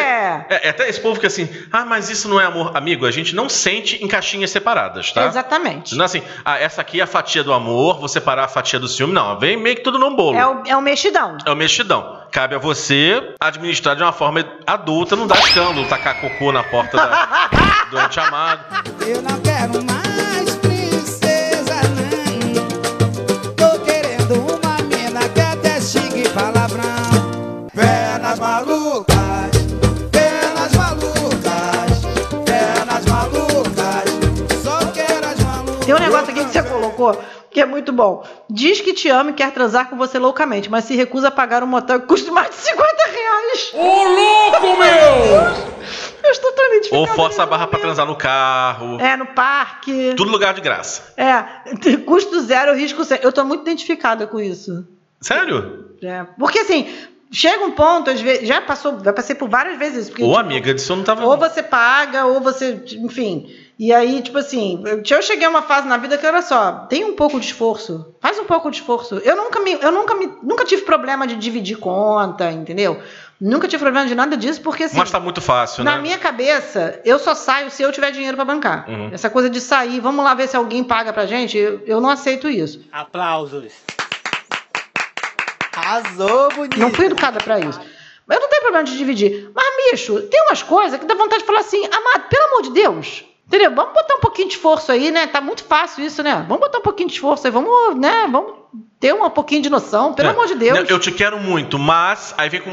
É, 0.53 0.67
é 0.67 0.69
até 0.69 0.87
esse 0.87 0.99
povo 1.01 1.19
que 1.19 1.25
assim, 1.25 1.49
ah, 1.71 1.83
mas 1.83 2.09
isso 2.11 2.29
não 2.29 2.39
é 2.39 2.45
amor. 2.45 2.77
Amigo, 2.77 3.07
a 3.07 3.11
gente 3.11 3.33
não 3.35 3.49
sente 3.49 4.03
em 4.03 4.07
caixinhas 4.07 4.51
separadas, 4.51 5.11
tá? 5.11 5.25
Exatamente. 5.25 5.95
Não 5.95 6.03
é 6.03 6.05
assim, 6.05 6.21
ah, 6.45 6.59
essa 6.59 6.81
aqui 6.81 6.99
é 6.99 7.03
a 7.03 7.07
fatia 7.07 7.43
do 7.43 7.51
amor, 7.51 7.97
vou 7.99 8.07
separar 8.07 8.43
a 8.43 8.47
fatia 8.47 8.79
do 8.79 8.87
ciúme. 8.87 9.13
Não, 9.13 9.39
vem 9.39 9.57
meio 9.57 9.75
que 9.77 9.81
tudo 9.81 9.97
num 9.97 10.15
bolo. 10.15 10.37
É 10.37 10.45
o, 10.47 10.63
é 10.67 10.77
o 10.77 10.81
mexidão. 10.81 11.37
É 11.43 11.49
o 11.51 11.55
mexidão. 11.55 12.21
Cabe 12.31 12.53
a 12.55 12.59
você 12.59 13.33
administrar 13.39 13.95
de 13.95 14.03
uma 14.03 14.13
forma 14.13 14.45
adulta, 14.67 15.15
não 15.15 15.25
dar 15.25 15.39
escândalo, 15.39 15.87
tacar 15.87 16.21
cocô 16.21 16.51
na 16.51 16.63
porta 16.63 16.97
da, 16.97 17.49
do 17.89 17.99
ente 17.99 18.19
amado. 18.19 18.63
Eu 19.07 19.21
não 19.21 19.39
quero 19.41 19.83
mais 19.83 20.42
Tem 35.95 36.07
um 36.07 36.09
negócio 36.11 36.31
aqui 36.31 36.45
que 36.45 36.51
você 36.51 36.63
colocou 36.63 37.21
que 37.51 37.61
é 37.61 37.65
muito 37.65 37.93
bom. 37.93 38.25
Diz 38.49 38.81
que 38.81 38.93
te 38.93 39.09
ama 39.09 39.29
e 39.29 39.33
quer 39.33 39.51
transar 39.51 39.87
com 39.89 39.95
você 39.95 40.17
loucamente, 40.17 40.69
mas 40.69 40.85
se 40.85 40.95
recusa 40.95 41.27
a 41.27 41.31
pagar 41.31 41.63
um 41.63 41.67
motel 41.67 42.01
que 42.01 42.07
custa 42.07 42.31
mais 42.31 42.49
de 42.49 42.55
50 42.55 42.87
reais. 43.05 43.71
Ô, 43.75 44.03
louco, 44.03 44.77
meu! 44.79 45.73
Eu 46.23 46.31
estou 46.31 46.51
tão 46.53 46.65
identificada 46.67 47.01
Ou 47.01 47.07
força 47.07 47.43
a 47.43 47.45
barra 47.45 47.67
pra 47.67 47.77
momento. 47.77 47.81
transar 47.81 48.05
no 48.07 48.15
carro. 48.15 48.99
É, 48.99 49.15
no 49.15 49.27
parque. 49.27 50.13
Tudo 50.15 50.31
lugar 50.31 50.53
de 50.53 50.61
graça. 50.61 51.13
É, 51.15 51.97
custo 52.05 52.41
zero, 52.41 52.73
risco 52.73 53.03
zero. 53.03 53.21
Eu 53.23 53.31
tô 53.31 53.43
muito 53.43 53.61
identificada 53.61 54.25
com 54.25 54.39
isso. 54.39 54.87
Sério? 55.21 55.95
É, 56.01 56.25
porque 56.39 56.59
assim, 56.59 56.91
chega 57.31 57.63
um 57.65 57.71
ponto, 57.71 58.09
às 58.09 58.19
vezes, 58.19 58.47
já 58.47 58.61
passou, 58.61 58.99
já 59.03 59.13
passei 59.13 59.35
por 59.35 59.49
várias 59.49 59.77
vezes 59.77 60.03
isso. 60.03 60.09
Porque, 60.11 60.23
Ô, 60.23 60.27
tipo, 60.27 60.39
amiga, 60.39 60.73
disso 60.73 60.91
eu 60.91 60.97
não 60.97 61.03
tava. 61.03 61.25
Ou 61.25 61.37
você 61.37 61.61
paga, 61.61 62.25
ou 62.25 62.39
você, 62.39 62.81
enfim. 62.99 63.47
E 63.77 63.91
aí, 63.91 64.21
tipo 64.21 64.37
assim, 64.37 64.83
eu 64.85 65.21
cheguei 65.21 65.45
a 65.45 65.49
uma 65.49 65.63
fase 65.63 65.87
na 65.87 65.97
vida 65.97 66.17
que 66.17 66.25
era 66.25 66.41
só, 66.41 66.85
tem 66.87 67.03
um 67.03 67.15
pouco 67.15 67.39
de 67.39 67.47
esforço, 67.47 68.15
faz 68.21 68.37
um 68.37 68.43
pouco 68.45 68.69
de 68.69 68.77
esforço. 68.77 69.15
Eu 69.23 69.35
nunca 69.35 69.59
me, 69.59 69.73
eu 69.73 69.91
nunca 69.91 70.13
me, 70.15 70.31
nunca 70.43 70.63
tive 70.63 70.83
problema 70.83 71.25
de 71.25 71.35
dividir 71.35 71.77
conta, 71.77 72.51
entendeu? 72.51 73.01
Nunca 73.41 73.67
tive 73.67 73.81
problema 73.83 74.07
de 74.07 74.13
nada 74.15 74.37
disso, 74.37 74.61
porque 74.61 74.83
assim, 74.83 74.97
Mas 74.97 75.09
tá 75.11 75.19
muito 75.19 75.41
fácil, 75.41 75.83
na 75.83 75.95
né? 75.95 76.01
minha 76.01 76.17
cabeça, 76.19 77.01
eu 77.03 77.17
só 77.17 77.33
saio 77.33 77.69
se 77.71 77.81
eu 77.81 77.91
tiver 77.91 78.11
dinheiro 78.11 78.37
pra 78.37 78.45
bancar. 78.45 78.87
Uhum. 78.87 79.09
Essa 79.11 79.29
coisa 79.29 79.49
de 79.49 79.59
sair, 79.59 79.99
vamos 79.99 80.23
lá 80.23 80.33
ver 80.33 80.47
se 80.47 80.55
alguém 80.55 80.83
paga 80.83 81.11
pra 81.11 81.25
gente, 81.25 81.57
eu, 81.57 81.81
eu 81.85 81.99
não 81.99 82.09
aceito 82.09 82.47
isso. 82.47 82.79
Aplausos. 82.91 83.73
Arrasou, 85.75 86.49
bonito. 86.53 86.79
Não 86.79 86.91
fui 86.91 87.07
educada 87.07 87.39
pra 87.39 87.59
isso. 87.59 87.79
Mas 88.25 88.37
eu 88.37 88.41
não 88.41 88.49
tenho 88.49 88.61
problema 88.61 88.83
de 88.85 88.97
dividir. 88.97 89.51
Mas, 89.53 89.91
bicho, 89.91 90.21
tem 90.21 90.41
umas 90.43 90.61
coisas 90.63 90.99
que 90.99 91.05
dá 91.05 91.15
vontade 91.15 91.41
de 91.41 91.47
falar 91.47 91.59
assim, 91.59 91.83
amado, 91.85 92.29
pelo 92.29 92.45
amor 92.45 92.61
de 92.61 92.71
Deus. 92.71 93.25
Entendeu? 93.45 93.73
Vamos 93.75 93.93
botar 93.93 94.15
um 94.15 94.19
pouquinho 94.19 94.47
de 94.47 94.55
esforço 94.55 94.91
aí, 94.91 95.11
né? 95.11 95.27
Tá 95.27 95.41
muito 95.41 95.63
fácil 95.63 96.03
isso, 96.03 96.23
né? 96.23 96.45
Vamos 96.47 96.59
botar 96.59 96.79
um 96.79 96.83
pouquinho 96.83 97.09
de 97.09 97.15
esforço 97.15 97.45
aí, 97.45 97.51
vamos, 97.51 97.95
né? 97.97 98.27
Vamos 98.31 98.62
ter 98.99 99.13
um 99.13 99.29
pouquinho 99.29 99.61
de 99.61 99.69
noção, 99.69 100.13
pelo 100.13 100.29
É. 100.29 100.31
amor 100.31 100.47
de 100.47 100.55
Deus. 100.55 100.79
Não, 100.79 100.85
Eu 100.85 100.99
te 100.99 101.11
quero 101.11 101.37
muito, 101.39 101.77
mas. 101.77 102.33
Aí 102.37 102.49
vem 102.49 102.61
com. 102.61 102.71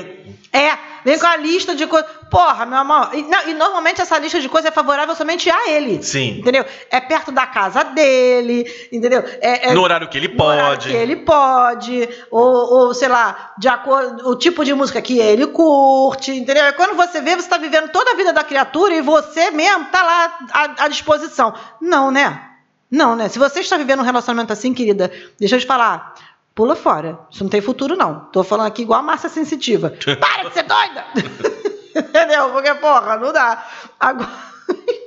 É, 0.52 0.72
vem 1.04 1.18
com 1.18 1.26
a 1.26 1.36
lista 1.36 1.74
de 1.74 1.86
coisas. 1.86 2.08
Porra, 2.30 2.64
meu 2.66 2.78
amor. 2.78 3.10
E, 3.12 3.22
não, 3.22 3.48
e 3.48 3.54
normalmente 3.54 4.00
essa 4.00 4.16
lista 4.18 4.40
de 4.40 4.48
coisas 4.48 4.70
é 4.70 4.74
favorável 4.74 5.14
somente 5.16 5.50
a 5.50 5.70
ele. 5.70 6.02
Sim. 6.02 6.38
Entendeu? 6.38 6.64
É 6.90 7.00
perto 7.00 7.30
da 7.32 7.46
casa 7.46 7.82
dele, 7.84 8.64
entendeu? 8.92 9.22
É, 9.40 9.70
é 9.70 9.74
No 9.74 9.82
horário 9.82 10.08
que 10.08 10.16
ele 10.16 10.28
pode. 10.28 10.88
que 10.88 10.94
ele 10.94 11.16
pode, 11.16 12.08
ou, 12.30 12.42
ou, 12.86 12.94
sei 12.94 13.08
lá, 13.08 13.52
de 13.58 13.68
acordo, 13.68 14.28
o 14.28 14.36
tipo 14.36 14.64
de 14.64 14.72
música 14.74 15.00
que 15.02 15.18
ele 15.18 15.46
curte, 15.48 16.32
entendeu? 16.32 16.64
É 16.64 16.72
quando 16.72 16.94
você 16.96 17.20
vê, 17.20 17.34
você 17.36 17.48
tá 17.48 17.58
vivendo 17.58 17.88
toda 17.90 18.12
a 18.12 18.16
vida 18.16 18.32
da 18.32 18.44
criatura 18.44 18.94
e 18.94 19.00
você 19.02 19.50
mesmo 19.50 19.86
tá 19.86 20.02
lá 20.02 20.38
à, 20.52 20.84
à 20.84 20.88
disposição. 20.88 21.52
Não, 21.80 22.10
né? 22.10 22.49
Não, 22.90 23.14
né? 23.14 23.28
Se 23.28 23.38
você 23.38 23.60
está 23.60 23.76
vivendo 23.76 24.00
um 24.00 24.04
relacionamento 24.04 24.52
assim, 24.52 24.74
querida, 24.74 25.10
deixa 25.38 25.56
eu 25.56 25.60
te 25.60 25.66
falar. 25.66 26.14
Pula 26.54 26.74
fora. 26.74 27.20
Isso 27.30 27.44
não 27.44 27.50
tem 27.50 27.60
futuro, 27.60 27.96
não. 27.96 28.26
Tô 28.32 28.42
falando 28.42 28.66
aqui 28.66 28.82
igual 28.82 29.00
a 29.00 29.02
Márcia 29.02 29.28
Sensitiva. 29.28 29.94
Para 30.20 30.48
de 30.48 30.54
ser 30.54 30.64
doida! 30.64 31.06
Entendeu? 31.94 32.50
Porque, 32.50 32.74
porra, 32.74 33.16
não 33.16 33.32
dá. 33.32 33.66
Agora. 33.98 34.50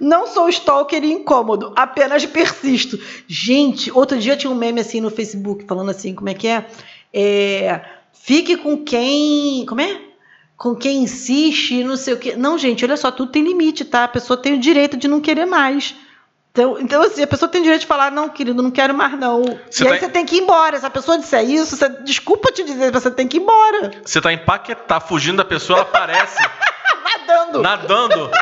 Não 0.00 0.26
sou 0.26 0.48
stalker 0.48 1.02
e 1.02 1.12
incômodo, 1.12 1.72
apenas 1.76 2.26
persisto. 2.26 2.98
Gente, 3.26 3.90
outro 3.90 4.18
dia 4.18 4.36
tinha 4.36 4.50
um 4.50 4.54
meme 4.54 4.80
assim 4.80 5.00
no 5.00 5.10
Facebook 5.10 5.64
falando 5.64 5.90
assim, 5.90 6.14
como 6.14 6.28
é 6.28 6.34
que 6.34 6.48
é? 6.48 6.66
É, 7.12 7.80
fique 8.12 8.56
com 8.56 8.84
quem, 8.84 9.64
como 9.64 9.80
é? 9.80 10.00
Com 10.56 10.74
quem 10.74 11.04
insiste, 11.04 11.84
não 11.84 11.96
sei 11.96 12.14
o 12.14 12.18
quê. 12.18 12.36
Não, 12.36 12.58
gente, 12.58 12.84
olha 12.84 12.96
só, 12.96 13.10
tudo 13.10 13.32
tem 13.32 13.42
limite, 13.42 13.84
tá? 13.84 14.04
A 14.04 14.08
pessoa 14.08 14.36
tem 14.36 14.54
o 14.54 14.60
direito 14.60 14.96
de 14.96 15.08
não 15.08 15.20
querer 15.20 15.46
mais. 15.46 15.94
Então, 16.56 16.78
então 16.80 17.02
assim, 17.02 17.22
a 17.22 17.26
pessoa 17.26 17.50
tem 17.50 17.60
direito 17.60 17.82
de 17.82 17.86
falar, 17.86 18.10
não, 18.10 18.30
querido, 18.30 18.62
não 18.62 18.70
quero 18.70 18.94
mais 18.94 19.12
não. 19.18 19.42
Você 19.70 19.84
e 19.84 19.88
aí 19.88 19.98
tá- 20.00 20.06
você 20.06 20.10
tem 20.10 20.24
que 20.24 20.36
ir 20.36 20.40
embora. 20.40 20.80
Se 20.80 20.86
a 20.86 20.90
pessoa 20.90 21.18
disser 21.18 21.44
isso, 21.44 21.76
você, 21.76 21.86
desculpa 22.02 22.50
te 22.50 22.64
dizer, 22.64 22.90
você 22.90 23.10
tem 23.10 23.28
que 23.28 23.36
ir 23.36 23.40
embora. 23.40 23.90
Você 24.02 24.22
tá 24.22 24.32
em 24.32 24.38
Paquetá, 24.38 24.98
fugindo 24.98 25.36
da 25.36 25.44
pessoa, 25.44 25.80
ela 25.80 25.86
aparece 25.88 26.38
Nadando. 27.26 27.60
nadando. 27.60 28.30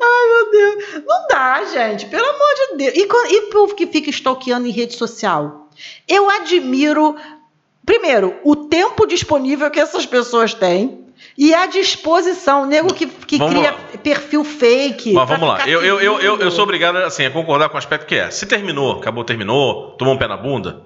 Ai, 0.00 0.28
meu 0.28 0.50
Deus. 0.50 1.04
Não 1.06 1.26
dá, 1.28 1.64
gente. 1.64 2.06
Pelo 2.06 2.24
amor 2.26 2.54
de 2.70 2.76
Deus. 2.76 2.94
E, 2.96 3.06
quan- 3.06 3.28
e 3.28 3.38
o 3.40 3.50
povo 3.50 3.74
que 3.74 3.86
fica 3.86 4.10
stalkeando 4.10 4.66
em 4.66 4.70
rede 4.70 4.94
social? 4.94 5.68
Eu 6.08 6.28
admiro, 6.28 7.16
primeiro, 7.84 8.36
o 8.44 8.54
tempo 8.56 9.06
disponível 9.06 9.70
que 9.70 9.80
essas 9.80 10.06
pessoas 10.06 10.54
têm. 10.54 11.01
E 11.36 11.54
a 11.54 11.66
disposição, 11.66 12.62
o 12.62 12.66
nego 12.66 12.92
que, 12.92 13.06
que 13.06 13.38
Vamos 13.38 13.54
cria 13.54 13.72
lá. 13.72 13.78
perfil 14.02 14.44
fake. 14.44 15.12
Mas 15.12 15.28
vamos 15.28 15.48
lá. 15.48 15.66
Eu, 15.66 15.82
eu, 15.82 16.00
eu, 16.00 16.38
eu, 16.38 16.50
sou 16.50 16.64
obrigado 16.64 16.96
assim, 16.96 17.24
a 17.24 17.30
concordar 17.30 17.68
com 17.68 17.76
o 17.76 17.78
aspecto 17.78 18.06
que 18.06 18.14
é. 18.14 18.30
Se 18.30 18.44
terminou, 18.46 18.98
acabou, 18.98 19.24
terminou, 19.24 19.92
tomou 19.92 20.14
um 20.14 20.18
pé 20.18 20.28
na 20.28 20.36
bunda. 20.36 20.82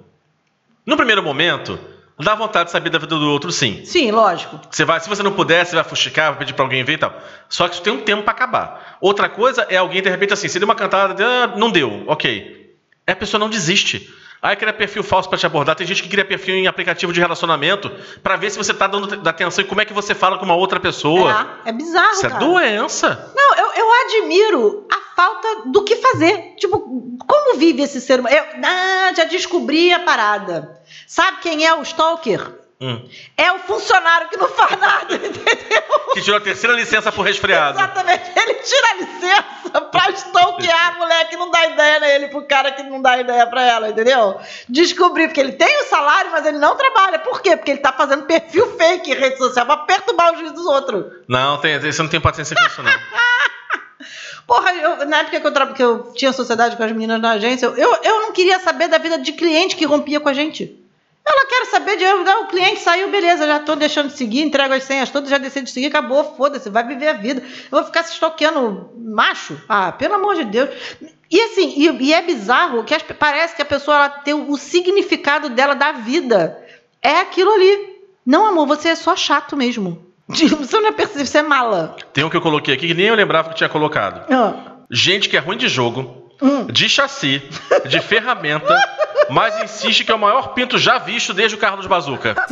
No 0.85 0.97
primeiro 0.97 1.23
momento, 1.23 1.79
dá 2.19 2.35
vontade 2.35 2.67
de 2.67 2.71
saber 2.71 2.91
da 2.91 2.99
vida 2.99 3.17
do 3.17 3.29
outro, 3.29 3.51
sim. 3.51 3.85
Sim, 3.85 4.13
lógico. 4.13 4.61
Você 4.71 4.85
vai, 4.85 5.01
se 5.01 5.09
você 5.09 5.23
não 5.23 5.33
puder, 5.33 5.67
você 5.67 5.75
vai 5.75 5.85
fuxicar, 5.85 6.31
vai 6.31 6.39
pedir 6.39 6.55
pra 6.55 6.65
alguém 6.65 6.85
ver 6.85 6.93
e 6.93 6.99
tal. 6.99 7.13
Só 7.49 7.67
que 7.67 7.75
isso 7.75 7.83
tem 7.83 7.93
um 7.93 8.03
tempo 8.03 8.23
pra 8.23 8.33
acabar. 8.33 8.97
Outra 9.01 9.29
coisa 9.29 9.67
é 9.69 9.77
alguém, 9.77 10.01
de 10.01 10.09
repente, 10.09 10.33
assim, 10.33 10.49
você 10.49 10.61
deu 10.61 10.67
uma 10.67 10.77
cantada, 10.77 11.17
ah, 11.25 11.57
não 11.57 11.71
deu, 11.73 12.05
ok. 12.07 12.77
Aí 13.05 13.13
a 13.13 13.17
pessoa 13.17 13.41
não 13.41 13.51
desiste. 13.51 14.09
Aí 14.41 14.55
cria 14.55 14.73
perfil 14.73 15.03
falso 15.03 15.29
pra 15.29 15.39
te 15.39 15.47
abordar. 15.47 15.75
Tem 15.75 15.87
gente 15.87 16.03
que 16.03 16.09
cria 16.09 16.25
perfil 16.25 16.55
em 16.55 16.67
aplicativo 16.67 17.13
de 17.13 17.21
relacionamento 17.21 17.91
pra 18.23 18.37
ver 18.37 18.51
se 18.51 18.59
você 18.59 18.73
tá 18.75 18.87
dando 18.87 19.17
da 19.17 19.31
atenção 19.31 19.65
e 19.65 19.67
como 19.67 19.81
é 19.81 19.85
que 19.85 19.93
você 19.93 20.15
fala 20.15 20.39
com 20.39 20.45
uma 20.45 20.55
outra 20.55 20.79
pessoa. 20.79 21.61
É, 21.65 21.71
é 21.71 21.73
bizarro, 21.73 22.13
Isso 22.13 22.27
é 22.27 22.31
cara. 22.31 22.45
doença. 22.45 23.33
Não, 23.35 23.55
eu, 23.57 23.73
eu 23.75 23.93
admiro 24.07 24.87
a 24.93 25.15
falta 25.17 25.69
do 25.71 25.83
que 25.83 25.97
fazer. 25.97 26.55
Tipo, 26.57 26.79
como 27.27 27.59
vive 27.59 27.83
esse 27.83 28.01
ser 28.01 28.21
humano? 28.21 28.37
Eu, 28.37 28.45
ah, 28.65 29.13
já 29.17 29.25
descobri 29.25 29.93
a 29.93 30.01
parada. 30.01 30.81
Sabe 31.07 31.39
quem 31.41 31.67
é 31.67 31.75
o 31.75 31.83
stalker? 31.83 32.66
Hum. 32.79 33.09
É 33.39 33.51
o 33.53 33.59
funcionário 33.61 34.29
que 34.29 34.37
não 34.37 34.49
faz 34.49 34.79
nada, 34.79 35.15
entendeu? 35.17 35.83
Que 36.13 36.21
tirou 36.21 36.37
a 36.37 36.41
terceira 36.43 36.75
licença 36.77 37.11
por 37.11 37.23
resfriado. 37.23 37.79
Exatamente. 37.79 38.31
Ele 38.39 38.55
tira 38.55 38.87
a 38.91 38.95
licença 38.97 39.81
pra 39.91 40.11
stalkear 40.11 40.89
a 40.95 40.99
mulher 40.99 41.27
que 41.29 41.37
não 41.37 41.51
dá 41.51 41.67
ideia 41.67 42.01
nele, 42.01 42.29
pro 42.29 42.43
cara 42.47 42.73
que 42.73 42.83
não 42.83 43.01
dá 43.01 43.17
ideia 43.19 43.47
pra 43.47 43.63
ela, 43.63 43.89
entendeu? 43.89 44.39
Descobrir, 44.69 45.29
porque 45.29 45.41
ele 45.41 45.53
tem 45.53 45.81
o 45.83 45.85
salário, 45.87 46.31
mas 46.31 46.45
ele 46.45 46.59
não 46.59 46.77
trabalha. 46.77 47.19
Por 47.21 47.41
quê? 47.41 47.57
Porque 47.57 47.71
ele 47.71 47.81
tá 47.81 47.93
fazendo 47.95 48.25
perfil 48.27 48.77
fake 48.77 49.11
em 49.11 49.15
rede 49.15 49.39
social 49.39 49.65
pra 49.65 49.79
perturbar 49.79 50.35
o 50.35 50.39
juiz 50.39 50.53
dos 50.53 50.67
outros. 50.67 51.05
Não, 51.27 51.57
tem, 51.59 51.79
você 51.81 52.03
não 52.03 52.11
tem 52.11 52.21
paciência 52.21 52.55
com 52.55 52.63
isso, 52.67 52.83
não. 52.83 52.93
Porra, 54.47 54.73
eu- 54.75 55.07
na 55.07 55.19
época 55.21 55.41
que 55.41 55.47
eu, 55.47 55.53
tra- 55.53 55.67
que 55.73 55.83
eu 55.83 56.13
tinha 56.15 56.33
sociedade 56.33 56.77
com 56.77 56.83
as 56.85 56.93
meninas 56.93 57.21
na 57.21 57.33
agência, 57.33 57.67
eu, 57.67 57.99
eu 58.03 58.21
não 58.21 58.33
queria 58.33 58.61
saber 58.61 58.87
da 58.87 58.99
vida 58.99 59.19
de 59.19 59.33
cliente 59.33 59.75
que 59.75 59.85
rompia 59.85 60.21
com 60.21 60.29
a 60.29 60.33
gente. 60.35 60.83
Ela 61.29 61.47
quer 61.49 61.67
saber 61.67 61.97
de 61.97 62.05
ah, 62.05 62.41
o 62.41 62.47
cliente 62.47 62.81
saiu, 62.81 63.11
beleza, 63.11 63.47
já 63.47 63.59
tô 63.59 63.75
deixando 63.75 64.09
de 64.09 64.17
seguir, 64.17 64.43
entrego 64.43 64.73
as 64.75 64.85
senhas 64.85 65.11
todas, 65.11 65.29
já 65.29 65.39
deixei 65.39 65.63
de 65.63 65.71
seguir, 65.71 65.87
acabou, 65.87 66.37
foda-se, 66.37 66.71
vai 66.71 66.87
viver 66.87 67.09
a 67.09 67.13
vida. 67.15 67.43
Eu 67.43 67.71
vou 67.79 67.85
ficar 67.85 68.05
se 68.05 68.13
estoqueando 68.13 68.91
macho? 68.97 69.61
Ah, 69.69 69.91
pelo 69.91 70.15
amor 70.15 70.37
de 70.37 70.45
Deus. 70.45 70.71
E 71.29 71.41
assim, 71.41 71.75
e, 71.77 72.05
e 72.05 72.13
é 72.15 72.23
bizarro 72.23 72.85
que 72.85 72.95
as- 72.95 73.03
parece 73.03 73.57
que 73.57 73.63
a 73.63 73.65
pessoa 73.65 73.97
ela 73.97 74.09
tem 74.09 74.35
o, 74.35 74.53
o 74.53 74.57
significado 74.57 75.49
dela 75.49 75.75
da 75.75 75.91
vida. 75.93 76.63
É 77.03 77.19
aquilo 77.21 77.51
ali. 77.53 77.97
Não, 78.25 78.47
amor, 78.47 78.67
você 78.69 78.91
é 78.91 78.95
só 78.95 79.17
chato 79.17 79.57
mesmo. 79.57 80.05
Você 80.29 80.81
não 80.81 80.89
é 80.89 80.93
perceber, 80.93 81.25
você 81.25 81.39
é 81.39 81.43
mala. 81.43 81.95
Tem 82.13 82.25
um 82.25 82.29
que 82.29 82.37
eu 82.37 82.41
coloquei 82.41 82.75
aqui 82.75 82.89
que 82.89 82.95
nem 82.95 83.07
eu 83.07 83.15
lembrava 83.15 83.49
que 83.51 83.55
tinha 83.55 83.69
colocado. 83.69 84.27
Ah. 84.33 84.73
Gente 84.91 85.29
que 85.29 85.37
é 85.37 85.41
ruim 85.41 85.57
de 85.57 85.69
jogo, 85.69 86.26
Hum. 86.41 86.67
de 86.67 86.89
chassi, 86.89 87.43
de 87.87 88.01
ferramenta, 88.01 88.77
mas 89.31 89.59
insiste 89.63 90.05
que 90.05 90.13
é 90.13 90.15
o 90.15 90.19
maior 90.19 90.49
pinto 90.55 90.77
já 90.79 90.99
visto 90.99 91.33
desde 91.33 91.55
o 91.57 91.59
Carlos 91.59 91.87
Bazuca. 91.87 92.35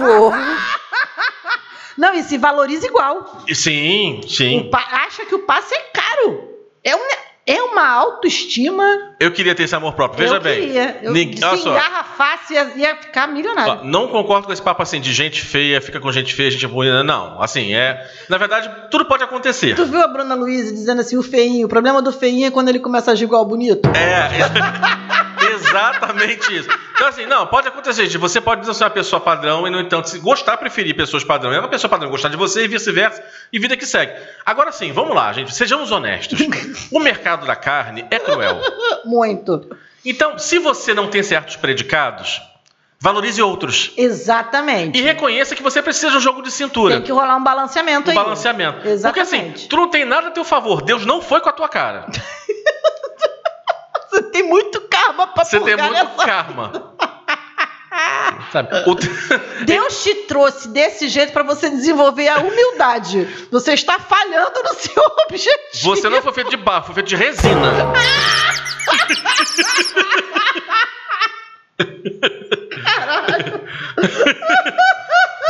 Não, 1.96 2.12
e 2.14 2.22
se 2.24 2.36
valoriza 2.38 2.86
igual. 2.86 3.44
Sim, 3.52 4.20
sim. 4.28 4.68
Pa- 4.70 5.04
acha 5.06 5.24
que 5.26 5.34
o 5.34 5.40
passe 5.40 5.74
é 5.74 5.80
caro. 5.92 6.48
É, 6.82 6.96
um, 6.96 7.00
é 7.46 7.62
uma 7.62 7.86
autoestima. 7.88 8.84
Eu 9.20 9.30
queria 9.30 9.54
ter 9.54 9.64
esse 9.64 9.74
amor 9.74 9.92
próprio. 9.94 10.18
Veja 10.24 10.36
eu 10.36 10.40
bem. 10.40 10.60
Queria. 10.60 10.98
Eu, 11.02 11.12
Nin- 11.12 11.36
se 11.36 11.68
engarrafasse, 11.68 12.54
ia, 12.54 12.72
ia 12.76 12.96
ficar 12.96 13.26
milionário. 13.28 13.80
Ó, 13.82 13.84
Não 13.84 14.08
concordo 14.08 14.46
com 14.46 14.52
esse 14.52 14.62
papo 14.62 14.82
assim 14.82 15.00
de 15.00 15.12
gente 15.12 15.42
feia, 15.42 15.80
fica 15.80 16.00
com 16.00 16.10
gente 16.10 16.34
feia, 16.34 16.50
gente 16.50 16.64
ruim. 16.66 16.88
Não, 17.04 17.40
assim, 17.42 17.74
é. 17.74 18.02
Na 18.28 18.38
verdade, 18.38 18.70
tudo 18.90 19.04
pode 19.04 19.22
acontecer. 19.22 19.74
Tu 19.74 19.84
viu 19.84 20.00
a 20.00 20.08
Bruna 20.08 20.34
Luiz 20.34 20.72
dizendo 20.72 21.00
assim, 21.00 21.16
o 21.16 21.22
feinho, 21.22 21.66
o 21.66 21.68
problema 21.68 22.00
do 22.00 22.12
feinho 22.12 22.46
é 22.46 22.50
quando 22.50 22.68
ele 22.70 22.78
começa 22.80 23.10
a 23.10 23.12
agir 23.12 23.24
igual 23.24 23.44
bonito? 23.44 23.88
É, 23.94 24.28
exatamente 25.78 26.56
isso. 26.56 26.68
Então, 26.94 27.06
assim, 27.08 27.26
não, 27.26 27.46
pode 27.46 27.68
acontecer, 27.68 28.04
gente. 28.04 28.18
Você 28.18 28.40
pode 28.40 28.64
ser 28.74 28.84
uma 28.84 28.90
pessoa 28.90 29.20
padrão 29.20 29.66
e, 29.66 29.70
no 29.70 29.80
entanto, 29.80 30.08
se 30.08 30.18
gostar, 30.18 30.56
preferir 30.56 30.94
pessoas 30.96 31.24
padrão. 31.24 31.52
É 31.52 31.58
uma 31.58 31.68
pessoa 31.68 31.88
padrão 31.90 32.10
gostar 32.10 32.28
de 32.28 32.36
você 32.36 32.64
e 32.64 32.68
vice-versa, 32.68 33.22
e 33.52 33.58
vida 33.58 33.76
que 33.76 33.86
segue. 33.86 34.12
Agora 34.44 34.72
sim, 34.72 34.92
vamos 34.92 35.14
lá, 35.14 35.32
gente. 35.32 35.54
Sejamos 35.54 35.90
honestos. 35.90 36.38
O 36.90 36.98
mercado 37.00 37.46
da 37.46 37.56
carne 37.56 38.06
é 38.10 38.18
cruel. 38.18 38.60
Muito. 39.04 39.68
Então, 40.04 40.38
se 40.38 40.58
você 40.58 40.92
não 40.94 41.08
tem 41.08 41.22
certos 41.22 41.56
predicados, 41.56 42.40
valorize 43.00 43.40
outros. 43.42 43.92
Exatamente. 43.96 44.98
E 44.98 45.02
reconheça 45.02 45.54
que 45.54 45.62
você 45.62 45.82
precisa 45.82 46.10
de 46.10 46.16
um 46.16 46.20
jogo 46.20 46.42
de 46.42 46.50
cintura. 46.50 46.96
Tem 46.96 47.04
que 47.04 47.12
rolar 47.12 47.36
um 47.36 47.42
balanceamento 47.42 48.08
Um 48.08 48.10
aí. 48.10 48.16
balanceamento. 48.16 48.74
Porque 48.74 48.88
Exatamente. 48.88 49.54
assim, 49.56 49.68
tu 49.68 49.76
não 49.76 49.88
tem 49.88 50.04
nada 50.04 50.28
a 50.28 50.30
teu 50.30 50.44
favor. 50.44 50.82
Deus 50.82 51.04
não 51.06 51.20
foi 51.22 51.40
com 51.40 51.48
a 51.48 51.52
tua 51.52 51.68
cara. 51.68 52.06
Você 54.14 54.22
tem 54.30 54.42
muito 54.44 54.80
karma 54.82 55.26
pra 55.26 55.44
Você 55.44 55.58
tem 55.60 55.76
muito 55.76 55.92
nessa- 55.92 56.24
karma. 56.24 56.94
Sabe? 58.52 58.68
O 58.88 58.94
Deus 59.64 60.02
te 60.02 60.14
trouxe 60.26 60.68
desse 60.68 61.08
jeito 61.08 61.32
pra 61.32 61.42
você 61.44 61.68
desenvolver 61.70 62.28
a 62.28 62.38
humildade. 62.38 63.24
Você 63.50 63.72
está 63.72 63.98
falhando 63.98 64.62
no 64.62 64.74
seu 64.74 65.02
objetivo. 65.26 65.56
Você 65.96 66.08
não 66.08 66.20
foi 66.22 66.32
feito 66.32 66.50
de 66.50 66.56
barro, 66.56 66.86
foi 66.86 66.94
feito 66.94 67.06
de 67.08 67.16
resina. 67.16 67.92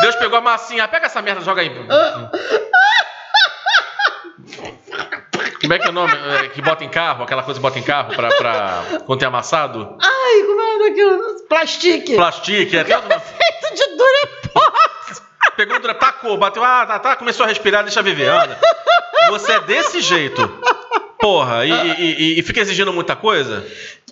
Deus 0.01 0.17
pegou 0.17 0.39
a 0.39 0.41
massinha, 0.41 0.87
pega 0.89 1.07
essa 1.07 1.23
merda, 1.23 1.41
joga 1.43 1.63
aí. 1.63 1.71
Como 5.65 5.75
é 5.75 5.79
que 5.79 5.87
é 5.87 5.91
o 5.91 5.93
nome? 5.93 6.13
É, 6.13 6.49
que 6.49 6.63
bota 6.63 6.85
em 6.85 6.89
carro, 6.89 7.25
aquela 7.25 7.43
coisa 7.43 7.59
que 7.59 7.63
bota 7.63 7.79
em 7.79 7.83
carro 7.83 8.15
pra, 8.15 8.29
pra 8.29 8.83
quando 9.07 9.19
tem 9.19 9.29
amassado? 9.29 9.97
Ai, 10.01 10.43
como 10.47 10.61
é 10.61 10.65
o 10.65 10.79
nome 10.79 10.89
daquilo? 10.91 11.47
Plastique. 11.49 12.15
Plastique, 12.17 12.77
é. 12.77 12.85
Feito 12.87 13.75
de 13.75 13.97
Durepox. 13.97 15.23
Pegou, 15.57 15.81
tacou, 15.95 16.37
bateu, 16.37 16.65
ah, 16.65 16.85
tá, 16.87 16.99
tá, 16.99 17.17
começou 17.17 17.45
a 17.45 17.49
respirar, 17.49 17.83
deixa 17.85 18.03
viver, 18.03 18.29
anda. 18.29 18.59
Você 19.31 19.53
é 19.53 19.61
desse 19.61 20.01
jeito. 20.01 20.47
Porra, 21.21 21.65
e, 21.65 21.71
e- 21.71 22.15
e- 22.35 22.39
e 22.41 22.43
fica 22.43 22.61
exigindo 22.61 22.93
muita 22.93 23.15
coisa? 23.17 23.65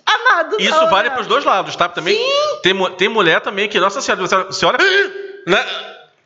Amado. 0.05 0.55
Isso 0.59 0.71
não, 0.71 0.89
vale 0.89 1.09
né? 1.09 1.15
pros 1.15 1.27
dois 1.27 1.43
lados, 1.45 1.75
tá? 1.75 1.87
Também 1.89 2.17
tem, 2.61 2.73
mu- 2.73 2.89
tem 2.91 3.07
mulher 3.09 3.41
também 3.41 3.67
que, 3.69 3.79
nossa 3.79 4.01
senhora, 4.01 4.21
você, 4.25 4.35
você 4.43 4.65
olha. 4.65 4.77
Né? 5.45 5.65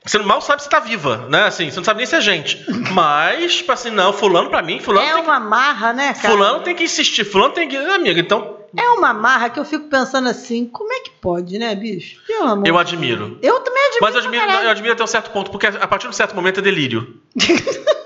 Você 0.07 0.17
mal 0.19 0.39
sabe 0.39 0.63
se 0.63 0.69
tá 0.69 0.79
viva, 0.79 1.27
né? 1.29 1.43
Assim, 1.43 1.69
você 1.69 1.75
não 1.75 1.83
sabe 1.83 1.97
nem 1.97 2.05
se 2.05 2.15
é 2.15 2.21
gente. 2.21 2.65
Mas, 2.93 3.57
tipo 3.57 3.71
assim, 3.73 3.89
não, 3.89 4.13
fulano 4.13 4.49
pra 4.49 4.61
mim, 4.61 4.79
fulano 4.79 5.05
É 5.05 5.13
tem 5.13 5.21
uma 5.21 5.39
marra, 5.39 5.91
né, 5.91 6.13
que. 6.13 6.21
cara? 6.21 6.33
Fulano 6.33 6.61
tem 6.61 6.73
que 6.73 6.85
insistir, 6.85 7.25
fulano 7.25 7.53
tem 7.53 7.67
que. 7.67 7.75
Amiga, 7.75 8.19
então. 8.19 8.55
É 8.75 8.89
uma 8.89 9.13
marra 9.13 9.49
que 9.49 9.59
eu 9.59 9.65
fico 9.65 9.89
pensando 9.89 10.29
assim, 10.29 10.65
como 10.65 10.93
é 10.93 10.99
que 11.01 11.09
pode, 11.09 11.57
né, 11.59 11.75
bicho? 11.75 12.21
Pelo 12.25 12.47
amor 12.47 12.67
Eu 12.67 12.77
admiro. 12.77 13.37
Eu 13.41 13.59
também 13.59 13.83
admiro. 13.83 14.01
Mas 14.01 14.13
eu 14.15 14.21
admiro, 14.21 14.43
eu 14.43 14.69
admiro 14.69 14.93
até 14.93 15.03
um 15.03 15.07
certo 15.07 15.31
ponto, 15.31 15.51
porque 15.51 15.67
a 15.67 15.87
partir 15.87 16.03
de 16.03 16.09
um 16.09 16.13
certo 16.13 16.35
momento 16.35 16.59
é 16.59 16.63
delírio. 16.63 17.21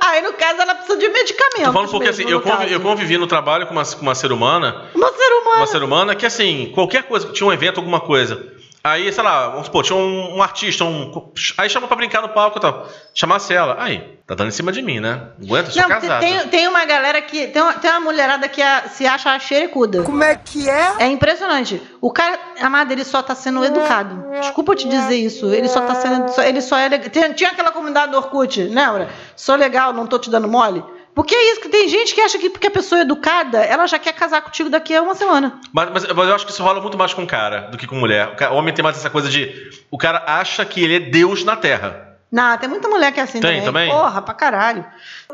Aí, 0.00 0.20
no 0.22 0.32
caso, 0.32 0.60
ela 0.60 0.74
precisa 0.74 0.98
de 0.98 1.08
medicamento. 1.08 1.66
Tô 1.66 1.72
falando 1.72 1.90
porque 1.90 2.08
assim, 2.08 2.24
eu, 2.28 2.42
eu 2.68 2.80
convivi 2.80 3.16
no 3.16 3.26
trabalho 3.26 3.66
com 3.66 3.72
uma, 3.72 3.84
com 3.84 4.02
uma 4.02 4.14
ser 4.14 4.32
humana. 4.32 4.90
Uma 4.94 5.12
ser 5.12 5.32
humana. 5.32 5.56
Uma 5.56 5.66
ser 5.66 5.82
humana 5.82 6.14
que, 6.14 6.26
assim, 6.26 6.70
qualquer 6.74 7.04
coisa, 7.04 7.28
tinha 7.32 7.46
um 7.46 7.52
evento, 7.52 7.78
alguma 7.78 8.00
coisa. 8.00 8.60
Aí, 8.84 9.12
sei 9.12 9.22
lá, 9.22 9.48
vamos 9.50 9.66
supor, 9.66 9.84
tinha 9.84 9.96
um, 9.96 10.36
um 10.38 10.42
artista, 10.42 10.84
um. 10.84 11.30
Aí 11.56 11.70
chamou 11.70 11.86
pra 11.86 11.96
brincar 11.96 12.20
no 12.20 12.30
palco 12.30 12.58
e 12.58 12.60
tal. 12.60 12.88
Chamasse 13.14 13.54
ela. 13.54 13.76
Aí, 13.78 14.18
tá 14.26 14.34
dando 14.34 14.48
em 14.48 14.52
cima 14.52 14.72
de 14.72 14.82
mim, 14.82 14.98
né? 14.98 15.28
Aguenta, 15.40 15.70
sou 15.70 15.82
Não, 15.82 15.88
casado. 15.88 16.18
tem, 16.20 16.48
tem 16.48 16.66
uma 16.66 16.84
galera 16.84 17.22
que. 17.22 17.46
Tem 17.46 17.62
uma, 17.62 17.74
tem 17.74 17.88
uma 17.92 18.00
mulherada 18.00 18.48
que 18.48 18.60
a- 18.60 18.88
se 18.88 19.06
acha 19.06 19.38
xerecuda. 19.38 20.02
Como 20.02 20.24
é 20.24 20.34
que 20.34 20.68
é? 20.68 20.94
É 20.98 21.06
impressionante. 21.06 21.80
O 22.00 22.10
cara, 22.12 22.36
amado, 22.60 22.90
ele 22.90 23.04
só 23.04 23.22
tá 23.22 23.36
sendo 23.36 23.64
educado. 23.64 24.24
Desculpa 24.40 24.72
eu 24.72 24.76
te 24.76 24.88
dizer 24.88 25.16
isso. 25.16 25.46
Ele 25.54 25.68
só 25.68 25.80
tá 25.82 25.94
sendo. 25.94 26.40
Ele 26.40 26.60
só 26.60 26.76
é 26.76 26.88
legal. 26.88 27.08
Tinha, 27.34 27.50
aquela 27.50 27.70
comunidade 27.70 28.10
do 28.10 28.18
Orkut, 28.18 28.60
lembra? 28.64 29.08
Sou 29.36 29.54
legal, 29.54 29.92
não 29.92 30.08
tô 30.08 30.18
te 30.18 30.28
dando 30.28 30.48
mole. 30.48 30.82
Porque 31.14 31.34
é 31.34 31.52
isso, 31.52 31.60
que 31.60 31.68
tem 31.68 31.88
gente 31.88 32.14
que 32.14 32.20
acha 32.20 32.38
que 32.38 32.48
porque 32.48 32.66
a 32.68 32.70
pessoa 32.70 33.00
é 33.00 33.02
educada, 33.02 33.58
ela 33.58 33.86
já 33.86 33.98
quer 33.98 34.12
casar 34.14 34.40
contigo 34.42 34.70
daqui 34.70 34.94
a 34.94 35.02
uma 35.02 35.14
semana. 35.14 35.60
Mas, 35.72 35.90
mas- 35.90 36.06
mas 36.12 36.28
eu 36.28 36.34
acho 36.34 36.46
que 36.46 36.52
isso 36.52 36.62
rola 36.62 36.80
muito 36.80 36.96
mais 36.96 37.12
com 37.12 37.26
cara 37.26 37.62
do 37.70 37.76
que 37.76 37.86
com 37.86 37.96
mulher. 37.96 38.28
O, 38.28 38.36
ca- 38.36 38.50
o 38.50 38.56
homem 38.56 38.72
tem 38.72 38.82
mais 38.82 38.96
essa 38.96 39.10
coisa 39.10 39.28
de. 39.28 39.70
O 39.90 39.98
cara 39.98 40.22
acha 40.26 40.64
que 40.64 40.82
ele 40.82 40.96
é 40.96 41.00
Deus 41.00 41.44
na 41.44 41.54
Terra. 41.56 42.08
Não, 42.32 42.56
tem 42.56 42.66
muita 42.66 42.88
mulher 42.88 43.12
que 43.12 43.20
é 43.20 43.24
assim 43.24 43.40
Tem 43.40 43.60
também. 43.60 43.90
também? 43.90 43.90
Porra, 43.90 44.22
pra 44.22 44.32
caralho. 44.32 44.82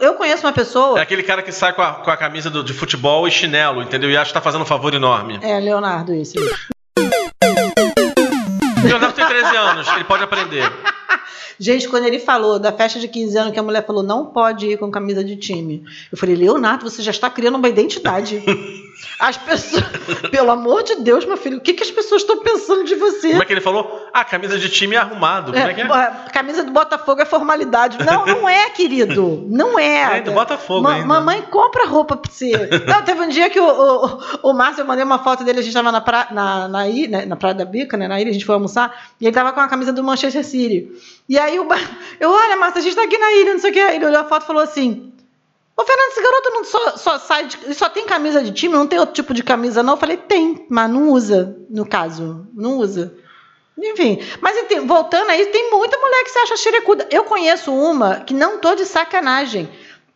Eu 0.01 0.14
conheço 0.14 0.45
uma 0.45 0.53
pessoa. 0.53 0.99
É 0.99 1.03
aquele 1.03 1.22
cara 1.22 1.43
que 1.45 1.53
sai 1.53 1.72
com 1.72 1.81
a, 1.81 1.93
com 1.93 2.11
a 2.11 2.16
camisa 2.16 2.51
do- 2.51 2.64
de 2.64 2.72
futebol 2.72 3.29
e 3.29 3.31
chinelo, 3.31 3.81
entendeu? 3.81 4.11
E 4.11 4.16
acha 4.16 4.31
que 4.31 4.35
tá 4.35 4.41
fazendo 4.41 4.62
um 4.62 4.66
favor 4.66 4.93
enorme. 4.93 5.39
É, 5.43 5.61
Leonardo, 5.61 6.12
isso. 6.12 6.35
O 9.39 9.51
Leonardo 9.53 9.53
tem 9.53 9.53
13 9.53 9.57
anos, 9.57 9.89
ele 9.89 10.05
pode 10.05 10.22
aprender. 10.22 10.62
Gente, 11.61 11.89
quando 11.89 12.05
ele 12.05 12.20
falou 12.20 12.59
da 12.59 12.72
festa 12.72 13.01
de 13.01 13.09
15 13.09 13.36
anos, 13.36 13.53
que 13.53 13.59
a 13.59 13.62
mulher 13.62 13.84
falou 13.84 14.03
não 14.03 14.26
pode 14.26 14.66
ir 14.66 14.78
com 14.78 14.91
camisa 14.91 15.24
de 15.24 15.36
time. 15.36 15.84
Eu 16.11 16.16
falei, 16.16 16.36
Leonardo, 16.36 16.89
você 16.89 17.03
já 17.03 17.11
está 17.11 17.28
criando 17.28 17.57
uma 17.57 17.68
identidade. 17.68 18.43
As 19.19 19.37
pessoas. 19.37 19.85
Pelo 20.31 20.51
amor 20.51 20.83
de 20.83 20.97
Deus, 20.97 21.25
meu 21.25 21.37
filho, 21.37 21.59
o 21.59 21.61
que, 21.61 21.73
que 21.75 21.83
as 21.83 21.91
pessoas 21.91 22.23
estão 22.23 22.39
pensando 22.41 22.85
de 22.85 22.95
você? 22.95 23.31
Como 23.31 23.43
é 23.43 23.47
que 23.47 23.53
ele 23.53 23.61
falou? 23.61 24.09
Ah, 24.13 24.25
camisa 24.25 24.59
de 24.59 24.69
time 24.69 24.95
é 24.97 24.99
arrumado. 24.99 25.53
Como 25.53 25.65
é 25.65 25.75
que 25.75 25.81
é? 25.81 25.85
a 25.85 26.31
camisa 26.33 26.65
do 26.65 26.71
Botafogo 26.73 27.21
é 27.21 27.25
formalidade. 27.25 27.99
Não, 28.05 28.27
não 28.27 28.49
é, 28.49 28.71
querido. 28.75 29.45
Não 29.49 29.79
é. 29.79 30.19
É, 30.19 30.21
do 30.21 30.33
Botafogo 30.33 30.83
Ma- 30.83 30.95
ainda. 30.95 31.07
Mamãe 31.07 31.43
compra 31.43 31.87
roupa 31.87 32.17
pra 32.17 32.31
você. 32.31 32.53
Não, 32.87 33.03
teve 33.03 33.21
um 33.21 33.29
dia 33.29 33.51
que 33.51 33.61
o, 33.61 33.67
o, 33.67 34.51
o 34.51 34.53
Márcio, 34.53 34.83
eu 34.83 34.87
mandei 34.87 35.05
uma 35.05 35.19
foto 35.19 35.45
dele, 35.45 35.61
a 35.61 35.63
gente 35.63 35.75
tava 35.75 35.93
na, 35.93 36.01
pra, 36.01 36.29
na, 36.31 36.69
na, 36.69 36.89
ilha, 36.89 37.19
né, 37.19 37.27
na 37.27 37.37
Praia 37.37 37.55
da 37.55 37.65
Bica, 37.65 37.97
né? 37.97 38.09
Na 38.09 38.21
ilha, 38.21 38.31
a 38.31 38.33
gente 38.33 38.45
foi 38.45 38.55
almoçar, 38.55 38.95
e 39.21 39.27
ele 39.27 39.35
tava 39.35 39.53
com 39.53 39.61
a 39.61 39.69
camisa 39.69 39.93
do 39.93 40.03
Manchester 40.03 40.45
City. 40.45 40.89
E 41.29 41.39
aí 41.39 41.59
o, 41.59 41.67
eu, 42.21 42.31
olha, 42.31 42.57
Márcio, 42.57 42.79
a 42.81 42.83
gente 42.83 42.97
tá 42.97 43.03
aqui 43.05 43.19
na 43.19 43.33
ilha, 43.33 43.53
não 43.53 43.61
sei 43.61 43.71
o 43.71 43.73
que. 43.73 43.79
Ele 43.79 44.07
olhou 44.07 44.21
a 44.21 44.25
foto 44.25 44.45
e 44.45 44.47
falou 44.47 44.63
assim. 44.63 45.13
Ô, 45.79 45.85
Fernando, 45.85 46.11
esse 46.11 46.22
garoto 46.22 46.51
não 46.51 46.64
só, 46.64 46.97
só 46.97 47.18
sai 47.18 47.47
de, 47.47 47.74
só 47.74 47.89
tem 47.89 48.05
camisa 48.05 48.43
de 48.43 48.51
time, 48.51 48.74
não 48.74 48.87
tem 48.87 48.99
outro 48.99 49.14
tipo 49.14 49.33
de 49.33 49.45
camisa, 49.45 49.81
não? 49.81 49.93
Eu 49.95 49.99
falei, 49.99 50.16
tem, 50.16 50.66
mas 50.68 50.91
não 50.91 51.11
usa, 51.11 51.57
no 51.70 51.87
caso. 51.87 52.49
Não 52.53 52.79
usa. 52.79 53.14
Enfim, 53.79 54.18
mas 54.41 54.57
enfim, 54.57 54.85
voltando 54.87 55.31
aí, 55.31 55.47
tem 55.47 55.70
muita 55.70 55.97
mulher 55.99 56.24
que 56.24 56.31
se 56.31 56.39
acha 56.41 56.57
xerecuda. 56.57 57.07
Eu 57.12 57.22
conheço 57.22 57.72
uma 57.72 58.16
que 58.16 58.35
não 58.35 58.59
tô 58.59 58.74
de 58.74 58.85
sacanagem. 58.85 59.68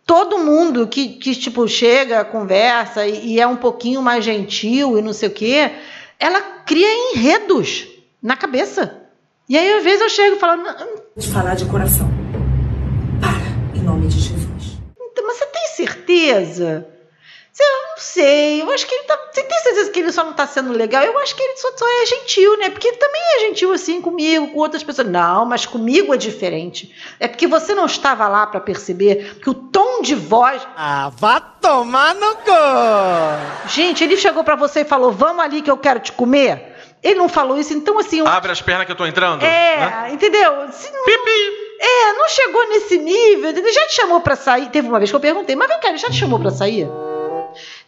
Todo 0.04 0.36
mundo 0.40 0.88
que, 0.88 1.10
que 1.10 1.32
tipo, 1.36 1.68
chega, 1.68 2.24
conversa 2.24 3.06
e, 3.06 3.34
e 3.34 3.40
é 3.40 3.46
um 3.46 3.54
pouquinho 3.54 4.02
mais 4.02 4.24
gentil 4.24 4.98
e 4.98 5.02
não 5.02 5.12
sei 5.12 5.28
o 5.28 5.32
quê, 5.32 5.70
ela 6.18 6.40
cria 6.66 6.88
enredos 7.12 7.86
na 8.20 8.36
cabeça. 8.36 9.00
E 9.48 9.56
aí, 9.56 9.74
às 9.74 9.84
vezes, 9.84 10.00
eu 10.00 10.08
chego 10.08 10.36
e 10.36 10.38
falo, 10.40 10.60
"Não, 10.60 10.74
De 11.16 11.28
falar 11.30 11.54
de 11.54 11.64
coração. 11.66 12.08
Para, 13.20 13.78
em 13.78 13.84
nome 13.84 14.08
de 14.08 14.18
Jesus. 14.18 14.78
Então, 15.12 15.24
Mas 15.26 15.36
você 15.36 15.46
tem 15.46 15.61
certeza? 15.76 16.86
Você- 17.52 17.62
Eu 17.62 17.82
não 17.90 17.98
sei. 17.98 18.62
Eu 18.62 18.70
acho 18.72 18.86
que 18.86 18.94
ele 18.94 19.04
tá. 19.04 19.18
Você 19.30 19.42
tem 19.42 19.58
certeza 19.60 19.90
que 19.90 20.00
ele 20.00 20.10
só 20.10 20.24
não 20.24 20.32
tá 20.32 20.46
sendo 20.46 20.72
legal? 20.72 21.02
Eu 21.04 21.18
acho 21.18 21.36
que 21.36 21.42
ele 21.42 21.54
só, 21.58 21.68
só 21.76 21.84
é 22.02 22.06
gentil, 22.06 22.56
né? 22.58 22.70
Porque 22.70 22.88
ele 22.88 22.96
também 22.96 23.20
é 23.36 23.40
gentil 23.40 23.72
assim 23.72 24.00
comigo, 24.00 24.48
com 24.48 24.58
outras 24.58 24.82
pessoas. 24.82 25.06
Não, 25.08 25.44
mas 25.44 25.66
comigo 25.66 26.14
é 26.14 26.16
diferente. 26.16 26.94
É 27.20 27.28
porque 27.28 27.46
você 27.46 27.74
não 27.74 27.84
estava 27.84 28.26
lá 28.26 28.46
pra 28.46 28.58
perceber 28.58 29.38
que 29.42 29.50
o 29.50 29.54
tom 29.54 30.00
de 30.00 30.14
voz. 30.14 30.66
Ah, 30.76 31.10
vá 31.14 31.40
tomar 31.40 32.14
no 32.14 32.36
cu! 32.36 33.68
Gente, 33.68 34.02
ele 34.02 34.16
chegou 34.16 34.42
pra 34.42 34.56
você 34.56 34.80
e 34.80 34.84
falou: 34.86 35.12
Vamos 35.12 35.44
ali 35.44 35.60
que 35.60 35.70
eu 35.70 35.76
quero 35.76 36.00
te 36.00 36.10
comer. 36.12 36.70
Ele 37.02 37.16
não 37.16 37.28
falou 37.28 37.58
isso, 37.58 37.74
então 37.74 37.98
assim. 37.98 38.20
eu- 38.20 38.26
Abre 38.28 38.50
as 38.52 38.62
pernas 38.62 38.86
que 38.86 38.92
eu 38.92 38.96
tô 38.96 39.04
entrando. 39.04 39.42
é, 39.44 39.76
né? 39.76 40.08
entendeu? 40.12 40.72
Se 40.72 40.90
não- 40.90 41.04
É, 41.84 42.12
não 42.12 42.28
chegou 42.28 42.68
nesse 42.68 42.96
nível. 42.98 43.50
Ele 43.50 43.72
já 43.72 43.86
te 43.88 43.96
chamou 43.96 44.20
pra 44.20 44.36
sair. 44.36 44.68
Teve 44.70 44.86
uma 44.88 44.98
vez 44.98 45.10
que 45.10 45.16
eu 45.16 45.20
perguntei, 45.20 45.56
mas 45.56 45.68
vem 45.68 45.80
cá, 45.80 45.88
ele 45.88 45.98
já 45.98 46.08
te 46.08 46.14
chamou 46.16 46.38
pra 46.38 46.50
sair? 46.52 46.86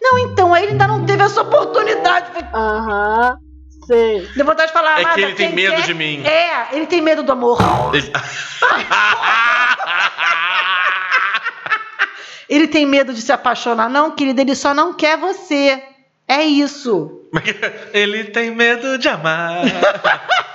Não, 0.02 0.18
então, 0.18 0.52
aí 0.52 0.64
ele 0.64 0.72
ainda 0.72 0.86
não 0.88 1.06
teve 1.06 1.22
essa 1.22 1.42
oportunidade. 1.42 2.26
Aham, 2.52 3.38
sei. 3.86 4.28
Deu 4.34 4.44
vontade 4.44 4.66
de 4.68 4.72
falar, 4.72 4.92
É 4.92 4.96
que 4.96 5.06
"Amada, 5.06 5.20
ele 5.20 5.34
tem 5.34 5.52
medo 5.54 5.76
quer-" 5.76 5.86
de 5.86 5.94
mim. 5.94 6.22
É, 6.26 6.68
ele 6.72 6.86
tem 6.86 7.00
medo 7.00 7.22
do 7.22 7.30
amor. 7.32 7.58
Ele- 7.94 8.12
Ele 12.46 12.68
tem 12.68 12.84
medo 12.84 13.14
de 13.14 13.22
se 13.22 13.32
apaixonar. 13.32 13.88
Não, 13.88 14.10
querida, 14.10 14.42
ele 14.42 14.54
só 14.54 14.74
não 14.74 14.92
quer 14.92 15.16
você. 15.16 15.82
É 16.28 16.42
isso. 16.42 17.22
Ele 17.92 18.24
tem 18.24 18.50
medo 18.50 18.96
de 18.98 19.08
amar. 19.08 19.62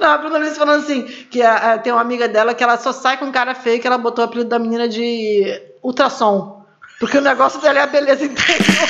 Não, 0.00 0.10
a 0.10 0.18
Bruna 0.18 0.38
Luiz 0.38 0.56
falando 0.56 0.82
assim, 0.82 1.02
que 1.30 1.42
a- 1.42 1.74
a- 1.74 1.78
tem 1.78 1.92
uma 1.92 2.00
amiga 2.02 2.26
dela 2.28 2.54
que 2.54 2.62
ela 2.62 2.76
só 2.78 2.92
sai 2.92 3.16
com 3.16 3.30
cara 3.32 3.54
feio 3.54 3.80
que 3.80 3.86
ela 3.86 3.98
botou 3.98 4.24
o 4.24 4.28
apelido 4.28 4.48
da 4.50 4.58
menina 4.58 4.88
de 4.88 5.60
ultrassom. 5.82 6.64
Porque 7.00 7.18
o 7.18 7.22
negócio 7.22 7.60
dela 7.60 7.78
é 7.80 7.82
a 7.82 7.86
beleza 7.86 8.24
interior. 8.24 8.88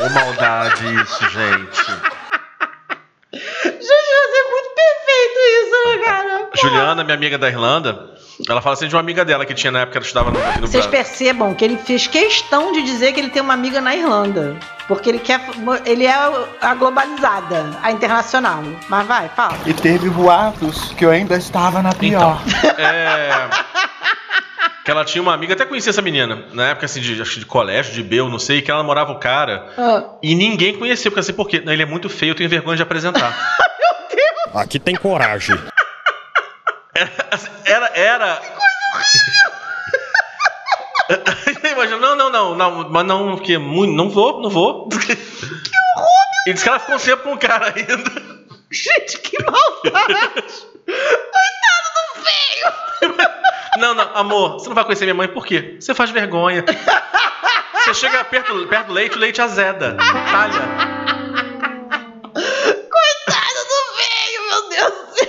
Ô 0.00 0.08
maldade 0.14 0.94
isso, 1.02 1.28
gente. 1.30 1.82
Gente, 3.32 4.10
vai 4.12 4.30
ser 4.30 4.50
muito 4.50 4.70
perfeito 4.74 5.38
isso, 5.62 5.98
né, 5.98 6.04
cara? 6.04 6.50
Juliana, 6.54 7.04
minha 7.04 7.16
amiga 7.16 7.36
da 7.38 7.48
Irlanda, 7.48 8.13
ela 8.48 8.60
fala 8.60 8.74
assim 8.74 8.88
de 8.88 8.94
uma 8.94 9.00
amiga 9.00 9.24
dela 9.24 9.46
que 9.46 9.54
tinha 9.54 9.70
na 9.70 9.80
época 9.80 9.92
que 9.92 9.98
ela 9.98 10.06
estudava 10.06 10.30
no, 10.30 10.38
aqui 10.38 10.60
no 10.60 10.66
Vocês 10.66 10.86
Brasil. 10.86 10.90
percebam 10.90 11.54
que 11.54 11.64
ele 11.64 11.76
fez 11.78 12.06
questão 12.06 12.72
de 12.72 12.82
dizer 12.82 13.12
que 13.12 13.20
ele 13.20 13.30
tem 13.30 13.40
uma 13.40 13.54
amiga 13.54 13.80
na 13.80 13.94
Irlanda. 13.94 14.56
Porque 14.88 15.08
ele 15.08 15.18
quer. 15.18 15.40
Ele 15.86 16.04
é 16.04 16.14
a 16.60 16.74
globalizada, 16.74 17.78
a 17.82 17.90
internacional. 17.90 18.62
Mas 18.88 19.06
vai, 19.06 19.28
fala. 19.30 19.56
E 19.64 19.72
teve 19.72 20.10
boatos 20.10 20.92
que 20.92 21.04
eu 21.04 21.10
ainda 21.10 21.36
estava 21.36 21.82
na 21.82 21.94
pior. 21.94 22.40
É. 22.76 23.48
Que 24.84 24.90
ela 24.90 25.02
tinha 25.02 25.22
uma 25.22 25.32
amiga, 25.32 25.54
até 25.54 25.64
conhecia 25.64 25.88
essa 25.88 26.02
menina, 26.02 26.44
na 26.52 26.68
época 26.68 26.84
assim, 26.84 27.00
de, 27.00 27.22
acho 27.22 27.40
de 27.40 27.46
colégio, 27.46 27.94
de 27.94 28.02
Bel, 28.02 28.28
não 28.28 28.38
sei, 28.38 28.60
que 28.60 28.70
ela 28.70 28.80
namorava 28.80 29.12
o 29.12 29.18
cara. 29.18 29.68
Ah. 29.78 30.02
E 30.22 30.34
ninguém 30.34 30.76
conhecia, 30.76 31.10
porque 31.10 31.20
assim, 31.20 31.32
por 31.32 31.48
quê? 31.48 31.62
Ele 31.66 31.82
é 31.82 31.86
muito 31.86 32.10
feio, 32.10 32.32
eu 32.32 32.34
tenho 32.34 32.50
vergonha 32.50 32.76
de 32.76 32.82
apresentar. 32.82 33.34
Aqui 34.54 34.78
tem 34.78 34.94
coragem. 34.94 35.58
Era. 37.64 37.90
era... 37.94 38.40
Imagina, 41.72 41.98
não, 41.98 42.16
não, 42.16 42.30
não, 42.30 42.54
não, 42.54 42.88
mas 42.90 43.06
não, 43.06 43.36
porque 43.36 43.58
muito, 43.58 43.92
não 43.92 44.08
vou, 44.08 44.40
não 44.40 44.48
vou. 44.50 44.88
Que 44.94 46.00
horror! 46.00 46.24
E 46.46 46.52
disse 46.52 46.64
que 46.64 46.70
ela 46.70 46.78
ficou 46.78 46.96
um 46.96 46.98
tempo 46.98 47.22
com 47.22 47.32
o 47.32 47.38
cara 47.38 47.74
ainda. 47.74 47.96
Gente, 48.70 49.18
que 49.18 49.36
maldade! 49.42 50.14
Coitado 50.86 51.88
do 51.96 52.22
feio! 52.22 52.72
Não, 53.78 53.94
não, 53.94 54.16
amor, 54.16 54.54
você 54.54 54.68
não 54.68 54.74
vai 54.74 54.84
conhecer 54.84 55.04
minha 55.04 55.14
mãe 55.14 55.28
por 55.28 55.44
quê? 55.46 55.76
Você 55.80 55.94
faz 55.94 56.10
vergonha. 56.10 56.64
Você 57.84 57.94
chega 57.94 58.24
perto, 58.24 58.66
perto 58.66 58.86
do 58.86 58.92
leite, 58.92 59.16
o 59.16 59.20
leite 59.20 59.42
azeda. 59.42 59.96
Talha. 60.30 60.60
Coitado 62.32 63.60
do 63.68 63.78
feio, 63.96 64.40
meu 64.48 64.68
Deus 64.70 64.92
do 64.92 65.14
céu! 65.14 65.28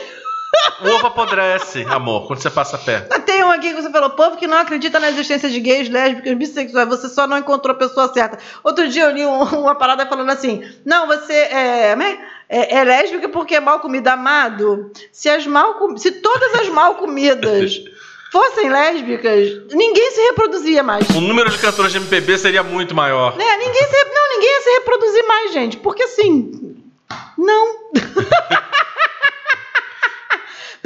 O 0.74 0.74
ovo 0.87 1.07
apodrece, 1.07 1.85
amor, 1.89 2.27
quando 2.27 2.39
você 2.41 2.49
passa 2.49 2.77
perto. 2.77 3.19
Tem 3.21 3.43
um 3.43 3.51
aqui 3.51 3.73
que 3.73 3.81
você 3.81 3.89
falou, 3.89 4.11
povo 4.11 4.37
que 4.37 4.47
não 4.47 4.57
acredita 4.57 4.99
na 4.99 5.09
existência 5.09 5.49
de 5.49 5.59
gays, 5.59 5.89
lésbicas, 5.89 6.33
bissexuais, 6.37 6.87
você 6.87 7.09
só 7.09 7.25
não 7.27 7.37
encontrou 7.37 7.75
a 7.75 7.77
pessoa 7.77 8.11
certa. 8.13 8.37
Outro 8.63 8.87
dia 8.87 9.03
eu 9.03 9.11
li 9.11 9.25
um- 9.25 9.41
uma 9.61 9.75
parada 9.75 10.05
falando 10.05 10.29
assim, 10.29 10.63
não, 10.85 11.07
você 11.07 11.33
é, 11.33 11.95
né, 11.95 12.17
é, 12.49 12.77
é 12.77 12.83
lésbica 12.83 13.27
porque 13.29 13.55
é 13.55 13.59
mal 13.59 13.79
comida, 13.79 14.13
amado. 14.13 14.91
Se, 15.11 15.29
as 15.29 15.45
mal, 15.47 15.75
se 15.97 16.11
todas 16.11 16.53
as 16.55 16.69
mal 16.69 16.95
comidas 16.95 17.81
fossem 18.31 18.69
lésbicas, 18.69 19.49
ninguém 19.71 20.11
se 20.11 20.21
reproduzia 20.21 20.83
mais. 20.83 21.07
O 21.09 21.21
número 21.21 21.49
de 21.49 21.57
cantoras 21.57 21.91
de 21.91 21.97
MPB 21.97 22.37
seria 22.37 22.63
muito 22.63 22.93
maior. 22.93 23.35
Né? 23.37 23.45
Ninguém 23.57 23.83
se, 23.83 24.03
não, 24.13 24.29
ninguém 24.29 24.51
ia 24.51 24.61
se 24.61 24.69
reproduzir 24.71 25.27
mais, 25.27 25.53
gente. 25.53 25.77
Porque 25.77 26.03
assim, 26.03 26.75
não. 27.37 27.75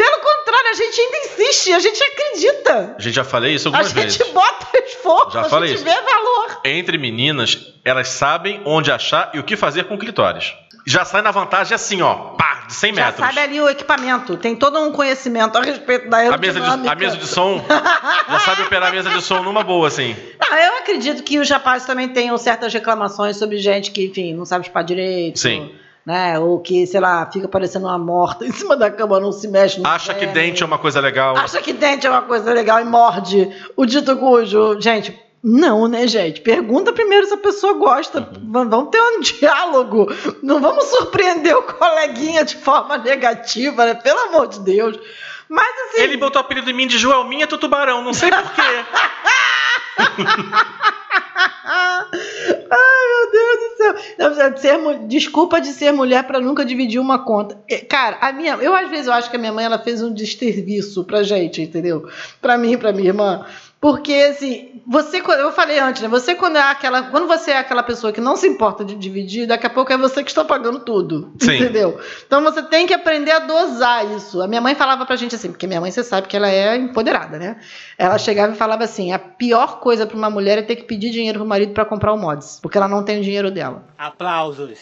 olha, 0.03 0.69
a 0.71 0.73
gente 0.73 0.99
ainda 1.01 1.17
insiste, 1.17 1.73
a 1.73 1.79
gente 1.79 2.03
acredita. 2.03 2.95
A 2.97 3.01
gente 3.01 3.13
já 3.15 3.23
falei 3.23 3.53
isso 3.55 3.67
A 3.67 3.71
algumas 3.71 3.87
gente 3.91 4.17
vezes. 4.17 4.33
bota 4.33 4.67
esforço, 4.85 5.31
Já 5.31 5.41
a 5.41 5.43
falei 5.45 5.69
gente 5.69 5.77
isso. 5.77 5.85
vê 5.85 6.01
valor. 6.01 6.61
Entre 6.65 6.97
meninas, 6.97 7.73
elas 7.83 8.09
sabem 8.09 8.61
onde 8.65 8.91
achar 8.91 9.31
e 9.33 9.39
o 9.39 9.43
que 9.43 9.55
fazer 9.57 9.85
com 9.85 9.97
clitóris. 9.97 10.53
Já 10.87 11.05
sai 11.05 11.21
na 11.21 11.29
vantagem 11.31 11.75
assim, 11.75 12.01
ó, 12.01 12.15
pá, 12.35 12.63
de 12.67 12.73
100 12.73 12.95
Já 12.95 13.05
metros. 13.05 13.25
sabe 13.27 13.39
ali 13.39 13.61
o 13.61 13.69
equipamento, 13.69 14.37
tem 14.37 14.55
todo 14.55 14.79
um 14.79 14.91
conhecimento 14.91 15.55
a 15.57 15.61
respeito 15.61 16.09
da 16.09 16.17
A 16.17 16.37
mesa, 16.37 16.37
de, 16.37 16.47
aerodinâmica. 16.65 16.91
a 16.91 16.95
mesa 16.95 17.17
de 17.17 17.27
som, 17.27 17.63
já 18.29 18.39
sabe 18.39 18.61
operar 18.63 18.89
a 18.89 18.91
mesa 18.91 19.09
de 19.09 19.21
som 19.21 19.43
numa 19.43 19.63
boa, 19.63 19.87
assim. 19.87 20.15
Não, 20.39 20.57
eu 20.57 20.77
acredito 20.77 21.21
que 21.21 21.37
os 21.37 21.47
rapazes 21.49 21.85
também 21.85 22.09
tenham 22.09 22.35
certas 22.37 22.73
reclamações 22.73 23.37
sobre 23.37 23.57
gente 23.57 23.91
que, 23.91 24.05
enfim, 24.05 24.33
não 24.33 24.45
sabe 24.45 24.65
chupar 24.65 24.83
direito. 24.83 25.37
Sim. 25.37 25.75
Né? 26.09 26.39
Ou 26.39 26.59
que, 26.59 26.87
sei 26.87 26.99
lá, 26.99 27.29
fica 27.31 27.47
parecendo 27.47 27.85
uma 27.85 27.99
morta 27.99 28.43
em 28.47 28.51
cima 28.51 28.75
da 28.75 28.89
cama, 28.89 29.19
não 29.19 29.31
se 29.31 29.47
mexe. 29.47 29.79
Não 29.79 29.87
Acha 29.87 30.11
que 30.11 30.25
dente 30.25 30.63
é 30.63 30.65
uma 30.65 30.79
coisa 30.79 30.99
legal. 30.99 31.37
Acha 31.37 31.61
que 31.61 31.71
dente 31.71 32.07
é 32.07 32.09
uma 32.09 32.23
coisa 32.23 32.51
legal 32.51 32.79
e 32.81 32.83
morde 32.83 33.47
o 33.77 33.85
dito 33.85 34.17
cujo. 34.17 34.81
Gente, 34.81 35.15
não, 35.43 35.87
né, 35.87 36.07
gente? 36.07 36.41
Pergunta 36.41 36.91
primeiro 36.91 37.27
se 37.27 37.33
a 37.35 37.37
pessoa 37.37 37.73
gosta. 37.73 38.21
V- 38.21 38.39
Vamos 38.41 38.89
ter 38.89 38.99
um 38.99 39.19
diálogo. 39.21 40.07
Não 40.41 40.59
vamos 40.59 40.85
surpreender 40.85 41.55
o 41.55 41.61
coleguinha 41.61 42.43
de 42.43 42.55
forma 42.55 42.97
negativa, 42.97 43.85
né? 43.85 43.93
Pelo 43.93 44.19
amor 44.29 44.47
de 44.47 44.61
Deus. 44.61 44.97
Mas 45.47 45.67
assim. 45.91 46.01
Ele 46.01 46.17
botou 46.17 46.41
o 46.41 46.45
apelido 46.45 46.71
em 46.71 46.73
mim 46.73 46.87
de 46.87 46.97
Joelminha 46.97 47.45
Tutubarão, 47.45 48.03
não 48.03 48.13
sei 48.13 48.31
porquê. 48.31 48.61
Ai, 51.65 52.05
meu 52.11 53.31
Deus 53.31 53.59
do 53.59 53.77
céu. 53.77 53.95
Não, 54.17 54.29
ser 54.59 55.07
desculpa 55.07 55.59
de 55.61 55.67
ser 55.69 55.91
mulher 55.91 56.23
pra 56.23 56.39
nunca 56.39 56.65
dividir 56.65 56.99
uma 56.99 57.19
conta. 57.19 57.57
É, 57.69 57.77
Cara, 57.79 58.17
a 58.21 58.31
minha, 58.31 58.55
eu 58.55 58.75
às 58.75 58.89
vezes 58.89 59.07
eu 59.07 59.13
acho 59.13 59.29
que 59.29 59.35
a 59.35 59.39
minha 59.39 59.53
mãe 59.53 59.65
ela 59.65 59.79
fez 59.79 60.01
um 60.01 60.13
desserviço 60.13 61.03
pra 61.03 61.23
gente, 61.23 61.61
entendeu? 61.61 62.07
Pra 62.41 62.57
mim, 62.57 62.77
pra 62.77 62.91
minha 62.91 63.09
irmã. 63.09 63.45
Porque 63.81 64.13
assim, 64.13 64.81
você 64.85 65.21
eu 65.21 65.51
falei 65.53 65.79
antes, 65.79 66.01
né? 66.01 66.09
Você 66.09 66.35
quando 66.35 66.57
é 66.57 66.61
aquela, 66.61 67.03
quando 67.03 67.27
você 67.27 67.51
é 67.51 67.57
aquela 67.57 67.81
pessoa 67.81 68.11
que 68.11 68.19
não 68.19 68.35
se 68.35 68.45
importa 68.45 68.83
de 68.83 68.93
dividir, 68.93 69.47
daqui 69.47 69.65
a 69.65 69.69
pouco 69.69 69.93
é 69.93 69.97
você 69.97 70.21
que 70.21 70.29
está 70.29 70.43
pagando 70.43 70.79
tudo, 70.79 71.33
Sim. 71.39 71.55
entendeu? 71.55 71.97
Então 72.27 72.43
você 72.43 72.61
tem 72.61 72.85
que 72.85 72.93
aprender 72.93 73.31
a 73.31 73.39
dosar 73.39 74.05
isso. 74.11 74.41
A 74.41 74.47
minha 74.47 74.59
mãe 74.59 74.75
falava 74.75 75.05
pra 75.05 75.15
gente 75.15 75.33
assim, 75.33 75.49
porque 75.49 75.65
minha 75.65 75.79
mãe 75.79 75.91
você 75.91 76.03
sabe 76.03 76.27
que 76.27 76.35
ela 76.35 76.49
é 76.49 76.75
empoderada, 76.75 77.39
né? 77.39 77.57
Ela 77.97 78.17
chegava 78.17 78.51
e 78.51 78.57
falava 78.57 78.83
assim: 78.83 79.13
a 79.13 79.19
pior 79.19 79.79
coisa 79.79 80.05
pra 80.05 80.17
uma 80.17 80.29
mulher 80.29 80.57
é 80.57 80.61
ter 80.61 80.75
que 80.75 80.83
pedir 80.83 81.09
dinheiro 81.09 81.39
pro 81.39 81.47
marido 81.47 81.73
pra 81.73 81.85
comprar 81.85 82.11
o 82.11 82.17
mods, 82.17 82.59
porque 82.61 82.77
ela 82.77 82.87
não 82.87 83.03
tem 83.03 83.19
o 83.19 83.23
dinheiro 83.23 83.49
dela. 83.49 83.85
Aplausos. 83.97 84.77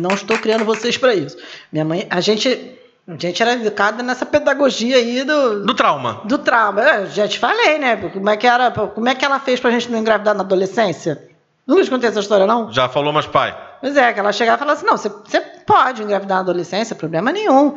Não 0.00 0.10
estou 0.10 0.38
criando 0.38 0.64
vocês 0.64 0.96
pra 0.96 1.14
isso. 1.14 1.36
Minha 1.72 1.84
mãe, 1.84 2.06
a 2.10 2.20
gente, 2.20 2.78
a 3.08 3.16
gente 3.16 3.42
era 3.42 3.54
educada 3.54 4.02
nessa 4.02 4.26
pedagogia 4.26 4.96
aí 4.96 5.24
do 5.24 5.64
Do 5.64 5.74
trauma. 5.74 6.20
do 6.24 6.36
trauma. 6.36 6.80
Eu 6.82 7.06
já 7.06 7.26
te 7.26 7.38
falei, 7.38 7.78
né? 7.78 7.96
Como 7.96 8.28
é 8.28 8.36
que 8.36 8.46
era, 8.46 8.70
como 8.70 9.08
é 9.08 9.14
que 9.14 9.24
ela 9.24 9.40
fez 9.40 9.58
pra 9.58 9.70
gente 9.70 9.90
não 9.90 9.98
engravidar 9.98 10.34
na 10.34 10.42
adolescência? 10.42 11.26
Nunca 11.66 11.84
te 11.84 11.90
contei 11.90 12.08
essa 12.08 12.20
história 12.20 12.46
não? 12.46 12.70
Já 12.72 12.88
falou, 12.88 13.12
mas 13.12 13.26
pai. 13.26 13.56
Pois 13.80 13.96
é, 13.96 14.12
que 14.12 14.20
ela 14.20 14.32
chegava 14.32 14.56
e 14.56 14.58
falava 14.58 14.76
assim: 14.78 14.86
não, 14.86 14.96
você, 14.96 15.08
você 15.08 15.40
pode 15.66 16.02
engravidar 16.02 16.38
na 16.38 16.42
adolescência, 16.42 16.94
problema 16.96 17.32
nenhum. 17.32 17.76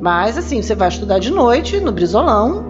Mas 0.00 0.36
assim, 0.36 0.60
você 0.62 0.74
vai 0.74 0.88
estudar 0.88 1.18
de 1.18 1.30
noite 1.30 1.78
no 1.78 1.92
Brizolão 1.92 2.64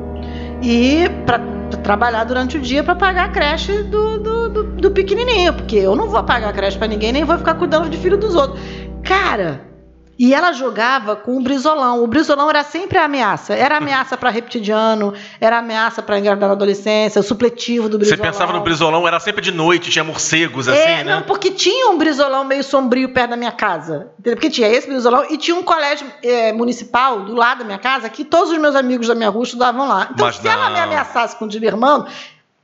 e 0.63 1.09
pra, 1.25 1.41
trabalhar 1.83 2.25
durante 2.25 2.59
o 2.59 2.61
dia 2.61 2.83
pra 2.85 2.95
pagar 2.95 3.27
a 3.27 3.29
creche 3.29 3.85
do, 3.85 4.19
do, 4.19 4.49
do, 4.51 4.63
do 4.65 4.91
pequenininho. 4.91 5.55
Porque 5.55 5.77
eu 5.77 5.95
não 5.97 6.09
vou 6.09 6.23
pagar 6.25 6.49
a 6.51 6.53
creche 6.53 6.77
pra 6.77 6.87
ninguém, 6.87 7.13
nem 7.13 7.25
vou 7.25 7.39
ficar 7.39 7.55
cuidando 7.55 7.89
de 7.89 7.97
filho 7.97 8.19
dos 8.19 8.35
outros. 8.35 8.61
Cara. 9.05 9.72
E 10.19 10.35
ela 10.35 10.53
jogava 10.53 11.17
com 11.17 11.37
o 11.37 11.43
brizolão. 11.43 12.05
O 12.05 12.07
brizolão 12.07 12.49
era 12.49 12.63
sempre 12.63 12.99
a 12.99 13.05
ameaça. 13.07 13.55
Era 13.55 13.79
ameaça 13.79 14.17
pra 14.17 14.31
reptidiano, 14.31 15.15
era 15.41 15.59
ameaça 15.59 16.03
pra 16.03 16.19
engravidar 16.19 16.49
na 16.51 16.55
adolescência, 16.55 17.19
o 17.21 17.25
supletivo 17.25 17.89
do 17.89 17.99
Você 17.99 18.11
brizolão. 18.11 18.31
pensava 18.31 18.53
no 18.53 18.61
brizolão, 18.61 19.09
era 19.09 19.19
sempre 19.19 19.41
de 19.43 19.51
noite, 19.51 19.91
tinha 19.91 20.05
morcegos 20.05 20.69
assim, 20.69 20.79
É, 20.79 21.03
né? 21.03 21.15
não, 21.15 21.23
porque 21.23 21.51
tinha 21.51 21.89
um 21.91 21.99
brizolão 21.99 22.45
meio 22.45 22.63
sombrio 22.63 23.09
perto 23.13 23.31
da 23.31 23.37
minha 23.37 23.51
casa. 23.53 24.11
Entendeu? 24.19 24.37
Porque 24.37 24.51
tinha 24.51 24.69
esse 24.69 24.87
brizolão 24.87 25.25
e 25.31 25.37
tinha 25.39 25.57
um 25.57 25.63
colégio 25.63 26.07
é, 26.23 26.53
municipal 26.53 27.21
do 27.25 27.35
lado 27.35 27.59
da 27.61 27.65
minha 27.65 27.79
casa 27.79 28.09
que 28.09 28.25
todos 28.25 28.51
os 28.53 28.59
meus 28.59 28.77
amigos 28.77 29.09
da 29.09 29.15
minha 29.15 29.31
rua 29.31 29.43
estudavam 29.45 29.89
lá. 29.89 30.09
Então, 30.13 30.27
Mas 30.27 30.37
se 30.37 30.47
ela 30.47 30.67
não. 30.67 30.73
me 30.75 30.81
ameaçasse 30.81 31.35
com 31.37 31.47
o 31.47 31.49
Dilermano, 31.49 32.07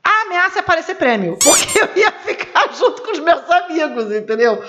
a 0.05 0.23
ameaça 0.27 0.57
ia 0.57 0.61
aparecer 0.61 0.95
prêmio. 0.97 1.37
Porque 1.43 1.79
eu 1.81 1.89
ia 1.97 2.13
ficar 2.13 2.69
junto 2.79 3.03
com 3.03 3.11
os 3.13 3.19
meus 3.19 3.51
amigos, 3.51 4.13
entendeu? 4.15 4.63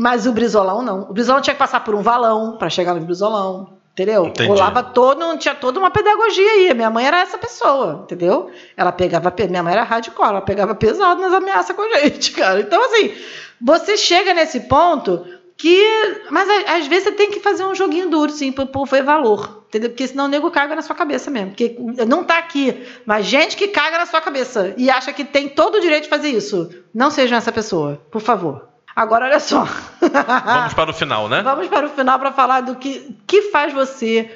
Mas 0.00 0.26
o 0.26 0.32
brizolão 0.32 0.80
não. 0.80 1.02
O 1.10 1.12
brizolão 1.12 1.42
tinha 1.42 1.52
que 1.52 1.58
passar 1.58 1.80
por 1.84 1.94
um 1.94 2.00
valão 2.00 2.56
para 2.56 2.70
chegar 2.70 2.94
no 2.94 3.00
brizolão. 3.02 3.78
Entendeu? 3.92 4.24
Entendi. 4.26 4.48
Rolava 4.48 4.82
todo, 4.82 5.36
tinha 5.36 5.54
toda 5.54 5.78
uma 5.78 5.90
pedagogia 5.90 6.50
aí. 6.52 6.72
Minha 6.72 6.88
mãe 6.88 7.04
era 7.04 7.20
essa 7.20 7.36
pessoa, 7.36 8.00
entendeu? 8.04 8.50
Ela 8.76 8.92
pegava, 8.92 9.30
pe- 9.30 9.46
minha 9.48 9.62
mãe 9.62 9.74
era 9.74 9.82
hardcore, 9.82 10.28
ela 10.30 10.40
pegava 10.40 10.74
pesado 10.74 11.20
nas 11.20 11.32
ameaças 11.34 11.76
com 11.76 11.82
a 11.82 11.98
gente, 12.00 12.30
cara. 12.32 12.60
Então, 12.60 12.82
assim, 12.82 13.12
você 13.60 13.98
chega 13.98 14.32
nesse 14.32 14.60
ponto 14.60 15.26
que. 15.54 15.82
Mas 16.30 16.48
às 16.66 16.86
vezes 16.86 17.04
você 17.04 17.12
tem 17.12 17.30
que 17.30 17.40
fazer 17.40 17.64
um 17.64 17.74
joguinho 17.74 18.08
duro, 18.08 18.32
sim, 18.32 18.50
pro 18.52 18.64
povo 18.64 18.86
ver 18.90 19.02
valor. 19.02 19.64
Entendeu? 19.68 19.90
Porque 19.90 20.06
senão 20.08 20.24
o 20.24 20.28
nego 20.28 20.50
caga 20.50 20.74
na 20.74 20.82
sua 20.82 20.96
cabeça 20.96 21.30
mesmo. 21.30 21.48
Porque 21.50 21.76
não 22.08 22.24
tá 22.24 22.38
aqui, 22.38 22.86
mas 23.04 23.26
gente 23.26 23.54
que 23.56 23.68
caga 23.68 23.98
na 23.98 24.06
sua 24.06 24.20
cabeça 24.22 24.72
e 24.78 24.88
acha 24.88 25.12
que 25.12 25.24
tem 25.24 25.48
todo 25.48 25.74
o 25.76 25.80
direito 25.80 26.04
de 26.04 26.08
fazer 26.08 26.28
isso. 26.28 26.70
Não 26.94 27.10
sejam 27.10 27.36
essa 27.36 27.52
pessoa, 27.52 28.00
por 28.10 28.20
favor. 28.22 28.69
Agora, 28.94 29.26
olha 29.26 29.40
só. 29.40 29.66
Vamos 30.00 30.74
para 30.74 30.90
o 30.90 30.94
final, 30.94 31.28
né? 31.28 31.42
Vamos 31.42 31.68
para 31.68 31.86
o 31.86 31.90
final 31.90 32.18
para 32.18 32.32
falar 32.32 32.60
do 32.62 32.76
que, 32.76 33.16
que 33.26 33.42
faz 33.50 33.72
você 33.72 34.30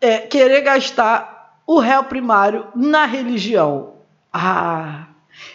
é, 0.00 0.18
querer 0.18 0.60
gastar 0.62 1.60
o 1.66 1.78
réu 1.78 2.02
primário 2.04 2.66
na 2.74 3.04
religião. 3.04 3.94
Ah, 4.32 5.04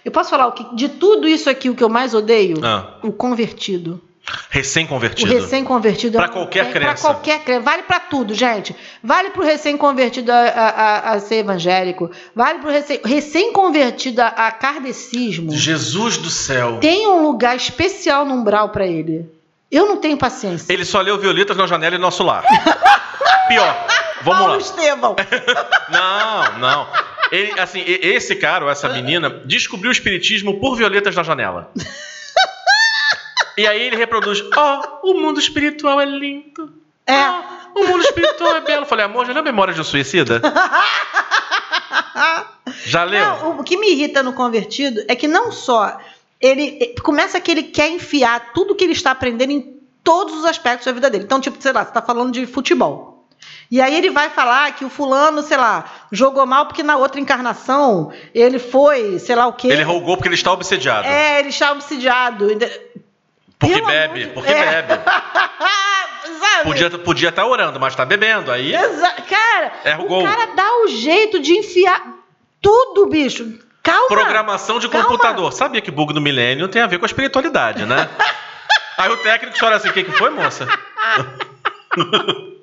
eu 0.04 0.12
posso 0.12 0.30
falar 0.30 0.48
o 0.48 0.52
que 0.54 0.76
de 0.76 0.90
tudo 0.90 1.28
isso 1.28 1.50
aqui 1.50 1.70
o 1.70 1.76
que 1.76 1.84
eu 1.84 1.90
mais 1.90 2.14
odeio? 2.14 2.58
Ah, 2.64 2.96
O 3.04 3.12
convertido. 3.12 4.02
O 4.28 4.34
recém-convertido. 4.50 5.34
recém-convertido. 5.34 6.18
Pra 6.18 6.28
eu- 6.28 6.32
qualquer 6.32 6.66
é, 6.68 6.72
crença. 6.72 6.94
Pra 6.94 7.14
qualquer 7.14 7.40
crença. 7.44 7.62
Vale 7.62 7.84
pra 7.84 8.00
tudo, 8.00 8.34
gente. 8.34 8.76
Vale 9.04 9.30
pro 9.30 9.44
recém-convertido 9.44 10.32
a, 10.32 10.36
a- 10.36 11.12
a- 11.14 11.20
ser 11.20 11.36
evangélico. 11.36 12.10
Vale 12.36 12.60
pro 12.60 12.70
recém- 12.72 13.02
recém-convertido 13.06 14.22
a, 14.22 14.28
a 14.28 14.52
kardecismo. 14.52 15.52
Jesus 15.52 16.18
do 16.18 16.30
céu. 16.30 16.78
Tem 16.80 17.08
um 17.08 17.22
lugar 17.22 17.56
especial 17.56 18.26
no 18.26 18.34
umbral 18.34 18.70
pra 18.70 18.88
ele. 18.88 19.30
Eu 19.72 19.86
não 19.88 19.98
tenho 19.98 20.18
paciência. 20.18 20.72
Ele 20.74 20.86
só 20.86 21.02
leu 21.02 21.18
Violetas 21.20 21.58
na 21.58 21.68
janela 21.68 21.96
e 21.96 22.00
nosso 22.00 22.24
lar. 22.24 22.44
Pior. 23.48 23.86
Vamos 24.24 24.40
Paulo 24.40 24.54
lá. 24.54 24.58
Estevão. 24.60 25.16
Não, 25.92 26.58
não. 26.60 26.88
Ele, 27.32 27.60
assim, 27.60 27.84
esse 27.86 28.36
cara, 28.36 28.66
ou 28.66 28.72
essa 28.72 28.90
menina, 28.90 29.30
descobriu 29.46 29.90
o 29.90 29.92
espiritismo 29.92 30.60
por 30.60 30.76
Violetas 30.76 31.16
na 31.16 31.22
janela. 31.24 31.72
E 33.58 33.68
aí 33.68 33.82
ele 33.82 33.96
reproduz: 33.96 34.44
Ó, 34.56 35.00
o 35.04 35.14
mundo 35.14 35.40
espiritual 35.40 36.00
é 36.00 36.06
lindo. 36.06 36.74
É. 37.08 37.28
O 37.76 37.88
mundo 37.88 38.04
espiritual 38.04 38.56
é 38.56 38.62
belo. 38.62 38.84
Eu 38.84 38.88
Falei, 38.88 39.06
amor, 39.06 39.26
já 39.26 39.34
leu 39.34 39.44
Memória 39.44 39.74
de 39.74 39.82
um 39.82 39.84
Suicida? 39.84 40.42
Já 42.84 43.04
leu? 43.04 43.24
Não, 43.24 43.60
o 43.60 43.64
que 43.64 43.78
me 43.78 43.92
irrita 43.92 44.24
no 44.24 44.34
convertido 44.34 45.04
é 45.08 45.16
que 45.16 45.28
não 45.28 45.52
só 45.52 45.98
ele 46.42 46.78
eh, 46.82 46.96
começa 47.02 47.40
que 47.40 47.52
ele 47.52 47.64
quer 47.64 47.90
enfiar 47.90 48.54
tudo 48.54 48.76
que 48.76 48.84
ele 48.84 48.94
está 48.94 49.12
aprendendo 49.12 49.52
em 49.52 49.80
todos 50.04 50.36
os 50.36 50.46
aspectos 50.46 50.86
da 50.86 50.92
vida 50.92 51.10
dele. 51.10 51.24
Então, 51.24 51.40
tipo, 51.40 51.62
sei 51.62 51.72
lá, 51.72 51.84
você 51.84 51.90
está 51.90 52.02
falando 52.02 52.32
de 52.32 52.46
futebol. 52.46 53.28
E 53.70 53.82
aí 53.82 53.96
ele 53.96 54.12
vai 54.12 54.30
falar 54.30 54.74
que 54.76 54.86
o 54.86 54.90
fulano, 54.90 55.42
sei 55.42 55.58
lá, 55.58 55.86
jogou 56.12 56.46
mal 56.46 56.68
porque 56.68 56.84
na 56.84 56.98
outra 56.98 57.20
encarnação 57.20 58.12
ele 58.34 58.60
foi, 58.60 59.20
sei 59.20 59.36
lá 59.36 59.48
o 59.48 59.54
quê. 59.54 59.68
Ele 59.68 59.84
rogou 59.84 60.16
porque 60.16 60.28
ele 60.28 60.36
está 60.36 60.52
obsediado. 60.52 61.08
É, 61.08 61.40
ele 61.40 61.50
está 61.50 61.72
obsidiado. 61.72 62.48
Porque 63.68 63.76
pelo 63.76 63.88
bebe, 63.88 64.20
de- 64.24 64.28
porque 64.30 64.52
É. 64.52 64.82
bebe. 64.82 65.02
Podia 66.64 66.88
estar 66.88 67.00
podia 67.00 67.32
tá 67.32 67.46
orando, 67.46 67.80
mas 67.80 67.96
tá 67.96 68.04
bebendo. 68.06 68.52
Aí 68.52 68.74
Exa 68.74 69.12
cara, 69.30 69.74
Erra 69.84 70.02
o 70.02 70.20
o 70.20 70.24
cara 70.24 70.48
dá 70.56 70.78
o 70.84 70.88
jeito 70.88 71.40
de 71.40 71.54
enfiar 71.54 72.02
tudo, 72.62 73.06
bicho. 73.08 73.60
Calma. 73.84 74.08
Programação 74.08 74.80
de 74.80 74.90
calma. 74.90 75.08
computador. 75.08 75.52
Sabia 75.54 75.82
que 75.82 75.92
bug 75.92 76.12
do 76.14 76.22
milênio 76.22 76.68
tem 76.68 76.82
a 76.82 76.88
ver 76.88 76.98
com 76.98 77.06
a 77.06 77.08
espiritualidade, 77.08 77.86
né? 77.86 78.10
Aí 78.98 79.10
o 79.12 79.18
técnico 79.18 79.58
olha 79.64 79.76
assim, 79.76 79.90
o 79.90 79.94
que, 79.94 80.04
que 80.06 80.12
foi, 80.14 80.30
moça? 80.32 80.66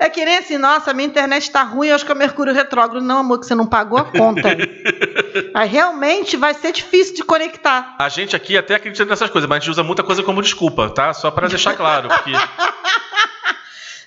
É 0.00 0.08
que 0.08 0.24
nem 0.24 0.38
assim, 0.38 0.58
nossa, 0.58 0.92
minha 0.92 1.08
internet 1.08 1.50
tá 1.50 1.62
ruim, 1.62 1.90
acho 1.90 2.04
que 2.04 2.12
é 2.12 2.14
o 2.14 2.18
Mercúrio 2.18 2.52
retrógrado. 2.54 3.02
Não, 3.04 3.18
amor, 3.18 3.40
que 3.40 3.46
você 3.46 3.54
não 3.54 3.66
pagou 3.66 3.98
a 3.98 4.04
conta. 4.04 4.48
Aí 5.54 5.68
realmente 5.68 6.36
vai 6.36 6.54
ser 6.54 6.72
difícil 6.72 7.14
de 7.14 7.24
conectar. 7.24 7.96
A 7.98 8.08
gente 8.08 8.36
aqui 8.36 8.56
até 8.56 8.74
acredita 8.76 9.04
nessas 9.04 9.30
coisas, 9.30 9.48
mas 9.48 9.56
a 9.56 9.60
gente 9.60 9.70
usa 9.70 9.82
muita 9.82 10.02
coisa 10.02 10.22
como 10.22 10.42
desculpa, 10.42 10.88
tá? 10.90 11.12
Só 11.12 11.30
pra 11.30 11.48
deixar 11.48 11.74
claro. 11.74 12.08
Porque 12.08 12.30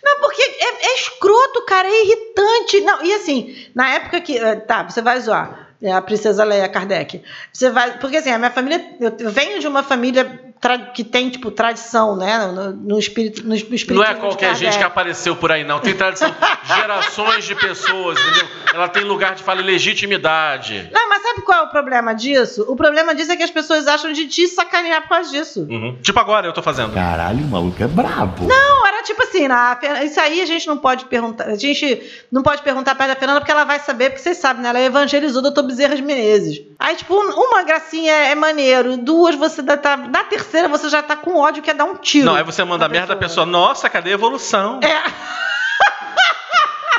Não, 0.04 0.20
porque 0.22 0.42
é, 0.42 0.86
é 0.92 0.96
escroto, 0.96 1.66
cara, 1.66 1.88
é 1.88 2.04
irritante. 2.06 2.82
Não, 2.82 3.04
e 3.04 3.14
assim, 3.14 3.68
na 3.76 3.90
época 3.90 4.22
que. 4.22 4.38
eh, 4.38 4.56
Tá, 4.56 4.84
você 4.84 5.02
vai 5.02 5.20
zoar. 5.20 5.68
é 5.82 5.92
A 5.92 6.02
princesa 6.02 6.44
Leia 6.44 6.70
Kardec. 6.70 7.22
Você 7.52 7.70
vai. 7.70 7.98
Porque 8.00 8.18
assim, 8.18 8.32
a 8.32 8.38
minha 8.38 8.50
família. 8.52 8.82
Eu 9.20 9.30
venho 9.30 9.60
de 9.60 9.68
uma 9.68 9.84
família 9.84 10.49
que 10.94 11.04
tem, 11.06 11.30
tipo, 11.30 11.50
tradição, 11.52 12.16
né? 12.18 12.48
No, 12.48 12.72
no 12.74 13.00
espírito. 13.00 13.48
No 13.48 13.56
espírito 13.56 13.94
Não 13.94 14.04
é 14.04 14.14
qualquer 14.14 14.56
gente 14.56 14.78
que 14.78 14.84
apareceu 14.84 15.36
por 15.36 15.52
aí, 15.52 15.64
não. 15.64 15.80
Tem 15.80 15.96
tradição. 15.96 16.36
Gerações 16.66 17.46
de 17.46 17.56
pessoas, 17.56 18.20
entendeu? 18.20 18.48
Ela 18.74 18.88
tem 18.88 19.04
lugar 19.04 19.36
de 19.36 19.44
fala 19.44 19.62
e 19.62 19.64
legitimidade. 19.64 20.90
Não, 20.92 21.10
mas 21.10 21.22
sabe 21.24 21.42
qual 21.42 21.60
é 21.60 21.64
o 21.64 21.70
problema 21.70 22.14
disso? 22.14 22.66
O 22.68 22.76
problema 22.76 23.14
disso 23.16 23.32
é 23.32 23.36
que 23.38 23.44
as 23.44 23.50
pessoas 23.52 23.88
acham 23.88 24.12
de 24.12 24.28
te 24.28 24.48
sacanear 24.48 25.02
por 25.04 25.10
causa 25.10 25.30
disso. 25.32 25.66
Uhum. 25.70 25.98
Tipo 26.02 26.20
agora 26.20 26.48
eu 26.48 26.54
tô 26.54 26.62
fazendo. 26.62 26.94
Caralho, 26.94 27.40
o 27.44 27.48
maluco 27.48 27.82
é 27.84 27.88
brabo. 27.88 28.48
Não, 28.48 28.88
era 28.88 29.04
tipo 29.04 29.22
assim, 29.24 29.48
na, 29.48 29.78
isso 30.04 30.20
aí 30.20 30.42
a 30.42 30.46
gente 30.46 30.68
não 30.68 30.78
pode 30.78 31.06
perguntar. 31.06 31.46
A 31.46 31.56
gente 31.56 32.02
não 32.32 32.42
pode 32.44 32.62
perguntar 32.62 32.96
perto 32.96 33.10
da 33.10 33.16
Fernanda 33.16 33.40
porque 33.40 33.52
ela 33.52 33.64
vai 33.64 33.80
saber, 33.80 34.10
porque 34.12 34.22
vocês 34.22 34.38
sabem, 34.38 34.62
né? 34.62 34.70
Ela 34.70 34.82
evangelizou 34.82 35.40
o 35.40 35.44
doutor 35.44 35.64
Bezerra 35.64 35.96
de 35.96 36.02
Menezes. 36.02 36.62
Aí, 36.78 36.96
tipo, 36.96 37.14
um- 37.16 37.34
uma 37.34 37.64
gracinha 37.64 38.14
é 38.14 38.36
maneiro, 38.36 38.98
duas 38.98 39.36
você 39.36 39.62
dá, 39.62 39.78
tá, 39.78 39.98
na 39.98 40.24
terceira 40.24 40.68
você 40.68 40.90
já 40.90 41.02
tá 41.02 41.16
com 41.16 41.36
ódio, 41.36 41.64
quer 41.64 41.74
dar 41.76 41.86
um 41.86 41.96
tiro. 41.96 42.26
Não, 42.26 42.36
aí 42.36 42.44
você 42.44 42.64
manda 42.64 42.86
a 42.86 42.90
merda 42.90 43.08
da 43.14 43.16
pessoa. 43.16 43.46
Nossa, 43.46 43.90
cadê 43.90 44.12
a 44.12 44.14
evolução? 44.14 44.80
É. 44.84 45.49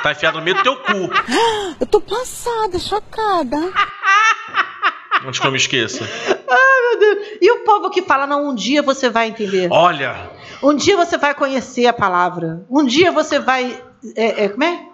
Tá 0.02 0.12
enfiado 0.12 0.38
no 0.38 0.44
meio 0.44 0.56
do 0.56 0.62
teu 0.62 0.76
cu. 0.76 1.10
Eu 1.80 1.86
tô 1.86 2.00
passada, 2.00 2.78
chocada. 2.78 3.56
Antes 5.26 5.38
que 5.38 5.46
eu 5.46 5.50
me 5.50 5.58
esqueça. 5.58 6.02
Ai, 6.02 6.80
meu 6.90 6.98
Deus. 6.98 7.28
E 7.42 7.52
o 7.52 7.58
povo 7.64 7.90
que 7.90 8.00
fala, 8.00 8.26
não, 8.26 8.48
um 8.48 8.54
dia 8.54 8.80
você 8.82 9.10
vai 9.10 9.28
entender. 9.28 9.68
Olha, 9.70 10.30
Um 10.62 10.74
dia 10.74 10.96
você 10.96 11.18
vai 11.18 11.34
conhecer 11.34 11.86
a 11.86 11.92
palavra. 11.92 12.64
Um 12.70 12.84
dia 12.84 13.12
você 13.12 13.38
vai. 13.38 13.82
É, 14.16 14.44
é, 14.44 14.48
como 14.48 14.64
é? 14.64 14.86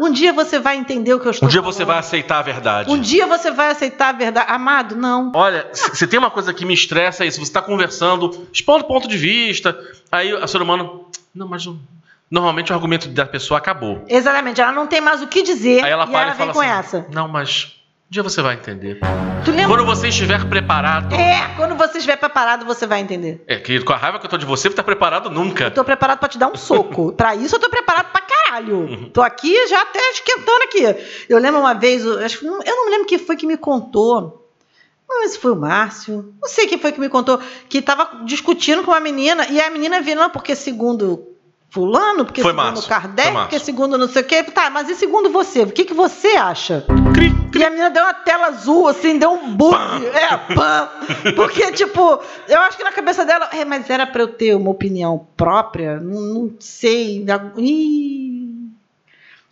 Um 0.00 0.10
dia 0.10 0.32
você 0.32 0.58
vai 0.58 0.76
entender 0.76 1.12
o 1.12 1.20
que 1.20 1.26
eu 1.26 1.30
estou 1.32 1.46
um 1.46 1.50
dia 1.50 1.60
falando. 1.60 1.74
você 1.74 1.84
vai 1.84 1.98
aceitar 1.98 2.38
a 2.38 2.42
verdade. 2.42 2.90
Um 2.90 2.98
dia 2.98 3.26
você 3.26 3.50
vai 3.50 3.70
aceitar 3.70 4.08
a 4.08 4.12
verdade. 4.12 4.50
Amado, 4.50 4.96
não. 4.96 5.30
Olha, 5.34 5.68
se 5.72 6.06
tem 6.06 6.18
uma 6.18 6.30
coisa 6.30 6.52
que 6.54 6.64
me 6.64 6.72
estressa 6.74 7.22
é 7.22 7.26
isso. 7.26 7.38
Você 7.44 7.52
tá 7.52 7.60
conversando, 7.62 8.48
expondo 8.52 8.84
ponto 8.84 9.06
de 9.06 9.18
vista, 9.18 9.78
aí 10.10 10.32
o 10.32 10.48
ser 10.48 10.62
humano. 10.62 11.08
Não, 11.34 11.46
mas 11.46 11.64
não- 11.66 11.78
normalmente 12.30 12.72
o 12.72 12.74
argumento 12.74 13.08
da 13.08 13.26
pessoa 13.26 13.58
acabou. 13.58 14.04
Exatamente, 14.08 14.60
ela 14.60 14.72
não 14.72 14.86
tem 14.86 15.00
mais 15.00 15.22
o 15.22 15.26
que 15.26 15.42
dizer 15.42 15.84
Aí 15.84 15.90
ela 15.90 16.04
e 16.04 16.10
para 16.10 16.20
ela 16.22 16.30
e 16.30 16.34
vem 16.34 16.38
fala 16.38 16.52
com 16.52 16.60
assim: 16.60 16.70
essa. 16.70 17.06
Não, 17.12 17.28
mas 17.28 17.74
um 18.08 18.10
dia 18.10 18.22
você 18.22 18.42
vai 18.42 18.54
entender. 18.54 19.00
Quando 19.66 19.84
você 19.84 20.08
estiver 20.08 20.44
preparado. 20.46 21.14
É, 21.14 21.54
quando 21.56 21.74
você 21.74 21.98
estiver 21.98 22.16
preparado, 22.16 22.64
você 22.64 22.86
vai 22.86 23.00
entender. 23.00 23.42
É, 23.46 23.56
querido, 23.56 23.84
com 23.84 23.92
a 23.92 23.96
raiva 23.96 24.18
que 24.18 24.26
eu 24.26 24.30
tô 24.30 24.36
de 24.36 24.46
você, 24.46 24.68
você 24.68 24.76
tá 24.76 24.82
preparado 24.82 25.30
nunca. 25.30 25.64
Eu 25.64 25.70
tô 25.70 25.84
preparado 25.84 26.18
pra 26.18 26.28
te 26.28 26.38
dar 26.38 26.48
um 26.48 26.56
soco. 26.56 27.12
pra 27.16 27.34
isso 27.34 27.56
eu 27.56 27.60
tô 27.60 27.68
preparado 27.68 28.10
pra 28.10 28.20
caralho. 28.20 28.76
Uhum. 28.80 29.10
Tô 29.10 29.22
aqui 29.22 29.66
já 29.68 29.82
até 29.82 29.98
esquentando 30.10 30.64
aqui. 30.64 30.82
Eu 31.28 31.38
lembro 31.38 31.60
uma 31.60 31.74
vez, 31.74 32.04
eu, 32.04 32.24
acho 32.24 32.44
eu 32.44 32.76
não 32.76 32.84
me 32.86 32.90
lembro 32.90 33.06
quem 33.06 33.18
foi 33.18 33.36
que 33.36 33.46
me 33.46 33.56
contou. 33.56 34.48
Não 35.08 35.20
sei 35.20 35.28
se 35.28 35.38
foi 35.38 35.52
o 35.52 35.56
Márcio. 35.56 36.34
Não 36.40 36.48
sei 36.48 36.66
quem 36.66 36.78
foi 36.78 36.92
que 36.92 37.00
me 37.00 37.08
contou. 37.08 37.38
Que 37.68 37.82
tava 37.82 38.22
discutindo 38.24 38.82
com 38.82 38.90
uma 38.90 39.00
menina 39.00 39.46
e 39.48 39.60
a 39.60 39.70
menina 39.70 40.00
viu, 40.00 40.16
não, 40.16 40.30
porque 40.30 40.54
segundo 40.54 41.33
fulano, 41.74 42.24
porque 42.24 42.40
Foi 42.40 42.52
segundo 42.52 42.66
Márcio, 42.66 42.88
Kardec, 42.88 43.32
foi 43.32 43.40
porque 43.40 43.58
segundo 43.58 43.98
não 43.98 44.06
sei 44.06 44.22
o 44.22 44.24
quê. 44.24 44.44
Tá, 44.44 44.70
mas 44.70 44.88
e 44.88 44.94
segundo 44.94 45.28
você? 45.28 45.62
O 45.62 45.72
que, 45.72 45.84
que 45.84 45.92
você 45.92 46.28
acha? 46.28 46.86
E 47.52 47.64
a 47.64 47.70
menina 47.70 47.90
deu 47.90 48.04
uma 48.04 48.14
tela 48.14 48.46
azul, 48.46 48.86
assim, 48.86 49.18
deu 49.18 49.32
um 49.32 49.54
bug. 49.54 49.76
É, 50.06 50.54
pã. 50.54 50.88
Porque, 51.34 51.70
tipo, 51.72 52.20
eu 52.48 52.60
acho 52.60 52.76
que 52.76 52.82
na 52.82 52.92
cabeça 52.92 53.24
dela, 53.24 53.48
é, 53.52 53.64
mas 53.64 53.88
era 53.88 54.06
pra 54.06 54.22
eu 54.22 54.28
ter 54.28 54.56
uma 54.56 54.70
opinião 54.70 55.26
própria? 55.36 56.00
Não, 56.00 56.20
não 56.20 56.50
sei. 56.58 57.24
Ih. 57.56 58.33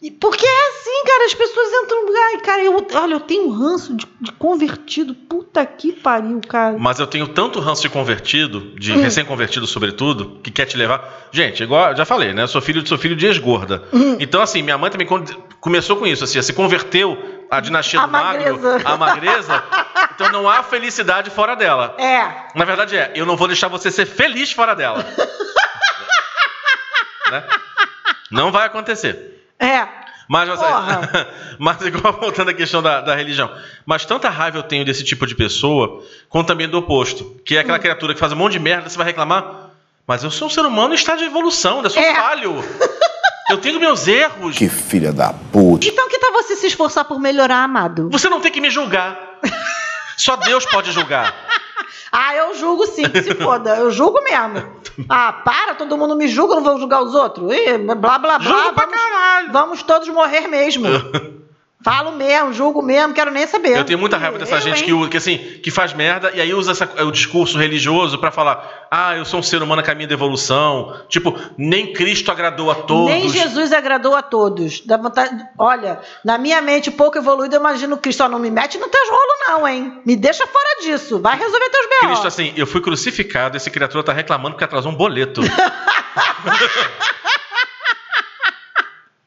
E 0.03 0.11
Porque 0.11 0.45
é 0.45 0.69
assim, 0.69 1.05
cara, 1.07 1.25
as 1.27 1.35
pessoas 1.35 1.69
entram. 1.85 1.99
Ai, 2.25 2.37
cara, 2.39 2.63
eu, 2.65 2.87
olha, 2.95 3.15
eu 3.15 3.21
tenho 3.21 3.47
um 3.47 3.53
ranço 3.53 3.95
de, 3.95 4.05
de 4.21 4.33
convertido. 4.33 5.15
Puta 5.15 5.65
que 5.65 5.93
pariu, 5.93 6.41
cara. 6.49 6.77
Mas 6.77 6.99
eu 6.99 7.07
tenho 7.07 7.29
tanto 7.29 7.61
ranço 7.61 7.83
de 7.83 7.89
convertido, 7.89 8.75
de 8.79 8.93
Hum. 8.93 9.01
recém-convertido 9.01 9.65
sobretudo, 9.65 10.41
que 10.43 10.51
quer 10.51 10.67
te 10.67 10.77
levar. 10.77 11.29
Gente, 11.31 11.63
igual 11.63 11.91
eu 11.91 11.97
já 11.97 12.05
falei, 12.05 12.33
né? 12.33 12.43
Eu 12.43 12.49
sou 12.49 12.61
filho 12.61 12.83
de 12.83 12.89
sou 12.89 12.99
filho 12.99 13.15
de 13.15 13.27
ex-gorda. 13.27 13.85
Hum. 13.93 14.17
Então, 14.19 14.43
assim, 14.43 14.61
minha 14.61 14.77
mãe 14.77 14.91
também 14.91 15.07
começou 15.61 15.97
com 15.97 16.05
isso, 16.07 16.25
assim, 16.25 16.43
se 16.43 16.53
converteu 16.53 17.47
à 17.49 17.61
dinastia 17.61 18.01
A 18.01 18.07
do 18.07 18.11
magro, 18.13 18.53
magreza. 18.59 18.83
a 18.89 18.97
magreza. 18.97 19.65
Então 20.17 20.33
não 20.33 20.49
há 20.49 20.65
felicidade 20.65 21.31
fora 21.31 21.55
dela. 21.55 21.95
É. 21.99 22.59
Na 22.59 22.65
verdade 22.65 22.97
é, 22.97 23.13
eu 23.15 23.25
não 23.25 23.37
vou 23.37 23.47
deixar 23.47 23.69
você 23.69 23.89
ser 23.91 24.07
feliz 24.07 24.51
fora 24.51 24.75
dela. 24.75 25.07
Né? 27.31 27.43
Não 28.31 28.53
vai 28.53 28.67
acontecer. 28.67 29.42
É. 29.65 29.87
Mas, 30.29 30.49
mas, 30.49 30.59
Porra. 30.61 31.29
mas 31.59 31.81
igual 31.83 32.13
voltando 32.15 32.51
à 32.51 32.55
questão 32.55 32.83
da, 32.83 33.01
da 33.01 33.15
religião. 33.15 33.51
Mas 33.85 34.05
tanta 34.07 34.29
raiva 34.31 34.59
eu 34.59 34.63
tenho 34.63 34.85
desse 34.85 35.05
tipo 35.05 35.27
de 35.27 35.35
pessoa, 35.35 36.03
quanto 36.29 36.47
também 36.47 36.69
do 36.69 36.79
oposto. 36.79 37.41
Que 37.45 37.57
é 37.57 37.61
aquela 37.61 37.77
Hum. 37.79 37.81
criatura 37.81 38.15
que 38.15 38.21
faz 38.21 38.33
um 38.33 38.37
monte 38.37 38.53
de 38.53 38.59
merda, 38.59 38.89
você 38.89 38.97
vai 38.97 39.07
reclamar. 39.07 39.71
Mas 40.07 40.25
eu 40.25 40.31
sou 40.31 40.49
um 40.49 40.51
ser 40.51 40.63
humano 40.65 40.93
em 40.95 40.97
estado 40.97 41.19
de 41.19 41.25
evolução, 41.25 41.83
eu 41.83 41.91
sou 41.91 42.03
É. 42.03 42.15
falho. 42.15 42.65
Eu 43.51 43.59
tenho 43.59 43.79
meus 43.79 44.09
erros. 44.09 44.57
Que 44.57 44.69
filha 44.69 45.13
da 45.13 45.33
puta. 45.53 45.87
Então 45.87 46.09
que 46.09 46.19
tal 46.19 46.33
você 46.33 46.57
se 46.57 46.67
esforçar 46.69 47.05
por 47.05 47.21
melhorar, 47.21 47.63
amado? 47.65 48.09
Você 48.11 48.29
não 48.29 48.41
tem 48.41 48.51
que 48.51 48.61
me 48.61 48.71
julgar. 48.71 49.19
Só 50.17 50.37
Deus 50.37 50.65
pode 50.67 50.93
julgar. 50.93 51.35
Ah, 52.11 52.37
eu 52.37 52.55
julgo 52.55 52.87
sim, 52.87 53.09
que 53.09 53.23
se 53.23 53.35
foda. 53.35 53.77
Eu 53.77 53.91
julgo 53.91 54.23
mesmo. 54.23 54.77
Ah, 55.09 55.33
para, 55.33 55.75
todo 55.75 55.97
mundo 55.97 56.15
me 56.15 56.29
julga, 56.29 56.57
não 56.57 56.63
vou 56.63 56.79
julgar 56.79 57.03
os 57.03 57.15
outros. 57.15 57.51
Ih, 57.53 57.79
blá, 57.79 57.95
blá, 57.95 58.19
blá. 58.19 58.39
Julgo 58.41 58.73
pra 58.73 58.87
vamos, 58.87 59.53
vamos 59.53 59.83
todos 59.83 60.09
morrer 60.09 60.47
mesmo. 60.49 60.87
Falo 61.85 62.13
mesmo, 62.13 62.53
julgo 62.53 62.81
mesmo, 62.83 63.13
quero 63.13 63.31
nem 63.31 63.47
saber. 63.47 63.77
Eu 63.77 63.85
tenho 63.85 63.99
muita 63.99 64.17
raiva 64.17 64.39
dessa 64.39 64.55
Eu, 64.57 64.61
gente 64.61 64.81
hein? 64.81 64.85
que, 64.85 64.93
usa- 64.93 65.11
que, 65.11 65.17
assim, 65.17 65.39
que 65.39 65.71
faz 65.71 65.93
merda 65.93 66.31
e 66.35 66.41
aí 66.41 66.55
usa 66.55 66.73
essa- 66.73 67.05
o 67.05 67.11
discurso 67.11 67.59
religioso 67.59 68.19
pra 68.19 68.31
falar: 68.31 68.87
ah, 68.91 69.17
eu 69.17 69.25
sou 69.25 69.41
um 69.41 69.43
ser 69.43 69.63
humano 69.63 69.81
a 69.81 69.85
caminho 69.85 70.09
da 70.09 70.15
evolução. 70.15 70.97
Tipo, 71.09 71.37
nem 71.59 71.93
Cristo 71.93 72.31
agradou 72.31 72.71
a 72.71 72.75
todos. 72.77 73.07
Nem 73.11 73.29
Jesus 73.29 73.73
agradou 73.73 74.15
a 74.15 74.23
todos. 74.23 74.81
Dá 74.87 74.97
vontade... 74.97 75.37
Olha, 75.59 76.01
na 76.25 76.39
minha 76.39 76.61
mente 76.63 76.91
pouco 76.91 77.19
evoluída, 77.19 77.57
eu 77.57 77.61
imagino 77.61 77.97
Cristo. 77.97 78.23
Ó, 78.23 78.29
não 78.29 78.39
me 78.39 78.51
mete 78.51 78.79
nos 78.79 78.89
teus 78.89 79.09
rolos, 79.09 79.35
não, 79.49 79.67
hein? 79.69 80.01
Me 80.07 80.15
deixa 80.17 80.47
fora 80.47 80.81
disso. 80.83 81.19
Vai 81.21 81.37
resolver 81.39 81.69
teus 81.71 81.87
B.O. 81.89 82.07
Cristo, 82.09 82.27
assim, 82.29 82.53
eu 82.57 82.67
fui 82.67 82.81
crucificado, 82.81 83.57
esse 83.57 83.71
criatura 83.71 84.05
tá 84.05 84.13
reclamando 84.13 84.55
porque 84.55 84.65
atrasou 84.65 84.93
um 84.93 84.95
boleto. 84.95 85.41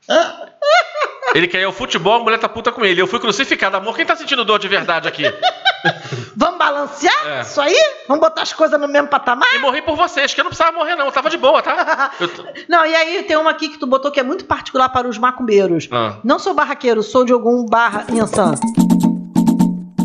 Ele 1.36 1.48
quer 1.48 1.60
ir 1.60 1.66
ao 1.66 1.72
futebol, 1.74 2.16
a 2.22 2.24
mulher 2.24 2.40
tá 2.40 2.48
puta 2.48 2.72
com 2.72 2.86
ele. 2.86 3.02
Eu 3.02 3.08
fui 3.08 3.20
crucificado. 3.20 3.76
Amor, 3.78 3.96
quem 3.96 4.06
tá 4.06 4.16
sentindo 4.16 4.46
dor 4.46 4.58
de 4.58 4.68
verdade 4.68 5.08
aqui? 5.08 5.24
Vamos 6.36 6.58
balancear 6.58 7.28
É. 7.28 7.42
isso 7.42 7.62
aí? 7.62 7.76
Vamos 8.08 8.22
botar 8.22 8.42
as 8.42 8.52
coisas 8.54 8.80
no 8.80 8.88
mesmo 8.88 9.08
patamar? 9.08 9.48
E 9.54 9.60
morri 9.60 9.82
por 9.82 9.96
vocês, 9.96 10.34
que 10.34 10.40
eu 10.40 10.44
não 10.44 10.50
precisava 10.50 10.76
morrer, 10.76 10.96
não. 10.96 11.06
Eu 11.06 11.12
tava 11.12 11.30
de 11.30 11.38
boa, 11.38 11.62
tá? 11.62 12.12
Não, 12.68 12.86
e 12.86 12.96
aí 12.96 13.24
tem 13.24 13.38
uma 13.38 13.52
aqui 13.52 13.70
que 13.70 13.78
tu 13.78 13.86
botou 13.86 14.12
que 14.12 14.20
é 14.20 14.24
muito 14.24 14.46
particular 14.46 14.90
para 14.90 15.08
os 15.08 15.18
macumbeiros. 15.18 15.88
Ah. 15.92 16.18
Não 16.24 16.40
sou 16.40 16.54
barraqueiro, 16.54 17.04
sou 17.04 17.24
de 17.24 17.32
algum 17.32 17.66
barra 17.66 18.06
Insan. 18.10 18.56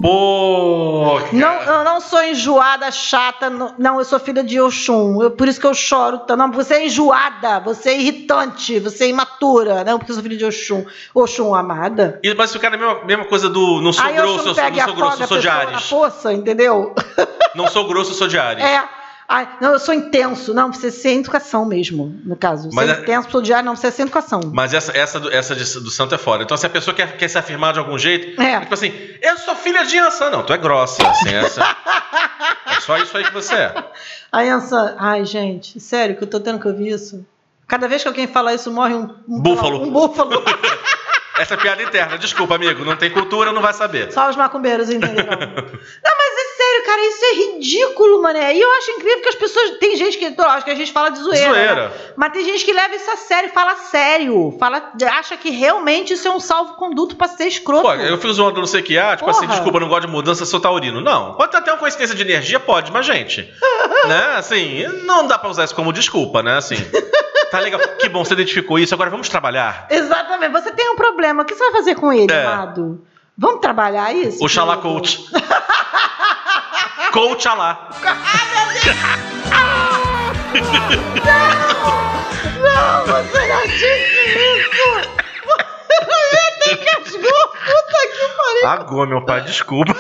Pô, 0.01 1.21
Não, 1.33 1.63
eu 1.63 1.85
não 1.85 2.01
sou 2.01 2.23
enjoada, 2.23 2.91
chata. 2.91 3.51
Não, 3.79 3.99
eu 3.99 4.05
sou 4.05 4.19
filha 4.19 4.43
de 4.43 4.61
Oxum. 4.61 5.23
Eu- 5.23 5.31
por 5.31 5.47
isso 5.49 5.61
que 5.61 5.67
eu 5.67 5.75
choro 5.75 6.19
tanto. 6.19 6.37
Não, 6.39 6.51
você 6.51 6.75
é 6.75 6.87
enjoada, 6.87 7.61
você 7.61 7.91
é 7.91 7.99
irritante, 8.01 8.79
você 8.79 9.05
é 9.05 9.09
imatura. 9.09 9.85
Não, 9.85 9.99
porque 9.99 10.11
eu 10.13 10.15
sou 10.15 10.23
filha 10.23 10.37
de 10.37 10.45
Oxum. 10.45 10.85
Oxum 11.15 11.55
amada. 11.55 12.19
E- 12.23 12.35
Mas 12.35 12.51
se 12.51 12.57
o 12.57 12.61
cara 12.61 12.77
é 12.77 12.79
a 12.79 12.81
mesma, 12.81 13.05
mesma 13.05 13.25
coisa 13.27 13.49
do 13.49 13.81
não 13.81 13.93
sou 13.93 14.05
aí 14.05 14.15
grosso, 14.15 14.29
eu 14.31 14.37
sou, 14.39 14.47
não 14.47 14.55
sou 14.85 14.95
grosso, 14.95 15.23
eu 15.23 15.27
sou 15.29 15.39
de 15.39 15.47
na 15.47 15.55
Ares. 15.55 15.87
poça, 15.89 16.33
entendeu? 16.33 16.95
Não 17.55 17.67
sou 17.69 17.87
grosso, 17.87 18.11
eu 18.13 18.15
sou 18.15 18.29
de 18.29 18.39
Ares. 18.39 18.65
É. 18.65 19.00
Ai, 19.32 19.48
não, 19.61 19.74
eu 19.74 19.78
sou 19.78 19.94
intenso. 19.94 20.52
Não, 20.52 20.70
precisa 20.70 20.90
ser 20.97 21.11
educação 21.11 21.65
mesmo, 21.65 22.20
no 22.24 22.35
caso. 22.35 22.69
Mas 22.73 22.90
ser 22.90 22.97
é- 22.97 23.01
intenso, 23.02 23.31
sou 23.31 23.40
diário, 23.40 23.65
não 23.65 23.74
precisa 23.74 23.93
ser 23.94 24.02
educação. 24.02 24.40
Mas 24.52 24.74
essa, 24.74 24.90
essa, 24.97 25.20
do, 25.20 25.31
essa 25.32 25.55
de- 25.55 25.81
do 25.81 25.89
santo 25.89 26.15
é 26.16 26.19
fora. 26.19 26.43
Então, 26.43 26.57
se 26.57 26.66
a 26.66 26.70
pessoa 26.70 26.93
quer, 26.93 27.16
quer 27.16 27.28
se 27.28 27.39
afirmar 27.39 27.73
de 27.73 27.78
algum 27.78 27.97
jeito, 27.97 28.40
É. 28.43 28.59
tipo 28.59 28.74
assim, 28.74 28.93
eu 29.23 29.39
sou 29.39 29.55
filha 29.55 29.85
de 29.86 29.97
Ansan. 29.98 30.31
Não, 30.31 30.43
tu 30.43 30.52
é 30.52 30.59
grossa. 30.59 31.07
Assim, 31.09 31.32
essa, 31.32 31.62
é 32.77 32.81
só 32.81 32.98
isso 32.98 33.16
aí 33.16 33.23
que 33.24 33.32
você 33.32 33.55
é. 33.55 33.74
Aí 34.32 34.48
Ansan, 34.48 34.94
ai 34.98 35.24
gente, 35.24 35.78
sério 35.81 36.16
que 36.16 36.24
eu 36.24 36.28
tô 36.28 36.39
tendo 36.40 36.59
que 36.59 36.66
ouvir 36.69 36.89
isso? 36.89 37.24
Cada 37.69 37.86
vez 37.86 38.02
que 38.02 38.09
alguém 38.09 38.27
fala 38.27 38.52
isso, 38.52 38.69
morre 38.73 38.94
um, 38.94 39.09
um 39.28 39.40
Búfalo. 39.40 39.82
Um 39.85 39.90
búfalo. 39.93 40.43
Essa 41.41 41.55
é 41.55 41.57
piada 41.57 41.83
interna. 41.83 42.19
Desculpa, 42.19 42.55
amigo. 42.57 42.85
Não 42.85 42.97
tem 42.97 43.11
cultura, 43.11 43.53
não 43.53 43.62
vai 43.62 43.73
saber. 43.73 44.12
Só 44.12 44.29
os 44.29 44.37
macumbeiros 44.37 44.91
entenderam. 44.91 45.31
não, 45.31 45.39
mas 45.39 46.35
é 46.37 46.57
sério, 46.57 46.85
cara, 46.85 47.07
isso 47.07 47.25
é 47.25 47.35
ridículo, 47.35 48.23
mané. 48.23 48.55
E 48.55 48.61
eu 48.61 48.71
acho 48.73 48.91
incrível 48.91 49.23
que 49.23 49.29
as 49.29 49.35
pessoas. 49.35 49.71
Tem 49.79 49.97
gente 49.97 50.19
que. 50.19 50.35
Acho 50.41 50.65
que 50.65 50.71
a 50.71 50.75
gente 50.75 50.93
fala 50.93 51.11
de 51.11 51.19
zoeira. 51.19 51.51
Zoeira. 51.51 51.89
né? 51.89 51.93
Mas 52.17 52.33
tem 52.33 52.45
gente 52.45 52.65
que 52.65 52.73
leva 52.73 52.95
isso 52.95 53.11
a 53.11 53.17
sério, 53.17 53.51
fala 53.51 53.75
sério. 53.77 54.55
Fala, 54.59 54.93
acha 55.19 55.37
que 55.37 55.51
realmente 55.51 56.12
isso 56.12 56.29
é 56.29 56.31
um 56.31 56.41
salvo-conduto 56.41 57.17
pra 57.17 57.29
ser 57.29 57.47
escroto. 57.47 57.83
Pô, 57.83 57.95
eu 57.95 58.19
fiz 58.19 58.33
zoando 58.33 58.61
não 58.61 58.67
sei 58.67 58.81
o 58.81 58.85
que, 58.85 58.99
ah, 58.99 59.17
tipo 59.17 59.31
assim, 59.31 59.41
Porra. 59.41 59.53
desculpa, 59.55 59.81
não 59.81 59.89
gosto 59.89 60.07
de 60.07 60.12
mudança, 60.12 60.45
sou 60.45 60.61
taurino. 60.61 61.01
Não, 61.01 61.35
pode 61.35 61.53
ter 61.53 61.59
até 61.59 61.73
uma 61.73 61.79
coincidência 61.79 62.15
de 62.15 62.23
energia, 62.23 62.61
pode, 62.61 62.93
mas, 62.93 63.07
gente, 63.07 63.51
né, 64.07 64.35
assim, 64.37 64.87
não 65.05 65.27
dá 65.27 65.39
pra 65.39 65.49
usar 65.49 65.65
isso 65.65 65.75
como 65.75 65.93
desculpa, 65.93 66.43
né, 66.43 66.57
assim. 66.59 66.77
Tá 67.51 67.59
legal, 67.59 67.81
que 67.99 68.09
bom, 68.09 68.25
você 68.25 68.35
identificou 68.35 68.79
isso, 68.79 68.95
agora 68.95 69.11
vamos 69.11 69.29
trabalhar. 69.29 69.87
Exatamente. 69.91 70.53
Você 70.53 70.71
tem 70.71 70.89
um 70.89 70.95
problema. 70.95 71.30
O 71.39 71.44
que 71.44 71.55
você 71.55 71.65
vai 71.65 71.73
fazer 71.73 71.94
com 71.94 72.12
ele, 72.12 72.32
É. 72.32 72.44
amado? 72.44 73.05
Vamos 73.36 73.61
trabalhar 73.61 74.12
isso? 74.15 74.43
Oxalá 74.44 74.77
coach. 74.78 75.24
coach 77.12 77.48
alá. 77.48 77.89
Ah, 79.52 80.02
meu 80.52 80.61
Deus! 80.62 81.20
Não, 82.61 83.05
você 83.07 83.47
não 83.47 83.62
disse 83.66 83.86
isso! 84.59 85.11
Você 85.94 86.39
até 86.48 86.77
casgou! 86.77 87.48
Puta 87.48 88.01
que 88.12 88.28
pariu! 88.36 88.69
Agora, 88.69 89.09
meu 89.09 89.24
pai, 89.24 89.40
desculpa. 89.43 89.94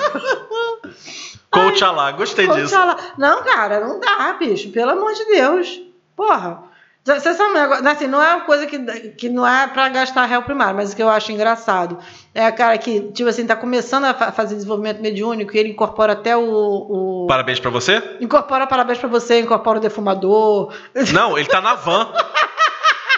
Coach 1.50 1.82
Alá, 1.82 2.12
gostei 2.12 2.46
Coach 2.46 2.60
disso. 2.62 2.76
Alá. 2.76 2.96
Não, 3.18 3.42
cara, 3.42 3.80
não 3.80 3.98
dá, 3.98 4.34
bicho. 4.38 4.70
Pelo 4.70 4.92
amor 4.92 5.12
de 5.14 5.24
Deus. 5.24 5.80
Porra. 6.14 6.62
Você 7.02 7.32
sabe 7.32 7.58
assim, 7.88 8.06
não 8.06 8.22
é 8.22 8.34
uma 8.34 8.44
coisa 8.44 8.66
que, 8.66 8.78
que 9.16 9.28
não 9.30 9.46
é 9.46 9.66
pra 9.66 9.88
gastar 9.88 10.26
réu 10.26 10.42
primário, 10.42 10.76
mas 10.76 10.92
o 10.92 10.96
que 10.96 11.02
eu 11.02 11.08
acho 11.08 11.32
engraçado 11.32 11.98
é 12.34 12.44
a 12.44 12.52
cara 12.52 12.76
que, 12.76 13.00
tipo 13.12 13.28
assim, 13.28 13.46
tá 13.46 13.56
começando 13.56 14.04
a 14.04 14.12
fa- 14.14 14.30
fazer 14.30 14.54
desenvolvimento 14.54 15.00
mediúnico 15.00 15.56
e 15.56 15.58
ele 15.58 15.70
incorpora 15.70 16.12
até 16.12 16.36
o. 16.36 16.42
o- 16.42 17.26
Parabéns 17.26 17.58
pra 17.58 17.70
você? 17.70 18.02
Incorpora 18.20 18.66
parabéns 18.66 18.98
pra 18.98 19.08
você, 19.08 19.40
incorpora 19.40 19.78
o 19.78 19.80
defumador. 19.80 20.74
Não, 21.14 21.38
ele 21.38 21.48
tá 21.48 21.60
na 21.60 21.74
van. 21.74 22.12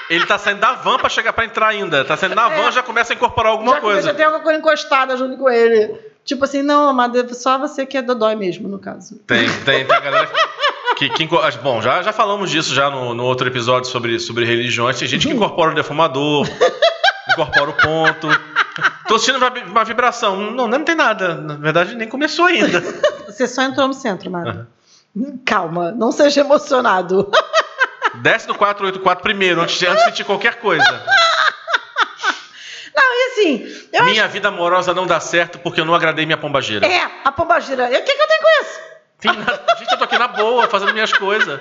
Ele 0.08 0.26
tá 0.26 0.38
saindo 0.38 0.60
da 0.60 0.74
van 0.74 0.98
pra 0.98 1.08
chegar 1.08 1.32
pra 1.32 1.44
entrar 1.44 1.68
ainda. 1.68 2.04
Tá 2.04 2.16
saindo 2.16 2.34
na 2.36 2.48
van, 2.48 2.70
já 2.70 2.82
começa 2.82 3.12
a 3.12 3.16
incorporar 3.16 3.52
alguma 3.52 3.74
já, 3.74 3.80
coisa. 3.80 4.02
Já 4.02 4.14
tem 4.14 4.24
alguma 4.24 4.42
coisa 4.44 4.58
encostada 4.58 5.16
junto 5.16 5.36
com 5.38 5.48
ele. 5.50 5.92
Tipo 6.24 6.44
assim, 6.44 6.62
não, 6.62 6.88
amada, 6.88 7.32
só 7.34 7.58
você 7.58 7.84
que 7.84 7.96
é 7.96 8.02
dodói 8.02 8.36
mesmo, 8.36 8.68
no 8.68 8.78
caso. 8.78 9.18
Tem, 9.26 9.48
tem, 9.64 9.84
tem 9.84 9.96
a 9.96 10.00
galera 10.00 10.30
que, 10.96 11.08
que 11.10 11.28
Bom, 11.62 11.80
já, 11.82 12.02
já 12.02 12.12
falamos 12.12 12.50
disso 12.50 12.74
já 12.74 12.90
no, 12.90 13.14
no 13.14 13.24
outro 13.24 13.46
episódio 13.48 13.90
sobre, 13.90 14.18
sobre 14.18 14.44
religiões. 14.44 14.98
Tem 14.98 15.08
gente 15.08 15.26
que 15.26 15.32
incorpora 15.34 15.72
o 15.72 15.74
defumador, 15.74 16.46
incorpora 17.32 17.70
o 17.70 17.74
ponto. 17.74 18.28
Tô 19.08 19.18
sentindo 19.18 19.38
uma, 19.38 19.50
vi- 19.50 19.62
uma 19.64 19.84
vibração. 19.84 20.36
Não, 20.52 20.66
não 20.68 20.84
tem 20.84 20.94
nada. 20.94 21.34
Na 21.34 21.54
verdade, 21.56 21.94
nem 21.94 22.08
começou 22.08 22.46
ainda. 22.46 22.80
Você 23.26 23.46
só 23.46 23.62
entrou 23.62 23.86
no 23.88 23.94
centro, 23.94 24.28
amada. 24.28 24.68
Calma, 25.44 25.92
não 25.92 26.10
seja 26.12 26.40
emocionado. 26.40 27.30
Desce 28.16 28.46
no 28.48 28.54
484 28.54 29.22
primeiro, 29.22 29.60
antes 29.60 29.78
de, 29.78 29.86
antes 29.86 30.04
de 30.04 30.10
sentir 30.10 30.24
qualquer 30.24 30.56
coisa. 30.56 30.84
Não, 32.94 33.02
e 33.02 33.30
assim, 33.30 33.86
Minha 34.04 34.28
vida 34.28 34.48
amorosa 34.48 34.92
não 34.92 35.06
dá 35.06 35.18
certo 35.18 35.58
porque 35.58 35.80
eu 35.80 35.84
não 35.84 35.94
agradei 35.94 36.26
minha 36.26 36.36
pombageira. 36.36 36.86
É, 36.86 37.10
a 37.24 37.32
pombagira. 37.32 37.90
E 37.90 37.98
O 37.98 38.04
que, 38.04 38.12
que 38.14 38.22
eu 38.22 38.26
tenho 38.28 38.40
com 38.42 38.48
isso? 38.64 38.80
Tem 39.22 39.32
nada- 39.36 39.62
Gente, 39.78 39.92
eu 39.92 39.98
tô 39.98 40.04
aqui 40.04 40.18
na 40.18 40.28
boa, 40.28 40.68
fazendo 40.68 40.92
minhas 40.92 41.12
coisas. 41.12 41.58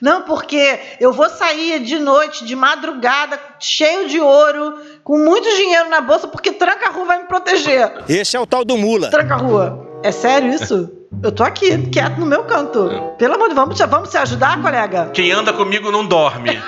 Não, 0.00 0.22
porque 0.22 0.78
eu 1.00 1.12
vou 1.12 1.28
sair 1.30 1.80
de 1.80 1.98
noite, 1.98 2.44
de 2.44 2.54
madrugada, 2.54 3.38
cheio 3.58 4.08
de 4.08 4.20
ouro, 4.20 4.78
com 5.02 5.18
muito 5.18 5.48
dinheiro 5.56 5.88
na 5.88 6.00
bolsa, 6.00 6.28
porque 6.28 6.52
tranca-rua 6.52 7.04
vai 7.06 7.18
me 7.22 7.28
proteger. 7.28 7.92
Esse 8.08 8.36
é 8.36 8.40
o 8.40 8.46
tal 8.46 8.64
do 8.64 8.76
mula. 8.76 9.10
Tranca-rua. 9.10 10.00
É 10.02 10.12
sério 10.12 10.50
isso? 10.52 10.90
Eu 11.22 11.32
tô 11.32 11.42
aqui, 11.44 11.86
quieto 11.90 12.18
no 12.18 12.26
meu 12.26 12.44
canto. 12.44 13.14
Pelo 13.16 13.34
amor 13.34 13.48
de 13.48 13.54
Deus, 13.54 13.66
vamos 13.66 13.80
vamos 13.90 14.10
te 14.10 14.18
ajudar, 14.18 14.60
colega? 14.60 15.10
Quem 15.14 15.30
anda 15.32 15.52
comigo 15.52 15.90
não 15.90 16.04
dorme. 16.04 16.60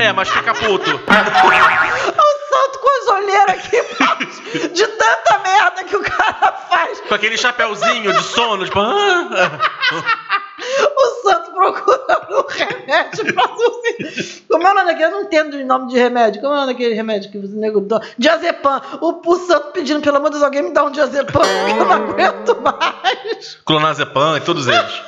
É, 0.00 0.12
mas 0.12 0.28
fica 0.30 0.54
puto. 0.54 0.98
O 2.50 2.54
santo 2.54 2.78
com 2.78 3.02
as 3.02 3.08
olheiras 3.22 3.48
aqui 3.50 4.68
de 4.68 4.86
tanta 4.86 5.38
merda 5.38 5.84
que 5.84 5.96
o 5.96 6.02
cara 6.02 6.52
faz. 6.68 7.00
Com 7.02 7.14
aquele 7.14 7.36
chapéuzinho 7.36 8.12
de 8.12 8.22
sono, 8.22 8.64
tipo. 8.64 8.78
ah, 8.80 9.58
O 10.96 11.22
santo 11.22 11.52
procurando 11.52 12.38
um 12.40 12.46
remédio 12.48 13.34
pra 13.34 13.46
dormir. 13.46 14.42
Como 14.50 14.66
é 14.66 14.70
o 14.70 14.74
nome 14.74 14.86
daquele? 14.86 15.04
Eu 15.04 15.10
não 15.10 15.22
entendo 15.22 15.54
o 15.54 15.64
nome 15.66 15.88
de 15.88 15.98
remédio. 15.98 16.40
Como 16.40 16.52
é 16.52 16.56
o 16.56 16.60
nome 16.60 16.72
daquele 16.72 16.94
remédio 16.94 17.30
que 17.30 17.38
o 17.38 17.42
nego 17.48 17.80
dá? 17.80 18.00
Diazepam. 18.18 18.80
O, 19.00 19.20
o 19.24 19.36
santo 19.46 19.72
pedindo, 19.72 20.00
pelo 20.00 20.16
amor 20.16 20.28
de 20.30 20.32
Deus, 20.32 20.42
alguém 20.44 20.62
me 20.62 20.72
dá 20.72 20.84
um 20.84 20.90
diazepam, 20.90 21.42
eu 21.68 21.76
não 21.76 21.92
aguento 21.92 22.56
mais. 22.60 23.58
Clonazepam 23.64 24.36
e 24.36 24.40
todos 24.40 24.66
eles. 24.66 25.02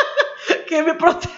Quem 0.68 0.82
me 0.82 0.94
protege? 0.94 1.32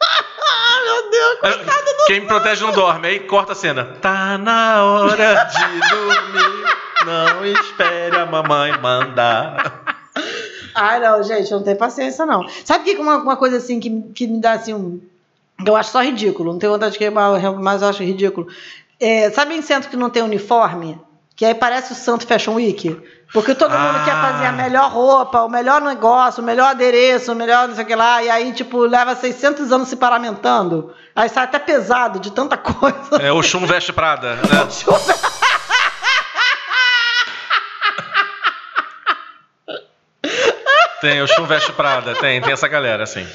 Ah, 0.00 0.80
meu 0.84 1.10
Deus, 1.10 1.40
coitado 1.40 1.84
do 1.84 2.04
Quem 2.06 2.20
me 2.20 2.26
protege 2.26 2.64
não 2.64 2.72
dorme. 2.72 3.08
Aí 3.08 3.20
corta 3.20 3.52
a 3.52 3.54
cena. 3.54 3.96
Tá 4.00 4.38
na 4.38 4.84
hora 4.84 5.44
de 5.44 5.88
dormir. 5.90 6.78
Não 7.04 7.44
espere 7.44 8.16
a 8.16 8.26
mamãe 8.26 8.78
mandar. 8.78 9.82
Ai, 10.74 11.00
não, 11.00 11.22
gente, 11.22 11.50
eu 11.50 11.58
não 11.58 11.64
tenho 11.64 11.76
paciência, 11.76 12.24
não. 12.24 12.46
Sabe 12.64 12.84
que 12.84 13.00
uma, 13.00 13.16
uma 13.16 13.36
coisa 13.36 13.56
assim 13.56 13.80
que, 13.80 14.02
que 14.14 14.26
me 14.26 14.40
dá 14.40 14.52
assim 14.52 14.74
um. 14.74 15.00
Eu 15.64 15.74
acho 15.74 15.90
só 15.90 16.00
ridículo, 16.00 16.52
não 16.52 16.58
tenho 16.58 16.72
vontade 16.72 16.92
de 16.92 16.98
queimar, 16.98 17.52
mas 17.54 17.82
eu 17.82 17.88
acho 17.88 18.02
ridículo. 18.02 18.46
É, 19.00 19.30
sabe 19.30 19.54
em 19.54 19.62
centro 19.62 19.90
que 19.90 19.96
não 19.96 20.10
tem 20.10 20.22
uniforme? 20.22 21.00
Que 21.38 21.44
aí 21.44 21.54
parece 21.54 21.92
o 21.92 21.94
Santo 21.94 22.26
Fashion 22.26 22.54
Week? 22.54 23.00
Porque 23.32 23.54
todo 23.54 23.70
mundo 23.70 23.98
Ah. 24.00 24.02
quer 24.04 24.10
fazer 24.10 24.46
a 24.46 24.50
melhor 24.52 24.90
roupa, 24.90 25.42
o 25.42 25.48
melhor 25.48 25.80
negócio, 25.80 26.42
o 26.42 26.44
melhor 26.44 26.70
adereço, 26.70 27.30
o 27.30 27.34
melhor 27.36 27.68
não 27.68 27.76
sei 27.76 27.84
o 27.84 27.86
que 27.86 27.94
lá, 27.94 28.20
e 28.24 28.28
aí, 28.28 28.52
tipo, 28.52 28.80
leva 28.80 29.14
600 29.14 29.70
anos 29.70 29.86
se 29.86 29.94
paramentando. 29.94 30.92
Aí 31.14 31.28
sai 31.28 31.44
até 31.44 31.60
pesado 31.60 32.18
de 32.18 32.32
tanta 32.32 32.56
coisa. 32.58 33.22
É, 33.22 33.30
o 33.30 33.40
Chum 33.40 33.64
veste 33.66 33.92
Prada, 33.92 34.34
né? 34.34 34.42
Tem, 41.00 41.22
o 41.22 41.26
Chum 41.28 41.44
veste 41.46 41.70
Prada, 41.72 42.14
tem, 42.16 42.40
tem 42.40 42.52
essa 42.52 42.66
galera, 42.66 43.04
assim. 43.04 43.26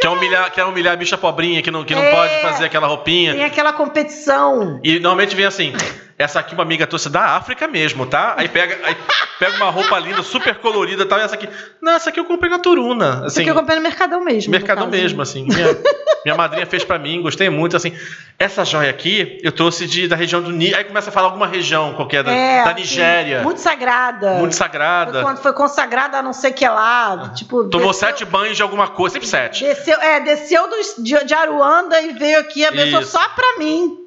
Quer 0.00 0.08
humilhar, 0.08 0.50
quer 0.50 0.64
humilhar 0.64 0.92
a 0.94 0.96
bicha 0.96 1.16
pobrinha 1.16 1.62
que 1.62 1.70
não, 1.70 1.84
que 1.84 1.94
não 1.94 2.02
É. 2.02 2.10
pode 2.10 2.40
fazer 2.42 2.64
aquela 2.64 2.86
roupinha. 2.86 3.32
Tem 3.34 3.44
aquela 3.44 3.72
competição. 3.72 4.80
E 4.82 4.98
normalmente 4.98 5.34
vem 5.36 5.44
assim, 5.46 5.72
essa 6.18 6.40
aqui 6.40 6.52
uma 6.54 6.62
amiga 6.62 6.86
trouxe 6.86 7.08
da 7.08 7.36
África 7.36 7.66
mesmo, 7.68 8.04
tá? 8.06 8.34
Aí 8.36 8.48
pega, 8.48 8.78
aí 8.86 8.96
pega 9.38 9.56
uma 9.56 9.70
roupa 9.70 9.98
linda, 9.98 10.22
super 10.22 10.56
colorida 10.56 11.02
e 11.04 11.06
tal, 11.06 11.18
e 11.18 11.22
essa 11.22 11.34
aqui. 11.34 11.48
Não, 11.80 11.92
essa 11.92 12.10
aqui 12.10 12.18
eu 12.20 12.24
comprei 12.24 12.50
na 12.50 12.58
Turuna. 12.58 13.24
Assim, 13.26 13.40
aqui 13.42 13.50
eu 13.50 13.54
comprei 13.54 13.76
no 13.76 13.82
Mercadão 13.82 14.22
mesmo. 14.24 14.50
Mercadão 14.50 14.84
caso. 14.90 14.96
mesmo, 15.02 15.22
assim. 15.22 15.44
Minha, 15.44 15.76
minha 16.24 16.36
madrinha 16.36 16.66
fez 16.66 16.84
pra 16.84 16.98
mim, 16.98 17.20
gostei 17.22 17.48
muito, 17.50 17.76
assim. 17.76 17.92
Essa 18.38 18.64
joia 18.64 18.90
aqui, 18.90 19.38
eu 19.42 19.52
trouxe 19.52 19.86
de, 19.86 20.08
da 20.08 20.16
região 20.16 20.40
do 20.42 20.50
Níger. 20.50 20.78
Aí 20.78 20.84
começa 20.84 21.10
a 21.10 21.12
falar 21.12 21.26
alguma 21.28 21.46
região 21.46 21.94
qualquer 21.94 22.22
da, 22.24 22.32
É, 22.32 22.64
da 22.64 22.70
assim, 22.70 22.80
Nigéria. 22.80 23.42
Muito 23.42 23.60
sagrada. 23.60 24.30
Muito 24.34 24.52
Foi 24.56 24.58
sagrada. 24.66 25.22
quando 25.22 25.38
foi 25.38 25.52
consagrada 25.52 26.18
a 26.18 26.22
não 26.22 26.32
sei 26.32 26.52
que 26.52 26.66
lá. 26.66 27.30
Tipo, 27.34 27.64
Tomou 27.68 27.88
desceu- 27.92 28.08
sete 28.08 28.24
banhos 28.24 28.56
de 28.56 28.62
alguma 28.62 28.88
coisa, 28.88 29.12
sempre 29.14 29.28
sete. 29.28 29.64
Desceu, 29.64 30.00
é, 30.00 30.20
desceu 30.20 30.68
dos- 30.68 30.94
de, 30.98 31.24
de 31.24 31.34
Aruanda 31.34 32.00
e 32.00 32.12
veio 32.12 32.40
aqui 32.40 32.64
a 32.64 32.72
pessoa 32.72 33.02
Isso. 33.02 33.12
só 33.12 33.28
pra 33.28 33.58
mim. 33.58 33.98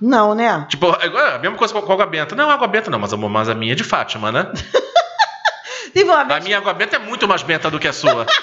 Não, 0.00 0.34
né? 0.34 0.66
Tipo, 0.68 0.96
é 1.00 1.06
igual- 1.06 1.34
a 1.34 1.38
mesma 1.38 1.56
coisa 1.56 1.74
com 1.74 1.90
a 1.90 1.94
água 1.94 2.06
benta. 2.06 2.34
Não, 2.34 2.48
água 2.50 2.66
benta 2.66 2.90
não, 2.90 2.98
mas, 2.98 3.12
a- 3.12 3.16
mas 3.16 3.48
a 3.48 3.54
minha 3.54 3.72
é 3.72 3.76
de 3.76 3.84
Fátima, 3.84 4.32
né? 4.32 4.50
Teve 5.92 6.08
uma 6.10 6.20
A 6.22 6.40
minha 6.40 6.58
água 6.58 6.72
benta 6.74 6.96
é 6.96 6.98
muito 6.98 7.26
mais 7.26 7.42
benta 7.42 7.70
do 7.70 7.78
que 7.78 7.88
a 7.88 7.92
sua. 7.92 8.26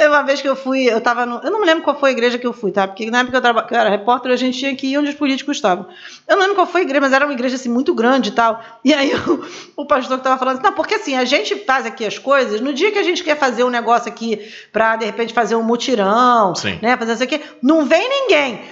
teve 0.00 0.14
uma 0.14 0.22
vez 0.22 0.40
que 0.40 0.48
eu 0.48 0.56
fui, 0.56 0.84
eu 0.84 0.98
tava 0.98 1.26
no, 1.26 1.40
Eu 1.44 1.50
não 1.50 1.60
me 1.60 1.66
lembro 1.66 1.84
qual 1.84 1.98
foi 1.98 2.08
a 2.08 2.12
igreja 2.12 2.38
que 2.38 2.46
eu 2.46 2.54
fui, 2.54 2.72
tá? 2.72 2.88
Porque 2.88 3.10
na 3.10 3.18
época 3.18 3.32
que 3.32 3.36
eu, 3.36 3.42
traba, 3.42 3.66
eu 3.70 3.76
era 3.76 3.90
repórter, 3.90 4.32
a 4.32 4.36
gente 4.36 4.58
tinha 4.58 4.74
que 4.74 4.86
ir 4.86 4.96
onde 4.96 5.10
os 5.10 5.14
políticos 5.14 5.58
estavam. 5.58 5.86
Eu 6.26 6.36
não 6.36 6.42
lembro 6.42 6.54
qual 6.54 6.66
foi 6.66 6.80
a 6.80 6.84
igreja, 6.84 7.02
mas 7.02 7.12
era 7.12 7.26
uma 7.26 7.34
igreja 7.34 7.56
assim 7.56 7.68
muito 7.68 7.92
grande 7.92 8.30
e 8.30 8.32
tal. 8.32 8.64
E 8.82 8.94
aí 8.94 9.12
o, 9.28 9.44
o 9.76 9.84
pastor 9.84 10.16
que 10.16 10.24
tava 10.24 10.38
falando 10.38 10.54
assim, 10.54 10.64
não, 10.64 10.72
porque 10.72 10.94
assim, 10.94 11.16
a 11.16 11.26
gente 11.26 11.54
faz 11.66 11.84
aqui 11.84 12.06
as 12.06 12.16
coisas, 12.16 12.62
no 12.62 12.72
dia 12.72 12.90
que 12.90 12.98
a 12.98 13.02
gente 13.02 13.22
quer 13.22 13.36
fazer 13.36 13.62
um 13.62 13.68
negócio 13.68 14.08
aqui 14.08 14.50
pra, 14.72 14.96
de 14.96 15.04
repente, 15.04 15.34
fazer 15.34 15.54
um 15.54 15.62
mutirão, 15.62 16.54
Sim. 16.54 16.78
né? 16.80 16.96
Fazer 16.96 17.12
isso 17.12 17.22
aqui, 17.22 17.42
não 17.62 17.84
vem 17.84 18.08
ninguém. 18.08 18.62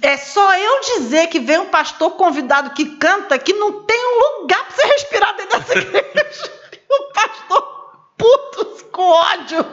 É 0.00 0.16
só 0.16 0.58
eu 0.58 0.80
dizer 0.80 1.28
que 1.28 1.38
vem 1.38 1.58
um 1.58 1.66
pastor 1.66 2.12
convidado 2.12 2.70
que 2.70 2.96
canta 2.96 3.38
que 3.38 3.52
não 3.52 3.84
tem 3.84 3.96
um 3.96 4.40
lugar 4.40 4.64
pra 4.64 4.74
você 4.74 4.86
respirar 4.88 5.36
dentro 5.36 5.60
dessa 5.60 5.78
igreja. 5.78 6.52
E 6.72 6.94
o 6.94 7.12
pastor 7.12 7.81
puto 8.22 8.84
com 8.92 9.02
ódio. 9.10 9.64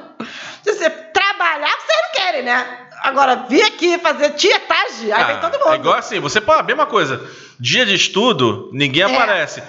Se 0.63 0.73
você 0.73 0.89
trabalhar, 0.89 1.69
vocês 1.77 1.99
não 2.03 2.11
querem, 2.13 2.43
né? 2.43 2.65
Agora, 3.03 3.35
vir 3.47 3.61
aqui 3.63 3.97
fazer 3.99 4.31
tietagem, 4.31 5.11
aí 5.11 5.23
vem 5.25 5.35
Ah, 5.35 5.39
todo 5.39 5.57
mundo. 5.59 5.71
É 5.73 5.75
igual 5.75 5.95
assim, 5.95 6.19
você 6.19 6.41
pode, 6.41 6.59
a 6.59 6.63
mesma 6.63 6.85
coisa. 6.85 7.25
Dia 7.59 7.85
de 7.85 7.93
estudo, 7.95 8.69
ninguém 8.73 9.03
É. 9.03 9.05
aparece. 9.05 9.63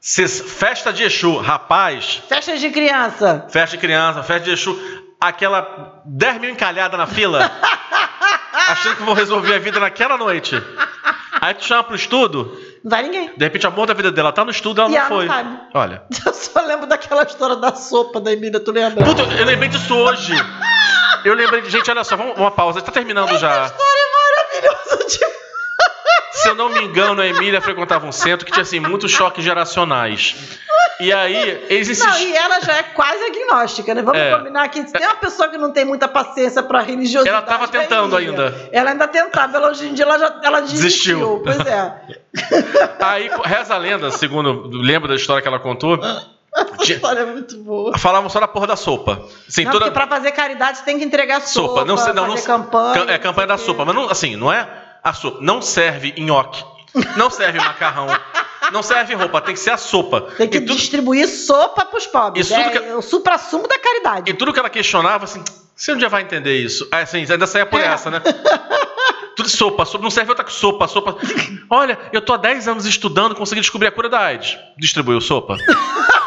Cês- 0.00 0.40
festa 0.40 0.92
de 0.92 1.02
Exu, 1.02 1.36
rapaz, 1.38 2.22
Festa 2.28 2.56
de 2.56 2.70
criança. 2.70 3.46
festa 3.50 3.76
de 3.76 3.80
criança, 3.80 4.22
festa 4.22 4.44
de 4.44 4.52
Exu, 4.52 4.78
aquela 5.20 6.00
10 6.06 6.38
mil 6.40 6.50
encalhada 6.50 6.96
na 6.96 7.06
fila, 7.06 7.40
achando 8.68 8.96
que 8.96 9.02
vão 9.02 9.14
resolver 9.14 9.54
a 9.54 9.58
vida 9.58 9.80
naquela 9.80 10.16
noite. 10.16 10.54
Aí 11.40 11.52
tu 11.54 11.64
chama 11.64 11.84
pro 11.84 11.96
estudo, 11.96 12.56
vai 12.88 13.02
ninguém. 13.02 13.30
de 13.36 13.44
repente 13.44 13.66
o 13.66 13.68
amor 13.68 13.86
da 13.86 13.94
vida 13.94 14.10
dela 14.10 14.32
tá 14.32 14.44
no 14.44 14.50
estudo, 14.50 14.80
ela 14.80 14.90
E 14.90 14.92
não 14.94 14.98
ela 14.98 15.08
não 15.10 15.16
foi. 15.16 15.26
sabe. 15.26 15.60
Olha. 15.74 16.02
Eu 16.26 16.32
só 16.34 16.60
lembro 16.62 16.86
daquela 16.86 17.22
história 17.22 17.56
da 17.56 17.74
sopa 17.74 18.20
da 18.20 18.32
Emília, 18.32 18.58
tu 18.60 18.72
lembra? 18.72 19.04
Puta, 19.04 19.22
eu 19.22 19.44
lembrei 19.44 19.68
disso 19.68 19.94
hoje. 19.94 20.32
Eu 21.24 21.34
lembrei. 21.34 21.62
Gente, 21.68 21.90
olha 21.90 22.04
só, 22.04 22.16
vamos 22.16 22.36
uma 22.36 22.50
pausa. 22.50 22.80
Tá 22.82 22.90
terminando 22.92 23.36
já. 23.38 23.66
História 23.66 24.04
maravilhosa 24.14 25.04
de 25.08 25.18
Se 26.42 26.48
eu 26.48 26.54
não 26.54 26.68
me 26.68 26.80
engano, 26.84 27.20
a 27.20 27.26
Emília 27.26 27.60
frequentava 27.60 28.06
um 28.06 28.12
centro 28.12 28.44
que 28.46 28.52
tinha 28.52 28.62
assim 28.62 28.78
muitos 28.80 29.10
choques 29.10 29.44
geracionais. 29.44 30.36
E 31.00 31.12
aí, 31.12 31.64
eles 31.68 31.86
Não, 31.98 32.08
insistiam. 32.08 32.30
e 32.32 32.36
ela 32.36 32.60
já 32.60 32.74
é 32.76 32.82
quase 32.82 33.22
agnóstica, 33.24 33.94
né? 33.94 34.02
Vamos 34.02 34.20
É. 34.20 34.36
combinar 34.36 34.64
aqui. 34.64 34.82
Se 34.86 34.92
tem 34.92 35.06
uma 35.06 35.16
pessoa 35.16 35.48
que 35.48 35.56
não 35.56 35.70
tem 35.72 35.84
muita 35.84 36.08
paciência 36.08 36.62
pra 36.62 36.80
religiosidade. 36.80 37.28
Ela 37.28 37.42
tava 37.42 37.64
é 37.64 37.68
tentando 37.68 38.16
ainda. 38.16 38.68
Ela 38.72 38.90
ainda 38.90 39.06
tentava, 39.08 39.56
ela 39.56 39.70
hoje 39.70 39.86
em 39.86 39.94
dia 39.94 40.04
ela 40.04 40.18
já 40.18 40.40
ela 40.42 40.60
desistiu. 40.60 41.40
Desistiu. 41.40 41.42
Pois 41.44 41.58
é. 41.66 42.18
Aí 43.00 43.30
reza 43.44 43.74
a 43.74 43.78
lenda, 43.78 44.10
segundo 44.10 44.68
lembro 44.72 45.08
da 45.08 45.14
história 45.14 45.40
que 45.42 45.48
ela 45.48 45.58
contou, 45.60 45.98
Essa 46.54 46.76
Tinha- 46.78 46.96
história 46.96 47.20
é 47.20 47.26
muito 47.26 47.56
boa. 47.58 47.96
Falavam 47.98 48.28
só 48.28 48.40
da 48.40 48.48
porra 48.48 48.66
da 48.66 48.74
sopa. 48.76 49.22
Assim, 49.48 49.64
não, 49.64 49.70
toda 49.72 49.84
porque 49.86 49.94
pra 50.00 50.08
fazer 50.08 50.32
caridade 50.32 50.78
você 50.78 50.84
tem 50.84 50.98
que 50.98 51.04
entregar 51.04 51.40
sopa, 51.42 51.68
sopa. 51.68 51.84
Não, 51.84 51.96
sei- 51.96 52.12
não, 52.12 52.26
não, 52.26 52.34
fazer 52.36 52.46
campanha. 52.46 52.94
cam- 52.94 53.12
É 53.12 53.18
campanha 53.18 53.46
da 53.46 53.58
sopa. 53.58 53.84
Mas 53.84 53.94
não, 53.94 54.10
assim, 54.10 54.34
não 54.34 54.52
é 54.52 54.66
a 55.02 55.12
sopa. 55.12 55.38
Não 55.40 55.60
serve 55.62 56.14
nhoque. 56.18 56.64
Não 57.16 57.30
serve 57.30 57.58
macarrão. 57.58 58.06
Não 58.72 58.82
serve 58.82 59.14
roupa. 59.14 59.40
Tem 59.40 59.54
que 59.54 59.60
ser 59.60 59.70
a 59.70 59.76
sopa. 59.76 60.20
Tem 60.36 60.48
que 60.48 60.60
tudo- 60.60 60.74
distribuir 60.76 61.28
sopa 61.28 61.84
pros 61.86 62.06
pobres. 62.06 62.46
Isso 62.46 62.54
é 62.54 62.70
que- 62.70 62.78
o 62.92 63.02
supra-sumo 63.02 63.66
da 63.68 63.78
caridade. 63.78 64.30
E 64.30 64.34
tudo 64.34 64.52
que 64.52 64.58
ela 64.58 64.68
questionava, 64.70 65.24
assim, 65.24 65.42
você 65.74 65.92
um 65.92 65.96
dia 65.96 66.08
vai 66.08 66.22
entender 66.22 66.56
isso. 66.58 66.86
Aí, 66.92 67.02
assim, 67.02 67.24
ainda 67.30 67.46
saia 67.46 67.64
por 67.66 67.80
É. 67.80 67.84
essa, 67.86 68.10
né? 68.10 68.20
Tudo 69.36 69.48
sopa, 69.48 69.84
sopa, 69.84 70.02
não 70.02 70.10
serve 70.10 70.32
outra 70.32 70.44
que 70.44 70.52
sopa, 70.52 70.88
sopa. 70.88 71.16
Olha, 71.70 71.96
eu 72.12 72.20
tô 72.20 72.32
há 72.32 72.36
10 72.36 72.66
anos 72.66 72.84
estudando, 72.86 73.36
consegui 73.36 73.60
descobrir 73.60 73.86
a 73.86 73.92
cura 73.92 74.08
da 74.08 74.18
AIDS. 74.18 74.58
Distribuiu 74.76 75.20
sopa? 75.20 75.56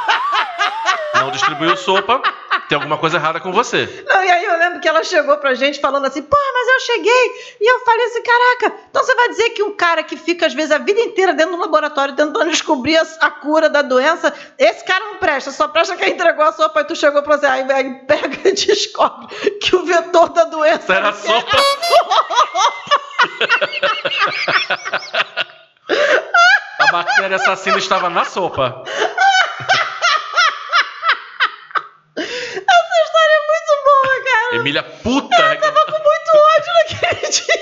Não 1.22 1.30
distribuiu 1.30 1.77
sopa, 1.77 2.19
tem 2.68 2.76
alguma 2.76 2.98
coisa 2.98 3.18
errada 3.18 3.39
com 3.39 3.52
você. 3.52 4.03
Não, 4.07 4.23
e 4.23 4.31
aí 4.31 4.43
eu 4.43 4.57
lembro 4.57 4.80
que 4.80 4.88
ela 4.88 5.03
chegou 5.03 5.38
pra 5.38 5.53
gente 5.53 5.80
falando 5.80 6.07
assim, 6.07 6.23
pô, 6.23 6.35
mas 6.35 6.68
eu 6.68 6.80
cheguei 6.80 7.31
e 7.61 7.72
eu 7.72 7.80
falei 7.85 8.06
assim, 8.07 8.23
caraca, 8.23 8.76
então 8.89 9.03
você 9.03 9.14
vai 9.14 9.30
dizer 9.30 9.49
que 9.52 9.61
um 9.61 9.76
cara 9.76 10.02
que 10.03 10.18
fica 10.18 10.48
às 10.48 10.53
vezes 10.53 10.72
a 10.72 10.80
vida 10.80 10.99
inteira 10.99 11.31
dentro 11.34 11.56
do 11.56 11.61
laboratório 11.61 12.15
tentando 12.15 12.49
descobrir 12.49 12.98
a, 12.98 13.06
a 13.22 13.30
cura 13.30 13.69
da 13.69 13.84
doença, 13.84 14.34
esse 14.57 14.84
cara 14.84 15.06
não 15.06 15.18
presta, 15.18 15.52
só 15.52 15.68
presta 15.68 15.95
quem 15.95 16.14
entregou 16.14 16.43
a 16.43 16.52
sopa 16.52 16.81
e 16.81 16.85
tu 16.85 16.95
chegou 16.95 17.22
pra 17.22 17.38
você, 17.38 17.45
aí, 17.45 17.72
aí 17.72 17.93
pega 18.07 18.49
e 18.49 18.53
descobre 18.53 19.27
que 19.61 19.76
o 19.76 19.85
vetor 19.85 20.30
da 20.30 20.45
doença 20.45 20.91
Era 20.93 21.14
sopa. 21.14 21.57
A 26.80 26.91
bactéria 26.91 27.35
assassina 27.35 27.77
estava 27.77 28.10
na 28.10 28.26
sopa. 28.26 28.84
Essa 32.18 32.95
história 33.03 33.35
é 33.35 33.48
muito 33.48 33.84
boa, 33.85 34.23
cara. 34.23 34.31
Emília, 34.53 34.84
puta! 34.84 35.36
Eu 35.36 35.60
tava 35.60 35.86
com 35.86 35.91
muito 35.91 36.32
ódio 36.36 36.73
naquele 36.73 37.30
dia. 37.30 37.61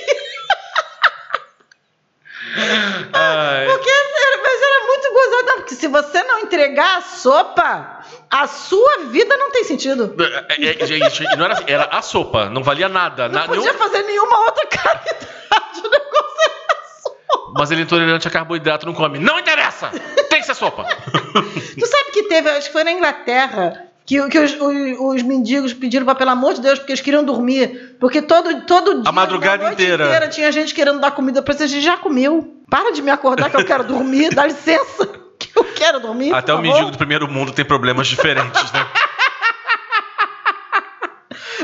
Ai. 3.13 3.65
Porque 3.67 3.89
era, 3.89 4.41
mas 4.41 4.61
era 4.61 4.85
muito 4.87 5.13
gozado, 5.13 5.45
não, 5.47 5.55
porque 5.57 5.75
se 5.75 5.87
você 5.87 6.23
não 6.23 6.39
entregar 6.39 6.97
a 6.97 7.01
sopa, 7.01 7.99
a 8.29 8.47
sua 8.47 8.99
vida 9.11 9.37
não 9.37 9.51
tem 9.51 9.63
sentido. 9.63 10.15
É, 10.49 10.83
é, 10.83 10.85
gente, 10.85 11.23
não 11.37 11.45
era 11.45 11.53
assim, 11.55 11.63
era 11.67 11.83
a 11.85 12.01
sopa, 12.01 12.49
não 12.49 12.63
valia 12.63 12.89
nada. 12.89 13.27
Não 13.29 13.39
na- 13.41 13.45
podia 13.47 13.61
nenhum- 13.71 13.77
fazer 13.77 14.01
nenhuma 14.03 14.39
outra 14.45 14.65
caridade. 14.67 15.27
O 15.81 15.89
negócio 15.89 16.41
era 16.43 16.83
sopa. 17.01 17.53
Mas 17.57 17.71
ele 17.71 17.81
é 17.81 17.83
intolerante 17.83 18.27
a 18.27 18.31
carboidrato, 18.31 18.85
não 18.85 18.93
come. 18.93 19.17
Não 19.19 19.39
interessa! 19.39 19.89
Tem 20.29 20.39
que 20.41 20.45
ser 20.45 20.55
sopa! 20.55 20.83
Tu 20.83 21.85
sabe 21.87 22.11
que 22.11 22.23
teve, 22.23 22.49
acho 22.49 22.67
que 22.67 22.73
foi 22.73 22.83
na 22.83 22.91
Inglaterra, 22.91 23.88
que, 24.09 24.27
que 24.27 24.39
os, 24.39 24.53
os, 24.53 24.99
os 24.99 25.21
mendigos 25.21 25.71
pediram 25.71 26.03
pra, 26.03 26.15
pelo 26.15 26.31
amor 26.31 26.55
de 26.55 26.61
Deus, 26.61 26.79
porque 26.79 26.93
eles 26.93 27.01
queriam 27.01 27.23
dormir. 27.23 27.95
Porque 27.99 28.23
todo, 28.23 28.61
todo 28.61 29.03
dia, 29.03 29.11
madrugada 29.11 29.65
noite 29.65 29.83
inteira. 29.83 30.27
tinha 30.27 30.51
gente 30.51 30.73
querendo 30.73 30.99
dar 30.99 31.11
comida 31.11 31.43
pra 31.43 31.53
vocês. 31.53 31.71
Já 31.71 31.95
comeu. 31.95 32.55
Para 32.67 32.91
de 32.91 33.03
me 33.03 33.11
acordar 33.11 33.51
que 33.51 33.57
eu 33.57 33.63
quero 33.63 33.83
dormir. 33.83 34.33
Dá 34.33 34.47
licença, 34.47 35.05
que 35.37 35.51
eu 35.55 35.63
quero 35.75 35.99
dormir. 35.99 36.33
Até 36.33 36.51
o 36.51 36.55
favor. 36.55 36.67
mendigo 36.67 36.89
do 36.89 36.97
primeiro 36.97 37.27
mundo 37.27 37.51
tem 37.51 37.63
problemas 37.63 38.07
diferentes, 38.07 38.71
né? 38.71 38.87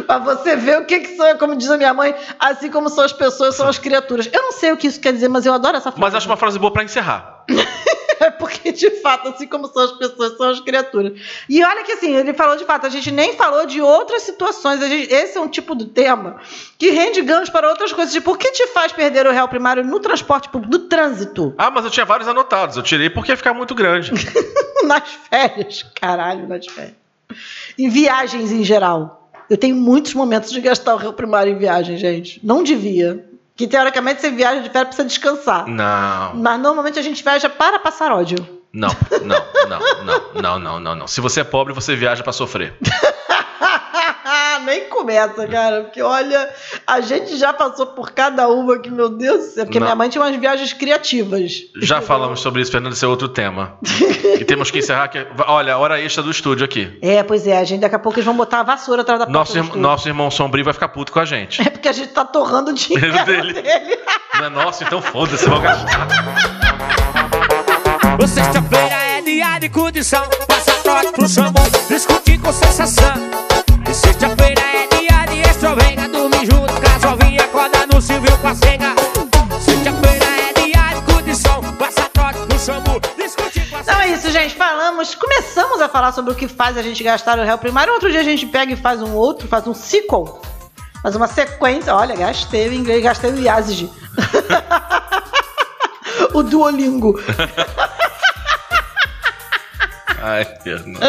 Pra 0.05 0.19
você 0.19 0.55
ver 0.55 0.81
o 0.81 0.85
que, 0.85 0.99
que 0.99 1.15
são, 1.15 1.35
como 1.39 1.55
diz 1.55 1.71
a 1.71 1.77
minha 1.77 1.95
mãe, 1.95 2.13
assim 2.39 2.69
como 2.69 2.89
são 2.89 3.03
as 3.03 3.13
pessoas, 3.13 3.55
são 3.55 3.67
as 3.67 3.79
criaturas. 3.79 4.29
Eu 4.31 4.43
não 4.43 4.51
sei 4.51 4.71
o 4.71 4.77
que 4.77 4.85
isso 4.85 4.99
quer 4.99 5.13
dizer, 5.13 5.29
mas 5.29 5.47
eu 5.47 5.53
adoro 5.53 5.77
essa 5.77 5.91
frase. 5.91 5.99
Mas 5.99 6.13
acho 6.13 6.27
uma 6.27 6.37
frase 6.37 6.59
boa 6.59 6.71
pra 6.71 6.83
encerrar. 6.83 7.43
É 8.25 8.31
porque, 8.31 8.71
de 8.71 8.89
fato, 9.01 9.27
assim 9.29 9.47
como 9.47 9.67
são 9.67 9.83
as 9.83 9.91
pessoas, 9.93 10.35
são 10.37 10.49
as 10.49 10.59
criaturas. 10.59 11.13
E 11.47 11.63
olha 11.63 11.83
que 11.83 11.91
assim, 11.91 12.15
ele 12.15 12.33
falou 12.33 12.55
de 12.57 12.65
fato, 12.65 12.87
a 12.87 12.89
gente 12.89 13.11
nem 13.11 13.33
falou 13.35 13.65
de 13.65 13.81
outras 13.81 14.23
situações. 14.23 14.79
Gente- 14.79 15.13
esse 15.13 15.37
é 15.37 15.41
um 15.41 15.47
tipo 15.47 15.75
de 15.75 15.85
tema 15.85 16.37
que 16.77 16.89
rende 16.89 17.21
ganhos 17.21 17.49
para 17.49 17.69
outras 17.69 17.93
coisas. 17.93 18.13
Tipo, 18.13 18.31
o 18.31 18.37
que 18.37 18.51
te 18.51 18.67
faz 18.67 18.91
perder 18.91 19.27
o 19.27 19.31
réu 19.31 19.47
primário 19.47 19.83
no 19.83 19.99
transporte 19.99 20.49
público, 20.49 20.71
no 20.73 20.79
trânsito? 20.87 21.53
Ah, 21.57 21.69
mas 21.69 21.85
eu 21.85 21.91
tinha 21.91 22.05
vários 22.05 22.27
anotados. 22.27 22.77
Eu 22.77 22.83
tirei 22.83 23.09
porque 23.09 23.31
ia 23.31 23.37
ficar 23.37 23.53
muito 23.53 23.75
grande. 23.75 24.11
nas 24.85 25.09
férias. 25.29 25.83
Caralho, 25.99 26.47
nas 26.47 26.65
férias. 26.65 26.95
Em 27.77 27.89
viagens 27.89 28.51
em 28.51 28.63
geral. 28.63 29.29
Eu 29.49 29.57
tenho 29.57 29.75
muitos 29.75 30.13
momentos 30.13 30.51
de 30.51 30.59
gastar 30.59 30.95
o 30.95 30.97
réu 30.97 31.13
primário 31.13 31.53
em 31.53 31.57
viagem, 31.57 31.97
gente. 31.97 32.39
Não 32.43 32.63
devia. 32.63 33.23
Que 33.55 33.67
teoricamente 33.67 34.19
você 34.21 34.31
viaja 34.31 34.61
de 34.61 34.69
férias 34.69 34.89
pra 34.95 34.97
você 34.97 35.03
descansar. 35.05 35.65
Não, 35.67 36.35
Mas 36.35 36.59
normalmente 36.59 36.99
a 36.99 37.01
gente 37.01 37.23
viaja 37.23 37.49
para 37.49 37.79
passar 37.79 38.11
ódio. 38.11 38.37
não, 38.73 38.89
não, 39.23 39.45
não, 39.69 39.79
não, 40.03 40.41
não, 40.41 40.59
não, 40.59 40.79
não, 40.79 40.95
não. 40.95 41.07
Se 41.07 41.21
você 41.21 41.39
é 41.39 41.43
pobre, 41.43 41.73
você 41.73 41.95
viaja 41.95 42.21
pra 42.23 42.33
sofrer. 42.33 42.73
Nem 44.65 44.89
começa, 44.89 45.47
cara. 45.47 45.83
Porque 45.83 46.01
olha, 46.01 46.49
a 46.87 47.01
gente 47.01 47.37
já 47.37 47.53
passou 47.53 47.87
por 47.87 48.11
cada 48.11 48.47
uma 48.47 48.79
que, 48.79 48.89
meu 48.89 49.09
Deus 49.09 49.37
do 49.45 49.51
céu. 49.51 49.65
Porque 49.65 49.79
Não. 49.79 49.85
minha 49.87 49.95
mãe 49.95 50.09
tinha 50.09 50.21
umas 50.23 50.35
viagens 50.35 50.73
criativas. 50.73 51.63
Já 51.81 52.01
falamos 52.01 52.39
sobre 52.39 52.61
isso, 52.61 52.71
Fernando, 52.71 52.93
esse 52.93 53.03
é 53.05 53.07
outro 53.07 53.27
tema. 53.27 53.77
E 54.39 54.43
temos 54.45 54.71
que 54.71 54.79
encerrar. 54.79 55.07
Que... 55.09 55.25
Olha, 55.47 55.77
hora 55.77 56.01
extra 56.01 56.23
do 56.23 56.31
estúdio 56.31 56.65
aqui. 56.65 56.97
É, 57.01 57.21
pois 57.23 57.45
é, 57.47 57.57
a 57.59 57.63
gente 57.63 57.81
daqui 57.81 57.95
a 57.95 57.99
pouco 57.99 58.17
eles 58.17 58.25
vão 58.25 58.35
botar 58.35 58.61
a 58.61 58.63
vassoura 58.63 59.01
atrás 59.01 59.19
da 59.19 59.25
porta 59.25 59.37
Nosso, 59.39 59.57
irm- 59.57 59.75
nosso 59.75 60.07
irmão 60.07 60.31
sombrio 60.31 60.63
vai 60.65 60.73
ficar 60.73 60.87
puto 60.89 61.11
com 61.11 61.19
a 61.19 61.25
gente. 61.25 61.61
É 61.61 61.69
porque 61.69 61.87
a 61.87 61.91
gente 61.93 62.09
tá 62.13 62.23
torrando 62.25 62.71
o 62.71 62.73
dinheiro 62.73 63.25
Dele. 63.25 63.53
dele. 63.53 63.99
Não 64.39 64.45
é 64.45 64.49
nosso, 64.49 64.83
então 64.83 65.01
foda-se, 65.01 65.47
vou 65.49 65.59
gastar. 65.61 66.07
Sexta-feira 68.27 68.95
é 68.95 69.21
dia 69.21 69.59
de 69.59 69.69
condição 69.69 70.23
Passa 70.47 70.71
trote 70.83 71.11
pro 71.13 71.27
chamou 71.29 71.63
Discutir 71.89 72.39
com 72.39 72.51
sensação 72.51 73.13
sexta-feira 73.95 74.61
é 74.61 74.87
dia 74.87 75.25
de 75.25 75.49
extrovenga 75.49 76.09
Dormir 76.09 76.45
junto 76.45 76.73
com 76.73 76.95
as 76.95 77.03
ovinhas 77.03 77.43
Acordar 77.45 77.87
no 77.87 78.01
civil 78.01 78.37
com 78.39 78.47
a 78.47 78.55
senga 78.55 78.93
Sexta-feira 79.59 80.25
é 80.25 80.53
dia 80.53 80.99
de 80.99 81.13
condição 81.13 81.61
Passa 81.79 82.09
trote 82.09 82.39
pro 82.39 82.59
chamou 82.59 82.99
Discutir 83.17 83.69
com 83.69 83.77
a 83.77 83.79
Então 83.79 84.01
é 84.01 84.09
isso, 84.09 84.29
gente. 84.31 84.55
Falamos, 84.55 85.15
começamos 85.15 85.79
a 85.81 85.87
falar 85.87 86.11
sobre 86.11 86.33
o 86.33 86.35
que 86.35 86.47
faz 86.47 86.77
a 86.77 86.81
gente 86.81 87.01
gastar 87.03 87.39
o 87.39 87.43
réu 87.43 87.57
primário. 87.57 87.93
Outro 87.93 88.11
dia 88.11 88.19
a 88.19 88.23
gente 88.23 88.45
pega 88.45 88.73
e 88.73 88.75
faz 88.75 89.01
um 89.01 89.13
outro, 89.13 89.47
faz 89.47 89.65
um 89.65 89.73
sequel. 89.73 90.41
Faz 91.01 91.15
uma 91.15 91.27
sequência. 91.27 91.95
Olha, 91.95 92.15
gastei 92.15 92.67
o 92.67 92.73
inglês, 92.73 93.01
gastei 93.03 93.31
o 93.31 93.39
Yazid. 93.39 93.89
o 96.33 96.43
Duolingo. 96.43 97.19
Ai, 100.27 100.43
Fernando. 100.63 100.99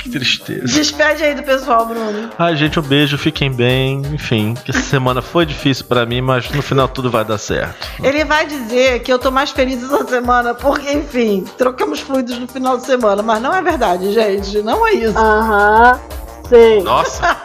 Que 0.00 0.10
tristeza. 0.10 0.66
Despede 0.66 1.22
aí 1.22 1.36
do 1.36 1.44
pessoal, 1.44 1.86
Bruno. 1.86 2.30
Ai, 2.36 2.56
gente, 2.56 2.80
um 2.80 2.82
beijo, 2.82 3.16
fiquem 3.16 3.52
bem. 3.52 4.02
Enfim, 4.12 4.54
que 4.54 4.72
essa 4.72 4.80
semana 4.80 5.22
foi 5.22 5.46
difícil 5.46 5.84
pra 5.84 6.04
mim, 6.04 6.20
mas 6.20 6.50
no 6.50 6.60
final 6.60 6.88
tudo 6.88 7.08
vai 7.08 7.24
dar 7.24 7.38
certo. 7.38 7.86
Ele 8.02 8.24
vai 8.24 8.44
dizer 8.44 9.00
que 9.00 9.12
eu 9.12 9.20
tô 9.20 9.30
mais 9.30 9.52
feliz 9.52 9.80
essa 9.84 10.04
semana, 10.08 10.52
porque, 10.52 10.90
enfim, 10.90 11.44
trocamos 11.56 12.00
fluidos 12.00 12.36
no 12.36 12.48
final 12.48 12.76
de 12.76 12.84
semana. 12.84 13.22
Mas 13.22 13.40
não 13.40 13.54
é 13.54 13.62
verdade, 13.62 14.12
gente. 14.12 14.60
Não 14.62 14.84
é 14.84 14.94
isso. 14.94 15.16
Aham, 15.16 16.00
sei. 16.48 16.82
Nossa! 16.82 17.36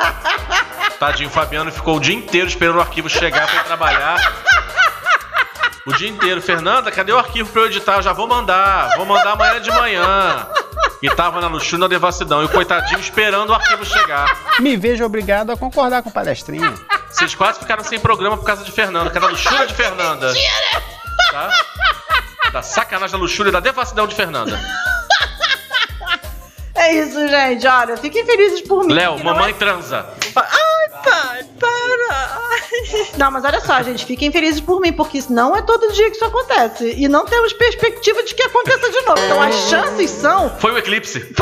Tadinho, 0.99 1.30
o 1.30 1.32
Fabiano 1.32 1.72
ficou 1.72 1.98
o 1.98 1.99
dia 1.99 2.16
inteiro 2.16 2.48
esperando 2.48 2.78
o 2.78 2.82
arquivo 2.82 3.07
chegar 3.07 3.45
pra 3.45 3.61
ir 3.61 3.64
trabalhar. 3.66 4.34
O 5.86 5.94
dia 5.94 6.10
inteiro. 6.10 6.41
Fernanda, 6.41 6.91
cadê 6.91 7.11
o 7.11 7.18
arquivo 7.18 7.49
pra 7.52 7.61
eu 7.61 7.66
editar? 7.68 7.95
Eu 7.95 8.02
já 8.02 8.11
vou 8.11 8.28
mandar. 8.28 8.95
Vou 8.98 9.06
mandar 9.06 9.32
amanhã 9.32 9.61
de 9.61 9.72
manhã. 9.72 10.48
E 11.02 11.10
tava 11.12 11.40
na 11.40 11.48
luxúria 11.48 11.80
na 11.80 11.88
devassidão. 11.88 12.42
E 12.42 12.46
o 12.46 12.50
coitadinho 12.50 13.00
esperando 13.00 13.52
o 13.52 13.54
arquivo 13.54 13.86
chegar. 13.86 14.60
Me 14.60 14.76
vejo 14.76 15.04
obrigado 15.06 15.52
a 15.52 15.58
concordar 15.58 16.04
com 16.04 16.12
palestrinha. 16.12 16.74
Vocês 17.10 17.34
quase 17.34 17.60
ficaram 17.60 17.84
sem 17.84 18.00
programa 18.00 18.38
por 18.38 18.46
causa 18.46 18.64
de 18.64 18.72
Fernanda. 18.72 19.10
Cada 19.10 19.28
luxúria 19.28 19.66
de 19.66 19.74
Fernanda. 19.74 20.34
Tá? 21.32 21.50
Da 22.52 22.62
sacanagem 22.62 23.12
da 23.14 23.18
luxúria 23.18 23.50
e 23.50 23.54
da 23.54 23.60
devassidão 23.60 24.08
de 24.08 24.16
Fernanda. 24.16 24.60
É 26.76 26.94
isso, 26.94 27.28
gente. 27.28 27.68
Olha, 27.68 27.98
fiquem 27.98 28.26
felizes 28.26 28.62
por 28.62 28.86
mim. 28.86 28.94
Léo, 28.94 29.18
não 29.18 29.26
mamãe 29.26 29.52
é- 29.52 29.54
transa. 29.54 30.06
Para. 30.34 30.48
Não, 33.18 33.32
mas 33.32 33.44
olha 33.44 33.60
só, 33.61 33.82
gente, 33.82 34.06
fiquem 34.06 34.32
felizes 34.32 34.61
por 34.61 34.80
mim, 34.80 34.94
porque 34.94 35.18
isso 35.18 35.32
não 35.32 35.56
é 35.56 35.61
todo 35.61 35.91
dia 35.94 36.10
que 36.10 36.16
isso 36.16 36.26
acontece. 36.26 36.94
E 36.98 37.07
não 37.07 37.26
temos 37.26 37.53
perspectiva 37.53 38.24
de 38.24 38.34
que 38.34 38.44
aconteça 38.44 38.90
de 38.90 39.02
novo. 39.02 39.22
Então 39.26 39.41
as 39.41 39.56
chances 39.70 40.10
são. 40.10 40.49
Foi 40.60 40.72
o 40.72 40.78
eclipse. 40.78 41.34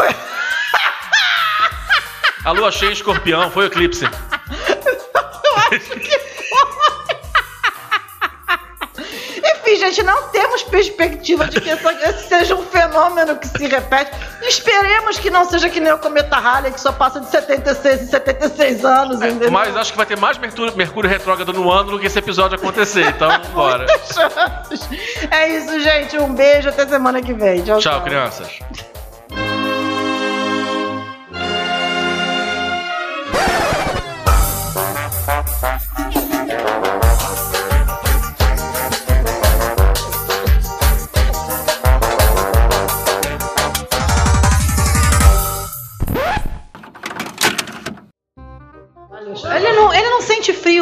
A 2.43 2.51
lua 2.51 2.71
cheia 2.71 2.89
em 2.89 2.93
escorpião, 2.93 3.51
foi 3.51 3.65
o 3.65 3.67
eclipse. 3.67 4.05
Enfim, 9.67 9.75
gente, 9.75 10.01
não 10.01 10.29
temos 10.29 10.63
perspectiva 10.63 11.45
de 11.45 11.59
que 11.59 11.69
esse 11.69 12.29
seja 12.29 12.55
um 12.55 12.63
fenômeno 12.63 13.35
que 13.35 13.47
se 13.47 13.67
repete. 13.67 14.11
Esperemos 14.41 15.19
que 15.19 15.29
não 15.29 15.43
seja 15.43 15.69
que 15.69 15.81
nem 15.81 15.91
o 15.91 15.97
cometa 15.97 16.37
Halley, 16.37 16.71
que 16.71 16.79
só 16.79 16.93
passa 16.93 17.19
de 17.19 17.29
76 17.29 18.03
em 18.03 18.07
76 18.07 18.85
anos, 18.85 19.21
entendeu? 19.21 19.51
Mas 19.51 19.75
acho 19.75 19.91
que 19.91 19.97
vai 19.97 20.05
ter 20.05 20.17
mais 20.17 20.37
Mercúrio, 20.37 20.73
Mercúrio 20.77 21.09
retrógrado 21.09 21.51
no 21.51 21.69
ano 21.69 21.91
do 21.91 21.99
que 21.99 22.07
esse 22.07 22.17
episódio 22.17 22.55
acontecer. 22.57 23.07
Então, 23.07 23.29
bora. 23.53 23.85
É 25.31 25.49
isso, 25.49 25.79
gente. 25.81 26.17
Um 26.17 26.33
beijo, 26.33 26.69
até 26.69 26.87
semana 26.87 27.21
que 27.21 27.33
vem. 27.33 27.61
Tchau, 27.61 27.79
Tchau, 27.79 28.01
crianças. 28.03 28.59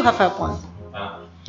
Rafael 0.06 0.32
Ponte. 0.32 0.61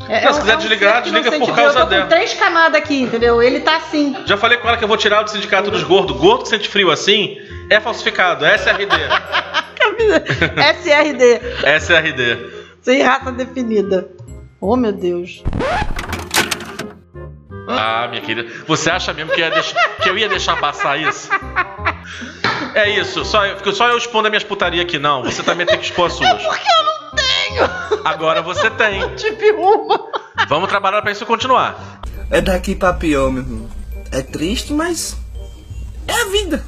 É, 0.08 0.24
Não, 0.26 0.32
se 0.34 0.40
quiser 0.40 0.56
um 0.56 0.58
desligar, 0.58 1.02
desliga 1.02 1.32
por 1.32 1.54
causa 1.54 1.78
Eu 1.78 1.84
tô 1.84 1.90
dela. 1.90 2.02
com 2.02 2.08
três 2.10 2.34
camadas 2.34 2.78
aqui, 2.80 3.02
entendeu? 3.02 3.42
Ele 3.42 3.60
tá 3.60 3.76
assim. 3.76 4.14
Já 4.26 4.36
falei 4.36 4.58
com 4.58 4.68
ela 4.68 4.76
que 4.76 4.84
eu 4.84 4.88
vou 4.88 4.96
tirar 4.96 5.22
do 5.22 5.30
sindicato 5.30 5.70
dos 5.70 5.82
gordos. 5.82 6.16
Gordo 6.18 6.42
que 6.42 6.50
sente 6.50 6.68
frio 6.68 6.90
assim 6.90 7.38
é 7.70 7.80
falsificado, 7.80 8.44
é 8.44 8.54
SRD. 8.56 8.94
SRD. 10.82 11.40
SRD. 11.80 12.38
Sem 12.82 13.02
raça 13.02 13.32
definida. 13.32 14.08
Oh, 14.60 14.76
meu 14.76 14.92
Deus. 14.92 15.42
Ah, 17.68 18.06
minha 18.08 18.20
querida. 18.22 18.50
Você 18.66 18.90
acha 18.90 19.12
mesmo 19.12 19.32
que, 19.32 19.40
ia 19.40 19.50
deixar- 19.50 19.88
que 20.02 20.08
eu 20.08 20.16
ia 20.16 20.28
deixar 20.28 20.56
passar 20.58 20.98
isso? 20.98 21.28
É 22.74 22.88
isso, 22.90 23.24
só 23.24 23.44
eu, 23.46 23.72
só 23.74 23.88
eu 23.88 23.98
expondo 23.98 24.26
as 24.28 24.30
minhas 24.30 24.44
putarias 24.44 24.84
aqui, 24.84 24.98
não. 24.98 25.22
Você 25.24 25.42
também 25.42 25.66
tem 25.66 25.78
que 25.78 25.84
expor 25.86 26.06
as 26.06 26.12
suas. 26.14 26.30
Porque 26.42 26.68
eu 26.68 26.84
não 26.84 27.10
tenho. 27.16 28.00
Agora 28.04 28.42
você 28.42 28.70
tem. 28.70 29.14
Tive 29.16 29.50
uma. 29.52 29.98
Vamos 30.48 30.68
trabalhar 30.68 31.02
pra 31.02 31.10
isso 31.10 31.24
continuar. 31.26 32.00
É 32.30 32.40
daqui 32.40 32.74
pra 32.74 32.92
pior, 32.92 33.30
meu 33.30 33.42
irmão. 33.42 33.68
É 34.12 34.22
triste, 34.22 34.72
mas 34.72 35.16
é 36.06 36.12
a 36.12 36.24
vida. 36.26 36.64